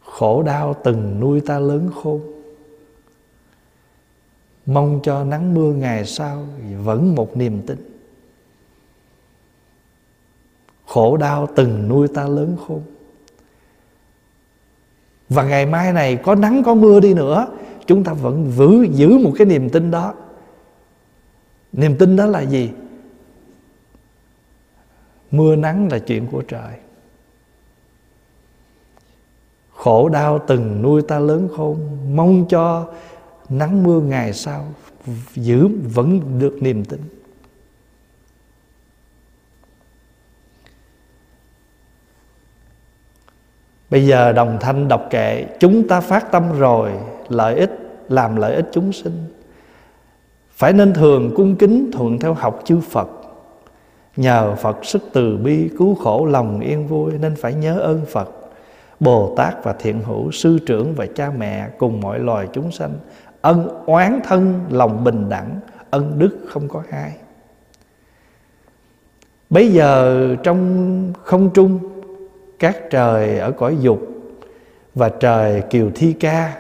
Khổ 0.06 0.44
đau 0.44 0.76
từng 0.84 1.20
nuôi 1.20 1.42
ta 1.42 1.60
lớn 1.60 1.90
khôn. 1.96 2.22
Mong 4.66 5.00
cho 5.04 5.24
nắng 5.24 5.54
mưa 5.54 5.74
ngày 5.74 6.06
sau 6.06 6.48
vẫn 6.84 7.16
một 7.16 7.38
niềm 7.38 7.62
tin. 7.68 7.78
Khổ 10.86 11.18
đau 11.18 11.48
từng 11.56 11.88
nuôi 11.88 12.08
ta 12.08 12.28
lớn 12.28 12.58
khôn. 12.68 12.82
Và 15.30 15.44
ngày 15.44 15.66
mai 15.66 15.94
này 15.94 16.16
có 16.24 16.36
nắng 16.36 16.64
có 16.66 16.76
mưa 16.76 17.00
đi 17.00 17.14
nữa, 17.14 17.48
chúng 17.86 18.04
ta 18.04 18.14
vẫn 18.14 18.52
giữ 18.52 18.88
giữ 18.92 19.18
một 19.18 19.32
cái 19.38 19.48
niềm 19.48 19.70
tin 19.70 19.92
đó. 19.92 20.14
Niềm 21.72 21.98
tin 21.98 22.16
đó 22.16 22.26
là 22.26 22.42
gì? 22.42 22.72
Mưa 25.38 25.56
nắng 25.56 25.88
là 25.91 25.99
chuyện 25.99 26.28
của 26.28 26.41
trời. 26.41 26.74
Khổ 29.76 30.10
đau 30.10 30.40
từng 30.48 30.82
nuôi 30.82 31.02
ta 31.02 31.20
lớn 31.20 31.49
khôn, 31.57 31.80
mong 32.16 32.45
cho 32.49 32.88
nắng 33.49 33.84
mưa 33.84 34.02
ngày 34.02 34.34
sau 34.34 34.66
giữ, 35.34 35.68
vẫn 35.94 36.40
được 36.40 36.57
niềm 36.62 36.86
tin. 36.86 37.02
Bây 43.90 44.07
giờ 44.07 44.32
đồng 44.34 44.57
thanh 44.62 44.88
đọc 44.88 45.07
kệ, 45.10 45.45
Chúng 45.60 45.88
ta 45.88 46.02
phát 46.02 46.32
tâm 46.32 46.60
rồi, 46.60 46.91
Lợi 47.30 47.56
ích, 47.56 47.72
làm 48.10 48.36
lợi 48.36 48.56
ích 48.56 48.70
chúng 48.72 48.94
sinh. 48.94 49.24
Phải 50.52 50.74
nên 50.74 50.94
thường 50.94 51.34
cung 51.36 51.56
kính 51.56 51.91
Thuận 51.94 52.20
theo 52.20 52.34
học 52.34 52.62
chư 52.66 52.80
Phật. 52.80 53.07
Nhờ 54.16 54.56
Phật 54.56 54.86
sức 54.86 55.04
từ 55.14 55.38
bi 55.38 55.70
Cứu 55.78 55.96
khổ 55.96 56.26
lòng 56.26 56.60
yên 56.60 56.88
vui 56.88 57.12
Nên 57.18 57.36
phải 57.36 57.54
nhớ 57.54 57.80
ơn 57.80 58.06
Phật. 58.06 58.30
Bồ 59.00 59.34
Tát 59.38 59.64
và 59.64 59.74
thiện 59.74 60.02
hữu, 60.02 60.32
Sư 60.32 60.60
trưởng 60.66 60.94
và 60.96 61.06
cha 61.16 61.32
mẹ 61.38 61.70
Cùng 61.78 62.02
mọi 62.02 62.20
loài 62.20 62.48
chúng 62.54 62.72
sanh 62.72 62.94
Ân 63.42 63.84
oán 63.86 64.20
thân, 64.24 64.66
lòng 64.70 65.04
bình 65.04 65.30
đẳng, 65.30 65.60
Ân 65.90 66.20
đức 66.20 66.38
không 66.48 66.68
có 66.68 66.84
hai. 66.90 67.12
Bây 69.50 69.72
giờ 69.72 70.36
trong 70.44 71.14
không 71.24 71.50
trung, 71.54 71.80
các 72.60 72.78
trời 72.90 73.40
ở 73.40 73.52
cõi 73.52 73.78
dục 73.82 74.00
và 74.96 75.10
trời 75.10 75.62
kiều 75.70 75.92
thi 75.96 76.14
ca, 76.14 76.54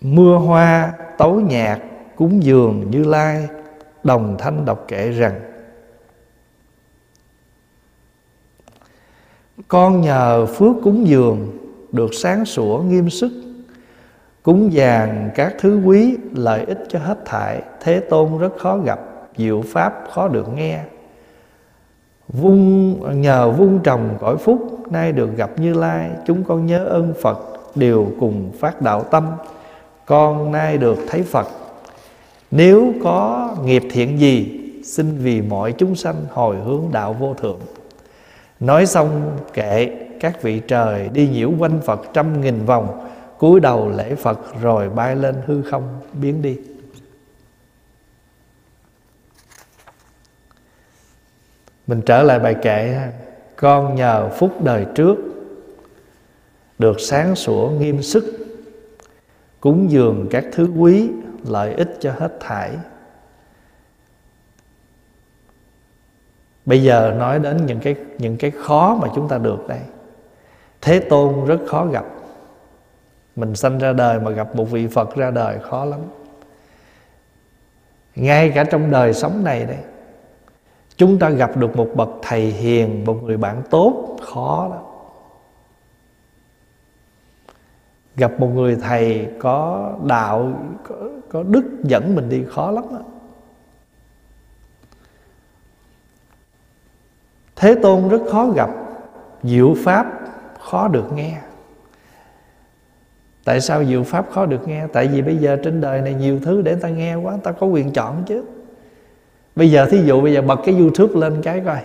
mưa 0.00 0.36
hoa, 0.36 0.92
tấu 1.18 1.40
nhạc 1.40 1.78
cúng 2.16 2.42
dường 2.42 2.90
như 2.90 3.04
lai 3.04 3.48
đồng 4.04 4.36
thanh 4.38 4.64
đọc 4.64 4.84
kệ 4.88 5.10
rằng, 5.10 5.40
con 9.68 10.00
nhờ 10.00 10.46
phước 10.46 10.76
cúng 10.84 11.06
dường 11.06 11.58
được 11.92 12.14
sáng 12.14 12.44
sủa 12.44 12.78
nghiêm 12.78 13.10
sức, 13.10 13.32
cúng 14.42 14.70
vàng 14.72 15.30
các 15.34 15.54
thứ 15.60 15.80
quý, 15.84 16.16
lợi 16.32 16.64
ích 16.64 16.78
cho 16.88 16.98
hết 16.98 17.18
thảy. 17.24 17.62
Thế 17.80 18.00
tôn 18.00 18.38
rất 18.38 18.58
khó 18.58 18.78
gặp, 18.78 19.00
diệu 19.36 19.62
pháp 19.66 20.04
khó 20.10 20.28
được 20.28 20.46
nghe. 20.54 20.80
Vung, 22.28 23.20
nhờ 23.20 23.50
vung 23.50 23.80
trồng 23.82 24.16
cõi 24.20 24.36
phúc, 24.36 24.86
nay 24.90 25.12
được 25.12 25.36
gặp 25.36 25.50
như 25.56 25.74
lai. 25.74 26.10
Chúng 26.26 26.44
con 26.44 26.66
nhớ 26.66 26.84
ơn 26.84 27.14
phật, 27.22 27.38
đều 27.74 28.08
cùng 28.20 28.52
phát 28.58 28.82
đạo 28.82 29.04
tâm. 29.04 29.26
Con 30.06 30.52
nay 30.52 30.78
được 30.78 30.98
thấy 31.08 31.22
phật 31.22 31.46
nếu 32.52 32.94
có 33.02 33.56
nghiệp 33.64 33.82
thiện 33.90 34.20
gì, 34.20 34.60
xin 34.84 35.18
vì 35.18 35.42
mọi 35.42 35.72
chúng 35.72 35.96
sanh 35.96 36.24
hồi 36.30 36.56
hướng 36.56 36.88
đạo 36.92 37.12
vô 37.12 37.34
thượng. 37.34 37.60
Nói 38.60 38.86
xong 38.86 39.38
kệ, 39.52 40.06
các 40.20 40.42
vị 40.42 40.60
trời 40.68 41.08
đi 41.08 41.28
nhiễu 41.28 41.50
quanh 41.58 41.80
phật 41.80 42.00
trăm 42.12 42.40
nghìn 42.40 42.64
vòng, 42.64 43.08
cúi 43.38 43.60
đầu 43.60 43.90
lễ 43.96 44.14
phật 44.14 44.38
rồi 44.62 44.88
bay 44.90 45.16
lên 45.16 45.34
hư 45.46 45.62
không, 45.62 46.00
biến 46.12 46.42
đi. 46.42 46.58
Mình 51.86 52.00
trở 52.06 52.22
lại 52.22 52.38
bài 52.38 52.56
kệ 52.62 52.96
con 53.56 53.94
nhờ 53.94 54.28
phúc 54.28 54.62
đời 54.64 54.86
trước, 54.94 55.16
được 56.78 57.00
sáng 57.00 57.34
sủa 57.34 57.70
nghiêm 57.70 58.02
sức, 58.02 58.24
cúng 59.60 59.90
dường 59.90 60.26
các 60.30 60.44
thứ 60.52 60.68
quý 60.78 61.10
lợi 61.46 61.74
ích 61.74 61.96
cho 62.00 62.12
hết 62.18 62.32
thảy. 62.40 62.70
Bây 66.66 66.82
giờ 66.82 67.14
nói 67.18 67.38
đến 67.38 67.66
những 67.66 67.80
cái 67.80 67.94
những 68.18 68.36
cái 68.36 68.50
khó 68.50 68.98
mà 69.02 69.08
chúng 69.14 69.28
ta 69.28 69.38
được 69.38 69.68
đây. 69.68 69.80
Thế 70.80 71.00
tôn 71.00 71.44
rất 71.44 71.58
khó 71.66 71.86
gặp. 71.86 72.04
Mình 73.36 73.54
sanh 73.56 73.78
ra 73.78 73.92
đời 73.92 74.20
mà 74.20 74.30
gặp 74.30 74.56
một 74.56 74.64
vị 74.64 74.86
phật 74.86 75.16
ra 75.16 75.30
đời 75.30 75.58
khó 75.58 75.84
lắm. 75.84 76.00
Ngay 78.14 78.52
cả 78.54 78.64
trong 78.64 78.90
đời 78.90 79.14
sống 79.14 79.44
này 79.44 79.66
đây, 79.66 79.78
chúng 80.96 81.18
ta 81.18 81.30
gặp 81.30 81.56
được 81.56 81.76
một 81.76 81.88
bậc 81.94 82.08
thầy 82.22 82.40
hiền, 82.40 83.04
một 83.04 83.22
người 83.22 83.36
bạn 83.36 83.62
tốt, 83.70 84.16
khó 84.22 84.68
lắm. 84.70 84.81
Gặp 88.16 88.40
một 88.40 88.46
người 88.46 88.76
thầy 88.76 89.28
có 89.38 89.90
đạo 90.06 90.52
có, 90.84 90.96
có 91.28 91.42
đức 91.42 91.64
dẫn 91.84 92.14
mình 92.14 92.28
đi 92.28 92.44
khó 92.50 92.70
lắm 92.70 92.84
đó. 92.90 93.00
thế 97.56 97.74
tôn 97.82 98.08
rất 98.08 98.20
khó 98.30 98.46
gặp 98.46 98.70
diệu 99.42 99.74
pháp 99.84 100.06
khó 100.60 100.88
được 100.88 101.12
nghe. 101.14 101.38
Tại 103.44 103.60
sao 103.60 103.84
diệu 103.84 104.02
pháp 104.02 104.26
khó 104.30 104.46
được 104.46 104.68
nghe? 104.68 104.86
Tại 104.92 105.08
vì 105.08 105.22
bây 105.22 105.36
giờ 105.36 105.56
trên 105.64 105.80
đời 105.80 106.00
này 106.00 106.14
nhiều 106.14 106.40
thứ 106.44 106.62
để 106.62 106.74
ta 106.74 106.88
nghe 106.88 107.14
quá 107.14 107.36
ta 107.42 107.52
có 107.52 107.66
quyền 107.66 107.92
chọn 107.92 108.24
chứ. 108.26 108.44
Bây 109.56 109.70
giờ 109.70 109.86
thí 109.90 110.02
dụ 110.04 110.20
bây 110.20 110.32
giờ 110.32 110.42
bật 110.42 110.60
cái 110.64 110.74
youtube 110.78 111.20
lên 111.20 111.42
cái 111.42 111.60
coi. 111.60 111.78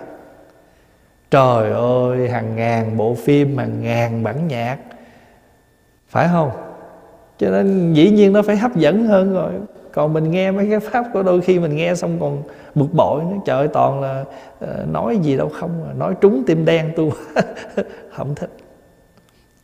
Trời 1.32 1.72
ơi 1.72 2.30
hàng 2.30 2.56
ngàn 2.56 2.98
bộ 2.98 3.16
phim 3.16 3.58
hàng 3.58 3.82
ngàn 3.82 4.24
bản 4.24 4.48
nhạc 4.48 4.78
phải 6.10 6.28
không? 6.32 6.52
Cho 7.38 7.50
nên 7.50 7.94
dĩ 7.94 8.12
nhiên 8.12 8.34
nó 8.34 8.42
phải 8.42 8.58
hấp 8.58 8.76
dẫn 8.76 9.08
hơn 9.08 9.34
rồi. 9.34 9.52
Còn 9.94 10.14
mình 10.14 10.32
nghe 10.32 10.52
mấy 10.52 10.68
cái 10.70 10.80
pháp 10.80 11.06
có 11.14 11.24
đôi 11.24 11.42
khi 11.42 11.60
mình 11.60 11.76
nghe 11.76 11.96
xong 11.96 12.18
còn 12.20 12.44
bực 12.76 12.94
bội 12.94 13.24
nữa. 13.24 13.38
Trời 13.46 13.58
ơi 13.58 13.68
toàn 13.68 14.02
là 14.02 14.26
uh, 14.64 14.90
nói 14.90 15.18
gì 15.18 15.38
đâu 15.38 15.50
không 15.60 15.84
à. 15.90 15.94
nói 15.98 16.16
trúng 16.22 16.44
tim 16.48 16.66
đen 16.66 16.92
tôi 16.96 17.10
không 18.16 18.36
thích. 18.36 18.50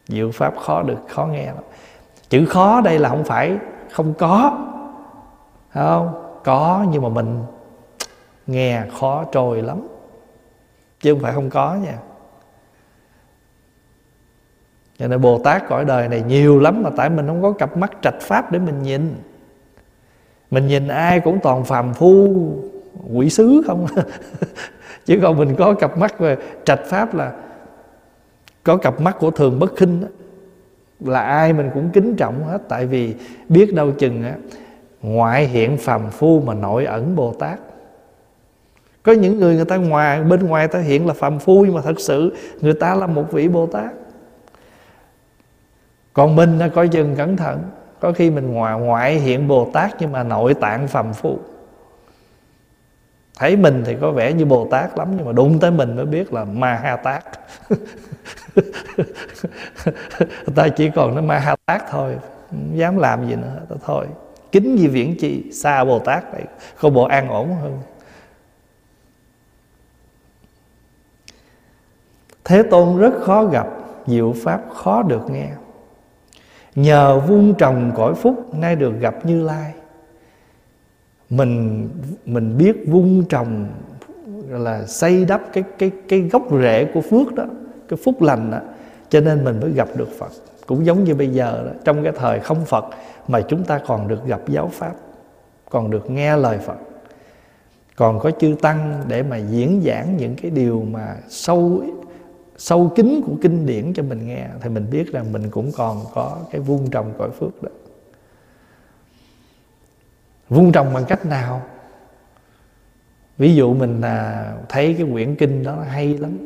Nhiều 0.08 0.32
pháp 0.34 0.58
khó 0.58 0.82
được 0.82 0.98
khó 1.10 1.26
nghe 1.26 1.46
lắm. 1.46 1.64
Chữ 2.30 2.46
khó 2.46 2.82
đây 2.82 3.00
là 3.00 3.10
không 3.10 3.24
phải 3.24 3.58
không 3.92 4.14
có. 4.14 4.58
Không? 5.74 6.14
Có 6.44 6.86
nhưng 6.92 7.02
mà 7.02 7.10
mình 7.10 7.40
nghe 8.48 8.84
khó 9.00 9.24
trôi 9.32 9.62
lắm. 9.62 9.88
Chứ 11.00 11.14
không 11.14 11.24
phải 11.24 11.34
không 11.34 11.50
có 11.50 11.76
nha 11.76 11.98
cho 15.00 15.08
nên 15.08 15.22
Bồ 15.22 15.40
Tát 15.40 15.68
cõi 15.70 15.86
đời 15.86 16.08
này 16.08 16.24
nhiều 16.28 16.60
lắm 16.60 16.84
Mà 16.84 16.90
tại 16.96 17.10
mình 17.10 17.28
không 17.28 17.42
có 17.42 17.52
cặp 17.52 17.78
mắt 17.78 17.92
trạch 18.02 18.22
pháp 18.22 18.52
để 18.52 18.60
mình 18.60 18.84
nhìn. 18.84 19.16
Mình 20.52 20.68
nhìn 20.68 20.88
ai 20.88 21.20
cũng 21.20 21.40
toàn 21.44 21.64
phàm 21.64 21.94
phu, 21.94 22.36
Quỷ 23.14 23.30
sứ 23.30 23.62
không? 23.68 23.86
Chứ 25.06 25.20
còn 25.22 25.38
mình 25.38 25.56
có 25.56 25.74
cặp 25.74 25.98
mắt 25.98 26.20
về 26.20 26.38
trạch 26.66 26.86
pháp 26.86 27.16
là 27.16 27.32
Có 28.64 28.78
cặp 28.78 29.02
mắt 29.02 29.16
của 29.20 29.32
thường 29.32 29.60
bất 29.60 29.76
khinh 29.76 30.02
đó. 30.02 30.08
Là 31.00 31.20
ai 31.20 31.54
mình 31.54 31.70
cũng 31.74 31.90
kính 31.90 32.16
trọng 32.16 32.44
hết. 32.44 32.62
Tại 32.70 32.86
vì 32.86 33.16
biết 33.50 33.74
đâu 33.74 33.92
chừng 33.92 34.24
á, 34.24 34.34
Ngoại 35.02 35.48
hiện 35.48 35.78
phàm 35.78 36.10
phu 36.10 36.42
mà 36.46 36.54
nội 36.54 36.86
ẩn 36.86 37.16
Bồ 37.16 37.34
Tát. 37.34 37.60
Có 39.04 39.12
những 39.12 39.40
người 39.40 39.56
người 39.56 39.66
ta 39.66 39.76
ngoài, 39.76 40.24
Bên 40.24 40.46
ngoài 40.46 40.68
ta 40.68 40.80
hiện 40.80 41.08
là 41.08 41.14
phàm 41.14 41.40
phu 41.40 41.66
Nhưng 41.66 41.76
mà 41.76 41.82
thật 41.82 42.00
sự 42.00 42.36
người 42.62 42.74
ta 42.74 42.96
là 42.96 43.08
một 43.08 43.32
vị 43.32 43.48
Bồ 43.48 43.66
Tát 43.66 43.92
còn 46.14 46.36
mình 46.36 46.60
nó 46.60 46.68
coi 46.76 46.88
chừng 46.88 47.16
cẩn 47.16 47.38
thận. 47.38 47.64
Có 48.00 48.12
khi 48.12 48.30
mình 48.30 48.54
ngoài 48.54 48.80
ngoại 48.80 49.16
hiện 49.16 49.48
bồ 49.48 49.70
tát 49.74 49.92
nhưng 50.00 50.12
mà 50.12 50.24
nội 50.24 50.54
tạng 50.54 50.88
phàm 50.88 51.14
phu. 51.14 51.40
Thấy 53.36 53.56
mình 53.56 53.84
thì 53.86 53.96
có 54.02 54.12
vẻ 54.12 54.34
như 54.34 54.46
bồ 54.46 54.68
tát 54.72 54.98
lắm 54.98 55.08
nhưng 55.18 55.26
mà 55.26 55.32
đụng 55.32 55.60
tới 55.60 55.72
mình 55.72 55.96
mới 55.96 56.06
biết 56.06 56.34
là 56.34 56.44
ma 56.44 56.76
ha 56.76 56.96
tát 56.96 57.24
ta 60.56 60.68
chỉ 60.68 60.90
còn 60.96 61.16
nó 61.16 61.22
ma 61.22 61.40
ha 61.40 61.56
tát 61.66 61.84
thôi. 61.90 62.18
Không 62.50 62.78
dám 62.78 62.98
làm 62.98 63.30
gì 63.30 63.36
nữa. 63.36 63.62
Ta 63.70 63.76
thôi. 63.86 64.08
Kính 64.52 64.78
gì 64.78 64.88
viễn 64.88 65.16
chi 65.20 65.52
xa 65.52 65.84
bồ 65.84 66.00
tát 66.00 66.34
này 66.34 66.44
có 66.82 66.90
bộ 66.90 67.04
an 67.04 67.30
ổn 67.30 67.56
hơn. 67.56 67.80
Thế 72.44 72.64
tôn 72.64 72.98
rất 72.98 73.14
khó 73.22 73.46
gặp. 73.46 73.68
Diệu 74.08 74.36
pháp 74.44 74.62
khó 74.76 75.02
được 75.02 75.30
nghe. 75.30 75.50
Nhờ 76.76 77.20
vun 77.20 77.54
trồng 77.58 77.92
cõi 77.96 78.14
phúc 78.14 78.56
Nay 78.56 78.76
được 78.76 78.94
gặp 79.00 79.26
Như 79.26 79.44
Lai 79.44 79.74
Mình 81.30 81.90
mình 82.26 82.58
biết 82.58 82.76
vun 82.88 83.24
trồng 83.30 83.68
là 84.50 84.86
xây 84.86 85.26
đắp 85.26 85.42
cái 85.54 85.64
cái 85.78 85.92
cái 86.08 86.20
gốc 86.20 86.44
rễ 86.62 86.86
của 86.94 87.02
phước 87.02 87.34
đó, 87.34 87.44
cái 87.90 88.00
phúc 88.04 88.22
lành 88.22 88.52
đó, 88.52 88.60
cho 89.10 89.20
nên 89.20 89.44
mình 89.44 89.60
mới 89.60 89.72
gặp 89.72 89.88
được 89.96 90.10
Phật. 90.20 90.32
Cũng 90.68 90.86
giống 90.86 91.04
như 91.04 91.16
bây 91.16 91.28
giờ 91.28 91.64
đó, 91.66 91.72
trong 91.86 92.04
cái 92.04 92.14
thời 92.16 92.40
không 92.40 92.66
Phật 92.66 92.86
mà 93.28 93.42
chúng 93.42 93.64
ta 93.64 93.80
còn 93.88 94.08
được 94.08 94.26
gặp 94.26 94.42
giáo 94.48 94.70
pháp, 94.74 94.92
còn 95.70 95.92
được 95.92 96.10
nghe 96.10 96.38
lời 96.38 96.58
Phật. 96.58 96.78
Còn 97.96 98.20
có 98.20 98.32
chư 98.32 98.56
tăng 98.62 99.04
để 99.08 99.24
mà 99.24 99.38
diễn 99.38 99.82
giảng 99.86 100.18
những 100.18 100.36
cái 100.42 100.52
điều 100.52 100.84
mà 100.92 101.16
sâu 101.30 101.82
sâu 102.64 102.92
kín 102.96 103.22
của 103.26 103.34
kinh 103.42 103.66
điển 103.66 103.94
cho 103.94 104.04
mình 104.04 104.28
nghe, 104.28 104.48
thì 104.62 104.70
mình 104.70 104.90
biết 104.90 105.12
rằng 105.12 105.34
mình 105.34 105.50
cũng 105.50 105.72
còn 105.72 106.02
có 106.14 106.38
cái 106.52 106.62
vun 106.62 106.80
trồng 106.92 107.14
cõi 107.18 107.30
phước 107.40 107.64
đó. 107.64 107.70
Vun 110.50 110.72
trồng 110.72 110.94
bằng 110.94 111.06
cách 111.08 111.26
nào? 111.26 111.62
Ví 113.38 113.56
dụ 113.56 113.74
mình 113.74 114.02
là 114.02 114.54
thấy 114.70 114.96
cái 114.98 115.08
quyển 115.12 115.36
kinh 115.36 115.64
đó 115.64 115.84
hay 115.90 116.18
lắm, 116.18 116.38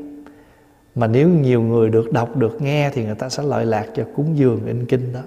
mà 0.96 1.08
nếu 1.08 1.30
nhiều 1.30 1.62
người 1.62 1.90
được 1.90 2.12
đọc, 2.12 2.38
được 2.38 2.62
nghe 2.62 2.90
thì 2.94 3.06
người 3.06 3.16
ta 3.16 3.30
sẽ 3.30 3.44
lợi 3.44 3.66
lạc 3.66 3.86
cho 3.96 4.04
cúng 4.16 4.38
dường 4.38 4.66
in 4.66 4.86
kinh 4.86 5.14
đó 5.14 5.22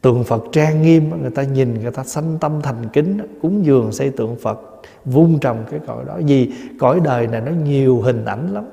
tượng 0.00 0.24
Phật 0.24 0.44
trang 0.52 0.82
nghiêm 0.82 1.22
người 1.22 1.30
ta 1.30 1.42
nhìn, 1.42 1.82
người 1.82 1.90
ta 1.90 2.04
sanh 2.04 2.38
tâm 2.40 2.62
thành 2.62 2.88
kính 2.92 3.18
cúng 3.42 3.64
dường 3.64 3.92
xây 3.92 4.10
tượng 4.10 4.36
Phật, 4.42 4.60
vun 5.04 5.38
trồng 5.40 5.64
cái 5.70 5.80
cõi 5.86 6.04
đó. 6.06 6.18
Vì 6.26 6.52
cõi 6.78 7.00
đời 7.04 7.26
này 7.26 7.40
nó 7.40 7.52
nhiều 7.52 8.00
hình 8.00 8.24
ảnh 8.24 8.54
lắm. 8.54 8.64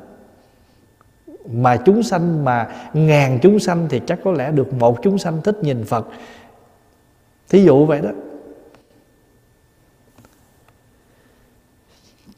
Mà 1.52 1.78
chúng 1.78 2.04
sanh 2.04 2.46
mà 2.46 2.68
ngàn 2.94 3.40
chúng 3.42 3.60
sanh 3.60 3.88
thì 3.90 4.02
chắc 4.08 4.20
có 4.24 4.32
lẽ 4.32 4.52
được 4.52 4.74
một 4.74 5.02
chúng 5.02 5.18
sanh 5.18 5.42
thích 5.42 5.58
nhìn 5.62 5.84
Phật. 5.84 6.08
Thí 7.50 7.64
dụ 7.64 7.86
vậy 7.86 8.02
đó. 8.02 8.10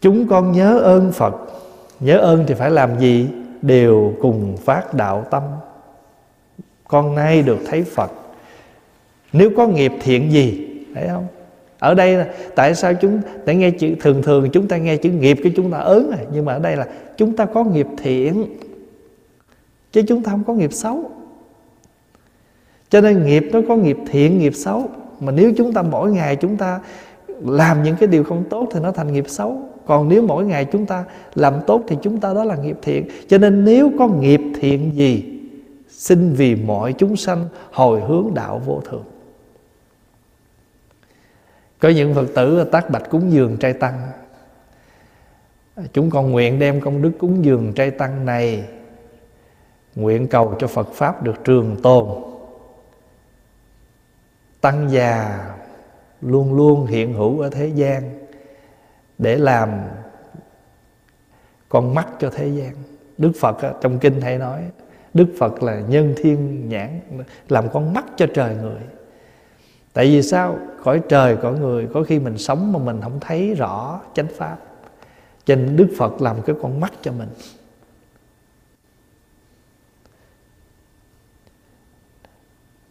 Chúng 0.02 0.28
con 0.28 0.52
nhớ 0.52 0.80
ơn 0.80 1.12
Phật. 1.12 1.36
Nhớ 2.00 2.18
ơn 2.18 2.44
thì 2.48 2.54
phải 2.54 2.72
làm 2.72 3.00
gì? 3.00 3.30
Đều 3.62 4.14
cùng 4.22 4.58
phát 4.58 4.94
đạo 4.94 5.26
tâm. 5.32 5.44
Con 6.88 7.16
nay 7.16 7.42
được 7.42 7.60
thấy 7.68 7.84
Phật 7.84 8.12
nếu 9.34 9.50
có 9.58 9.68
nghiệp 9.68 9.92
thiện 10.02 10.32
gì, 10.32 10.68
thấy 10.96 11.08
không? 11.08 11.28
Ở 11.80 11.94
đây 11.94 12.14
là 12.14 12.28
tại 12.56 12.76
sao 12.76 12.94
chúng 12.94 13.22
ta 13.46 13.54
nghe 13.54 13.72
chữ, 13.72 13.96
thường 14.00 14.22
thường 14.22 14.50
chúng 14.54 14.68
ta 14.68 14.78
nghe 14.78 14.98
chữ 14.98 15.10
nghiệp 15.10 15.40
cái 15.44 15.54
chúng 15.56 15.72
ta 15.72 15.78
ớn 15.78 16.10
này 16.10 16.26
nhưng 16.34 16.46
mà 16.46 16.54
ở 16.54 16.60
đây 16.60 16.76
là 16.76 16.88
chúng 17.18 17.36
ta 17.36 17.46
có 17.46 17.64
nghiệp 17.64 17.88
thiện, 17.98 18.46
chứ 19.92 20.02
chúng 20.08 20.24
ta 20.24 20.32
không 20.32 20.44
có 20.44 20.54
nghiệp 20.54 20.74
xấu. 20.74 21.12
Cho 22.90 23.02
nên 23.02 23.26
nghiệp 23.26 23.50
nó 23.52 23.62
có 23.68 23.76
nghiệp 23.76 23.98
thiện, 24.12 24.40
nghiệp 24.40 24.54
xấu. 24.56 24.90
Mà 25.20 25.32
nếu 25.32 25.52
chúng 25.58 25.74
ta 25.74 25.82
mỗi 25.82 26.12
ngày 26.12 26.36
chúng 26.36 26.58
ta 26.58 26.80
làm 27.46 27.84
những 27.84 27.96
cái 28.00 28.08
điều 28.08 28.24
không 28.24 28.44
tốt 28.50 28.68
thì 28.72 28.80
nó 28.80 28.92
thành 28.92 29.14
nghiệp 29.14 29.26
xấu. 29.28 29.58
Còn 29.86 30.10
nếu 30.10 30.22
mỗi 30.22 30.46
ngày 30.46 30.66
chúng 30.66 30.86
ta 30.86 31.04
làm 31.36 31.54
tốt 31.68 31.84
thì 31.88 31.96
chúng 32.02 32.20
ta 32.20 32.34
đó 32.34 32.44
là 32.44 32.56
nghiệp 32.56 32.78
thiện. 32.82 33.08
Cho 33.28 33.38
nên 33.38 33.66
nếu 33.66 33.92
có 34.00 34.08
nghiệp 34.08 34.42
thiện 34.60 34.92
gì, 34.96 35.24
xin 35.90 36.34
vì 36.34 36.56
mọi 36.56 36.94
chúng 36.94 37.16
sanh 37.16 37.46
hồi 37.72 38.02
hướng 38.02 38.34
đạo 38.34 38.62
vô 38.66 38.82
thường 38.90 39.04
có 41.80 41.90
những 41.90 42.14
phật 42.14 42.28
tử 42.36 42.64
tác 42.72 42.90
bạch 42.90 43.10
cúng 43.10 43.32
dường 43.32 43.58
trai 43.58 43.74
tăng. 43.74 44.12
Chúng 45.94 46.10
con 46.10 46.32
nguyện 46.32 46.60
đem 46.60 46.82
công 46.82 47.02
đức 47.02 47.12
cúng 47.20 47.46
dường 47.46 47.74
trai 47.74 47.92
tăng 47.92 48.26
này 48.26 48.64
nguyện 49.96 50.28
cầu 50.28 50.56
cho 50.60 50.68
phật 50.68 50.88
pháp 50.94 51.24
được 51.24 51.44
trường 51.44 51.78
tồn. 51.84 52.08
Tăng 54.62 54.92
già 54.92 55.46
luôn 56.22 56.54
luôn 56.54 56.86
hiện 56.86 57.14
hữu 57.14 57.40
ở 57.40 57.50
thế 57.50 57.68
gian 57.68 58.28
để 59.18 59.38
làm 59.38 59.70
con 61.70 61.96
mắt 61.96 62.08
cho 62.20 62.30
thế 62.30 62.48
gian. 62.48 62.74
Đức 63.18 63.32
phật 63.40 63.58
trong 63.82 64.00
kinh 64.00 64.22
hay 64.22 64.38
nói, 64.38 64.64
đức 65.14 65.28
phật 65.40 65.64
là 65.64 65.80
nhân 65.80 66.14
thiên 66.18 66.70
nhãn, 66.70 67.00
làm 67.50 67.70
con 67.70 67.94
mắt 67.94 68.06
cho 68.18 68.26
trời 68.34 68.56
người 68.56 68.82
tại 70.00 70.08
vì 70.08 70.22
sao? 70.22 70.60
Cõi 70.84 71.02
trời, 71.10 71.38
cõi 71.42 71.60
người, 71.60 71.88
có 71.94 72.04
khi 72.04 72.20
mình 72.20 72.38
sống 72.38 72.74
mà 72.74 72.80
mình 72.80 73.02
không 73.02 73.20
thấy 73.20 73.54
rõ 73.54 74.02
chánh 74.14 74.28
pháp. 74.38 74.58
Cho 75.46 75.56
nên 75.56 75.78
đức 75.78 75.88
phật 75.98 76.22
làm 76.22 76.42
cái 76.42 76.56
con 76.62 76.80
mắt 76.80 76.94
cho 77.02 77.12
mình. 77.12 77.30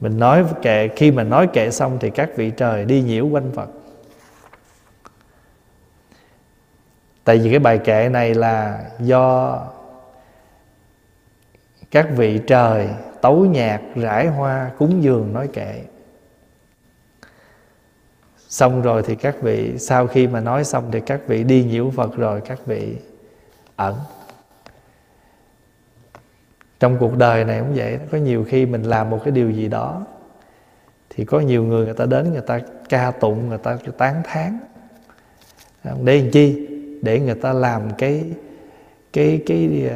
Mình 0.01 0.19
nói 0.19 0.45
kệ, 0.63 0.89
khi 0.97 1.11
mà 1.11 1.23
nói 1.23 1.49
kệ 1.53 1.71
xong 1.71 1.99
thì 2.01 2.11
các 2.11 2.31
vị 2.37 2.51
trời 2.57 2.85
đi 2.85 3.03
nhiễu 3.03 3.29
quanh 3.29 3.51
phật. 3.55 3.69
Tại 7.25 7.39
vì 7.39 7.51
cái 7.51 7.59
bài 7.59 7.79
kệ 7.79 8.09
này 8.09 8.35
là 8.35 8.85
do 9.01 9.59
các 11.91 12.09
vị 12.17 12.41
trời 12.47 12.89
tấu 13.21 13.45
nhạc 13.45 13.81
rải 13.95 14.27
hoa 14.27 14.71
cúng 14.79 15.03
dường 15.03 15.33
nói 15.33 15.49
kệ 15.53 15.85
xong 18.49 18.83
rồi 18.83 19.03
thì 19.03 19.15
các 19.15 19.43
vị, 19.43 19.79
sau 19.79 20.07
khi 20.07 20.27
mà 20.27 20.41
nói 20.41 20.65
xong 20.65 20.85
thì 20.93 21.01
các 21.01 21.21
vị 21.27 21.45
đi 21.45 21.65
nhiễu 21.65 21.91
phật 21.91 22.17
rồi, 22.17 22.41
các 22.41 22.59
vị 22.67 22.97
ẩn. 23.77 23.95
Trong 26.81 26.97
cuộc 27.01 27.17
đời 27.17 27.45
này 27.45 27.61
cũng 27.61 27.75
vậy 27.75 27.99
có 28.11 28.19
nhiều 28.19 28.45
khi 28.49 28.67
mình 28.67 28.83
làm 28.83 29.11
một 29.11 29.21
cái 29.25 29.33
điều 29.33 29.51
gì 29.51 29.69
đó 29.69 30.07
thì 31.11 31.25
có 31.25 31.41
nhiều 31.41 31.65
người 31.65 31.85
người 31.85 31.95
ta 31.95 32.07
đến 32.07 32.33
người 32.33 32.41
ta 32.41 32.61
ca 32.89 33.11
tụng, 33.11 33.49
người 33.49 33.59
ta 33.59 33.79
tán 33.99 34.23
thán. 34.25 34.59
Ờ, 35.85 35.97
để 36.05 36.21
làm 36.21 36.31
chi? 36.31 36.69
Để 37.03 37.21
người 37.21 37.35
ta 37.35 37.53
làm 37.53 37.83
cái 37.99 38.25
cái 39.13 39.43
cái 39.47 39.91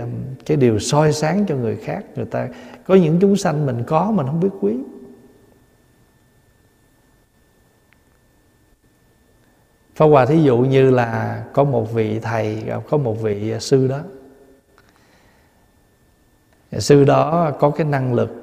cái 0.47 0.57
điều 0.57 0.79
soi 0.79 1.12
sáng 1.12 1.45
cho 1.49 1.57
người 1.57 1.77
khác. 1.77 2.05
Người 2.16 2.24
ta, 2.24 2.49
có 2.85 2.95
những 2.95 3.19
chúng 3.20 3.37
sanh 3.37 3.66
mình 3.66 3.85
có, 3.87 4.11
mình 4.11 4.27
không 4.27 4.41
biết 4.41 4.49
quý. 4.61 4.77
Pháp 9.94 10.06
Hòa 10.06 10.27
thí 10.27 10.43
dụ 10.43 10.59
như 10.59 10.90
là 10.90 11.44
có 11.52 11.64
một 11.64 11.93
vị 11.93 12.19
thầy, 12.20 12.64
có 12.90 12.97
một 12.97 13.23
vị 13.23 13.55
sư 13.60 13.89
đó. 13.89 14.01
Sư 16.78 17.05
đó 17.05 17.51
có 17.59 17.70
cái 17.70 17.86
năng 17.86 18.14
lực 18.14 18.43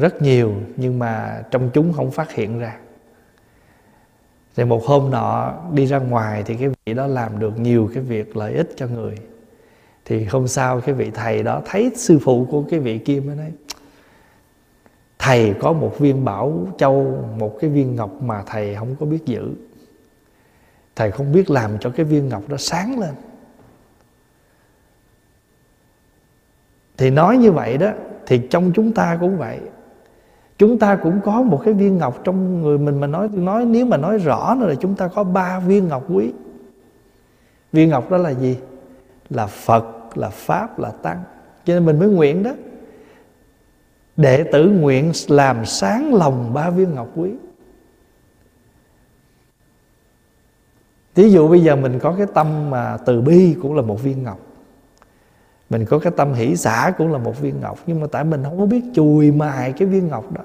rất 0.00 0.22
nhiều 0.22 0.54
nhưng 0.76 0.98
mà 0.98 1.42
trong 1.50 1.70
chúng 1.74 1.92
không 1.92 2.10
phát 2.10 2.32
hiện 2.32 2.58
ra. 2.58 2.78
Thì 4.56 4.64
một 4.64 4.84
hôm 4.84 5.10
nọ 5.10 5.54
đi 5.72 5.86
ra 5.86 5.98
ngoài 5.98 6.42
thì 6.46 6.54
cái 6.54 6.68
vị 6.68 6.94
đó 6.94 7.06
làm 7.06 7.38
được 7.38 7.58
nhiều 7.58 7.90
cái 7.94 8.02
việc 8.02 8.36
lợi 8.36 8.54
ích 8.54 8.72
cho 8.76 8.86
người. 8.86 9.14
Thì 10.04 10.24
hôm 10.24 10.48
sau 10.48 10.80
cái 10.80 10.94
vị 10.94 11.10
thầy 11.14 11.42
đó 11.42 11.62
thấy 11.64 11.90
sư 11.96 12.18
phụ 12.22 12.46
của 12.50 12.62
cái 12.70 12.80
vị 12.80 12.98
kia 12.98 13.20
mới 13.20 13.36
nói 13.36 13.52
thầy 15.18 15.54
có 15.60 15.72
một 15.72 15.98
viên 15.98 16.24
bảo 16.24 16.66
châu 16.78 17.24
một 17.38 17.58
cái 17.60 17.70
viên 17.70 17.96
ngọc 17.96 18.22
mà 18.22 18.42
thầy 18.46 18.74
không 18.74 18.96
có 19.00 19.06
biết 19.06 19.26
giữ 19.26 19.52
thầy 20.98 21.10
không 21.10 21.32
biết 21.32 21.50
làm 21.50 21.78
cho 21.80 21.90
cái 21.90 22.06
viên 22.06 22.28
ngọc 22.28 22.42
đó 22.48 22.56
sáng 22.56 23.00
lên. 23.00 23.14
Thì 26.96 27.10
nói 27.10 27.36
như 27.36 27.52
vậy 27.52 27.78
đó, 27.78 27.90
thì 28.26 28.40
trong 28.50 28.72
chúng 28.74 28.92
ta 28.92 29.16
cũng 29.20 29.38
vậy. 29.38 29.60
Chúng 30.58 30.78
ta 30.78 30.96
cũng 30.96 31.20
có 31.24 31.42
một 31.42 31.62
cái 31.64 31.74
viên 31.74 31.98
ngọc 31.98 32.20
trong 32.24 32.62
người 32.62 32.78
mình 32.78 33.00
mà 33.00 33.06
nói 33.06 33.28
nói, 33.28 33.64
nếu 33.64 33.86
mà 33.86 33.96
nói 33.96 34.18
rõ 34.18 34.56
nữa 34.60 34.66
là 34.66 34.74
chúng 34.74 34.94
ta 34.94 35.08
có 35.08 35.24
ba 35.24 35.60
viên 35.60 35.88
ngọc 35.88 36.04
quý. 36.08 36.32
Viên 37.72 37.88
ngọc 37.88 38.10
đó 38.10 38.16
là 38.16 38.30
gì? 38.30 38.58
Là 39.30 39.46
phật, 39.46 39.84
là 40.14 40.28
pháp, 40.28 40.78
là 40.78 40.90
tăng. 40.90 41.22
Cho 41.64 41.74
nên 41.74 41.86
mình 41.86 41.98
mới 41.98 42.08
nguyện 42.08 42.42
đó, 42.42 42.50
đệ 44.16 44.44
tử 44.52 44.70
nguyện 44.70 45.12
làm 45.28 45.64
sáng 45.64 46.14
lòng 46.14 46.54
ba 46.54 46.70
viên 46.70 46.94
ngọc 46.94 47.08
quý. 47.16 47.30
Ví 51.18 51.30
dụ 51.30 51.48
bây 51.48 51.60
giờ 51.60 51.76
mình 51.76 51.98
có 51.98 52.14
cái 52.18 52.26
tâm 52.34 52.70
mà 52.70 52.96
từ 53.06 53.20
bi 53.20 53.56
cũng 53.62 53.76
là 53.76 53.82
một 53.82 54.02
viên 54.02 54.22
ngọc. 54.22 54.38
Mình 55.70 55.84
có 55.84 55.98
cái 55.98 56.12
tâm 56.16 56.32
hỷ 56.32 56.56
xả 56.56 56.92
cũng 56.98 57.12
là 57.12 57.18
một 57.18 57.40
viên 57.40 57.60
ngọc. 57.60 57.78
Nhưng 57.86 58.00
mà 58.00 58.06
tại 58.12 58.24
mình 58.24 58.44
không 58.44 58.58
có 58.58 58.66
biết 58.66 58.82
chùi 58.94 59.30
mài 59.30 59.72
cái 59.72 59.88
viên 59.88 60.08
ngọc 60.08 60.32
đó. 60.32 60.42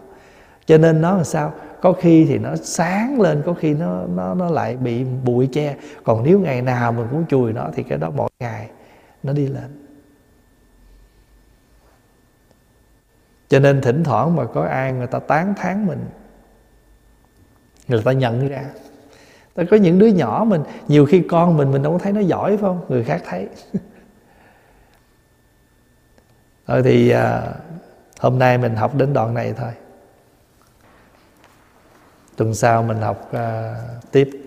Cho 0.65 0.77
nên 0.77 1.01
nó 1.01 1.15
làm 1.15 1.23
sao? 1.23 1.53
Có 1.81 1.93
khi 1.93 2.25
thì 2.25 2.37
nó 2.37 2.55
sáng 2.55 3.21
lên, 3.21 3.43
có 3.45 3.53
khi 3.53 3.73
nó 3.73 4.03
nó 4.15 4.33
nó 4.33 4.49
lại 4.49 4.77
bị 4.77 5.03
bụi 5.03 5.49
che. 5.51 5.75
Còn 6.03 6.23
nếu 6.23 6.39
ngày 6.39 6.61
nào 6.61 6.91
mình 6.91 7.07
cũng 7.11 7.25
chùi 7.29 7.53
nó 7.53 7.69
thì 7.75 7.83
cái 7.83 7.97
đó 7.97 8.09
mỗi 8.15 8.29
ngày 8.39 8.69
nó 9.23 9.33
đi 9.33 9.47
lên. 9.47 9.83
Cho 13.49 13.59
nên 13.59 13.81
thỉnh 13.81 14.03
thoảng 14.03 14.35
mà 14.35 14.45
có 14.45 14.63
ai 14.63 14.93
người 14.93 15.07
ta 15.07 15.19
tán 15.19 15.53
thán 15.57 15.85
mình, 15.85 16.05
người 17.87 18.01
ta 18.01 18.11
nhận 18.11 18.47
ra 18.47 18.63
ta 19.55 19.63
có 19.71 19.77
những 19.77 19.99
đứa 19.99 20.07
nhỏ 20.07 20.45
mình 20.47 20.63
nhiều 20.87 21.05
khi 21.05 21.21
con 21.29 21.57
mình 21.57 21.71
mình 21.71 21.83
đâu 21.83 21.91
có 21.91 21.99
thấy 21.99 22.13
nó 22.13 22.21
giỏi 22.21 22.51
phải 22.51 22.61
không? 22.61 22.81
Người 22.89 23.03
khác 23.03 23.21
thấy. 23.25 23.47
Rồi 26.67 26.83
thì 26.83 27.09
à, 27.09 27.53
hôm 28.19 28.39
nay 28.39 28.57
mình 28.57 28.75
học 28.75 28.95
đến 28.95 29.13
đoạn 29.13 29.33
này 29.33 29.53
thôi. 29.57 29.71
Tuần 32.35 32.55
sau 32.55 32.83
mình 32.83 32.97
học 33.01 33.29
à, 33.33 33.75
tiếp. 34.11 34.42